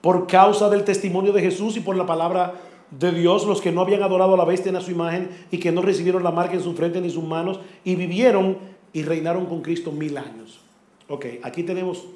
por 0.00 0.26
causa 0.26 0.68
del 0.68 0.84
testimonio 0.84 1.32
de 1.32 1.40
Jesús 1.40 1.76
y 1.76 1.80
por 1.80 1.96
la 1.96 2.06
palabra 2.06 2.54
de 2.90 3.12
Dios, 3.12 3.46
los 3.46 3.60
que 3.60 3.70
no 3.70 3.82
habían 3.82 4.02
adorado 4.02 4.34
a 4.34 4.36
la 4.36 4.44
bestia 4.44 4.72
en 4.72 4.80
su 4.80 4.90
imagen 4.90 5.30
y 5.50 5.58
que 5.58 5.70
no 5.72 5.80
recibieron 5.80 6.24
la 6.24 6.32
marca 6.32 6.54
en 6.54 6.62
su 6.62 6.74
frente 6.74 7.00
ni 7.00 7.10
sus 7.10 7.24
manos 7.24 7.60
y 7.84 7.94
vivieron 7.94 8.58
y 8.92 9.02
reinaron 9.02 9.46
con 9.46 9.62
Cristo 9.62 9.92
mil 9.92 10.16
años. 10.16 10.60
Ok, 11.08 11.26
aquí 11.42 11.62
tenemos 11.62 12.06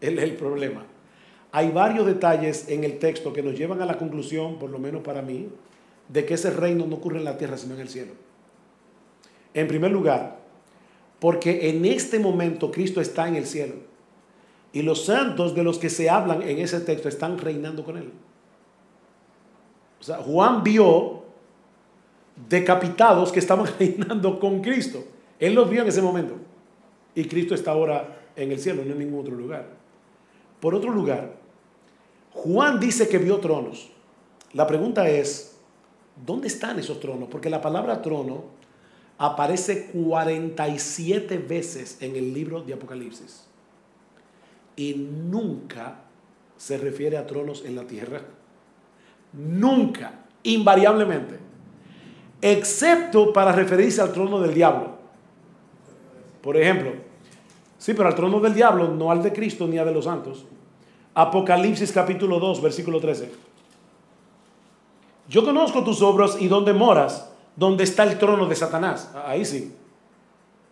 el, 0.00 0.34
problema. 0.34 0.84
Hay 1.52 1.70
varios 1.70 2.06
detalles 2.06 2.68
en 2.68 2.84
el 2.84 2.98
texto 2.98 3.32
que 3.32 3.42
nos 3.42 3.56
llevan 3.56 3.82
a 3.82 3.86
la 3.86 3.98
conclusión, 3.98 4.58
por 4.58 4.70
lo 4.70 4.78
menos 4.78 5.02
para 5.02 5.22
mí, 5.22 5.48
de 6.08 6.24
que 6.24 6.34
ese 6.34 6.50
reino 6.50 6.86
no 6.86 6.96
ocurre 6.96 7.18
en 7.18 7.24
la 7.24 7.38
tierra, 7.38 7.56
sino 7.56 7.74
en 7.74 7.80
el 7.80 7.88
cielo. 7.88 8.12
En 9.54 9.68
primer 9.68 9.90
lugar, 9.90 10.38
porque 11.20 11.70
en 11.70 11.84
este 11.84 12.18
momento 12.18 12.70
Cristo 12.70 13.00
está 13.00 13.28
en 13.28 13.36
el 13.36 13.46
cielo. 13.46 13.74
Y 14.72 14.82
los 14.82 15.04
santos 15.04 15.54
de 15.54 15.62
los 15.62 15.78
que 15.78 15.90
se 15.90 16.08
hablan 16.08 16.42
en 16.42 16.58
ese 16.58 16.80
texto 16.80 17.08
están 17.08 17.38
reinando 17.38 17.84
con 17.84 17.98
él. 17.98 18.10
O 20.00 20.02
sea, 20.02 20.16
Juan 20.16 20.64
vio 20.64 21.22
decapitados 22.48 23.30
que 23.30 23.38
estaban 23.38 23.66
reinando 23.78 24.40
con 24.40 24.62
Cristo. 24.62 25.04
Él 25.42 25.54
los 25.56 25.68
vio 25.68 25.82
en 25.82 25.88
ese 25.88 26.00
momento. 26.00 26.36
Y 27.16 27.24
Cristo 27.24 27.56
está 27.56 27.72
ahora 27.72 28.16
en 28.36 28.52
el 28.52 28.60
cielo, 28.60 28.84
no 28.84 28.92
en 28.92 28.98
ningún 29.00 29.18
otro 29.18 29.34
lugar. 29.34 29.70
Por 30.60 30.72
otro 30.72 30.92
lugar, 30.92 31.34
Juan 32.30 32.78
dice 32.78 33.08
que 33.08 33.18
vio 33.18 33.38
tronos. 33.38 33.90
La 34.52 34.68
pregunta 34.68 35.08
es, 35.08 35.56
¿dónde 36.24 36.46
están 36.46 36.78
esos 36.78 37.00
tronos? 37.00 37.28
Porque 37.28 37.50
la 37.50 37.60
palabra 37.60 38.00
trono 38.02 38.44
aparece 39.18 39.90
47 39.92 41.38
veces 41.38 41.98
en 42.00 42.14
el 42.14 42.32
libro 42.32 42.62
de 42.62 42.74
Apocalipsis. 42.74 43.44
Y 44.76 44.94
nunca 44.94 46.02
se 46.56 46.78
refiere 46.78 47.16
a 47.16 47.26
tronos 47.26 47.64
en 47.64 47.74
la 47.74 47.82
tierra. 47.82 48.20
Nunca, 49.32 50.20
invariablemente. 50.44 51.40
Excepto 52.40 53.32
para 53.32 53.50
referirse 53.50 54.00
al 54.00 54.12
trono 54.12 54.38
del 54.38 54.54
diablo. 54.54 54.91
Por 56.42 56.56
ejemplo, 56.56 56.92
sí, 57.78 57.94
pero 57.94 58.08
al 58.08 58.14
trono 58.14 58.40
del 58.40 58.54
diablo, 58.54 58.88
no 58.88 59.10
al 59.10 59.22
de 59.22 59.32
Cristo 59.32 59.66
ni 59.66 59.78
al 59.78 59.86
de 59.86 59.94
los 59.94 60.04
santos. 60.04 60.44
Apocalipsis 61.14 61.92
capítulo 61.92 62.40
2, 62.40 62.60
versículo 62.60 63.00
13. 63.00 63.32
Yo 65.28 65.44
conozco 65.44 65.84
tus 65.84 66.02
obras 66.02 66.36
y 66.40 66.48
donde 66.48 66.72
moras, 66.72 67.30
donde 67.54 67.84
está 67.84 68.02
el 68.02 68.18
trono 68.18 68.46
de 68.46 68.56
Satanás. 68.56 69.10
Ahí 69.26 69.44
sí. 69.44 69.74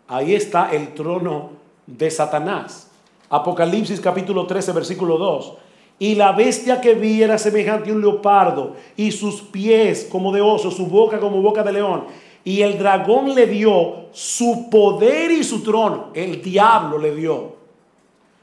Ahí 0.08 0.34
está 0.34 0.72
el 0.72 0.92
trono 0.94 1.50
de 1.86 2.10
Satanás. 2.10 2.90
Apocalipsis 3.28 4.00
capítulo 4.00 4.46
13, 4.46 4.72
versículo 4.72 5.18
2. 5.18 5.54
Y 6.00 6.14
la 6.14 6.32
bestia 6.32 6.80
que 6.80 6.94
vi 6.94 7.22
era 7.22 7.38
semejante 7.38 7.90
a 7.90 7.92
un 7.92 8.00
leopardo, 8.00 8.74
y 8.96 9.12
sus 9.12 9.42
pies 9.42 10.08
como 10.10 10.32
de 10.32 10.40
oso, 10.40 10.70
su 10.70 10.86
boca 10.86 11.20
como 11.20 11.42
boca 11.42 11.62
de 11.62 11.72
león. 11.72 12.04
Y 12.44 12.62
el 12.62 12.78
dragón 12.78 13.34
le 13.34 13.46
dio 13.46 14.08
su 14.12 14.68
poder 14.70 15.30
y 15.30 15.44
su 15.44 15.62
trono. 15.62 16.10
El 16.14 16.42
diablo 16.42 16.98
le 16.98 17.14
dio 17.14 17.56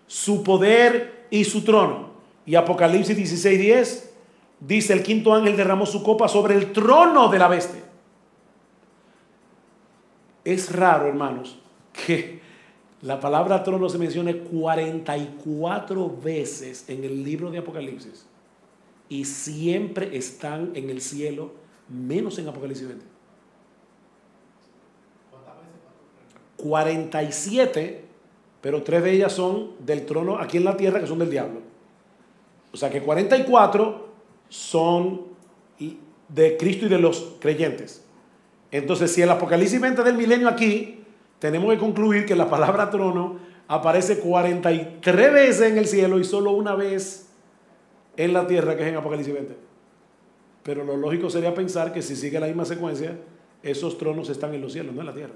su 0.05 0.43
poder 0.43 1.27
y 1.29 1.43
su 1.43 1.63
trono. 1.63 2.07
Y 2.45 2.55
Apocalipsis 2.55 3.15
16, 3.15 3.59
10 3.59 4.13
dice: 4.59 4.93
El 4.93 5.03
quinto 5.03 5.33
ángel 5.33 5.57
derramó 5.57 5.85
su 5.85 6.03
copa 6.03 6.27
sobre 6.27 6.55
el 6.55 6.71
trono 6.71 7.29
de 7.29 7.39
la 7.39 7.47
bestia. 7.47 7.83
Es 10.45 10.71
raro, 10.71 11.07
hermanos, 11.07 11.59
que 11.91 12.39
la 13.01 13.19
palabra 13.19 13.63
trono 13.63 13.89
se 13.89 13.97
mencione 13.97 14.37
44 14.37 16.17
veces 16.23 16.85
en 16.87 17.03
el 17.03 17.23
libro 17.23 17.51
de 17.51 17.57
Apocalipsis 17.57 18.25
y 19.09 19.25
siempre 19.25 20.17
están 20.17 20.71
en 20.73 20.89
el 20.89 21.01
cielo, 21.01 21.51
menos 21.89 22.39
en 22.39 22.47
Apocalipsis 22.47 22.87
20. 22.87 23.16
47, 26.57 28.03
pero 28.61 28.83
tres 28.83 29.03
de 29.03 29.11
ellas 29.11 29.33
son 29.33 29.71
del 29.79 30.05
trono 30.05 30.37
aquí 30.37 30.57
en 30.57 30.65
la 30.65 30.75
tierra, 30.75 30.99
que 30.99 31.07
son 31.07 31.19
del 31.19 31.29
diablo. 31.29 31.61
O 32.73 32.77
sea 32.77 32.89
que 32.89 33.01
44 33.01 34.07
son 34.49 35.21
de 36.27 36.57
Cristo 36.57 36.85
y 36.85 36.89
de 36.89 36.99
los 36.99 37.35
creyentes. 37.39 38.03
Entonces, 38.71 39.13
si 39.13 39.21
el 39.21 39.29
Apocalipsis 39.29 39.79
20 39.79 40.03
del 40.03 40.17
milenio 40.17 40.49
aquí, 40.49 41.03
tenemos 41.39 41.71
que 41.71 41.79
concluir 41.79 42.25
que 42.25 42.35
la 42.35 42.49
palabra 42.49 42.89
trono 42.89 43.39
aparece 43.67 44.19
43 44.19 45.33
veces 45.33 45.71
en 45.71 45.77
el 45.77 45.87
cielo 45.87 46.19
y 46.19 46.23
solo 46.23 46.51
una 46.51 46.75
vez 46.75 47.29
en 48.17 48.33
la 48.33 48.47
tierra, 48.47 48.75
que 48.75 48.83
es 48.83 48.89
en 48.89 48.97
Apocalipsis 48.97 49.33
20. 49.33 49.55
Pero 50.63 50.83
lo 50.83 50.97
lógico 50.97 51.29
sería 51.29 51.53
pensar 51.53 51.93
que 51.93 52.01
si 52.01 52.15
sigue 52.15 52.39
la 52.39 52.47
misma 52.47 52.65
secuencia, 52.65 53.17
esos 53.63 53.97
tronos 53.97 54.29
están 54.29 54.53
en 54.53 54.61
los 54.61 54.73
cielos, 54.73 54.93
no 54.93 55.01
en 55.01 55.07
la 55.07 55.13
tierra. 55.13 55.35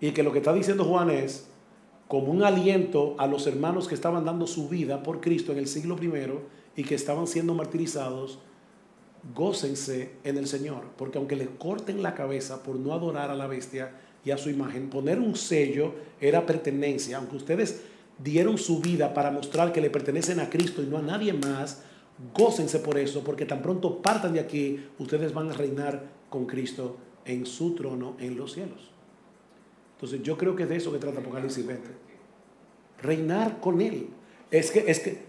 Y 0.00 0.12
que 0.12 0.22
lo 0.22 0.32
que 0.32 0.38
está 0.38 0.52
diciendo 0.52 0.84
Juan 0.84 1.10
es, 1.10 1.48
como 2.08 2.32
un 2.32 2.42
aliento 2.42 3.14
a 3.18 3.26
los 3.26 3.46
hermanos 3.46 3.86
que 3.86 3.94
estaban 3.94 4.24
dando 4.24 4.46
su 4.46 4.68
vida 4.68 5.02
por 5.02 5.20
Cristo 5.20 5.52
en 5.52 5.58
el 5.58 5.68
siglo 5.68 5.96
primero 5.96 6.42
y 6.74 6.84
que 6.84 6.94
estaban 6.94 7.26
siendo 7.26 7.54
martirizados, 7.54 8.38
gócense 9.34 10.12
en 10.24 10.38
el 10.38 10.46
Señor, 10.46 10.84
porque 10.96 11.18
aunque 11.18 11.36
le 11.36 11.46
corten 11.46 12.02
la 12.02 12.14
cabeza 12.14 12.62
por 12.62 12.76
no 12.76 12.94
adorar 12.94 13.30
a 13.30 13.36
la 13.36 13.46
bestia 13.46 13.92
y 14.24 14.30
a 14.30 14.38
su 14.38 14.48
imagen, 14.48 14.88
poner 14.88 15.18
un 15.18 15.36
sello 15.36 15.94
era 16.20 16.46
pertenencia, 16.46 17.18
aunque 17.18 17.36
ustedes 17.36 17.82
dieron 18.18 18.58
su 18.58 18.80
vida 18.80 19.12
para 19.12 19.30
mostrar 19.30 19.72
que 19.72 19.80
le 19.80 19.90
pertenecen 19.90 20.40
a 20.40 20.48
Cristo 20.48 20.82
y 20.82 20.86
no 20.86 20.98
a 20.98 21.02
nadie 21.02 21.32
más, 21.32 21.82
gócense 22.34 22.78
por 22.78 22.98
eso, 22.98 23.22
porque 23.22 23.44
tan 23.44 23.62
pronto 23.62 24.00
partan 24.00 24.32
de 24.32 24.40
aquí, 24.40 24.84
ustedes 24.98 25.34
van 25.34 25.50
a 25.50 25.54
reinar 25.54 26.02
con 26.30 26.46
Cristo 26.46 26.96
en 27.24 27.44
su 27.44 27.74
trono 27.74 28.16
en 28.18 28.36
los 28.36 28.52
cielos. 28.52 28.97
Entonces 29.98 30.22
yo 30.22 30.38
creo 30.38 30.54
que 30.54 30.62
es 30.62 30.68
de 30.68 30.76
eso 30.76 30.92
que 30.92 30.98
trata 30.98 31.18
Apocalipsis 31.18 31.66
20. 31.66 31.88
Reinar 33.02 33.58
con 33.58 33.80
Él. 33.80 34.06
Es 34.48 34.70
que, 34.70 34.84
es 34.86 35.00
que, 35.00 35.22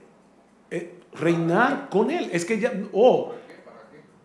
eh, 0.70 0.94
reinar 1.14 1.90
con 1.90 2.12
Él. 2.12 2.30
Es 2.32 2.46
que 2.46 2.60
ya, 2.60 2.72
oh, 2.94 3.34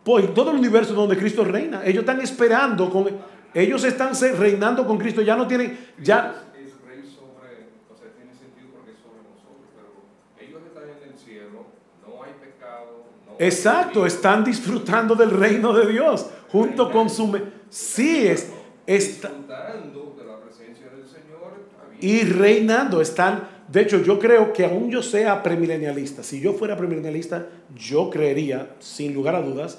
pues 0.04 0.34
todo 0.34 0.50
el 0.50 0.58
universo 0.58 0.92
donde 0.92 1.16
Cristo 1.16 1.44
reina. 1.44 1.82
Ellos 1.82 2.00
están 2.00 2.20
esperando 2.20 2.90
con, 2.90 3.08
ellos 3.54 3.84
están 3.84 4.12
reinando 4.36 4.86
con 4.86 4.98
Cristo. 4.98 5.22
Ya 5.22 5.34
no 5.34 5.46
tienen, 5.46 5.78
ya. 5.98 6.44
Es 6.54 6.74
rey 6.86 7.02
sobre, 7.02 7.70
o 7.90 7.96
sea, 7.96 8.10
tiene 8.14 8.34
sentido 8.34 8.68
porque 8.74 8.90
es 8.90 8.98
sobre 8.98 9.22
nosotros, 9.24 9.64
pero 9.74 10.46
ellos 10.46 10.60
están 10.66 10.84
en 10.84 11.10
el 11.10 11.18
cielo, 11.18 11.64
no 12.06 12.22
hay 12.22 12.32
pecado. 12.38 13.04
No 13.24 13.32
hay 13.32 13.46
Exacto, 13.46 14.04
están 14.04 14.44
disfrutando 14.44 15.14
del 15.14 15.30
reino 15.30 15.72
de 15.72 15.90
Dios 15.90 16.28
junto 16.48 16.92
con 16.92 17.08
su... 17.08 17.36
Sí, 17.70 18.28
es, 18.28 18.52
está, 18.86 19.28
disfrutando 19.28 20.14
de 20.16 20.24
la 20.24 20.40
presencia 20.40 20.86
del 20.90 21.04
Señor. 21.04 21.58
está 21.66 21.82
bien. 21.82 21.92
Y 22.04 22.22
reinando. 22.22 23.00
Están, 23.00 23.48
de 23.68 23.80
hecho, 23.80 24.02
yo 24.02 24.18
creo 24.18 24.52
que 24.52 24.66
aún 24.66 24.90
yo 24.90 25.02
sea 25.02 25.42
premilenialista, 25.42 26.22
si 26.22 26.40
yo 26.40 26.52
fuera 26.52 26.76
premilenialista, 26.76 27.46
yo 27.74 28.10
creería, 28.10 28.76
sin 28.78 29.14
lugar 29.14 29.34
a 29.34 29.42
dudas, 29.42 29.78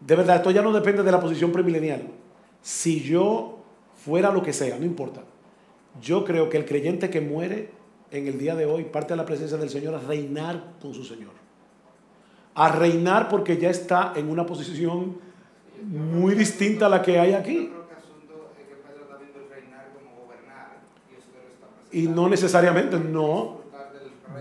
de 0.00 0.16
verdad, 0.16 0.36
esto 0.36 0.50
ya 0.50 0.62
no 0.62 0.72
depende 0.72 1.02
de 1.02 1.12
la 1.12 1.20
posición 1.20 1.52
premilenial. 1.52 2.02
Si 2.62 3.00
yo 3.00 3.58
fuera 4.04 4.32
lo 4.32 4.42
que 4.42 4.52
sea, 4.52 4.78
no 4.78 4.84
importa. 4.84 5.22
Yo 6.00 6.24
creo 6.24 6.48
que 6.48 6.56
el 6.56 6.64
creyente 6.64 7.10
que 7.10 7.20
muere 7.20 7.70
en 8.10 8.26
el 8.26 8.38
día 8.38 8.54
de 8.54 8.66
hoy 8.66 8.84
parte 8.84 9.12
de 9.14 9.16
la 9.16 9.26
presencia 9.26 9.58
del 9.58 9.68
Señor 9.68 9.94
a 9.94 9.98
reinar 9.98 10.74
con 10.80 10.94
su 10.94 11.04
Señor. 11.04 11.32
A 12.54 12.70
reinar 12.70 13.28
porque 13.28 13.58
ya 13.58 13.70
está 13.70 14.12
en 14.16 14.30
una 14.30 14.46
posición 14.46 15.18
muy 15.82 16.34
distinta 16.34 16.86
a 16.86 16.88
la 16.88 17.02
que 17.02 17.18
hay 17.18 17.32
aquí. 17.34 17.68
creo 17.68 17.88
que 17.88 17.94
asunto 17.94 18.50
es 18.58 18.68
que 18.68 18.74
Pedro 18.76 19.02
está 19.04 19.16
viendo 19.18 19.40
el 19.40 19.48
reinar 19.50 19.92
como 19.94 20.22
gobernar 20.22 20.82
y 21.10 21.16
eso 21.16 21.28
que 21.32 21.38
lo 21.42 21.48
está 21.48 21.66
Y 21.96 22.08
no 22.08 22.28
necesariamente, 22.28 22.98
no. 22.98 23.62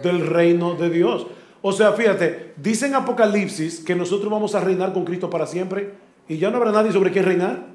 Del 0.04 0.28
reino 0.28 0.76
de 0.76 0.90
Dios. 0.90 1.26
O 1.62 1.72
sea, 1.72 1.94
fíjate, 1.94 2.54
dice 2.58 2.88
en 2.88 2.96
Apocalipsis 2.96 3.80
que 3.80 3.96
nosotros 3.96 4.30
vamos 4.30 4.56
a 4.56 4.60
reinar 4.60 4.92
con 4.92 5.06
Cristo 5.06 5.30
para 5.30 5.48
siempre 5.48 5.94
y 6.28 6.38
ya 6.38 6.50
no 6.50 6.58
habrá 6.58 6.74
nadie 6.74 6.92
sobre 6.92 7.14
qué 7.14 7.22
reinar, 7.22 7.68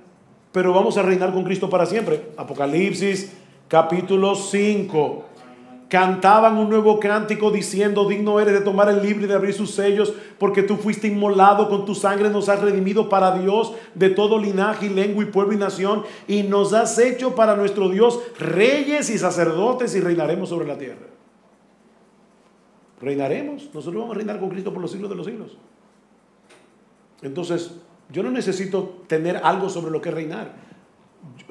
pero 0.52 0.74
vamos 0.74 0.98
a 0.98 1.02
reinar 1.02 1.32
con 1.32 1.44
Cristo 1.44 1.70
para 1.70 1.86
siempre. 1.86 2.27
Apocalipsis 2.36 3.32
capítulo 3.69 4.35
5. 4.35 5.24
Cantaban 5.90 6.56
un 6.56 6.70
nuevo 6.70 7.00
cántico 7.00 7.50
diciendo, 7.50 8.08
digno 8.08 8.38
eres 8.38 8.54
de 8.54 8.60
tomar 8.60 8.88
el 8.88 9.02
libro 9.02 9.24
y 9.24 9.28
de 9.28 9.34
abrir 9.34 9.52
sus 9.52 9.72
sellos, 9.72 10.14
porque 10.38 10.62
tú 10.62 10.76
fuiste 10.76 11.08
inmolado 11.08 11.68
con 11.68 11.84
tu 11.84 11.96
sangre, 11.96 12.30
nos 12.30 12.48
has 12.48 12.60
redimido 12.60 13.08
para 13.08 13.36
Dios 13.36 13.74
de 13.96 14.08
todo 14.08 14.38
linaje 14.38 14.86
y 14.86 14.90
lengua 14.90 15.24
y 15.24 15.26
pueblo 15.26 15.52
y 15.52 15.56
nación, 15.56 16.04
y 16.28 16.44
nos 16.44 16.72
has 16.74 16.96
hecho 17.00 17.34
para 17.34 17.56
nuestro 17.56 17.88
Dios 17.88 18.20
reyes 18.38 19.10
y 19.10 19.18
sacerdotes 19.18 19.96
y 19.96 20.00
reinaremos 20.00 20.48
sobre 20.48 20.68
la 20.68 20.78
tierra. 20.78 21.08
Reinaremos, 23.00 23.64
nosotros 23.74 24.00
vamos 24.00 24.14
a 24.14 24.18
reinar 24.18 24.38
con 24.38 24.48
Cristo 24.48 24.72
por 24.72 24.80
los 24.80 24.92
siglos 24.92 25.10
de 25.10 25.16
los 25.16 25.26
siglos. 25.26 25.58
Entonces, 27.20 27.72
yo 28.10 28.22
no 28.22 28.30
necesito 28.30 29.02
tener 29.08 29.40
algo 29.42 29.68
sobre 29.68 29.90
lo 29.90 30.00
que 30.00 30.12
reinar. 30.12 30.54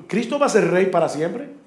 Cristo 0.08 0.40
va 0.40 0.46
a 0.46 0.50
ser 0.50 0.72
rey 0.72 0.86
para 0.86 1.10
siempre 1.10 1.59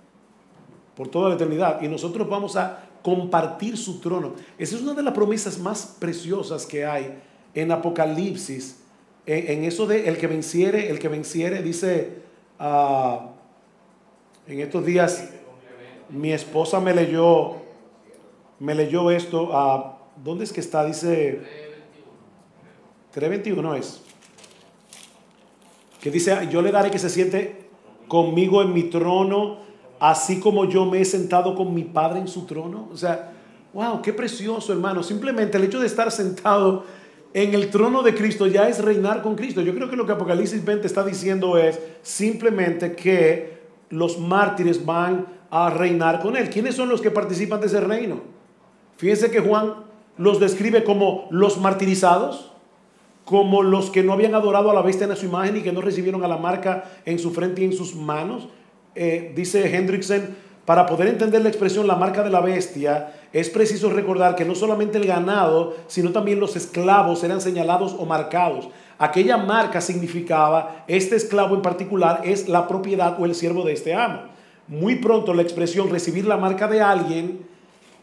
por 0.97 1.09
toda 1.09 1.31
la 1.31 1.35
eternidad 1.36 1.81
y 1.82 1.89
nosotros 1.89 2.28
vamos 2.28 2.56
a 2.56 2.89
compartir 3.02 3.77
su 3.77 4.01
trono. 4.01 4.35
Esa 4.59 4.77
es 4.77 4.82
una 4.82 4.94
de 4.94 5.02
las 5.02 5.14
promesas 5.14 5.59
más 5.59 5.97
preciosas 5.98 6.66
que 6.66 6.85
hay 6.85 7.19
en 7.55 7.70
Apocalipsis, 7.73 8.78
en, 9.27 9.64
eso 9.64 9.86
de 9.86 10.09
el 10.09 10.19
que 10.19 10.27
venciere, 10.27 10.90
el 10.90 10.98
que 10.98 11.09
venciere, 11.09 11.62
dice, 11.62 12.23
ah, 12.59 13.31
en 14.47 14.60
estos 14.60 14.85
días 14.85 15.28
mi 16.09 16.32
esposa 16.32 16.81
me 16.81 16.94
leyó, 16.94 17.56
me 18.59 18.74
leyó 18.74 19.10
esto, 19.10 19.44
uh, 19.44 20.23
¿dónde 20.23 20.44
es 20.44 20.52
que 20.52 20.60
está? 20.60 20.85
Dice 20.85 21.40
3.21 23.14 23.78
es. 23.78 24.02
Que 26.01 26.10
dice, 26.10 26.48
yo 26.51 26.62
le 26.62 26.73
daré 26.73 26.90
que 26.90 26.98
se 26.98 27.09
siente 27.09 27.69
conmigo 28.09 28.60
en 28.62 28.73
mi 28.73 28.85
trono 28.85 29.59
así 30.02 30.40
como 30.40 30.64
yo 30.64 30.84
me 30.84 31.00
he 31.00 31.04
sentado 31.04 31.54
con 31.54 31.72
mi 31.72 31.84
Padre 31.84 32.18
en 32.18 32.26
su 32.26 32.44
trono. 32.44 32.88
O 32.92 32.96
sea, 32.96 33.30
wow, 33.72 34.02
qué 34.02 34.12
precioso, 34.12 34.72
hermano. 34.72 35.00
Simplemente 35.04 35.56
el 35.58 35.62
hecho 35.62 35.78
de 35.78 35.86
estar 35.86 36.10
sentado 36.10 36.84
en 37.32 37.54
el 37.54 37.70
trono 37.70 38.02
de 38.02 38.12
Cristo 38.12 38.48
ya 38.48 38.68
es 38.68 38.82
reinar 38.82 39.22
con 39.22 39.36
Cristo. 39.36 39.60
Yo 39.60 39.72
creo 39.72 39.88
que 39.88 39.94
lo 39.94 40.04
que 40.04 40.10
Apocalipsis 40.10 40.64
20 40.64 40.88
está 40.88 41.04
diciendo 41.04 41.56
es 41.56 41.78
simplemente 42.02 42.96
que 42.96 43.60
los 43.90 44.18
mártires 44.18 44.84
van 44.84 45.24
a 45.52 45.70
reinar 45.70 46.20
con 46.20 46.36
Él. 46.36 46.50
¿Quiénes 46.50 46.74
son 46.74 46.88
los 46.88 47.00
que 47.00 47.12
participan 47.12 47.60
de 47.60 47.68
ese 47.68 47.80
reino? 47.80 48.22
Fíjense 48.96 49.30
que 49.30 49.38
Juan 49.38 49.84
los 50.16 50.40
describe 50.40 50.82
como 50.82 51.28
los 51.30 51.58
martirizados, 51.58 52.50
como 53.24 53.62
los 53.62 53.90
que 53.90 54.02
no 54.02 54.14
habían 54.14 54.34
adorado 54.34 54.68
a 54.68 54.74
la 54.74 54.82
bestia 54.82 55.06
en 55.06 55.14
su 55.14 55.26
imagen 55.26 55.58
y 55.58 55.62
que 55.62 55.70
no 55.70 55.80
recibieron 55.80 56.24
a 56.24 56.28
la 56.28 56.38
marca 56.38 56.90
en 57.04 57.20
su 57.20 57.30
frente 57.30 57.62
y 57.62 57.66
en 57.66 57.72
sus 57.72 57.94
manos. 57.94 58.48
Eh, 58.94 59.32
dice 59.35 59.74
Hendrickson, 59.74 60.36
para 60.64 60.86
poder 60.86 61.09
entender 61.09 61.43
la 61.43 61.48
expresión 61.48 61.86
la 61.86 61.97
marca 61.97 62.23
de 62.23 62.31
la 62.31 62.40
bestia, 62.40 63.14
es 63.32 63.51
preciso 63.51 63.90
recordar 63.90 64.36
que 64.36 64.44
no 64.44 64.55
solamente 64.55 64.98
el 64.98 65.06
ganado, 65.06 65.74
sino 65.89 66.12
también 66.12 66.39
los 66.39 66.55
esclavos 66.55 67.24
eran 67.24 67.40
señalados 67.40 67.97
o 67.98 68.06
marcados. 68.06 68.69
Aquella 68.98 69.36
marca 69.39 69.81
significaba, 69.81 70.85
este 70.86 71.16
esclavo 71.16 71.56
en 71.56 71.62
particular 71.62 72.20
es 72.24 72.48
la 72.48 72.69
propiedad 72.69 73.16
o 73.19 73.24
el 73.24 73.35
siervo 73.35 73.64
de 73.64 73.73
este 73.73 73.94
amo. 73.94 74.20
Muy 74.69 74.97
pronto 74.97 75.35
la 75.35 75.43
expresión 75.43 75.90
recibir 75.90 76.27
la 76.27 76.36
marca 76.36 76.69
de 76.69 76.81
alguien 76.81 77.40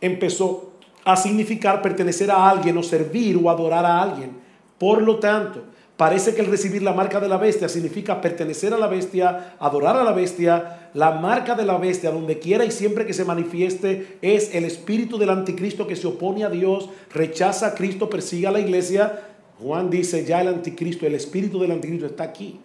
empezó 0.02 0.74
a 1.06 1.16
significar 1.16 1.82
pertenecer 1.82 2.30
a 2.30 2.49
alguien 2.49 2.78
o 2.78 2.84
servir 2.84 3.40
o 3.41 3.49
adorar 3.49 3.86
a 3.86 4.02
alguien. 4.02 4.38
Por 4.78 5.02
lo 5.02 5.20
tanto, 5.20 5.64
Parece 5.99 6.34
que 6.34 6.40
el 6.40 6.48
recibir 6.48 6.82
la 6.82 6.94
marca 6.94 7.20
de 7.20 7.28
la 7.28 7.36
bestia 7.36 7.68
significa 7.68 8.22
pertenecer 8.22 8.74
a 8.74 8.78
la 8.78 8.88
bestia, 8.88 9.56
adorar 9.60 9.98
a 9.98 10.03
la 10.06 10.14
bestia. 10.14 10.78
La 10.94 11.11
marca 11.11 11.56
de 11.56 11.66
la 11.66 11.78
bestia, 11.78 12.11
donde 12.11 12.40
quiera 12.40 12.66
y 12.66 12.72
siempre 12.72 13.06
que 13.06 13.14
se 13.14 13.26
manifieste, 13.26 14.18
es 14.22 14.56
el 14.56 14.66
espíritu 14.66 15.18
del 15.18 15.30
anticristo 15.30 15.86
que 15.86 15.95
se 15.95 16.07
opone 16.07 16.44
a 16.44 16.49
Dios, 16.49 16.90
rechaza 17.14 17.68
a 17.68 17.76
Cristo, 17.76 18.10
persigue 18.10 18.48
a 18.48 18.52
la 18.52 18.60
iglesia. 18.60 19.22
Juan 19.60 19.90
dice, 19.90 20.26
ya 20.26 20.41
el 20.41 20.48
anticristo, 20.48 21.06
el 21.06 21.16
espíritu 21.16 21.60
del 21.60 21.72
anticristo 21.72 22.07
está 22.07 22.24
aquí. 22.24 22.60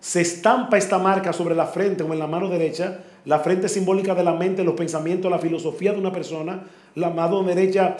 Se 0.00 0.20
estampa 0.20 0.78
esta 0.78 0.98
marca 0.98 1.32
sobre 1.32 1.54
la 1.54 1.66
frente 1.66 2.02
o 2.02 2.12
en 2.12 2.18
la 2.18 2.26
mano 2.26 2.48
derecha. 2.48 3.04
La 3.24 3.40
frente 3.40 3.68
simbólica 3.68 4.14
de 4.14 4.24
la 4.24 4.32
mente, 4.32 4.64
los 4.64 4.74
pensamientos, 4.74 5.30
la 5.30 5.38
filosofía 5.38 5.92
de 5.92 5.98
una 5.98 6.12
persona. 6.12 6.64
La 6.94 7.10
mano 7.10 7.42
derecha 7.42 7.96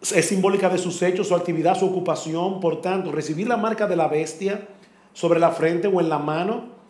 es 0.00 0.24
simbólica 0.24 0.68
de 0.68 0.78
sus 0.78 1.02
hechos, 1.02 1.28
su 1.28 1.34
actividad, 1.34 1.76
su 1.76 1.86
ocupación. 1.86 2.60
Por 2.60 2.80
tanto, 2.80 3.12
recibir 3.12 3.48
la 3.48 3.56
marca 3.56 3.86
de 3.86 3.96
la 3.96 4.08
bestia 4.08 4.68
sobre 5.12 5.40
la 5.40 5.50
frente 5.50 5.88
o 5.88 6.00
en 6.00 6.08
la 6.08 6.18
mano 6.18 6.81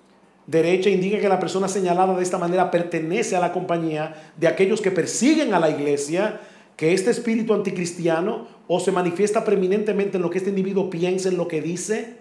derecha 0.46 0.90
indica 0.90 1.18
que 1.18 1.28
la 1.28 1.40
persona 1.40 1.68
señalada 1.68 2.16
de 2.16 2.22
esta 2.22 2.38
manera 2.38 2.70
pertenece 2.70 3.36
a 3.36 3.40
la 3.40 3.52
compañía 3.52 4.32
de 4.36 4.48
aquellos 4.48 4.80
que 4.80 4.90
persiguen 4.90 5.54
a 5.54 5.60
la 5.60 5.70
iglesia, 5.70 6.40
que 6.76 6.94
este 6.94 7.10
espíritu 7.10 7.54
anticristiano 7.54 8.46
o 8.66 8.80
se 8.80 8.92
manifiesta 8.92 9.44
preeminentemente 9.44 10.16
en 10.16 10.22
lo 10.22 10.30
que 10.30 10.38
este 10.38 10.50
individuo 10.50 10.90
piensa, 10.90 11.28
en 11.28 11.36
lo 11.36 11.48
que 11.48 11.60
dice 11.60 12.18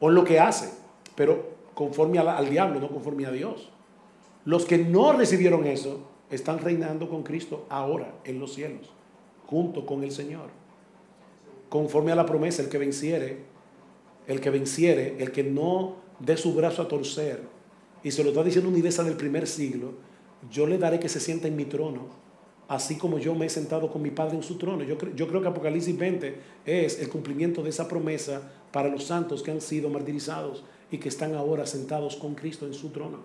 o 0.00 0.08
en 0.08 0.14
lo 0.14 0.24
que 0.24 0.40
hace, 0.40 0.70
pero 1.14 1.54
conforme 1.74 2.18
al, 2.18 2.28
al 2.28 2.48
diablo, 2.48 2.80
no 2.80 2.88
conforme 2.88 3.26
a 3.26 3.32
Dios. 3.32 3.70
Los 4.44 4.66
que 4.66 4.78
no 4.78 5.12
recibieron 5.12 5.66
eso 5.66 6.08
están 6.30 6.58
reinando 6.58 7.08
con 7.08 7.22
Cristo 7.22 7.66
ahora 7.70 8.14
en 8.24 8.38
los 8.38 8.54
cielos 8.54 8.92
junto 9.46 9.86
con 9.86 10.02
el 10.02 10.10
Señor. 10.10 10.48
Conforme 11.68 12.12
a 12.12 12.16
la 12.16 12.26
promesa, 12.26 12.62
el 12.62 12.68
que 12.68 12.78
venciere, 12.78 13.38
el 14.26 14.40
que 14.40 14.50
venciere, 14.50 15.16
el 15.18 15.32
que 15.32 15.44
no 15.44 15.96
dé 16.20 16.36
su 16.36 16.54
brazo 16.54 16.82
a 16.82 16.88
torcer, 16.88 17.42
y 18.04 18.10
se 18.10 18.22
lo 18.22 18.30
está 18.30 18.44
diciendo 18.44 18.68
una 18.68 18.78
iglesia 18.78 19.02
del 19.02 19.16
primer 19.16 19.46
siglo, 19.48 19.94
yo 20.50 20.66
le 20.66 20.78
daré 20.78 21.00
que 21.00 21.08
se 21.08 21.18
sienta 21.18 21.48
en 21.48 21.56
mi 21.56 21.64
trono, 21.64 22.02
así 22.68 22.96
como 22.96 23.18
yo 23.18 23.34
me 23.34 23.46
he 23.46 23.50
sentado 23.50 23.90
con 23.90 24.02
mi 24.02 24.10
Padre 24.10 24.36
en 24.36 24.42
su 24.42 24.56
trono. 24.58 24.84
Yo, 24.84 24.96
yo 25.16 25.26
creo 25.26 25.40
que 25.40 25.48
Apocalipsis 25.48 25.96
20 25.96 26.36
es 26.66 27.00
el 27.00 27.08
cumplimiento 27.08 27.62
de 27.62 27.70
esa 27.70 27.88
promesa 27.88 28.52
para 28.70 28.90
los 28.90 29.04
santos 29.04 29.42
que 29.42 29.50
han 29.50 29.62
sido 29.62 29.88
martirizados 29.88 30.64
y 30.90 30.98
que 30.98 31.08
están 31.08 31.34
ahora 31.34 31.66
sentados 31.66 32.16
con 32.16 32.34
Cristo 32.34 32.66
en 32.66 32.74
su 32.74 32.90
trono. 32.90 33.18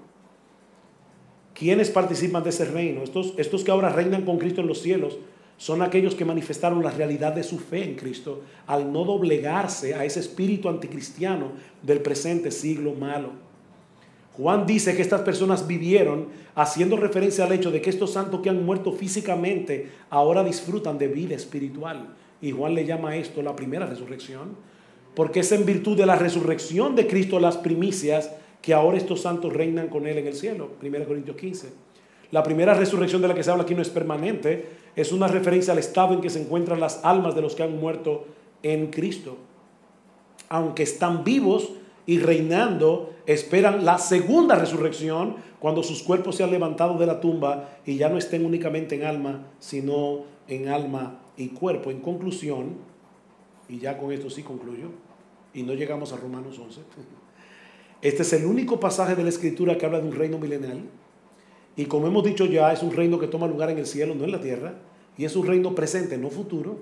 ¿Quiénes 1.53 1.89
participan 1.89 2.43
de 2.43 2.51
ese 2.51 2.63
reino? 2.63 3.03
Estos, 3.03 3.33
estos 3.35 3.65
que 3.65 3.71
ahora 3.71 3.89
reinan 3.89 4.23
con 4.23 4.37
Cristo 4.37 4.61
en 4.61 4.67
los 4.67 4.81
cielos 4.81 5.17
son 5.57 5.81
aquellos 5.81 6.15
que 6.15 6.23
manifestaron 6.23 6.81
la 6.81 6.91
realidad 6.91 7.33
de 7.33 7.43
su 7.43 7.59
fe 7.59 7.83
en 7.83 7.95
Cristo 7.95 8.43
al 8.65 8.93
no 8.93 9.03
doblegarse 9.03 9.93
a 9.93 10.05
ese 10.05 10.21
espíritu 10.21 10.69
anticristiano 10.69 11.51
del 11.83 11.99
presente 11.99 12.49
siglo 12.49 12.93
malo. 12.93 13.48
Juan 14.37 14.65
dice 14.65 14.95
que 14.95 15.01
estas 15.01 15.21
personas 15.21 15.67
vivieron 15.67 16.27
haciendo 16.55 16.95
referencia 16.97 17.45
al 17.45 17.51
hecho 17.51 17.71
de 17.71 17.81
que 17.81 17.89
estos 17.89 18.13
santos 18.13 18.41
que 18.41 18.49
han 18.49 18.65
muerto 18.65 18.91
físicamente 18.91 19.89
ahora 20.09 20.43
disfrutan 20.43 20.97
de 20.97 21.07
vida 21.07 21.35
espiritual. 21.35 22.15
Y 22.41 22.51
Juan 22.51 22.73
le 22.73 22.85
llama 22.85 23.09
a 23.09 23.15
esto 23.17 23.41
la 23.41 23.55
primera 23.55 23.85
resurrección, 23.85 24.55
porque 25.13 25.41
es 25.41 25.51
en 25.51 25.65
virtud 25.65 25.97
de 25.97 26.05
la 26.05 26.15
resurrección 26.15 26.95
de 26.95 27.07
Cristo 27.07 27.39
las 27.39 27.57
primicias 27.57 28.31
que 28.61 28.73
ahora 28.73 28.97
estos 28.97 29.21
santos 29.21 29.53
reinan 29.53 29.87
con 29.87 30.07
él 30.07 30.17
en 30.17 30.27
el 30.27 30.35
cielo. 30.35 30.71
1 30.81 31.05
Corintios 31.05 31.35
15. 31.35 31.69
La 32.31 32.43
primera 32.43 32.73
resurrección 32.73 33.21
de 33.21 33.27
la 33.27 33.33
que 33.33 33.43
se 33.43 33.51
habla 33.51 33.63
aquí 33.63 33.73
no 33.73 33.81
es 33.81 33.89
permanente, 33.89 34.69
es 34.95 35.11
una 35.11 35.27
referencia 35.27 35.73
al 35.73 35.79
estado 35.79 36.13
en 36.13 36.21
que 36.21 36.29
se 36.29 36.41
encuentran 36.41 36.79
las 36.79 37.03
almas 37.03 37.35
de 37.35 37.41
los 37.41 37.55
que 37.55 37.63
han 37.63 37.79
muerto 37.79 38.25
en 38.63 38.87
Cristo. 38.87 39.37
Aunque 40.49 40.83
están 40.83 41.23
vivos 41.23 41.71
y 42.09 42.17
reinando, 42.17 43.13
esperan 43.27 43.85
la 43.85 43.99
segunda 43.99 44.55
resurrección 44.55 45.35
cuando 45.59 45.83
sus 45.83 46.01
cuerpos 46.01 46.35
se 46.35 46.43
han 46.43 46.49
levantado 46.49 46.97
de 46.97 47.05
la 47.05 47.21
tumba 47.21 47.77
y 47.85 47.97
ya 47.97 48.09
no 48.09 48.17
estén 48.17 48.45
únicamente 48.45 48.95
en 48.95 49.03
alma, 49.03 49.47
sino 49.59 50.21
en 50.47 50.69
alma 50.69 51.21
y 51.37 51.49
cuerpo. 51.49 51.91
En 51.91 51.99
conclusión, 51.99 52.77
y 53.67 53.77
ya 53.77 53.99
con 53.99 54.11
esto 54.11 54.31
sí 54.31 54.41
concluyo, 54.41 54.87
y 55.53 55.61
no 55.61 55.75
llegamos 55.75 56.11
a 56.11 56.17
Romanos 56.17 56.57
11, 56.57 56.81
este 58.01 58.23
es 58.23 58.33
el 58.33 58.45
único 58.45 58.79
pasaje 58.79 59.13
de 59.15 59.21
la 59.21 59.29
Escritura 59.29 59.77
que 59.77 59.85
habla 59.85 59.99
de 59.99 60.07
un 60.07 60.15
reino 60.15 60.39
milenial 60.39 60.81
y 61.75 61.85
como 61.85 62.07
hemos 62.07 62.23
dicho 62.23 62.45
ya, 62.45 62.73
es 62.73 62.81
un 62.81 62.91
reino 62.91 63.19
que 63.19 63.27
toma 63.27 63.47
lugar 63.47 63.69
en 63.69 63.77
el 63.77 63.85
cielo, 63.85 64.15
no 64.15 64.25
en 64.25 64.31
la 64.31 64.41
tierra. 64.41 64.73
Y 65.15 65.25
es 65.25 65.35
un 65.35 65.45
reino 65.45 65.75
presente, 65.75 66.17
no 66.17 66.29
futuro. 66.29 66.79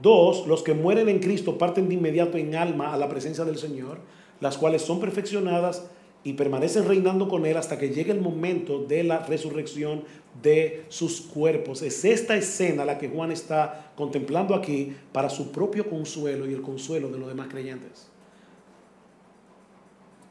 Dos, 0.00 0.46
los 0.46 0.62
que 0.62 0.74
mueren 0.74 1.08
en 1.08 1.20
Cristo 1.20 1.56
parten 1.56 1.88
de 1.88 1.94
inmediato 1.94 2.36
en 2.36 2.54
alma 2.54 2.92
a 2.92 2.98
la 2.98 3.08
presencia 3.08 3.44
del 3.44 3.56
Señor, 3.56 3.98
las 4.40 4.58
cuales 4.58 4.82
son 4.82 5.00
perfeccionadas 5.00 5.86
y 6.24 6.32
permanecen 6.32 6.86
reinando 6.86 7.28
con 7.28 7.46
Él 7.46 7.56
hasta 7.56 7.78
que 7.78 7.90
llegue 7.90 8.12
el 8.12 8.20
momento 8.20 8.84
de 8.84 9.04
la 9.04 9.20
resurrección 9.20 10.04
de 10.42 10.84
sus 10.88 11.20
cuerpos. 11.20 11.82
Es 11.82 12.04
esta 12.04 12.36
escena 12.36 12.84
la 12.84 12.98
que 12.98 13.08
Juan 13.08 13.30
está 13.30 13.92
contemplando 13.96 14.54
aquí 14.54 14.94
para 15.12 15.30
su 15.30 15.52
propio 15.52 15.88
consuelo 15.88 16.48
y 16.48 16.54
el 16.54 16.62
consuelo 16.62 17.10
de 17.10 17.18
los 17.18 17.28
demás 17.28 17.48
creyentes. 17.48 18.08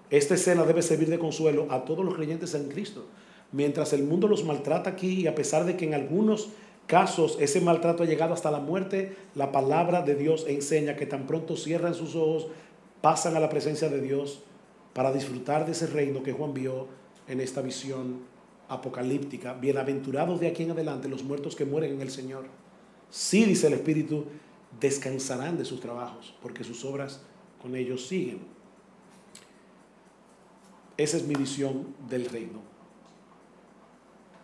Esta 0.10 0.36
escena 0.36 0.64
debe 0.65 0.82
servir 0.82 1.10
de 1.10 1.18
consuelo 1.18 1.68
a 1.69 1.86
todos 1.86 2.06
los 2.06 2.14
creyentes 2.14 2.53
en 2.53 2.69
Cristo 2.69 3.06
mientras 3.56 3.94
el 3.94 4.03
mundo 4.03 4.27
los 4.27 4.44
maltrata 4.44 4.90
aquí 4.90 5.22
y 5.22 5.27
a 5.27 5.36
pesar 5.36 5.65
de 5.65 5.77
que 5.77 5.86
en 5.86 5.94
algunos 5.94 6.49
casos 6.88 7.38
ese 7.40 7.61
maltrato 7.61 8.03
ha 8.03 8.06
llegado 8.06 8.34
hasta 8.34 8.52
la 8.52 8.60
muerte, 8.60 9.15
la 9.34 9.52
palabra 9.52 10.02
de 10.02 10.15
Dios 10.15 10.45
enseña 10.48 10.98
que 10.98 11.06
tan 11.06 11.26
pronto 11.26 11.56
cierran 11.56 11.94
sus 11.94 12.15
ojos, 12.15 12.48
pasan 13.06 13.38
a 13.38 13.40
la 13.40 13.49
presencia 13.49 13.88
de 13.88 14.02
Dios 14.02 14.41
para 14.91 15.14
disfrutar 15.14 15.68
de 15.68 15.73
ese 15.73 15.86
reino 15.86 16.23
que 16.23 16.34
Juan 16.34 16.56
vio 16.56 16.88
en 17.27 17.40
esta 17.40 17.61
visión 17.61 18.22
apocalíptica, 18.68 19.53
bienaventurados 19.53 20.40
de 20.40 20.48
aquí 20.48 20.64
en 20.64 20.72
adelante 20.72 21.07
los 21.07 21.23
muertos 21.23 21.56
que 21.56 21.65
mueren 21.65 21.94
en 21.94 22.02
el 22.02 22.10
Señor. 22.10 22.45
Sí, 23.11 23.45
dice 23.45 23.68
el 23.68 23.73
Espíritu, 23.73 24.26
descansarán 24.80 25.56
de 25.56 25.65
sus 25.65 25.82
trabajos, 25.82 26.34
porque 26.41 26.64
sus 26.64 26.84
obras 26.84 27.22
con 27.61 27.76
ellos 27.76 28.07
siguen. 28.07 28.40
Esa 30.98 31.18
es 31.18 31.27
mi 31.27 31.36
visión 31.36 31.94
del 32.10 32.26
reino. 32.26 32.60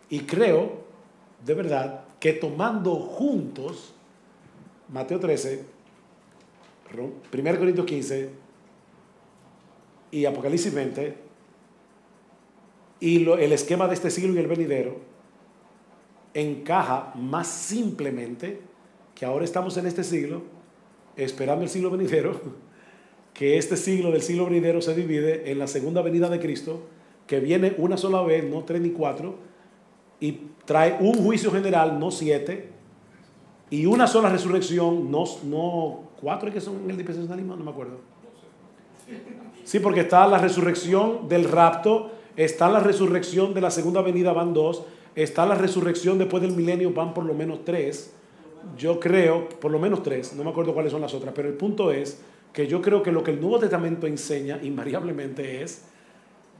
Y 0.08 0.20
creo, 0.20 0.84
de 1.44 1.54
verdad, 1.54 2.04
que 2.20 2.32
tomando 2.32 2.94
juntos 2.94 3.92
Mateo 4.88 5.18
13, 5.18 5.64
1 6.96 7.58
Corintios 7.58 7.86
15 7.86 8.41
y 10.12 10.26
Apocalipsis 10.26 10.72
20, 10.72 11.14
y 13.00 13.28
el 13.28 13.52
esquema 13.52 13.88
de 13.88 13.94
este 13.94 14.10
siglo 14.10 14.34
y 14.34 14.38
el 14.38 14.46
venidero, 14.46 15.00
encaja 16.34 17.12
más 17.16 17.48
simplemente 17.48 18.60
que 19.14 19.24
ahora 19.24 19.44
estamos 19.44 19.76
en 19.76 19.86
este 19.86 20.04
siglo, 20.04 20.42
esperando 21.16 21.64
el 21.64 21.70
siglo 21.70 21.90
venidero, 21.90 22.40
que 23.34 23.56
este 23.56 23.76
siglo 23.76 24.12
del 24.12 24.22
siglo 24.22 24.44
venidero 24.44 24.80
se 24.82 24.94
divide 24.94 25.50
en 25.50 25.58
la 25.58 25.66
segunda 25.66 26.02
venida 26.02 26.28
de 26.28 26.38
Cristo, 26.38 26.82
que 27.26 27.40
viene 27.40 27.74
una 27.78 27.96
sola 27.96 28.22
vez, 28.22 28.44
no 28.44 28.64
tres 28.64 28.82
ni 28.82 28.90
cuatro, 28.90 29.36
y 30.20 30.40
trae 30.66 30.98
un 31.00 31.24
juicio 31.24 31.50
general, 31.50 31.98
no 31.98 32.10
siete, 32.10 32.68
y 33.70 33.86
una 33.86 34.06
sola 34.06 34.28
resurrección, 34.28 35.10
no, 35.10 35.24
no 35.44 36.10
cuatro 36.20 36.52
que 36.52 36.60
son 36.60 36.84
en 36.84 36.90
el 36.90 36.96
dispensacionalismo, 36.98 37.56
no 37.56 37.64
me 37.64 37.70
acuerdo. 37.70 38.12
Sí, 39.64 39.78
porque 39.78 40.00
está 40.00 40.26
la 40.26 40.38
resurrección 40.38 41.28
del 41.28 41.44
rapto, 41.44 42.10
está 42.36 42.68
la 42.68 42.80
resurrección 42.80 43.54
de 43.54 43.60
la 43.60 43.70
segunda 43.70 44.02
venida, 44.02 44.32
van 44.32 44.52
dos, 44.52 44.84
está 45.14 45.46
la 45.46 45.54
resurrección 45.54 46.18
después 46.18 46.42
del 46.42 46.52
milenio, 46.52 46.92
van 46.92 47.14
por 47.14 47.24
lo 47.24 47.34
menos 47.34 47.64
tres. 47.64 48.12
Yo 48.76 49.00
creo, 49.00 49.48
por 49.48 49.70
lo 49.70 49.78
menos 49.78 50.02
tres, 50.02 50.34
no 50.34 50.44
me 50.44 50.50
acuerdo 50.50 50.74
cuáles 50.74 50.92
son 50.92 51.00
las 51.00 51.14
otras, 51.14 51.32
pero 51.34 51.48
el 51.48 51.54
punto 51.54 51.90
es 51.90 52.20
que 52.52 52.66
yo 52.66 52.82
creo 52.82 53.02
que 53.02 53.12
lo 53.12 53.22
que 53.22 53.30
el 53.30 53.40
Nuevo 53.40 53.58
Testamento 53.58 54.06
enseña 54.06 54.58
invariablemente 54.62 55.62
es 55.62 55.84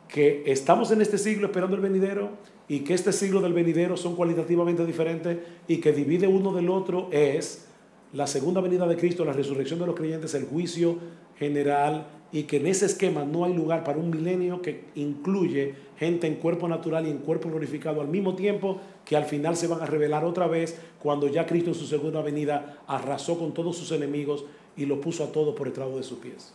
que 0.08 0.42
estamos 0.46 0.90
en 0.90 1.00
este 1.00 1.18
siglo 1.18 1.46
esperando 1.46 1.76
el 1.76 1.82
venidero 1.82 2.30
y 2.68 2.80
que 2.80 2.94
este 2.94 3.12
siglo 3.12 3.40
del 3.40 3.52
venidero 3.52 3.96
son 3.96 4.16
cualitativamente 4.16 4.84
diferentes 4.84 5.38
y 5.68 5.78
que 5.78 5.92
divide 5.92 6.26
uno 6.26 6.52
del 6.52 6.70
otro 6.70 7.08
es 7.10 7.66
la 8.12 8.26
segunda 8.26 8.60
venida 8.60 8.86
de 8.86 8.96
Cristo, 8.96 9.24
la 9.24 9.32
resurrección 9.32 9.78
de 9.78 9.86
los 9.86 9.94
creyentes, 9.94 10.34
el 10.34 10.44
juicio 10.44 10.96
general 11.38 12.06
y 12.32 12.44
que 12.44 12.56
en 12.56 12.66
ese 12.66 12.86
esquema 12.86 13.24
no 13.24 13.44
hay 13.44 13.52
lugar 13.52 13.84
para 13.84 13.98
un 13.98 14.08
milenio 14.10 14.62
que 14.62 14.86
incluye 14.94 15.74
gente 15.98 16.26
en 16.26 16.36
cuerpo 16.36 16.66
natural 16.66 17.06
y 17.06 17.10
en 17.10 17.18
cuerpo 17.18 17.48
glorificado 17.50 18.00
al 18.00 18.08
mismo 18.08 18.34
tiempo 18.34 18.80
que 19.04 19.16
al 19.16 19.24
final 19.26 19.54
se 19.56 19.66
van 19.66 19.82
a 19.82 19.86
revelar 19.86 20.24
otra 20.24 20.46
vez 20.46 20.80
cuando 21.02 21.28
ya 21.28 21.44
Cristo 21.46 21.70
en 21.70 21.74
su 21.74 21.86
segunda 21.86 22.22
venida 22.22 22.78
arrasó 22.86 23.38
con 23.38 23.52
todos 23.52 23.76
sus 23.76 23.92
enemigos 23.92 24.44
y 24.76 24.86
lo 24.86 25.00
puso 25.00 25.24
a 25.24 25.30
todos 25.32 25.54
por 25.54 25.66
el 25.68 25.74
de 25.74 26.02
sus 26.02 26.18
pies. 26.18 26.54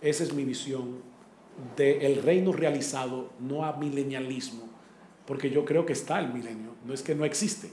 Esa 0.00 0.24
es 0.24 0.32
mi 0.32 0.44
visión 0.44 1.02
del 1.76 2.22
reino 2.22 2.52
realizado, 2.52 3.30
no 3.40 3.64
a 3.64 3.76
milenialismo, 3.76 4.62
porque 5.26 5.50
yo 5.50 5.64
creo 5.64 5.84
que 5.84 5.92
está 5.92 6.20
el 6.20 6.32
milenio, 6.32 6.70
no 6.86 6.94
es 6.94 7.02
que 7.02 7.14
no 7.14 7.24
existe. 7.24 7.66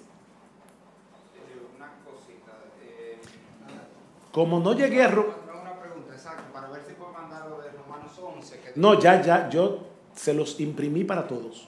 Eh, 2.81 3.18
Como 4.31 4.60
no 4.60 4.73
llegué 4.73 5.03
a... 5.03 5.07
Ro- 5.07 5.35
no, 5.47 5.61
una 5.61 5.80
pregunta, 5.80 6.14
exacto, 6.14 6.52
para 6.52 6.69
ver 6.69 6.81
si 6.88 6.93
puedo 6.93 7.11
mandar 7.14 7.47
lo 7.47 7.60
de 7.61 7.69
Romanos 7.72 8.11
11. 8.11 8.15
Que 8.18 8.26
No, 8.76 8.99
ya, 8.99 9.22
ya, 9.22 9.49
yo 9.49 9.80
se 10.15 10.34
los 10.34 10.59
imprimí 10.59 11.03
para 11.03 11.27
todos. 11.27 11.67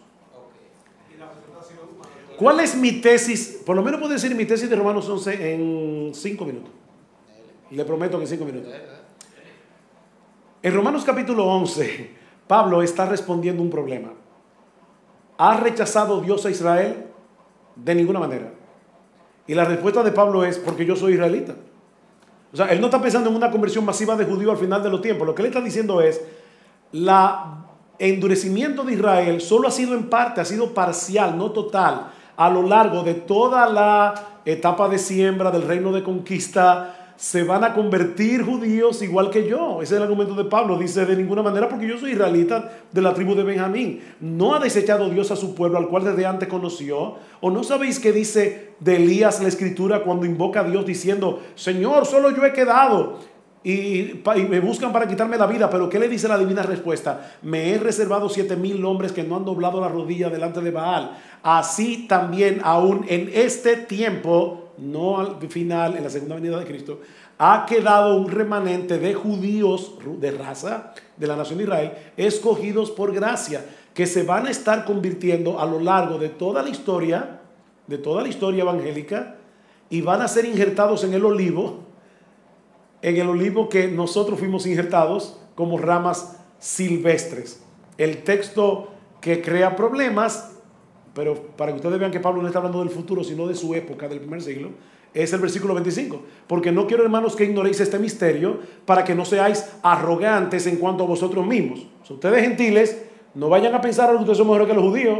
¿Cuál 2.37 2.59
es 2.59 2.75
mi 2.75 3.01
tesis? 3.01 3.61
Por 3.65 3.75
lo 3.75 3.81
menos 3.81 3.99
puedo 3.99 4.13
decir 4.13 4.33
mi 4.35 4.45
tesis 4.45 4.69
de 4.69 4.75
Romanos 4.75 5.09
11 5.09 5.53
en 5.53 6.11
cinco 6.13 6.45
minutos. 6.45 6.71
Le 7.71 7.83
prometo 7.83 8.17
que 8.17 8.23
en 8.23 8.29
cinco 8.29 8.45
minutos. 8.45 8.71
En 10.61 10.73
Romanos 10.73 11.03
capítulo 11.03 11.45
11, 11.45 12.11
Pablo 12.47 12.81
está 12.81 13.05
respondiendo 13.05 13.61
un 13.61 13.69
problema. 13.69 14.13
¿Ha 15.37 15.57
rechazado 15.57 16.21
Dios 16.21 16.45
a 16.45 16.51
Israel? 16.51 17.07
De 17.75 17.95
ninguna 17.95 18.19
manera. 18.19 18.53
Y 19.47 19.53
la 19.53 19.65
respuesta 19.65 20.03
de 20.03 20.11
Pablo 20.11 20.43
es 20.43 20.57
porque 20.57 20.85
yo 20.85 20.95
soy 20.95 21.13
israelita. 21.13 21.55
O 22.53 22.57
sea, 22.57 22.67
él 22.67 22.79
no 22.79 22.87
está 22.87 23.01
pensando 23.01 23.29
en 23.29 23.35
una 23.35 23.51
conversión 23.51 23.85
masiva 23.85 24.15
de 24.15 24.25
judíos 24.25 24.51
al 24.51 24.57
final 24.57 24.83
de 24.83 24.89
los 24.89 25.01
tiempos. 25.01 25.27
Lo 25.27 25.35
que 25.35 25.41
él 25.41 25.47
está 25.47 25.61
diciendo 25.61 26.01
es, 26.01 26.21
la 26.91 27.67
endurecimiento 27.99 28.83
de 28.83 28.93
Israel 28.93 29.41
solo 29.41 29.67
ha 29.67 29.71
sido 29.71 29.93
en 29.95 30.09
parte, 30.09 30.41
ha 30.41 30.45
sido 30.45 30.73
parcial, 30.73 31.37
no 31.37 31.51
total, 31.51 32.11
a 32.35 32.49
lo 32.49 32.63
largo 32.63 33.03
de 33.03 33.15
toda 33.15 33.67
la 33.67 34.41
etapa 34.45 34.87
de 34.87 34.97
siembra 34.97 35.51
del 35.51 35.63
reino 35.63 35.91
de 35.91 36.03
conquista. 36.03 36.93
Se 37.17 37.41
van 37.41 37.63
a 37.63 37.73
convertir 37.73 38.43
judíos 38.45 39.01
igual 39.01 39.31
que 39.31 39.49
yo. 39.49 39.81
Ese 39.81 39.95
es 39.95 39.97
el 39.97 40.03
argumento 40.03 40.35
de 40.35 40.43
Pablo. 40.43 40.77
Dice, 40.77 41.03
de 41.03 41.15
ninguna 41.15 41.41
manera, 41.41 41.67
porque 41.67 41.87
yo 41.87 41.97
soy 41.97 42.11
israelita 42.11 42.71
de 42.91 43.01
la 43.01 43.15
tribu 43.15 43.33
de 43.33 43.41
Benjamín. 43.41 44.01
No 44.19 44.53
ha 44.53 44.59
desechado 44.59 45.09
Dios 45.09 45.31
a 45.31 45.35
su 45.35 45.55
pueblo, 45.55 45.79
al 45.79 45.87
cual 45.87 46.03
desde 46.03 46.27
antes 46.27 46.47
conoció. 46.47 47.15
¿O 47.41 47.49
no 47.49 47.63
sabéis 47.63 47.99
qué 47.99 48.11
dice 48.11 48.75
de 48.79 48.97
Elías 48.97 49.41
la 49.41 49.47
escritura 49.47 50.03
cuando 50.03 50.27
invoca 50.27 50.59
a 50.59 50.63
Dios 50.63 50.85
diciendo, 50.85 51.41
Señor, 51.55 52.05
solo 52.05 52.29
yo 52.29 52.45
he 52.45 52.53
quedado? 52.53 53.17
Y, 53.63 54.21
me 54.49 54.59
buscan 54.59 54.93
para 54.93 55.07
quitarme 55.07 55.37
la 55.37 55.47
vida. 55.47 55.69
Pero 55.69 55.89
¿qué 55.89 55.99
le 55.99 56.07
dice 56.07 56.27
la 56.27 56.37
divina 56.37 56.63
respuesta? 56.63 57.37
Me 57.41 57.71
he 57.71 57.77
reservado 57.77 58.29
siete 58.29 58.55
mil 58.55 58.83
hombres 58.85 59.11
que 59.11 59.23
no 59.23 59.35
han 59.35 59.45
doblado 59.45 59.81
la 59.81 59.89
rodilla 59.89 60.29
delante 60.29 60.61
de 60.61 60.71
Baal. 60.71 61.17
Así 61.43 62.07
también, 62.07 62.61
aún 62.63 63.05
en 63.07 63.29
este 63.33 63.75
tiempo, 63.75 64.73
no 64.77 65.19
al 65.19 65.37
final, 65.49 65.97
en 65.97 66.03
la 66.03 66.09
segunda 66.09 66.35
venida 66.35 66.59
de 66.59 66.65
Cristo, 66.65 67.01
ha 67.39 67.65
quedado 67.67 68.17
un 68.17 68.31
remanente 68.31 68.97
de 68.97 69.13
judíos 69.13 69.93
de 70.19 70.31
raza 70.31 70.93
de 71.15 71.27
la 71.27 71.35
nación 71.35 71.57
de 71.57 71.65
Israel, 71.65 71.91
escogidos 72.15 72.91
por 72.91 73.13
gracia, 73.13 73.63
que 73.93 74.05
se 74.05 74.23
van 74.23 74.47
a 74.47 74.51
estar 74.51 74.85
convirtiendo 74.85 75.59
a 75.59 75.65
lo 75.65 75.79
largo 75.79 76.17
de 76.17 76.29
toda 76.29 76.61
la 76.63 76.69
historia, 76.69 77.41
de 77.87 77.97
toda 77.97 78.21
la 78.21 78.29
historia 78.29 78.61
evangélica, 78.61 79.35
y 79.89 80.01
van 80.01 80.21
a 80.21 80.27
ser 80.27 80.45
injertados 80.45 81.03
en 81.03 81.13
el 81.13 81.25
olivo, 81.25 81.86
en 83.01 83.17
el 83.17 83.29
olivo 83.29 83.69
que 83.69 83.87
nosotros 83.87 84.39
fuimos 84.39 84.65
injertados 84.65 85.39
como 85.55 85.77
ramas 85.77 86.39
silvestres. 86.59 87.63
El 87.97 88.23
texto 88.23 88.89
que 89.21 89.41
crea 89.41 89.75
problemas, 89.75 90.55
pero 91.13 91.35
para 91.35 91.71
que 91.71 91.77
ustedes 91.77 91.99
vean 91.99 92.11
que 92.11 92.19
Pablo 92.19 92.41
no 92.41 92.47
está 92.47 92.59
hablando 92.59 92.79
del 92.79 92.89
futuro, 92.89 93.23
sino 93.23 93.47
de 93.47 93.55
su 93.55 93.73
época, 93.73 94.07
del 94.07 94.19
primer 94.19 94.41
siglo, 94.41 94.71
es 95.13 95.33
el 95.33 95.39
versículo 95.39 95.73
25. 95.73 96.21
Porque 96.47 96.71
no 96.71 96.85
quiero, 96.85 97.03
hermanos, 97.03 97.35
que 97.35 97.45
ignoréis 97.45 97.79
este 97.79 97.97
misterio 97.97 98.59
para 98.85 99.03
que 99.03 99.15
no 99.15 99.25
seáis 99.25 99.67
arrogantes 99.81 100.67
en 100.67 100.77
cuanto 100.77 101.03
a 101.03 101.07
vosotros 101.07 101.45
mismos. 101.45 101.87
Si 102.03 102.13
ustedes 102.13 102.41
gentiles, 102.41 103.03
no 103.33 103.49
vayan 103.49 103.73
a 103.73 103.81
pensar 103.81 104.09
que 104.11 104.17
ustedes 104.17 104.37
son 104.37 104.47
mejores 104.47 104.67
que 104.67 104.73
los 104.73 104.83
judíos, 104.83 105.19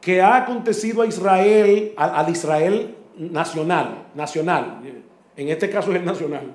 que 0.00 0.22
ha 0.22 0.36
acontecido 0.36 1.02
a 1.02 1.06
Israel, 1.06 1.92
al, 1.96 2.28
Israel 2.30 2.94
nacional, 3.16 4.06
nacional, 4.14 4.80
en 5.36 5.48
este 5.48 5.68
caso 5.70 5.90
es 5.90 5.96
el 5.96 6.04
nacional, 6.04 6.52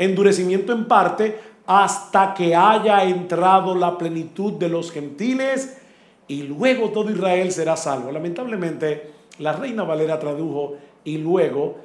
endurecimiento 0.00 0.72
en 0.72 0.86
parte 0.86 1.38
hasta 1.66 2.32
que 2.32 2.56
haya 2.56 3.04
entrado 3.04 3.74
la 3.74 3.98
plenitud 3.98 4.54
de 4.54 4.70
los 4.70 4.90
gentiles 4.90 5.78
y 6.26 6.42
luego 6.44 6.88
todo 6.88 7.10
Israel 7.10 7.52
será 7.52 7.76
salvo. 7.76 8.10
Lamentablemente, 8.10 9.10
la 9.38 9.52
reina 9.52 9.84
Valera 9.84 10.18
tradujo 10.18 10.76
y 11.04 11.18
luego, 11.18 11.76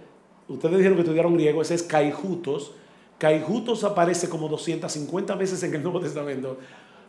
ustedes 0.47 0.77
dijeron 0.77 0.95
que 0.95 1.01
estudiaron 1.01 1.33
griego, 1.33 1.61
ese 1.61 1.75
es 1.75 1.83
caijutos. 1.83 2.71
Caijutos 3.17 3.83
aparece 3.83 4.29
como 4.29 4.47
250 4.47 5.35
veces 5.35 5.61
en 5.63 5.75
el 5.75 5.83
Nuevo 5.83 5.99
Testamento. 5.99 6.57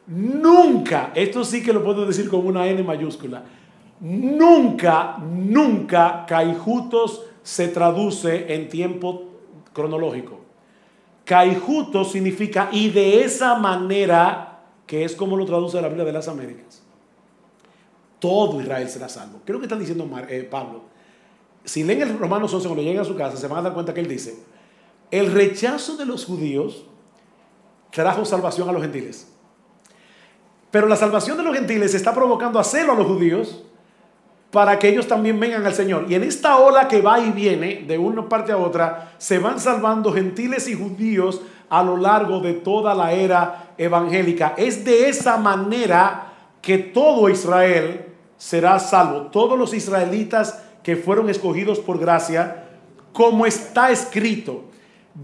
Nunca, 0.09 1.12
esto 1.15 1.45
sí 1.45 1.62
que 1.62 1.73
lo 1.73 1.85
puedo 1.85 2.05
decir 2.05 2.28
con 2.28 2.45
una 2.45 2.66
N 2.66 2.83
mayúscula, 2.83 3.45
nunca, 4.01 5.19
nunca 5.19 6.27
caijutos 6.27 7.24
se 7.43 7.69
traduce 7.69 8.53
en 8.55 8.69
tiempo 8.69 9.24
cronológico. 9.73 10.45
Caijuto 11.27 12.05
significa 12.05 12.69
y 12.70 12.89
de 12.89 13.24
esa 13.24 13.57
manera, 13.57 14.61
que 14.86 15.05
es 15.05 15.16
como 15.16 15.36
lo 15.36 15.44
traduce 15.44 15.82
la 15.82 15.89
Biblia 15.89 16.05
de 16.07 16.12
las 16.12 16.28
Américas. 16.28 16.82
Todo 18.20 18.62
Israel 18.62 18.89
será 18.89 19.09
salvo. 19.09 19.40
¿Qué 19.44 19.51
es 19.51 19.55
lo 19.55 19.59
que 19.59 19.66
está 19.66 19.77
diciendo 19.77 20.09
eh, 20.28 20.47
Pablo? 20.48 20.85
Si 21.65 21.82
leen 21.82 22.01
el 22.03 22.16
Romanos 22.16 22.55
11 22.55 22.69
cuando 22.69 22.85
lleguen 22.85 23.01
a 23.01 23.05
su 23.05 23.16
casa, 23.16 23.36
se 23.36 23.48
van 23.48 23.59
a 23.59 23.62
dar 23.62 23.74
cuenta 23.74 23.93
que 23.93 24.01
él 24.01 24.09
dice, 24.09 24.39
el 25.11 25.32
rechazo 25.32 25.97
de 25.97 26.07
los 26.07 26.24
judíos 26.24 26.85
trajo 27.90 28.24
salvación 28.24 28.69
a 28.69 28.73
los 28.73 28.82
gentiles. 28.82 29.27
Pero 30.70 30.86
la 30.86 30.94
salvación 30.94 31.36
de 31.36 31.43
los 31.43 31.57
gentiles 31.57 31.93
está 31.94 32.15
provocando 32.15 32.61
a 32.61 32.65
celo 32.65 32.93
a 32.93 32.97
los 32.97 33.07
judíos 33.09 33.65
para 34.57 34.78
que 34.78 34.89
ellos 34.89 35.07
también 35.07 35.39
vengan 35.39 35.66
al 35.66 35.74
Señor. 35.74 36.07
Y 36.09 36.15
en 36.15 36.23
esta 36.23 36.57
ola 36.57 36.89
que 36.89 37.03
va 37.03 37.20
y 37.20 37.31
viene 37.31 37.85
de 37.87 37.99
una 37.99 38.27
parte 38.27 38.53
a 38.53 38.57
otra, 38.57 39.12
se 39.19 39.39
van 39.39 39.61
salvando 39.61 40.15
gentiles 40.15 40.66
y 40.66 40.73
judíos 40.73 41.43
a 41.69 41.83
lo 41.83 41.99
largo 41.99 42.41
de 42.41 42.55
toda 42.55 42.95
la 42.95 43.12
era 43.12 43.74
evangélica. 43.77 44.55
Es 44.57 44.83
de 44.83 45.11
esa 45.11 45.37
manera 45.37 46.33
que 46.62 46.78
todo 46.78 47.28
Israel 47.28 48.07
será 48.39 48.78
salvo. 48.78 49.27
Todos 49.31 49.59
los 49.59 49.74
israelitas 49.74 50.62
que 50.83 50.97
fueron 50.97 51.28
escogidos 51.28 51.78
por 51.78 51.99
gracia, 51.99 52.65
como 53.12 53.45
está 53.45 53.91
escrito, 53.91 54.65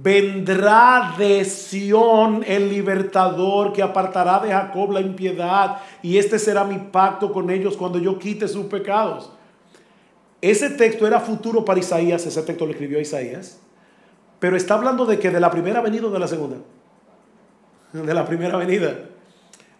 vendrá 0.01 1.15
de 1.19 1.45
Sión 1.45 2.43
el 2.47 2.71
libertador 2.71 3.73
que 3.73 3.83
apartará 3.83 4.39
de 4.39 4.51
Jacob 4.51 4.91
la 4.93 5.01
impiedad 5.01 5.79
y 6.03 6.17
este 6.17 6.39
será 6.39 6.65
mi 6.65 6.79
pacto 6.79 7.31
con 7.31 7.51
ellos 7.51 7.77
cuando 7.77 7.99
yo 7.99 8.19
quite 8.19 8.49
sus 8.49 8.67
pecados. 8.67 9.31
Ese 10.41 10.71
texto 10.71 11.07
era 11.07 11.21
futuro 11.21 11.65
para 11.65 11.79
Isaías, 11.79 12.25
ese 12.27 12.43
texto 12.43 12.65
lo 12.65 12.73
escribió 12.73 12.99
Isaías, 13.01 13.61
pero 14.39 14.57
está 14.57 14.75
hablando 14.75 15.05
de 15.05 15.19
que 15.19 15.31
de 15.31 15.39
la 15.39 15.51
primera 15.51 15.81
venida 15.81 16.07
o 16.07 16.11
de 16.11 16.19
la 16.19 16.27
segunda. 16.27 16.57
De 17.93 18.15
la 18.15 18.25
primera 18.25 18.57
venida. 18.57 18.95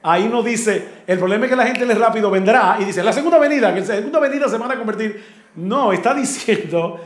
Ahí 0.03 0.29
no 0.29 0.43
dice, 0.43 0.87
el 1.07 1.19
problema 1.19 1.47
es 1.47 1.51
que 1.51 1.57
la 1.57 1.67
gente 1.67 1.87
le 1.87 1.95
rápido 1.95 2.31
vendrá 2.31 2.77
y 2.79 2.85
dice, 2.85 3.03
la 3.03 3.13
segunda 3.13 3.39
venida, 3.39 3.73
que 3.73 3.81
la 3.81 3.87
segunda 3.87 4.21
venida 4.21 4.49
se 4.49 4.59
van 4.59 4.71
a 4.71 4.77
convertir. 4.77 5.25
No, 5.55 5.93
está 5.93 6.13
diciendo, 6.13 7.01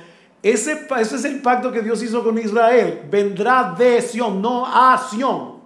ese, 0.51 0.87
es 1.01 1.25
el 1.25 1.41
pacto 1.41 1.73
que 1.73 1.83
Dios 1.83 2.03
hizo 2.03 2.23
con 2.23 2.39
Israel. 2.39 3.03
Vendrá 3.11 3.75
de 3.77 4.01
Sion, 4.01 4.41
no 4.41 4.67
a 4.67 4.97
Sion. 4.99 5.57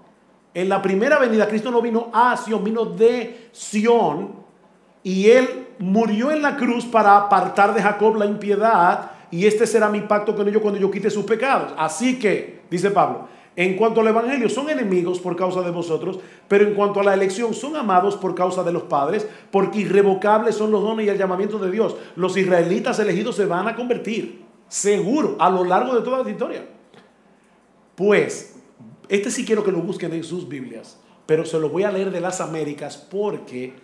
En 0.55 0.69
la 0.69 0.81
primera 0.81 1.19
venida, 1.19 1.49
Cristo 1.49 1.71
no 1.71 1.83
vino 1.83 2.11
a 2.13 2.37
Sion, 2.37 2.65
vino 2.65 2.85
de 2.85 3.49
Sion. 3.53 4.33
Y 5.03 5.29
él 5.29 5.69
murió 5.79 6.31
en 6.31 6.43
la 6.43 6.57
cruz 6.57 6.85
para 6.85 7.17
apartar 7.17 7.75
de 7.75 7.83
Jacob 7.83 8.17
la 8.17 8.27
impiedad. 8.27 9.11
Y 9.31 9.47
este 9.47 9.67
será 9.67 9.89
mi 9.89 10.01
pacto 10.01 10.35
con 10.35 10.49
ellos 10.49 10.63
cuando 10.63 10.81
yo 10.81 10.91
quite 10.91 11.11
sus 11.11 11.25
pecados. 11.25 11.73
Así 11.77 12.19
que, 12.19 12.63
dice 12.71 12.91
Pablo, 12.91 13.29
en 13.57 13.77
cuanto 13.77 14.01
al 14.01 14.09
Evangelio, 14.09 14.49
son 14.49 14.71
enemigos 14.71 15.19
por 15.19 15.37
causa 15.37 15.61
de 15.61 15.71
vosotros, 15.71 16.19
pero 16.49 16.67
en 16.67 16.75
cuanto 16.75 17.01
a 17.01 17.05
la 17.05 17.15
elección, 17.15 17.53
son 17.53 17.77
amados 17.77 18.17
por 18.17 18.35
causa 18.35 18.63
de 18.63 18.73
los 18.73 18.85
padres, 18.85 19.27
porque 19.51 19.81
irrevocables 19.81 20.55
son 20.55 20.71
los 20.71 20.83
dones 20.83 21.07
y 21.07 21.09
el 21.11 21.19
llamamiento 21.19 21.59
de 21.59 21.71
Dios. 21.71 21.97
Los 22.17 22.37
israelitas 22.37 22.99
elegidos 22.99 23.37
se 23.37 23.47
van 23.47 23.69
a 23.69 23.77
convertir, 23.77 24.50
seguro, 24.71 25.37
a 25.39 25.51
lo 25.51 25.65
largo 25.65 25.95
de 25.95 26.01
toda 26.01 26.23
la 26.23 26.31
historia. 26.31 26.65
Pues, 27.97 28.57
este 29.09 29.31
sí 29.31 29.45
quiero 29.45 29.63
que 29.63 29.73
lo 29.73 29.83
busquen 29.83 30.15
en 30.15 30.25
sus 30.25 30.49
Biblias, 30.49 30.99
pero 31.27 31.45
se 31.45 31.59
lo 31.59 31.69
voy 31.69 31.83
a 31.83 31.91
leer 31.91 32.11
de 32.11 32.21
las 32.21 32.41
Américas 32.41 32.97
porque 32.97 33.75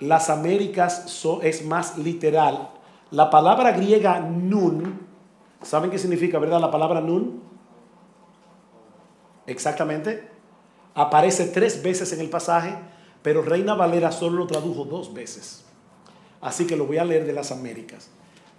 las 0.00 0.30
Américas 0.30 1.24
es 1.42 1.64
más 1.64 1.98
literal. 1.98 2.70
La 3.10 3.30
palabra 3.30 3.72
griega 3.72 4.18
nun, 4.18 5.06
¿saben 5.62 5.90
qué 5.90 5.98
significa, 5.98 6.38
verdad? 6.38 6.60
La 6.60 6.70
palabra 6.70 7.00
nun 7.00 7.42
exactamente, 9.46 10.28
aparece 10.94 11.46
tres 11.46 11.82
veces 11.82 12.12
en 12.12 12.20
el 12.20 12.30
pasaje, 12.30 12.74
pero 13.22 13.42
Reina 13.42 13.74
Valera 13.74 14.10
solo 14.10 14.38
lo 14.38 14.46
tradujo 14.46 14.84
dos 14.84 15.12
veces. 15.12 15.64
Así 16.40 16.66
que 16.66 16.76
lo 16.76 16.86
voy 16.86 16.98
a 16.98 17.04
leer 17.04 17.26
de 17.26 17.32
las 17.32 17.52
Américas. 17.52 18.10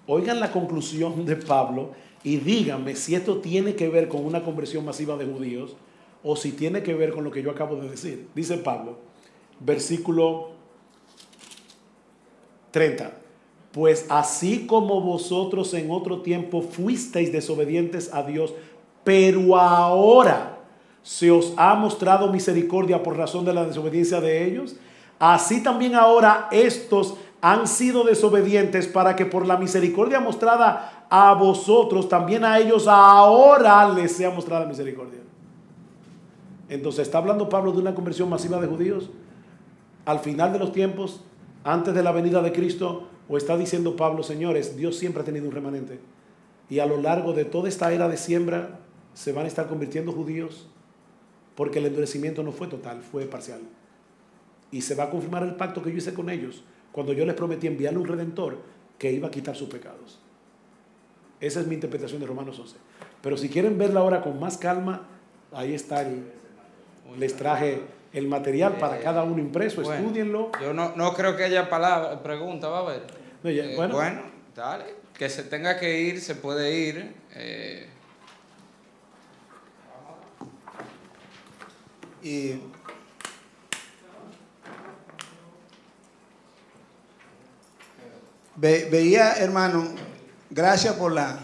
Oigan 0.08 0.40
la 0.40 0.52
conclusión 0.52 1.26
de 1.26 1.36
Pablo 1.36 1.92
y 2.24 2.38
díganme 2.38 2.96
si 2.96 3.14
esto 3.14 3.38
tiene 3.38 3.76
que 3.76 3.90
ver 3.90 4.08
con 4.08 4.26
una 4.26 4.44
conversión 4.44 4.86
masiva 4.86 5.18
de 5.18 5.26
judíos 5.26 5.76
o 6.24 6.36
si 6.36 6.54
tiene 6.54 6.82
que 6.82 6.94
ver 6.94 7.14
con 7.14 7.24
lo 7.24 7.32
que 7.32 7.44
yo 7.44 7.52
acabo 7.52 7.76
de 7.76 7.90
decir. 7.90 8.28
Dice 8.34 8.58
Pablo, 8.58 8.98
versículo 9.60 10.52
30. 12.72 13.12
Pues 13.72 14.06
así 14.10 14.66
como 14.66 15.02
vosotros 15.02 15.74
en 15.74 15.92
otro 15.92 16.22
tiempo 16.22 16.62
fuisteis 16.62 17.32
desobedientes 17.32 18.14
a 18.14 18.24
Dios, 18.24 18.54
pero 19.04 19.58
ahora 19.58 20.60
se 21.04 21.32
os 21.32 21.54
ha 21.58 21.76
mostrado 21.76 22.32
misericordia 22.32 23.04
por 23.04 23.18
razón 23.18 23.46
de 23.46 23.54
la 23.54 23.66
desobediencia 23.66 24.20
de 24.20 24.46
ellos, 24.46 24.76
así 25.20 25.64
también 25.64 25.96
ahora 25.96 26.48
estos 26.52 27.16
han 27.42 27.68
sido 27.68 28.04
desobedientes 28.04 28.88
para 28.88 29.16
que 29.16 29.26
por 29.26 29.46
la 29.46 29.58
misericordia 29.58 30.20
mostrada 30.20 31.06
a 31.10 31.34
vosotros, 31.34 32.10
también 32.10 32.44
a 32.44 32.58
ellos 32.58 32.88
ahora 32.88 33.88
les 33.94 34.12
sea 34.12 34.32
mostrada 34.32 34.66
misericordia. 34.66 35.20
Entonces, 36.70 37.04
¿está 37.04 37.20
hablando 37.20 37.48
Pablo 37.48 37.72
de 37.72 37.80
una 37.80 37.96
conversión 37.96 38.30
masiva 38.30 38.60
de 38.60 38.68
judíos 38.68 39.10
al 40.06 40.20
final 40.20 40.52
de 40.54 40.60
los 40.60 40.72
tiempos, 40.72 41.24
antes 41.64 41.94
de 41.94 42.04
la 42.04 42.12
venida 42.12 42.42
de 42.42 42.52
Cristo? 42.52 43.08
¿O 43.30 43.38
está 43.38 43.58
diciendo 43.58 43.96
Pablo, 43.96 44.24
señores, 44.24 44.76
Dios 44.76 44.98
siempre 44.98 45.22
ha 45.22 45.26
tenido 45.26 45.46
un 45.46 45.52
remanente? 45.52 46.00
Y 46.70 46.80
a 46.80 46.86
lo 46.86 46.98
largo 46.98 47.34
de 47.34 47.46
toda 47.46 47.70
esta 47.70 47.94
era 47.94 48.10
de 48.10 48.18
siembra 48.18 48.80
se 49.14 49.32
van 49.32 49.46
a 49.46 49.48
estar 49.48 49.68
convirtiendo 49.68 50.12
judíos 50.12 50.68
porque 51.56 51.80
el 51.80 51.86
endurecimiento 51.86 52.44
no 52.44 52.52
fue 52.52 52.68
total, 52.68 53.02
fue 53.02 53.26
parcial. 53.26 53.62
Y 54.72 54.82
se 54.82 54.96
va 54.96 55.06
a 55.06 55.10
confirmar 55.10 55.44
el 55.44 55.56
pacto 55.56 55.82
que 55.82 55.92
yo 55.92 55.98
hice 55.98 56.14
con 56.14 56.30
ellos 56.30 56.64
cuando 56.98 57.14
yo 57.14 57.28
les 57.28 57.36
prometí 57.36 57.68
enviarle 57.68 58.00
un 58.00 58.08
redentor 58.08 58.58
que 58.98 59.12
iba 59.12 59.28
a 59.28 59.30
quitar 59.30 59.56
sus 59.56 59.70
pecados. 59.70 60.18
Esa 61.40 61.60
es 61.60 61.68
mi 61.68 61.76
interpretación 61.76 62.20
de 62.20 62.26
Romanos 62.26 62.58
11. 62.58 62.76
Pero 63.22 63.38
si 63.38 63.50
quieren 63.50 63.78
verla 63.78 64.00
ahora 64.00 64.24
con 64.24 64.40
más 64.40 64.58
calma, 64.58 65.04
ahí 65.52 65.76
está. 65.76 66.04
les 67.16 67.36
traje 67.36 67.84
el 68.14 68.28
material 68.28 68.80
para 68.80 69.00
cada 69.00 69.22
uno 69.22 69.38
impreso, 69.38 69.84
estudienlo. 69.84 70.50
Yo 70.60 70.74
no, 70.74 70.96
no, 70.96 71.14
creo 71.14 71.38
que 71.38 71.44
haya 71.44 71.70
palabra, 71.70 72.24
pregunta, 72.24 72.68
va 72.68 72.80
a 72.80 72.84
ver. 72.86 73.04
Eh, 73.44 73.74
bueno. 73.76 73.94
bueno, 73.94 74.22
dale. 74.56 74.86
Que 75.16 75.30
se 75.30 75.44
tenga 75.44 75.80
que 75.80 76.02
ir, 76.02 76.20
se 76.20 76.34
puede 76.34 76.80
ir. 76.80 77.14
Eh, 77.36 77.90
Y 82.24 82.60
veía, 88.58 89.34
hermano, 89.34 89.88
gracias 90.50 90.96
por 90.96 91.12
la 91.12 91.40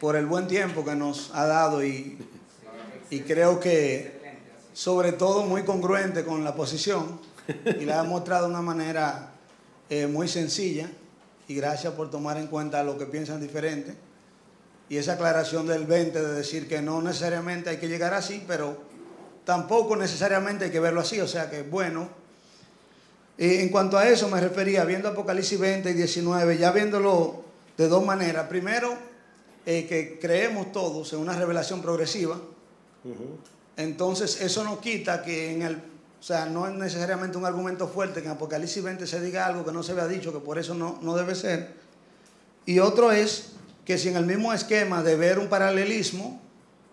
por 0.00 0.16
el 0.16 0.26
buen 0.26 0.46
tiempo 0.48 0.84
que 0.84 0.94
nos 0.94 1.30
ha 1.34 1.46
dado 1.46 1.84
y, 1.84 2.18
y 3.10 3.20
creo 3.20 3.60
que 3.60 4.20
sobre 4.72 5.12
todo 5.12 5.44
muy 5.44 5.62
congruente 5.62 6.24
con 6.24 6.44
la 6.44 6.54
posición 6.54 7.20
y 7.80 7.84
la 7.84 8.00
ha 8.00 8.02
mostrado 8.02 8.46
de 8.46 8.50
una 8.50 8.60
manera 8.60 9.30
eh, 9.88 10.06
muy 10.06 10.28
sencilla 10.28 10.90
y 11.46 11.54
gracias 11.54 11.94
por 11.94 12.10
tomar 12.10 12.36
en 12.36 12.48
cuenta 12.48 12.82
lo 12.82 12.98
que 12.98 13.06
piensan 13.06 13.40
diferente 13.40 13.94
y 14.88 14.96
esa 14.96 15.14
aclaración 15.14 15.66
del 15.66 15.86
20 15.86 16.20
de 16.20 16.32
decir 16.34 16.68
que 16.68 16.82
no 16.82 17.00
necesariamente 17.00 17.70
hay 17.70 17.78
que 17.78 17.88
llegar 17.88 18.12
así, 18.12 18.44
pero 18.46 18.76
tampoco 19.44 19.96
necesariamente 19.96 20.66
hay 20.66 20.70
que 20.70 20.80
verlo 20.80 21.00
así, 21.00 21.20
o 21.20 21.28
sea 21.28 21.50
que 21.50 21.62
bueno. 21.62 22.23
En 23.36 23.68
cuanto 23.68 23.98
a 23.98 24.08
eso 24.08 24.28
me 24.28 24.40
refería, 24.40 24.84
viendo 24.84 25.08
Apocalipsis 25.08 25.58
20 25.58 25.90
y 25.90 25.94
19, 25.94 26.58
ya 26.58 26.70
viéndolo 26.70 27.44
de 27.76 27.88
dos 27.88 28.04
maneras. 28.04 28.46
Primero, 28.48 28.96
eh, 29.66 29.86
que 29.88 30.18
creemos 30.20 30.72
todos 30.72 31.12
en 31.12 31.20
una 31.20 31.32
revelación 31.32 31.82
progresiva. 31.82 32.38
Entonces, 33.76 34.40
eso 34.40 34.62
no 34.62 34.80
quita 34.80 35.22
que 35.22 35.52
en 35.52 35.62
el, 35.62 35.76
o 35.76 36.22
sea, 36.22 36.46
no 36.46 36.68
es 36.68 36.74
necesariamente 36.74 37.36
un 37.36 37.44
argumento 37.44 37.88
fuerte 37.88 38.20
que 38.20 38.26
en 38.26 38.34
Apocalipsis 38.34 38.82
20 38.82 39.06
se 39.06 39.20
diga 39.20 39.46
algo 39.46 39.64
que 39.64 39.72
no 39.72 39.82
se 39.82 39.92
había 39.92 40.06
dicho, 40.06 40.32
que 40.32 40.38
por 40.38 40.58
eso 40.58 40.74
no, 40.74 40.98
no 41.02 41.16
debe 41.16 41.34
ser. 41.34 41.74
Y 42.66 42.78
otro 42.78 43.10
es 43.10 43.52
que 43.84 43.98
si 43.98 44.08
en 44.08 44.16
el 44.16 44.26
mismo 44.26 44.52
esquema 44.52 45.02
de 45.02 45.16
ver 45.16 45.38
un 45.38 45.48
paralelismo, 45.48 46.40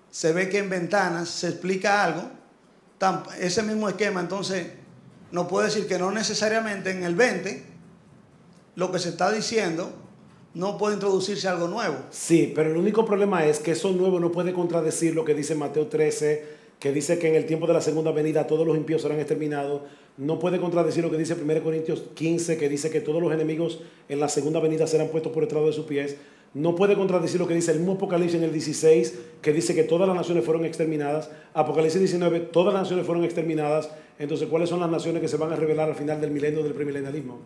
se 0.10 0.34
ve 0.34 0.50
que 0.50 0.58
en 0.58 0.70
ventanas 0.70 1.30
se 1.30 1.50
explica 1.50 2.04
algo, 2.04 2.24
ese 3.40 3.64
mismo 3.64 3.90
esquema, 3.90 4.20
entonces, 4.20 4.68
no 5.32 5.48
puede 5.48 5.68
decir 5.68 5.88
que 5.88 5.98
no 5.98 6.12
necesariamente 6.12 6.92
en 6.92 7.04
el 7.04 7.16
20 7.16 7.64
lo 8.76 8.92
que 8.92 9.00
se 9.00 9.10
está 9.10 9.32
diciendo 9.32 9.92
no 10.54 10.78
puede 10.78 10.96
introducirse 10.96 11.48
algo 11.48 11.68
nuevo. 11.68 11.96
Sí, 12.10 12.52
pero 12.54 12.72
el 12.72 12.78
único 12.78 13.06
problema 13.06 13.46
es 13.46 13.60
que 13.60 13.72
eso 13.72 13.92
nuevo 13.92 14.20
no 14.20 14.32
puede 14.32 14.54
contradecir 14.54 15.16
lo 15.16 15.24
que 15.24 15.34
dice 15.34 15.56
Mateo 15.56 15.88
13, 15.88 16.46
que 16.80 16.92
dice 16.92 17.20
que 17.20 17.30
en 17.30 17.36
el 17.36 17.46
tiempo 17.46 17.68
de 17.68 17.74
la 17.74 17.82
segunda 17.82 18.12
venida 18.12 18.48
todos 18.48 18.68
los 18.68 18.76
impíos 18.76 19.02
serán 19.02 19.20
exterminados. 19.20 19.84
No 20.18 20.40
puede 20.40 20.60
contradecir 20.60 21.04
lo 21.04 21.10
que 21.10 21.18
dice 21.18 21.36
1 21.36 21.64
Corintios 21.64 22.04
15, 22.16 22.58
que 22.58 22.68
dice 22.68 22.90
que 22.90 23.00
todos 23.00 23.22
los 23.22 23.32
enemigos 23.32 23.82
en 24.10 24.20
la 24.20 24.28
segunda 24.28 24.60
venida 24.60 24.88
serán 24.88 25.08
puestos 25.08 25.32
por 25.32 25.44
estrado 25.44 25.68
de 25.68 25.74
sus 25.74 25.86
pies 25.86 26.18
no 26.54 26.76
puede 26.76 26.96
contradecir 26.96 27.40
lo 27.40 27.48
que 27.48 27.54
dice 27.54 27.72
el 27.72 27.78
mismo 27.78 27.94
Apocalipsis 27.94 28.38
en 28.38 28.44
el 28.44 28.52
16, 28.52 29.20
que 29.42 29.54
dice 29.54 29.74
que 29.74 29.84
todas 29.84 30.06
las 30.06 30.18
naciones 30.18 30.44
fueron 30.44 30.66
exterminadas. 30.66 31.30
Apocalipsis 31.54 32.00
19, 32.00 32.42
todas 32.42 32.74
las 32.74 32.84
naciones 32.84 33.06
fueron 33.06 33.24
exterminadas. 33.24 33.90
Entonces, 34.22 34.48
¿cuáles 34.48 34.70
son 34.70 34.80
las 34.80 34.90
naciones 34.90 35.20
que 35.20 35.28
se 35.28 35.36
van 35.36 35.52
a 35.52 35.56
revelar 35.56 35.90
al 35.90 35.96
final 35.96 36.22
del 36.22 36.30
milenio 36.30 36.62
del 36.62 36.76
premilenialismo? 36.76 37.40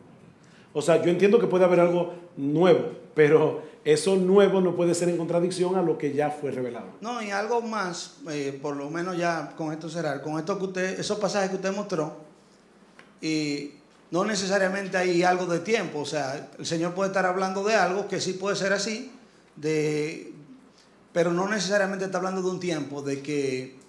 O 0.74 0.82
sea, 0.82 1.02
yo 1.02 1.10
entiendo 1.10 1.40
que 1.40 1.48
puede 1.48 1.64
haber 1.64 1.80
algo 1.80 2.14
nuevo, 2.36 2.92
pero 3.14 3.62
eso 3.86 4.18
nuevo 4.18 4.60
no 4.60 4.76
puede 4.76 4.94
ser 4.94 5.08
en 5.08 5.16
contradicción 5.16 5.78
a 5.78 5.82
lo 5.82 5.98
que 5.98 6.12
ya 6.12 6.30
fue 6.30 6.52
revelado. 6.52 6.88
No, 7.00 7.22
y 7.24 7.32
algo 7.32 7.62
más, 7.62 8.18
eh, 8.30 8.60
por 8.62 8.76
lo 8.76 8.90
menos 8.90 9.18
ya 9.18 9.54
con 9.56 9.72
esto 9.72 9.88
cerrar, 9.88 10.22
con 10.22 10.38
esto 10.38 10.60
que 10.60 10.66
usted, 10.66 11.00
esos 11.00 11.18
pasajes 11.18 11.50
que 11.50 11.56
usted 11.56 11.74
mostró, 11.74 12.18
y 13.22 13.72
no 14.12 14.26
necesariamente 14.26 14.98
hay 14.98 15.24
algo 15.24 15.46
de 15.46 15.60
tiempo, 15.60 16.00
o 16.00 16.06
sea, 16.06 16.50
el 16.60 16.66
Señor 16.66 16.94
puede 16.94 17.08
estar 17.08 17.26
hablando 17.26 17.64
de 17.64 17.74
algo 17.74 18.10
que 18.10 18.20
sí 18.20 18.34
puede 18.34 18.58
ser 18.58 18.74
así, 18.74 19.14
de, 19.56 20.34
pero 21.14 21.32
no 21.32 21.48
necesariamente 21.48 22.04
está 22.04 22.18
hablando 22.18 22.42
de 22.42 22.50
un 22.50 22.60
tiempo, 22.60 23.02
de 23.02 23.22
que 23.22 23.85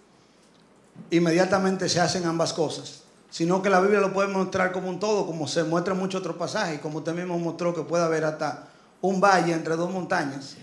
inmediatamente 1.10 1.88
se 1.88 2.00
hacen 2.00 2.24
ambas 2.24 2.52
cosas, 2.52 3.04
sino 3.30 3.62
que 3.62 3.70
la 3.70 3.80
Biblia 3.80 4.00
lo 4.00 4.12
puede 4.12 4.28
mostrar 4.28 4.72
como 4.72 4.88
un 4.88 4.98
todo, 4.98 5.26
como 5.26 5.46
se 5.46 5.64
muestra 5.64 5.94
en 5.94 6.00
muchos 6.00 6.20
otros 6.20 6.36
pasajes, 6.36 6.80
como 6.80 6.98
usted 6.98 7.14
mismo 7.14 7.38
mostró 7.38 7.74
que 7.74 7.82
puede 7.82 8.04
haber 8.04 8.24
hasta 8.24 8.68
un 9.00 9.20
valle 9.20 9.52
entre 9.52 9.76
dos 9.76 9.90
montañas. 9.90 10.56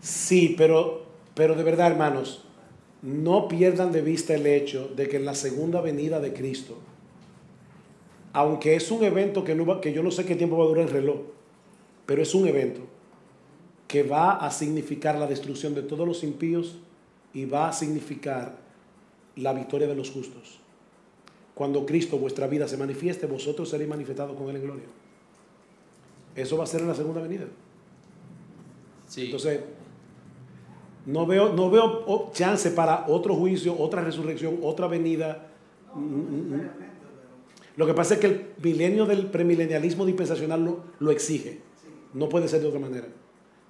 Sí, 0.00 0.54
pero, 0.56 1.06
pero 1.34 1.54
de 1.54 1.62
verdad, 1.62 1.88
hermanos, 1.88 2.44
no 3.02 3.48
pierdan 3.48 3.92
de 3.92 4.02
vista 4.02 4.34
el 4.34 4.46
hecho 4.46 4.88
de 4.96 5.08
que 5.08 5.16
en 5.16 5.24
la 5.24 5.34
segunda 5.34 5.80
venida 5.80 6.20
de 6.20 6.32
Cristo, 6.32 6.78
aunque 8.32 8.76
es 8.76 8.90
un 8.90 9.04
evento 9.04 9.44
que, 9.44 9.54
no 9.54 9.80
que 9.80 9.92
yo 9.92 10.02
no 10.02 10.10
sé 10.10 10.24
qué 10.24 10.34
tiempo 10.34 10.56
va 10.56 10.64
a 10.64 10.68
durar 10.68 10.86
el 10.86 10.92
reloj, 10.92 11.20
pero 12.06 12.22
es 12.22 12.34
un 12.34 12.48
evento 12.48 12.80
que 13.86 14.02
va 14.02 14.32
a 14.32 14.50
significar 14.50 15.16
la 15.16 15.26
destrucción 15.26 15.74
de 15.74 15.82
todos 15.82 16.06
los 16.06 16.24
impíos 16.24 16.78
y 17.32 17.44
va 17.44 17.68
a 17.68 17.72
significar 17.72 18.63
la 19.36 19.52
victoria 19.52 19.86
de 19.86 19.94
los 19.94 20.10
justos. 20.10 20.60
Cuando 21.54 21.86
Cristo, 21.86 22.18
vuestra 22.18 22.46
vida, 22.46 22.66
se 22.66 22.76
manifieste, 22.76 23.26
vosotros 23.26 23.68
seréis 23.68 23.88
manifestados 23.88 24.36
con 24.36 24.48
Él 24.48 24.56
en 24.56 24.62
gloria. 24.62 24.84
Eso 26.34 26.56
va 26.56 26.64
a 26.64 26.66
ser 26.66 26.80
en 26.80 26.88
la 26.88 26.94
segunda 26.94 27.20
venida. 27.20 27.44
Sí. 29.06 29.26
Entonces, 29.26 29.60
no 31.06 31.26
veo, 31.26 31.52
no 31.52 31.70
veo 31.70 32.30
chance 32.32 32.70
para 32.70 33.06
otro 33.08 33.34
juicio, 33.36 33.78
otra 33.78 34.02
resurrección, 34.02 34.58
otra 34.62 34.88
venida. 34.88 35.48
Lo 37.76 37.86
que 37.86 37.94
pasa 37.94 38.14
es 38.14 38.20
que 38.20 38.26
el 38.26 38.46
milenio 38.62 39.06
del 39.06 39.26
premilenialismo 39.26 40.06
dispensacional 40.06 40.64
lo, 40.64 40.80
lo 40.98 41.10
exige. 41.10 41.60
No 42.14 42.28
puede 42.28 42.48
ser 42.48 42.62
de 42.62 42.68
otra 42.68 42.80
manera. 42.80 43.08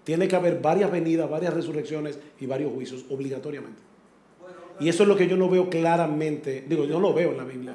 Tiene 0.04 0.28
que 0.28 0.36
haber 0.36 0.60
varias 0.60 0.90
venidas, 0.90 1.28
varias 1.28 1.54
resurrecciones 1.54 2.18
y 2.38 2.46
varios 2.46 2.72
juicios, 2.72 3.04
obligatoriamente. 3.10 3.93
Y 4.80 4.88
eso 4.88 5.02
es 5.04 5.08
lo 5.08 5.16
que 5.16 5.28
yo 5.28 5.36
no 5.36 5.48
veo 5.48 5.68
claramente. 5.70 6.64
Digo, 6.68 6.84
yo 6.84 6.94
no 6.94 7.08
lo 7.08 7.14
veo 7.14 7.30
en 7.32 7.36
la 7.36 7.44
Biblia. 7.44 7.72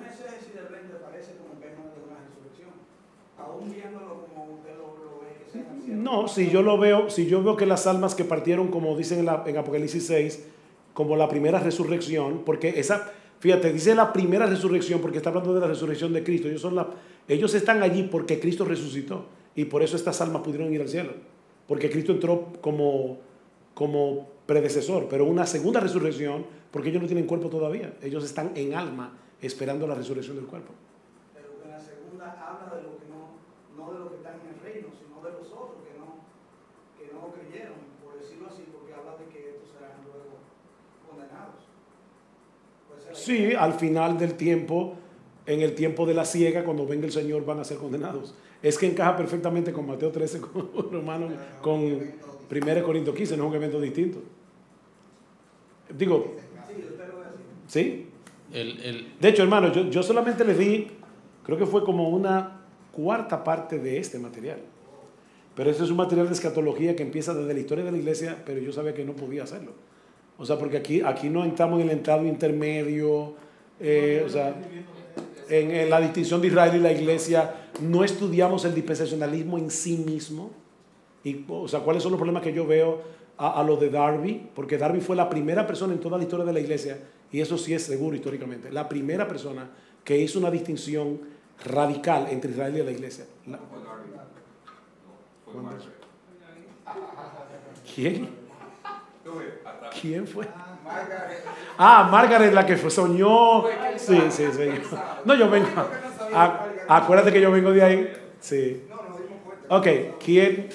No, 6.04 6.28
si 6.28 6.50
yo 6.50 6.62
lo 6.62 6.78
veo, 6.78 7.10
si 7.10 7.26
yo 7.28 7.44
veo 7.44 7.56
que 7.56 7.66
las 7.66 7.88
almas 7.88 8.16
que 8.16 8.24
partieron, 8.26 8.68
como 8.70 8.96
dicen 8.98 9.20
en, 9.20 9.26
la- 9.26 9.44
en 9.46 9.58
Apocalipsis 9.58 10.06
6, 10.08 10.46
como 10.94 11.16
la 11.16 11.30
primera 11.30 11.60
resurrección, 11.60 12.44
porque 12.46 12.74
esa, 12.80 13.12
fíjate, 13.40 13.72
dice 13.72 13.96
la 13.96 14.12
primera 14.12 14.46
resurrección 14.46 15.00
porque 15.02 15.18
está 15.18 15.30
hablando 15.30 15.54
de 15.54 15.62
la 15.62 15.68
resurrección 15.68 16.12
de 16.14 16.24
Cristo. 16.24 16.48
Ellos, 16.50 16.62
son 16.62 16.76
la, 16.76 16.88
ellos 17.28 17.54
están 17.54 17.82
allí 17.84 18.04
porque 18.04 18.40
Cristo 18.40 18.66
resucitó 18.66 19.26
y 19.56 19.66
por 19.66 19.82
eso 19.84 19.96
estas 19.96 20.20
almas 20.22 20.42
pudieron 20.42 20.74
ir 20.74 20.82
al 20.82 20.90
cielo, 20.90 21.14
porque 21.68 21.90
Cristo 21.90 22.12
entró 22.12 22.54
como, 22.62 23.18
como 23.74 24.28
predecesor, 24.46 25.08
pero 25.10 25.26
una 25.26 25.46
segunda 25.46 25.80
resurrección 25.80 26.46
porque 26.72 26.90
ellos 26.90 27.02
no 27.02 27.08
tienen 27.08 27.26
cuerpo 27.26 27.50
todavía, 27.50 27.94
ellos 28.02 28.24
están 28.24 28.52
en 28.56 28.74
alma 28.74 29.14
esperando 29.42 29.88
la 29.88 29.96
resurrección 29.96 30.36
del 30.36 30.46
cuerpo. 30.46 30.74
Pero 31.34 31.50
en 31.64 31.72
la 31.72 31.80
segunda 31.80 32.32
habla 32.32 32.76
de 32.76 32.84
lo 32.84 32.98
que 32.98 33.06
no, 33.10 33.40
no 33.78 33.94
de 33.94 34.00
lo 34.00 34.10
que 34.10 34.16
está 34.18 34.36
en 34.36 34.54
el 34.54 34.62
reino, 34.62 34.90
sino 34.94 35.22
de 35.24 35.32
los 35.32 35.48
otros 35.52 35.82
que 35.84 35.98
no, 35.98 36.22
que 36.98 37.14
no 37.14 37.34
creyeron, 37.34 37.78
por 38.04 38.20
decirlo 38.20 38.48
así, 38.48 38.64
porque 38.72 38.94
habla 38.94 39.18
de 39.18 39.26
que 39.32 39.50
estos 39.50 39.70
serán 39.72 39.98
luego 40.06 40.38
condenados. 41.10 41.66
Sí, 43.14 43.54
al 43.56 43.74
final 43.74 44.18
del 44.18 44.36
tiempo, 44.36 44.96
en 45.46 45.62
el 45.62 45.74
tiempo 45.74 46.06
de 46.06 46.14
la 46.14 46.26
ciega, 46.26 46.64
cuando 46.64 46.86
venga 46.86 47.06
el 47.06 47.12
Señor, 47.12 47.46
van 47.46 47.60
a 47.60 47.64
ser 47.64 47.78
condenados. 47.78 48.36
Es 48.62 48.78
que 48.78 48.86
encaja 48.88 49.16
perfectamente 49.16 49.72
con 49.72 49.88
Mateo 49.88 50.12
13, 50.12 50.42
con 50.54 50.92
Romanos, 50.92 51.32
con 51.62 51.80
1 51.82 52.84
Corintios 52.84 53.16
15, 53.16 53.38
no 53.38 53.46
es 53.46 53.50
un 53.50 53.56
evento 53.56 53.80
distinto. 53.80 54.20
Digo, 55.98 56.36
¿sí? 57.70 58.08
El, 58.52 58.82
el, 58.82 59.08
De 59.22 59.30
hecho, 59.30 59.44
hermano, 59.44 59.72
yo, 59.72 59.90
yo 59.90 60.04
solamente 60.04 60.44
les 60.44 60.58
di, 60.58 60.88
creo 61.44 61.58
que 61.58 61.66
fue 61.66 61.86
como 61.86 62.10
una 62.10 62.64
cuarta 62.92 63.44
parte 63.44 63.80
de 63.80 63.98
este 63.98 64.20
material. 64.20 64.60
Pero 65.56 65.70
este 65.72 65.84
es 65.84 65.90
un 65.90 65.98
material 65.98 66.28
de 66.28 66.34
escatología 66.34 66.96
que 66.96 67.04
empieza 67.04 67.34
desde 67.34 67.54
la 67.54 67.60
historia 67.60 67.86
de 67.86 67.92
la 67.92 67.98
iglesia, 67.98 68.38
pero 68.46 68.60
yo 68.60 68.72
sabía 68.72 68.94
que 68.94 69.06
no 69.06 69.14
podía 69.14 69.44
hacerlo. 69.44 69.72
O 70.38 70.46
sea, 70.46 70.58
porque 70.58 70.78
aquí, 70.78 71.02
aquí 71.02 71.30
no 71.30 71.44
entramos 71.44 71.82
en 71.82 71.90
el 71.90 71.98
entrado 71.98 72.26
intermedio, 72.26 73.36
eh, 73.80 74.24
o 74.26 74.30
sea, 74.30 74.56
en, 75.50 75.72
en 75.72 75.90
la 75.90 76.00
distinción 76.00 76.42
de 76.42 76.48
Israel 76.48 76.76
y 76.76 76.80
la 76.80 76.92
iglesia, 76.92 77.68
no 77.82 78.04
estudiamos 78.04 78.66
el 78.66 78.74
dispensacionalismo 78.74 79.58
en 79.58 79.70
sí 79.70 79.98
mismo. 79.98 80.52
Y, 81.24 81.46
o 81.50 81.68
sea, 81.68 81.82
¿cuáles 81.82 82.04
son 82.04 82.14
los 82.14 82.20
problemas 82.20 82.42
que 82.42 82.54
yo 82.54 82.66
veo 82.66 83.02
a, 83.38 83.60
a 83.60 83.64
lo 83.64 83.76
de 83.76 83.90
Darby? 83.90 84.50
Porque 84.56 84.78
Darby 84.78 85.02
fue 85.02 85.16
la 85.16 85.30
primera 85.30 85.68
persona 85.68 85.94
en 85.94 86.00
toda 86.00 86.18
la 86.18 86.24
historia 86.24 86.46
de 86.46 86.54
la 86.54 86.60
iglesia, 86.62 86.98
y 87.32 87.42
eso 87.42 87.58
sí 87.58 87.74
es 87.74 87.84
seguro 87.86 88.16
históricamente, 88.16 88.72
la 88.72 88.88
primera 88.90 89.28
persona 89.28 89.70
que 90.04 90.18
hizo 90.18 90.40
una 90.40 90.50
distinción 90.52 91.20
radical 91.66 92.28
entre 92.30 92.52
Israel 92.52 92.78
y 92.78 92.84
la 92.84 92.92
iglesia. 92.92 93.26
La- 93.48 93.58
No 93.58 93.64
fue 93.70 93.80
Darby. 93.80 94.12
No, 94.16 94.22
fue 95.46 95.54
¿Cuándo 95.54 95.70
Margaret. 95.72 95.94
¿Quién? 97.96 98.30
¿Quién 100.02 100.28
fue? 100.28 100.48
Margaret. 100.84 101.44
Ah, 101.78 102.08
Margaret, 102.12 102.54
la 102.54 102.66
que 102.66 102.78
fue- 102.78 102.90
soñó. 102.90 103.64
Sí, 103.98 104.20
sí, 104.30 104.46
sí. 104.52 104.70
No, 105.26 105.36
yo 105.36 105.50
vengo. 105.50 105.68
a- 106.34 106.68
acuérdate 106.88 107.32
que 107.34 107.42
yo 107.42 107.52
vengo 107.52 107.72
de 107.72 107.84
ahí. 107.84 108.14
Sí. 108.40 108.84
Ok, 109.70 109.88
¿quién? 110.24 110.70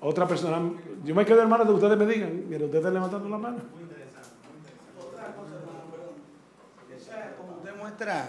Otra 0.00 0.26
persona. 0.26 0.60
Yo 1.04 1.14
me 1.14 1.24
quedo 1.26 1.42
hermano 1.42 1.64
de 1.64 1.72
ustedes 1.72 1.98
me 1.98 2.06
digan. 2.06 2.44
Mira, 2.48 2.64
ustedes 2.64 2.92
levantando 2.92 3.28
la 3.28 3.38
mano. 3.38 3.56
Otra 3.58 5.26
cosa, 5.34 5.54
hermano, 5.56 5.90
perdón. 5.90 6.96
Esa, 6.96 7.36
como 7.36 7.56
usted 7.58 7.74
muestra 7.92 8.26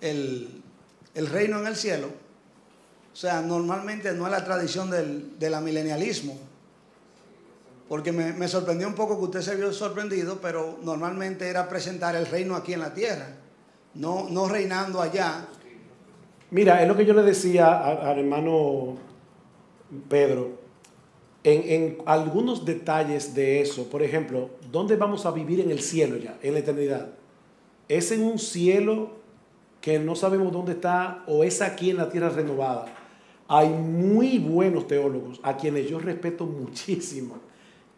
el, 0.00 0.48
el 1.14 1.26
reino 1.28 1.60
en 1.60 1.66
el 1.66 1.76
cielo, 1.76 2.08
o 3.12 3.16
sea, 3.16 3.40
normalmente 3.40 4.12
no 4.12 4.26
es 4.26 4.32
la 4.32 4.44
tradición 4.44 4.90
del, 4.90 5.38
del 5.38 5.54
amilenialismo. 5.54 6.36
Porque 7.88 8.10
me, 8.10 8.32
me 8.32 8.48
sorprendió 8.48 8.88
un 8.88 8.94
poco 8.94 9.16
que 9.18 9.24
usted 9.24 9.40
se 9.42 9.54
vio 9.54 9.72
sorprendido, 9.72 10.40
pero 10.40 10.78
normalmente 10.82 11.48
era 11.48 11.68
presentar 11.68 12.16
el 12.16 12.26
reino 12.26 12.56
aquí 12.56 12.72
en 12.72 12.80
la 12.80 12.92
tierra, 12.92 13.28
no, 13.94 14.26
no 14.28 14.48
reinando 14.48 15.00
allá. 15.00 15.46
Mira, 16.50 16.82
es 16.82 16.88
lo 16.88 16.96
que 16.96 17.06
yo 17.06 17.14
le 17.14 17.22
decía 17.22 17.78
al 17.78 18.18
hermano 18.18 18.96
Pedro. 20.08 20.64
En, 21.44 21.62
en 21.70 21.98
algunos 22.06 22.64
detalles 22.64 23.34
de 23.34 23.60
eso, 23.60 23.88
por 23.88 24.02
ejemplo, 24.02 24.50
¿dónde 24.72 24.96
vamos 24.96 25.26
a 25.26 25.30
vivir 25.30 25.60
en 25.60 25.70
el 25.70 25.80
cielo 25.80 26.16
ya, 26.16 26.38
en 26.42 26.54
la 26.54 26.60
eternidad? 26.60 27.08
¿Es 27.88 28.10
en 28.12 28.22
un 28.22 28.38
cielo 28.38 29.10
que 29.80 29.98
no 29.98 30.16
sabemos 30.16 30.52
dónde 30.52 30.72
está 30.72 31.22
o 31.26 31.44
es 31.44 31.60
aquí 31.60 31.90
en 31.90 31.98
la 31.98 32.08
tierra 32.08 32.30
renovada? 32.30 32.86
Hay 33.46 33.68
muy 33.68 34.38
buenos 34.38 34.86
teólogos, 34.86 35.38
a 35.42 35.56
quienes 35.56 35.88
yo 35.88 35.98
respeto 35.98 36.46
muchísimo, 36.46 37.36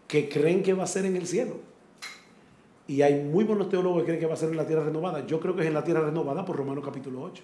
que 0.09 0.29
creen 0.29 0.63
que 0.63 0.75
va 0.75 0.85
a 0.85 0.89
ser 0.89 1.07
en 1.07 1.17
el 1.17 1.27
cielo. 1.27 1.55
Y 2.89 3.03
hay 3.03 3.23
muy 3.23 3.45
buenos 3.45 3.69
teólogos 3.69 4.01
que 4.01 4.07
creen 4.07 4.21
que 4.21 4.27
va 4.27 4.35
a 4.35 4.37
ser 4.37 4.51
en 4.51 4.57
la 4.57 4.67
tierra 4.67 4.85
renovada. 4.85 5.27
Yo 5.27 5.41
creo 5.41 5.55
que 5.55 5.63
es 5.63 5.69
en 5.69 5.75
la 5.75 5.85
tierra 5.85 6.01
renovada 6.01 6.45
por 6.45 6.57
Romanos 6.57 6.85
capítulo 6.85 7.23
8. 7.23 7.43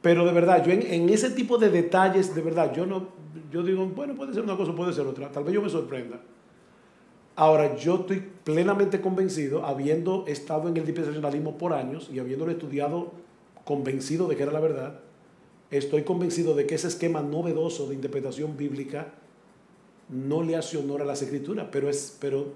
Pero 0.00 0.24
de 0.24 0.32
verdad, 0.32 0.64
yo 0.64 0.72
en, 0.72 0.82
en 0.82 1.08
ese 1.08 1.30
tipo 1.30 1.58
de 1.58 1.70
detalles, 1.70 2.34
de 2.34 2.42
verdad, 2.42 2.72
yo 2.74 2.86
no, 2.86 3.08
yo 3.50 3.62
digo, 3.62 3.86
bueno, 3.86 4.14
puede 4.14 4.32
ser 4.32 4.42
una 4.42 4.56
cosa, 4.56 4.74
puede 4.74 4.92
ser 4.92 5.06
otra, 5.06 5.30
tal 5.30 5.44
vez 5.44 5.54
yo 5.54 5.62
me 5.62 5.68
sorprenda. 5.68 6.20
Ahora, 7.38 7.76
yo 7.76 8.00
estoy 8.00 8.20
plenamente 8.42 9.00
convencido, 9.00 9.64
habiendo 9.64 10.24
estado 10.26 10.68
en 10.68 10.76
el 10.76 10.84
dispensacionalismo 10.84 11.56
por 11.56 11.72
años 11.72 12.10
y 12.12 12.18
habiéndolo 12.18 12.50
estudiado 12.50 13.12
convencido 13.64 14.26
de 14.26 14.34
que 14.34 14.42
era 14.42 14.50
la 14.50 14.58
verdad, 14.58 14.98
estoy 15.70 16.02
convencido 16.02 16.56
de 16.56 16.66
que 16.66 16.74
ese 16.74 16.88
esquema 16.88 17.22
novedoso 17.22 17.86
de 17.86 17.94
interpretación 17.94 18.56
bíblica 18.56 19.14
no 20.08 20.42
le 20.42 20.56
hace 20.56 20.78
honor 20.78 21.02
a 21.02 21.04
las 21.04 21.22
escrituras, 21.22 21.68
pero, 21.70 21.88
es, 21.88 22.18
pero 22.20 22.54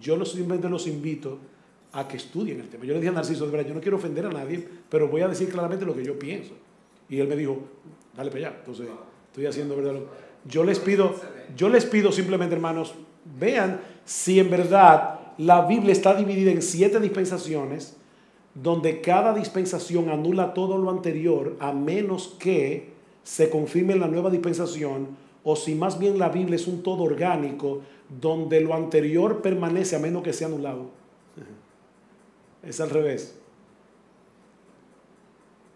yo 0.00 0.24
simplemente 0.24 0.70
los 0.70 0.86
invito 0.86 1.36
a 1.92 2.08
que 2.08 2.16
estudien 2.16 2.60
el 2.60 2.70
tema. 2.70 2.86
Yo 2.86 2.94
le 2.94 3.00
dije 3.00 3.10
a 3.10 3.12
Narciso, 3.12 3.44
de 3.44 3.52
verdad, 3.52 3.68
yo 3.68 3.74
no 3.74 3.82
quiero 3.82 3.98
ofender 3.98 4.24
a 4.24 4.30
nadie, 4.30 4.66
pero 4.88 5.08
voy 5.08 5.20
a 5.20 5.28
decir 5.28 5.50
claramente 5.50 5.84
lo 5.84 5.94
que 5.94 6.02
yo 6.02 6.18
pienso. 6.18 6.54
Y 7.10 7.20
él 7.20 7.28
me 7.28 7.36
dijo, 7.36 7.58
dale 8.16 8.30
para 8.30 8.48
allá. 8.48 8.56
Entonces, 8.60 8.88
estoy 9.26 9.44
haciendo 9.44 9.76
verdad. 9.76 10.00
Yo 10.46 10.64
les 10.64 10.78
pido, 10.78 11.14
yo 11.54 11.68
les 11.68 11.84
pido 11.84 12.12
simplemente, 12.12 12.54
hermanos, 12.54 12.94
vean 13.38 13.80
si 14.04 14.38
en 14.38 14.50
verdad 14.50 15.20
la 15.38 15.66
Biblia 15.66 15.92
está 15.92 16.14
dividida 16.14 16.50
en 16.50 16.62
siete 16.62 17.00
dispensaciones, 17.00 17.96
donde 18.54 19.00
cada 19.00 19.34
dispensación 19.34 20.08
anula 20.08 20.54
todo 20.54 20.78
lo 20.78 20.90
anterior, 20.90 21.56
a 21.58 21.72
menos 21.72 22.36
que 22.38 22.92
se 23.24 23.50
confirme 23.50 23.94
en 23.94 24.00
la 24.00 24.08
nueva 24.08 24.30
dispensación, 24.30 25.08
o 25.42 25.56
si 25.56 25.74
más 25.74 25.98
bien 25.98 26.18
la 26.18 26.28
Biblia 26.28 26.56
es 26.56 26.66
un 26.66 26.82
todo 26.82 27.02
orgánico, 27.02 27.80
donde 28.20 28.60
lo 28.60 28.74
anterior 28.74 29.42
permanece 29.42 29.96
a 29.96 29.98
menos 29.98 30.22
que 30.22 30.32
sea 30.32 30.46
anulado. 30.46 30.90
Es 32.62 32.80
al 32.80 32.90
revés. 32.90 33.36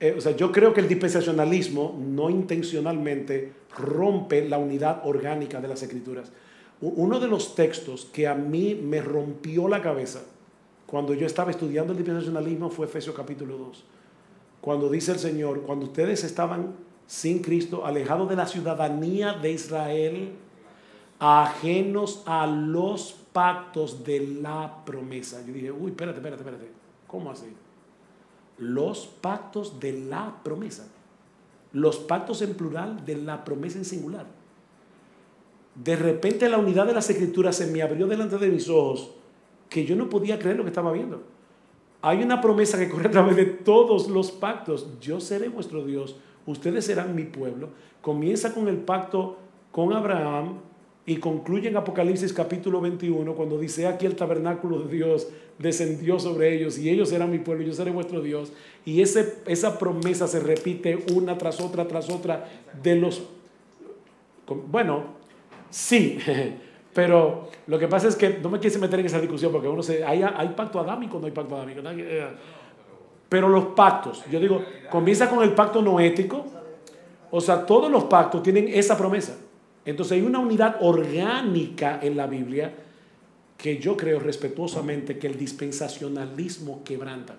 Eh, 0.00 0.14
o 0.16 0.20
sea, 0.20 0.36
yo 0.36 0.52
creo 0.52 0.72
que 0.72 0.80
el 0.80 0.88
dispensacionalismo 0.88 1.98
no 1.98 2.30
intencionalmente 2.30 3.52
rompe 3.76 4.48
la 4.48 4.58
unidad 4.58 5.02
orgánica 5.04 5.60
de 5.60 5.68
las 5.68 5.82
escrituras. 5.82 6.30
Uno 6.80 7.18
de 7.18 7.26
los 7.26 7.54
textos 7.54 8.04
que 8.04 8.28
a 8.28 8.34
mí 8.34 8.74
me 8.74 9.00
rompió 9.00 9.66
la 9.66 9.82
cabeza 9.82 10.20
cuando 10.86 11.12
yo 11.12 11.26
estaba 11.26 11.50
estudiando 11.50 11.92
el 11.92 11.98
dispensacionalismo 11.98 12.70
fue 12.70 12.86
Efesios 12.86 13.16
capítulo 13.16 13.58
2. 13.58 13.84
Cuando 14.60 14.88
dice 14.88 15.12
el 15.12 15.18
Señor, 15.18 15.62
cuando 15.62 15.86
ustedes 15.86 16.22
estaban 16.24 16.74
sin 17.06 17.40
Cristo, 17.40 17.84
alejados 17.84 18.28
de 18.28 18.36
la 18.36 18.46
ciudadanía 18.46 19.32
de 19.32 19.52
Israel, 19.52 20.32
ajenos 21.18 22.22
a 22.26 22.46
los 22.46 23.12
pactos 23.32 24.04
de 24.04 24.20
la 24.20 24.84
promesa. 24.84 25.44
Yo 25.44 25.52
dije, 25.52 25.72
uy, 25.72 25.90
espérate, 25.90 26.18
espérate, 26.18 26.42
espérate. 26.42 26.70
¿Cómo 27.06 27.30
así? 27.30 27.52
Los 28.58 29.06
pactos 29.06 29.80
de 29.80 29.92
la 29.92 30.36
promesa. 30.44 30.86
Los 31.72 31.98
pactos 31.98 32.40
en 32.42 32.54
plural 32.54 33.04
de 33.04 33.16
la 33.16 33.44
promesa 33.44 33.78
en 33.78 33.84
singular. 33.84 34.37
De 35.82 35.96
repente 35.96 36.48
la 36.48 36.58
unidad 36.58 36.86
de 36.86 36.94
las 36.94 37.08
escrituras 37.08 37.56
se 37.56 37.66
me 37.66 37.82
abrió 37.82 38.06
delante 38.06 38.38
de 38.38 38.48
mis 38.48 38.68
ojos 38.68 39.12
que 39.68 39.84
yo 39.84 39.96
no 39.96 40.08
podía 40.08 40.38
creer 40.38 40.56
lo 40.56 40.64
que 40.64 40.70
estaba 40.70 40.92
viendo. 40.92 41.22
Hay 42.00 42.22
una 42.22 42.40
promesa 42.40 42.78
que 42.78 42.88
corre 42.88 43.08
a 43.08 43.12
través 43.12 43.36
de 43.36 43.44
todos 43.44 44.08
los 44.08 44.30
pactos. 44.30 44.88
Yo 45.00 45.20
seré 45.20 45.48
vuestro 45.48 45.84
Dios, 45.84 46.16
ustedes 46.46 46.86
serán 46.86 47.14
mi 47.14 47.24
pueblo. 47.24 47.70
Comienza 48.00 48.54
con 48.54 48.68
el 48.68 48.78
pacto 48.78 49.36
con 49.72 49.92
Abraham, 49.92 50.60
y 51.08 51.16
concluye 51.16 51.70
en 51.70 51.76
Apocalipsis 51.78 52.34
capítulo 52.34 52.82
21 52.82 53.34
cuando 53.34 53.58
dice, 53.58 53.86
aquí 53.86 54.04
el 54.04 54.14
tabernáculo 54.14 54.80
de 54.80 54.94
Dios 54.94 55.26
descendió 55.58 56.18
sobre 56.20 56.54
ellos 56.54 56.76
y 56.76 56.90
ellos 56.90 57.08
serán 57.08 57.30
mi 57.30 57.38
pueblo 57.38 57.64
yo 57.64 57.72
seré 57.72 57.90
vuestro 57.90 58.20
Dios. 58.20 58.52
Y 58.84 59.00
ese, 59.00 59.36
esa 59.46 59.78
promesa 59.78 60.28
se 60.28 60.38
repite 60.38 61.06
una 61.14 61.38
tras 61.38 61.62
otra, 61.62 61.88
tras 61.88 62.10
otra 62.10 62.46
de 62.82 62.96
los... 62.96 63.22
Bueno, 64.70 65.17
sí, 65.70 66.18
pero 66.94 67.50
lo 67.66 67.78
que 67.78 67.88
pasa 67.88 68.08
es 68.08 68.16
que 68.16 68.38
no 68.42 68.48
me 68.48 68.60
quise 68.60 68.78
meter 68.78 69.00
en 69.00 69.06
esa 69.06 69.20
discusión 69.20 69.52
porque 69.52 69.68
uno 69.68 69.82
se... 69.82 70.04
Hay, 70.04 70.22
hay 70.22 70.48
pacto 70.48 70.80
adámico, 70.80 71.18
no 71.18 71.26
hay 71.26 71.32
pacto 71.32 71.56
adámico. 71.56 71.82
Pero 73.28 73.48
los 73.48 73.66
pactos, 73.66 74.24
yo 74.30 74.40
digo, 74.40 74.64
comienza 74.90 75.28
con 75.28 75.42
el 75.42 75.52
pacto 75.52 75.82
noético, 75.82 76.46
o 77.30 77.40
sea, 77.40 77.66
todos 77.66 77.90
los 77.90 78.04
pactos 78.04 78.42
tienen 78.42 78.68
esa 78.68 78.96
promesa. 78.96 79.36
Entonces 79.84 80.12
hay 80.12 80.22
una 80.22 80.38
unidad 80.38 80.76
orgánica 80.80 82.00
en 82.02 82.16
la 82.16 82.26
Biblia 82.26 82.72
que 83.56 83.78
yo 83.78 83.96
creo 83.96 84.20
respetuosamente 84.20 85.18
que 85.18 85.26
el 85.26 85.36
dispensacionalismo 85.36 86.82
quebranta. 86.84 87.34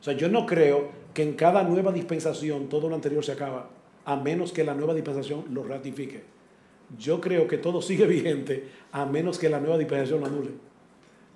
O 0.00 0.02
sea, 0.02 0.14
yo 0.14 0.28
no 0.28 0.46
creo 0.46 0.90
que 1.12 1.22
en 1.22 1.34
cada 1.34 1.62
nueva 1.62 1.92
dispensación 1.92 2.68
todo 2.68 2.88
lo 2.88 2.94
anterior 2.94 3.24
se 3.24 3.32
acaba, 3.32 3.70
a 4.04 4.16
menos 4.16 4.52
que 4.52 4.64
la 4.64 4.74
nueva 4.74 4.94
dispensación 4.94 5.44
lo 5.50 5.62
ratifique. 5.62 6.33
Yo 6.98 7.20
creo 7.20 7.46
que 7.46 7.58
todo 7.58 7.82
sigue 7.82 8.06
vigente 8.08 8.68
a 8.92 9.06
menos 9.06 9.38
que 9.38 9.48
la 9.48 9.60
nueva 9.60 9.78
dispensación 9.78 10.20
lo 10.20 10.26
anule. 10.26 10.50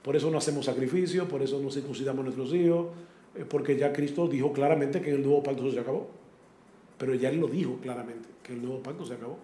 Por 0.02 0.16
eso 0.16 0.30
no 0.30 0.38
hacemos 0.38 0.66
sacrificio, 0.66 1.28
por 1.28 1.42
eso 1.42 1.60
no 1.60 1.70
circuncidamos 1.70 2.24
nuestros 2.24 2.54
hijos, 2.54 2.88
eh, 3.34 3.44
porque 3.48 3.76
ya 3.76 3.92
Cristo 3.92 4.28
dijo 4.28 4.52
claramente 4.52 5.00
que 5.00 5.10
el 5.10 5.22
nuevo 5.22 5.42
pacto 5.42 5.70
se 5.70 5.80
acabó. 5.80 6.08
Pero 6.96 7.14
ya 7.14 7.28
él 7.28 7.40
lo 7.40 7.46
dijo 7.46 7.78
claramente, 7.80 8.28
que 8.42 8.52
el 8.52 8.62
nuevo 8.62 8.82
pacto 8.82 9.04
se 9.04 9.14
acabó. 9.14 9.38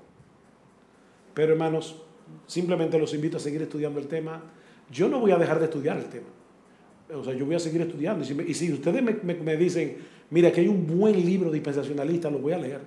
Pero 1.35 1.53
hermanos, 1.53 2.03
simplemente 2.47 2.99
los 2.99 3.13
invito 3.15 3.37
a 3.37 3.41
seguir 3.41 3.63
estudiando 3.63 4.01
el 4.01 4.07
tema. 4.07 4.43
Yo 4.91 5.09
no 5.09 5.21
voy 5.21 5.33
a 5.33 5.37
dejar 5.37 5.59
de 5.59 5.67
estudiar 5.67 5.99
el 5.99 6.07
tema. 6.07 6.29
O 7.13 7.23
sea, 7.23 7.35
yo 7.35 7.45
voy 7.45 7.55
a 7.55 7.59
seguir 7.59 7.83
estudiando. 7.83 8.25
Y 8.25 8.55
si, 8.55 8.73
ustedes 8.73 9.03
me, 9.03 9.57
dicen, 9.57 9.99
mira, 10.31 10.51
que 10.51 10.63
hay 10.63 10.69
un 10.69 10.87
buen 10.87 11.15
libro 11.25 11.51
dispensacionalista, 11.51 12.31
lo 12.31 12.39
voy 12.39 12.53
a 12.53 12.59
leer. 12.59 12.81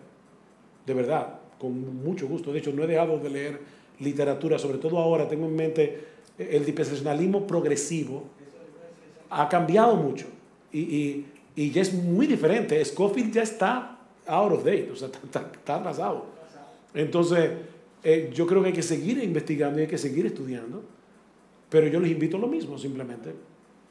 De 0.85 0.94
verdad, 0.94 1.37
con 1.60 2.04
mucho 2.04 2.28
gusto. 2.28 2.52
De 2.52 2.60
hecho, 2.60 2.72
no 2.72 2.84
he 2.84 2.88
dejado 2.88 3.20
de 3.20 3.30
leer 3.30 3.60
literatura, 4.00 4.60
sobre 4.60 4.78
todo 4.78 5.00
ahora 5.00 5.28
tengo 5.28 5.46
en 5.46 5.56
mente 5.56 6.04
el 6.38 6.66
dispensacionalismo 6.66 7.48
progresivo. 7.48 8.24
Ha 9.30 9.50
cambiado 9.50 9.96
mucho. 9.96 10.28
Y, 10.72 11.26
ya 11.56 11.82
es 11.82 11.94
muy 11.94 12.28
diferente. 12.28 12.84
Scofield 12.86 13.34
ya 13.34 13.42
está 13.42 13.98
out 14.28 14.52
of 14.52 14.64
date, 14.64 14.90
o 14.92 14.96
sea, 14.96 15.08
está, 15.08 15.52
está. 15.54 16.24
Entonces, 16.94 17.52
eh, 18.04 18.30
yo 18.34 18.46
creo 18.46 18.62
que 18.62 18.68
hay 18.68 18.74
que 18.74 18.84
seguir 18.84 19.24
investigando 19.24 19.80
y 19.80 19.84
hay 19.84 19.88
que 19.88 19.98
seguir 19.98 20.26
estudiando, 20.26 20.84
pero 21.70 21.88
yo 21.88 22.00
les 22.00 22.12
invito 22.12 22.38
a 22.38 22.40
lo 22.40 22.48
mismo, 22.48 22.78
simplemente, 22.78 23.34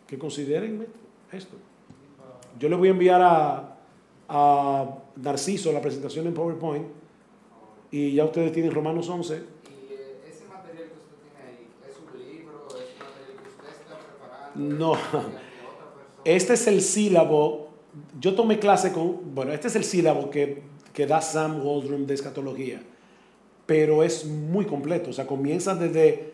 que 0.07 0.19
consideren 0.19 0.87
esto. 1.33 1.57
Yo 2.59 2.69
les 2.69 2.79
voy 2.79 2.89
a 2.89 2.91
enviar 2.93 3.21
a, 3.23 3.77
a 4.29 4.99
Narciso 5.17 5.73
la 5.73 5.81
presentación 5.81 6.27
en 6.27 6.35
PowerPoint 6.35 6.87
y 7.91 8.13
ya 8.15 8.25
ustedes 8.25 8.53
tienen 8.53 8.73
Romanos 8.73 9.09
11. 9.09 9.35
¿Y 9.35 9.39
eh, 9.39 10.17
ese 10.29 10.45
material 10.47 10.89
que 10.89 10.99
usted 10.99 11.17
tiene 11.23 11.41
ahí 11.47 11.69
es 11.89 11.97
un 11.99 12.19
libro, 12.19 12.67
es 12.69 12.93
un 12.93 13.07
material 13.07 13.43
que 13.43 13.49
usted 13.49 13.69
está 13.69 13.99
preparando? 13.99 14.77
No, 14.77 14.97
este 16.25 16.55
es 16.55 16.67
el 16.67 16.83
sílabo. 16.83 17.69
Yo 18.21 18.35
tomé 18.35 18.59
clase 18.59 18.93
con, 18.93 19.35
bueno, 19.35 19.53
este 19.53 19.69
es 19.69 19.77
el 19.77 19.85
sílabo 19.85 20.31
que, 20.31 20.63
que 20.93 21.07
da 21.07 21.21
Sam 21.21 21.65
Waldron 21.67 22.07
de 22.07 22.15
escatología 22.15 22.83
pero 23.67 24.05
es 24.05 24.25
muy 24.25 24.65
completo. 24.65 25.11
O 25.11 25.13
sea, 25.13 25.27
comienza 25.27 25.75
desde 25.75 26.33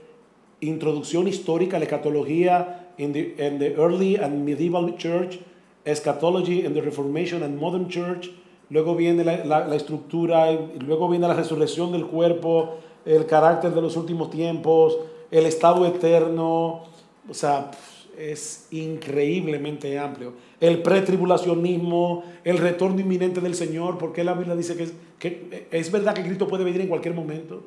introducción 0.61 1.27
histórica 1.27 1.77
a 1.77 1.81
la 1.81 1.87
escatología 1.87 2.91
en 2.99 3.13
the, 3.13 3.35
the 3.59 3.75
early 3.75 4.17
and 4.17 4.45
medieval 4.45 4.95
church, 4.97 5.41
eschatology 5.85 6.65
in 6.65 6.75
the 6.75 6.81
Reformation 6.81 7.43
and 7.43 7.59
modern 7.59 7.89
church, 7.89 8.31
luego 8.73 8.97
viene 8.97 9.23
la, 9.23 9.67
la, 9.67 9.77
estructura, 9.77 10.51
luego 10.85 11.09
viene 11.09 11.29
la 11.29 11.35
resurrección 11.35 11.93
del 11.93 12.07
cuerpo, 12.07 12.79
el 13.05 13.27
carácter 13.27 13.73
de 13.73 13.81
los 13.81 13.97
últimos 13.97 14.31
tiempos, 14.31 14.99
el 15.31 15.47
estado 15.47 15.87
eterno, 15.87 16.83
o 17.29 17.35
sea, 17.35 17.71
es 18.17 18.69
increíblemente 18.71 19.99
amplio. 19.99 20.35
El 20.61 20.83
pretribulacionismo, 20.83 22.25
el 22.45 22.59
retorno 22.59 23.01
inminente 23.01 23.41
del 23.41 23.55
Señor, 23.55 23.99
porque 23.99 24.25
la 24.25 24.35
Biblia 24.35 24.55
dice 24.55 24.77
que 24.77 24.83
es, 24.85 24.95
que 25.19 25.69
es 25.71 25.91
verdad 25.91 26.15
que 26.15 26.23
Cristo 26.23 26.47
puede 26.47 26.65
venir 26.65 26.81
en 26.83 26.89
cualquier 26.89 27.15
momento. 27.15 27.63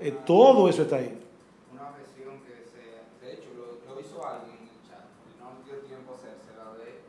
Eh, 0.00 0.14
todo 0.26 0.68
eso 0.68 0.82
está 0.82 0.96
ahí. 0.96 1.12
Una 1.72 1.90
versión 1.92 2.40
que 2.44 2.64
se, 2.68 3.24
de 3.24 3.34
hecho, 3.34 3.48
lo, 3.56 4.00
hizo 4.00 4.26
alguien 4.26 4.56
en 4.60 4.68
el 4.68 4.80
chat, 4.88 5.04
no 5.40 5.64
dio 5.64 5.80
tiempo 5.86 6.12
a 6.12 6.64
la 6.64 6.76
de 6.76 7.00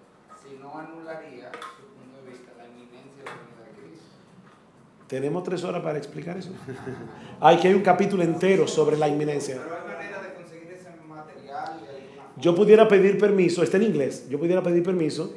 si 0.42 0.56
no 0.62 0.78
anularía 0.78 1.52
su 1.52 1.84
punto 1.98 2.24
de 2.24 2.32
vista 2.32 2.52
la 2.58 2.68
inminencia 2.68 3.24
de 3.24 3.30
la 3.30 3.36
venida 3.44 3.64
de 3.68 3.74
Cristo. 3.76 4.16
Tenemos 5.08 5.44
tres 5.44 5.64
horas 5.64 5.82
para 5.82 5.98
explicar 5.98 6.38
eso. 6.38 6.52
hay 7.40 7.58
que 7.58 7.70
hay 7.70 7.74
un 7.74 7.82
capítulo 7.82 8.24
entero 8.24 8.68
sobre 8.68 8.98
la 8.98 9.08
inminencia. 9.08 9.58
Yo 12.40 12.54
pudiera 12.54 12.88
pedir 12.88 13.18
permiso, 13.18 13.64
está 13.64 13.78
en 13.78 13.84
inglés, 13.84 14.28
yo 14.30 14.38
pudiera 14.38 14.62
pedir 14.62 14.84
permiso 14.84 15.34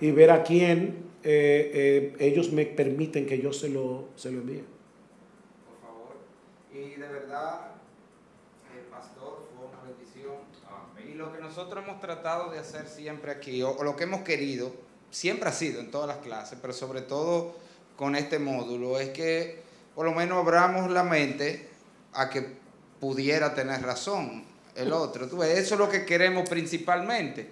y 0.00 0.12
ver 0.12 0.30
a 0.30 0.44
quién 0.44 1.06
eh, 1.24 1.70
eh, 1.74 2.16
ellos 2.20 2.52
me 2.52 2.64
permiten 2.66 3.26
que 3.26 3.40
yo 3.40 3.52
se 3.52 3.68
lo, 3.68 4.10
se 4.14 4.30
lo 4.30 4.40
envíe. 4.42 4.62
Por 5.66 5.80
favor. 5.80 6.14
Y 6.72 7.00
de 7.00 7.08
verdad, 7.08 7.72
el 8.78 8.84
pastor 8.84 9.48
fue 9.56 9.66
una 9.66 9.82
bendición. 9.82 10.34
Y 11.04 11.14
lo 11.14 11.32
que 11.32 11.40
nosotros 11.40 11.82
hemos 11.82 12.00
tratado 12.00 12.52
de 12.52 12.60
hacer 12.60 12.86
siempre 12.86 13.32
aquí, 13.32 13.60
o, 13.64 13.82
lo 13.82 13.96
que 13.96 14.04
hemos 14.04 14.20
querido, 14.20 14.72
siempre 15.10 15.48
ha 15.48 15.52
sido 15.52 15.80
en 15.80 15.90
todas 15.90 16.06
las 16.06 16.18
clases, 16.18 16.58
pero 16.62 16.72
sobre 16.72 17.02
todo 17.02 17.56
con 17.96 18.14
este 18.14 18.38
módulo, 18.38 19.00
es 19.00 19.10
que 19.10 19.62
por 19.94 20.04
lo 20.04 20.12
menos 20.12 20.38
abramos 20.38 20.90
la 20.90 21.02
mente 21.02 21.68
a 22.12 22.28
que 22.28 22.46
pudiera 23.00 23.54
tener 23.54 23.82
razón 23.82 24.44
el 24.74 24.92
otro. 24.92 25.24
eso 25.44 25.74
es 25.74 25.78
lo 25.78 25.88
que 25.88 26.04
queremos 26.04 26.48
principalmente. 26.48 27.50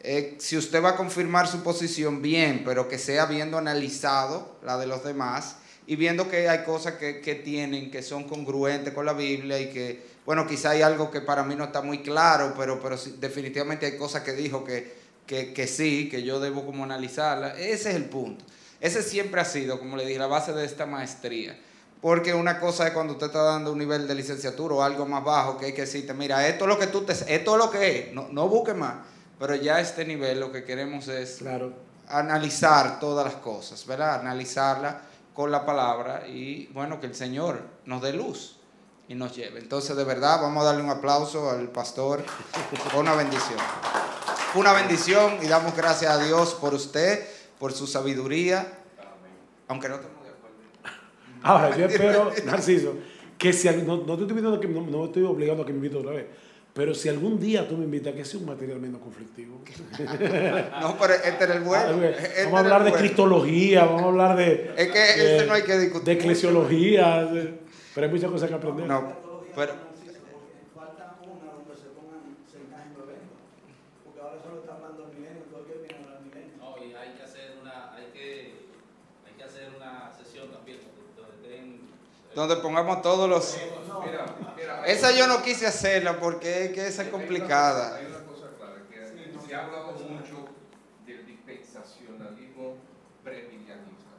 Eh, 0.00 0.36
si 0.38 0.56
usted 0.56 0.82
va 0.82 0.90
a 0.90 0.96
confirmar 0.96 1.48
su 1.48 1.62
posición, 1.62 2.22
bien, 2.22 2.62
pero 2.64 2.88
que 2.88 2.98
sea 2.98 3.26
viendo 3.26 3.58
analizado 3.58 4.56
la 4.64 4.78
de 4.78 4.86
los 4.86 5.04
demás 5.04 5.56
y 5.86 5.96
viendo 5.96 6.28
que 6.28 6.48
hay 6.48 6.64
cosas 6.64 6.94
que, 6.94 7.42
tienen, 7.44 7.90
que 7.90 8.02
son 8.02 8.24
congruentes 8.24 8.92
con 8.92 9.06
la 9.06 9.12
Biblia 9.12 9.58
y 9.58 9.70
que, 9.70 10.02
bueno, 10.26 10.46
quizá 10.46 10.70
hay 10.70 10.82
algo 10.82 11.10
que 11.10 11.20
para 11.20 11.42
mí 11.42 11.56
no 11.56 11.64
está 11.64 11.80
muy 11.80 12.02
claro, 12.02 12.54
pero, 12.56 12.80
pero 12.80 12.96
definitivamente 13.18 13.86
hay 13.86 13.96
cosas 13.96 14.22
que 14.22 14.32
dijo 14.32 14.64
que, 14.64 14.92
que, 15.26 15.52
que 15.52 15.66
sí, 15.66 16.08
que 16.08 16.22
yo 16.22 16.40
debo 16.40 16.66
como 16.66 16.84
analizarla. 16.84 17.58
Ese 17.58 17.90
es 17.90 17.96
el 17.96 18.04
punto. 18.04 18.44
Ese 18.80 19.02
siempre 19.02 19.40
ha 19.40 19.44
sido, 19.44 19.78
como 19.78 19.96
le 19.96 20.06
dije, 20.06 20.18
la 20.18 20.26
base 20.26 20.52
de 20.52 20.64
esta 20.64 20.86
maestría. 20.86 21.58
Porque 22.00 22.32
una 22.32 22.60
cosa 22.60 22.86
es 22.86 22.92
cuando 22.92 23.14
usted 23.14 23.26
está 23.26 23.42
dando 23.42 23.72
un 23.72 23.78
nivel 23.78 24.06
de 24.06 24.14
licenciatura 24.14 24.74
o 24.76 24.82
algo 24.82 25.04
más 25.04 25.24
bajo, 25.24 25.58
que 25.58 25.66
hay 25.66 25.72
que 25.72 25.80
decirte, 25.80 26.14
mira, 26.14 26.46
esto 26.46 26.64
es 26.64 26.68
lo 26.68 26.78
que 26.78 26.86
tú 26.86 27.02
te, 27.02 27.12
esto 27.12 27.52
es 27.52 27.58
lo 27.58 27.70
que 27.70 27.98
es, 27.98 28.14
no, 28.14 28.28
no 28.30 28.48
busques 28.48 28.76
más. 28.76 28.94
Pero 29.38 29.54
ya 29.56 29.76
a 29.76 29.80
este 29.80 30.04
nivel 30.04 30.38
lo 30.38 30.52
que 30.52 30.64
queremos 30.64 31.08
es 31.08 31.42
analizar 32.08 33.00
todas 33.00 33.24
las 33.24 33.34
cosas, 33.36 33.84
¿verdad? 33.86 34.20
Analizarla 34.20 35.02
con 35.34 35.50
la 35.50 35.64
palabra 35.64 36.26
y 36.26 36.66
bueno, 36.72 37.00
que 37.00 37.06
el 37.06 37.14
Señor 37.14 37.60
nos 37.84 38.02
dé 38.02 38.12
luz 38.12 38.56
y 39.08 39.14
nos 39.14 39.34
lleve. 39.34 39.60
Entonces, 39.60 39.96
de 39.96 40.04
verdad, 40.04 40.40
vamos 40.40 40.62
a 40.62 40.66
darle 40.66 40.82
un 40.82 40.90
aplauso 40.90 41.50
al 41.50 41.68
pastor. 41.68 42.24
una 42.96 43.14
bendición. 43.14 43.58
Una 44.54 44.72
bendición 44.72 45.38
y 45.42 45.46
damos 45.46 45.76
gracias 45.76 46.10
a 46.10 46.18
Dios 46.18 46.54
por 46.54 46.74
usted, 46.74 47.24
por 47.58 47.72
su 47.72 47.86
sabiduría. 47.86 48.66
Aunque 49.68 49.88
no 49.88 49.96
te 49.98 50.06
Ahora, 51.42 51.76
yo 51.76 51.86
espero, 51.86 52.32
Narciso, 52.46 52.94
que 53.36 53.52
si 53.52 53.68
no, 53.68 53.98
no, 53.98 54.16
te 54.16 54.22
estoy 54.22 54.60
que, 54.60 54.68
no, 54.68 55.04
estoy 55.04 55.22
obligando 55.22 55.62
a 55.62 55.66
que 55.66 55.72
me 55.72 55.78
invite 55.78 55.96
otra 55.96 56.12
vez, 56.12 56.26
Pero 56.74 56.94
si 56.94 57.08
algún 57.08 57.38
día 57.38 57.68
tú 57.68 57.76
me 57.76 57.84
invitas, 57.84 58.12
que 58.14 58.24
sea 58.24 58.40
un 58.40 58.46
material 58.46 58.80
menos 58.80 59.00
conflictivo. 59.00 59.60
No, 60.80 60.96
pero 60.98 61.14
este 61.14 61.44
era 61.44 61.54
el 61.54 61.62
bueno. 61.62 62.00
Ah, 62.02 62.08
este 62.10 62.44
vamos 62.44 62.56
a 62.58 62.62
hablar 62.64 62.84
de 62.84 62.90
bueno. 62.90 63.04
cristología, 63.04 63.84
vamos 63.84 64.02
a 64.02 64.06
hablar 64.06 64.36
de. 64.36 64.72
Es 64.76 64.88
que 64.90 65.02
este 65.36 65.46
no 65.46 65.52
hay 65.54 65.62
que 65.62 65.78
discutir 65.78 66.04
De 66.06 66.12
eclesiología, 66.12 67.24
de- 67.26 67.58
pero 67.94 68.06
hay 68.06 68.12
muchas 68.12 68.30
cosas 68.30 68.48
que 68.48 68.54
aprender. 68.54 68.86
No, 68.86 69.12
pero 69.54 69.72
Falta 70.74 71.18
una 71.22 71.52
donde 71.52 71.74
se 71.74 71.88
pongan, 71.94 72.22
se 72.50 72.58
encajen 72.62 72.94
los 72.94 73.06
eventos. 73.06 73.38
Porque 74.04 74.20
ahora 74.20 74.38
solo 74.42 74.60
está 74.62 74.74
hablando 74.74 75.06
del 75.06 75.18
milenio, 75.18 75.42
todo 75.50 75.60
el 75.62 75.66
que 75.66 75.78
viene 75.82 76.06
al 76.06 76.22
milenio. 76.22 76.54
No, 76.62 76.78
y 76.78 76.94
hay 76.94 77.14
que 77.18 77.22
hacer 77.22 77.58
una, 77.62 77.94
hay 77.94 78.06
que, 78.14 78.30
hay 79.26 79.34
que 79.36 79.42
hacer 79.44 79.70
una 79.74 80.10
sesión 80.14 80.50
también 80.54 80.78
donde 81.18 81.34
estén 81.42 81.90
donde 82.38 82.56
pongamos 82.58 83.02
todos 83.02 83.28
los... 83.28 83.58
Esa 84.86 85.10
yo 85.10 85.26
no 85.26 85.42
quise 85.42 85.66
hacerla 85.66 86.20
porque 86.20 86.66
es 86.66 86.72
que 86.72 86.86
esa 86.86 87.02
es 87.02 87.08
complicada. 87.08 87.96
Hay 87.96 88.06
una 88.06 88.24
cosa 88.24 88.46
clara, 88.56 88.76
que 88.88 89.46
se 89.46 89.54
ha 89.54 89.64
hablado 89.64 89.92
mucho 89.94 90.46
del 91.04 91.26
dispensacionalismo 91.26 92.76
premillenista. 93.24 94.12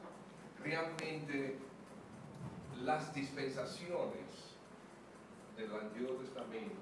Realmente 0.61 1.59
las 2.83 3.13
dispensaciones 3.13 4.27
del 5.55 5.73
Antiguo 5.73 6.15
Testamento 6.15 6.81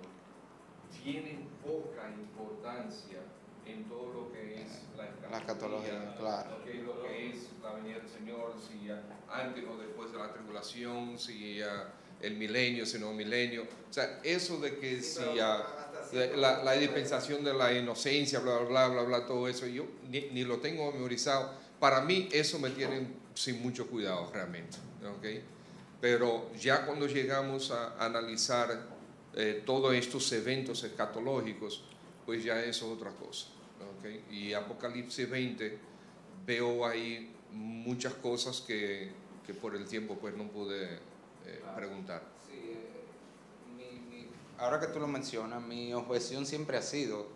tienen 1.03 1.47
poca 1.63 2.09
importancia 2.09 3.19
en 3.71 3.83
todo 3.85 4.13
lo 4.13 4.31
que 4.31 4.55
es 4.55 4.67
la 4.95 5.29
La 5.29 5.37
escatología, 5.39 6.15
claro. 6.17 6.57
Lo 6.57 6.63
que, 6.65 6.73
lo 6.75 7.03
que 7.03 7.29
es 7.29 7.35
la 7.61 7.73
venida 7.73 7.99
del 7.99 8.09
Señor, 8.09 8.53
si 8.59 8.89
antes 9.29 9.63
o 9.65 9.77
después 9.77 10.11
de 10.11 10.17
la 10.17 10.33
tribulación, 10.33 11.17
si 11.19 11.59
el 12.21 12.35
milenio, 12.35 12.85
si 12.85 12.99
no 12.99 13.13
milenio. 13.13 13.63
O 13.63 13.93
sea, 13.93 14.19
eso 14.23 14.59
de 14.59 14.77
que 14.77 15.01
si 15.01 15.21
la, 15.35 16.63
la 16.63 16.73
dispensación 16.73 17.43
de 17.43 17.53
la 17.53 17.73
inocencia, 17.73 18.39
bla, 18.39 18.57
bla, 18.59 18.87
bla, 18.87 18.87
bla, 18.87 19.03
bla, 19.03 19.25
todo 19.25 19.47
eso, 19.47 19.67
yo 19.67 19.85
ni, 20.09 20.21
ni 20.31 20.43
lo 20.43 20.57
tengo 20.57 20.91
memorizado. 20.91 21.51
Para 21.79 22.01
mí 22.01 22.27
eso 22.31 22.59
me 22.59 22.71
tiene 22.71 23.07
sin 23.33 23.61
mucho 23.61 23.87
cuidado 23.87 24.31
realmente. 24.33 24.77
¿ok? 25.05 25.25
Pero 26.01 26.51
ya 26.55 26.85
cuando 26.85 27.07
llegamos 27.07 27.71
a 27.71 28.03
analizar 28.03 28.87
eh, 29.35 29.63
todos 29.65 29.93
estos 29.93 30.31
eventos 30.31 30.83
escatológicos, 30.83 31.83
pues 32.25 32.43
ya 32.43 32.59
eso 32.63 32.87
es 32.87 32.91
otra 32.97 33.11
cosa. 33.11 33.47
¿Ok? 34.07 34.31
Y 34.31 34.53
Apocalipsis 34.53 35.29
20 35.29 35.77
veo 36.45 36.85
ahí 36.85 37.33
muchas 37.51 38.13
cosas 38.13 38.61
que, 38.61 39.11
que 39.45 39.53
por 39.53 39.75
el 39.75 39.85
tiempo 39.87 40.15
pues 40.19 40.35
no 40.35 40.45
pude 40.45 40.95
eh, 41.45 41.61
preguntar. 41.75 42.21
Sí, 42.47 42.53
eh, 42.73 43.75
mi- 43.77 44.15
mi- 44.17 44.27
ahora 44.57 44.79
que 44.79 44.87
tú 44.87 44.99
lo 44.99 45.07
mencionas, 45.07 45.61
mi 45.63 45.93
objeción 45.93 46.45
siempre 46.45 46.77
ha 46.77 46.81
sido 46.81 47.35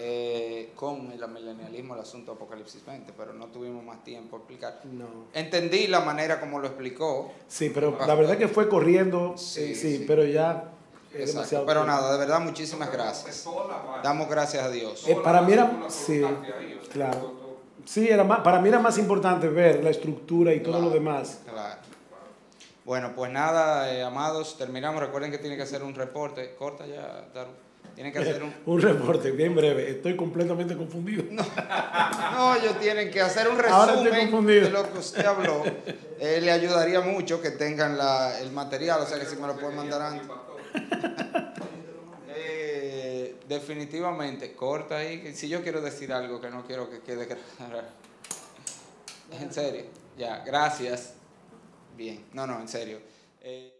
eh, 0.00 0.70
con 0.76 1.10
el 1.10 1.26
milenialismo 1.28 1.94
el 1.94 2.00
asunto 2.02 2.30
de 2.32 2.36
Apocalipsis 2.36 2.84
20, 2.86 3.12
pero 3.16 3.32
no 3.32 3.46
tuvimos 3.46 3.82
más 3.84 4.04
tiempo 4.04 4.36
a 4.36 4.38
explicar. 4.40 4.80
No. 4.84 5.08
Entendí 5.34 5.88
la 5.88 6.00
manera 6.00 6.38
como 6.38 6.60
lo 6.60 6.68
explicó, 6.68 7.32
Sí, 7.48 7.70
pero 7.74 7.98
la 8.06 8.14
verdad 8.14 8.38
que 8.38 8.46
fue 8.46 8.68
corriendo, 8.68 9.36
sí, 9.36 9.74
sí. 9.74 10.04
pero 10.06 10.24
ya 10.24 10.72
es 11.12 11.20
Exacto, 11.20 11.32
demasiado. 11.38 11.66
pero 11.66 11.80
tiempo. 11.82 12.00
nada, 12.00 12.12
de 12.12 12.18
verdad 12.18 12.40
muchísimas 12.40 12.92
gracias. 12.92 13.44
Damos 14.02 14.28
gracias 14.28 14.62
a 14.64 14.70
Dios. 14.70 15.04
Eh, 15.08 15.16
para 15.22 15.42
mí 15.42 15.52
era- 15.52 15.70
sí, 15.88 16.22
claro. 16.92 17.34
Sí, 17.84 18.06
era 18.08 18.22
más, 18.24 18.40
para 18.40 18.60
mí 18.60 18.68
era 18.68 18.78
más 18.78 18.98
importante 18.98 19.48
ver 19.48 19.82
la 19.82 19.90
estructura 19.90 20.52
y 20.52 20.60
todo 20.60 20.74
Claro, 20.74 20.88
lo 20.88 20.90
demás. 20.92 21.38
Claro. 21.50 21.80
Bueno, 22.84 23.12
pues 23.14 23.30
nada, 23.30 23.92
eh, 23.92 24.02
amados, 24.02 24.56
terminamos. 24.58 25.00
Recuerden 25.00 25.30
que 25.30 25.38
tienen 25.38 25.56
que 25.58 25.62
hacer 25.64 25.82
un 25.82 25.94
reporte. 25.94 26.54
Corta 26.58 26.86
ya, 26.86 27.26
Daru. 27.34 27.50
Tienen 27.94 28.12
que 28.12 28.18
hacer 28.20 28.42
un... 28.42 28.54
Un 28.66 28.80
reporte 28.80 29.30
bien 29.32 29.54
breve. 29.56 29.90
Estoy 29.90 30.16
completamente 30.16 30.76
confundido. 30.76 31.24
No, 31.32 32.54
ellos 32.54 32.78
tienen 32.80 33.10
que 33.10 33.20
hacer 33.20 33.48
un 33.48 33.58
resumen 33.58 34.46
de 34.46 34.70
lo 34.70 34.92
que 34.92 34.98
usted 34.98 35.24
habló. 35.24 35.62
Eh, 36.20 36.40
le 36.40 36.50
ayudaría 36.52 37.00
mucho 37.00 37.42
que 37.42 37.50
tengan 37.50 37.98
la- 37.98 38.38
el 38.40 38.52
material, 38.52 39.00
o 39.00 39.06
sea 39.06 39.18
que 39.18 39.26
si 39.26 39.36
me 39.36 39.46
lo 39.48 39.54
pueden 39.56 39.76
mandar 39.76 40.00
antes. 40.02 40.28
Eh, 42.40 43.36
definitivamente, 43.48 44.52
corta 44.54 44.98
ahí. 44.98 45.34
Si 45.34 45.48
yo 45.48 45.62
quiero 45.62 45.80
decir 45.80 46.12
algo 46.12 46.40
que 46.40 46.50
no 46.50 46.64
quiero 46.64 46.88
que 46.88 47.00
quede. 47.00 47.26
En 49.32 49.52
serio, 49.52 49.84
ya, 50.16 50.38
gracias. 50.44 51.14
Bien, 51.96 52.24
no, 52.32 52.46
no, 52.46 52.60
en 52.60 52.68
serio. 52.68 53.00
Eh, 53.40 53.77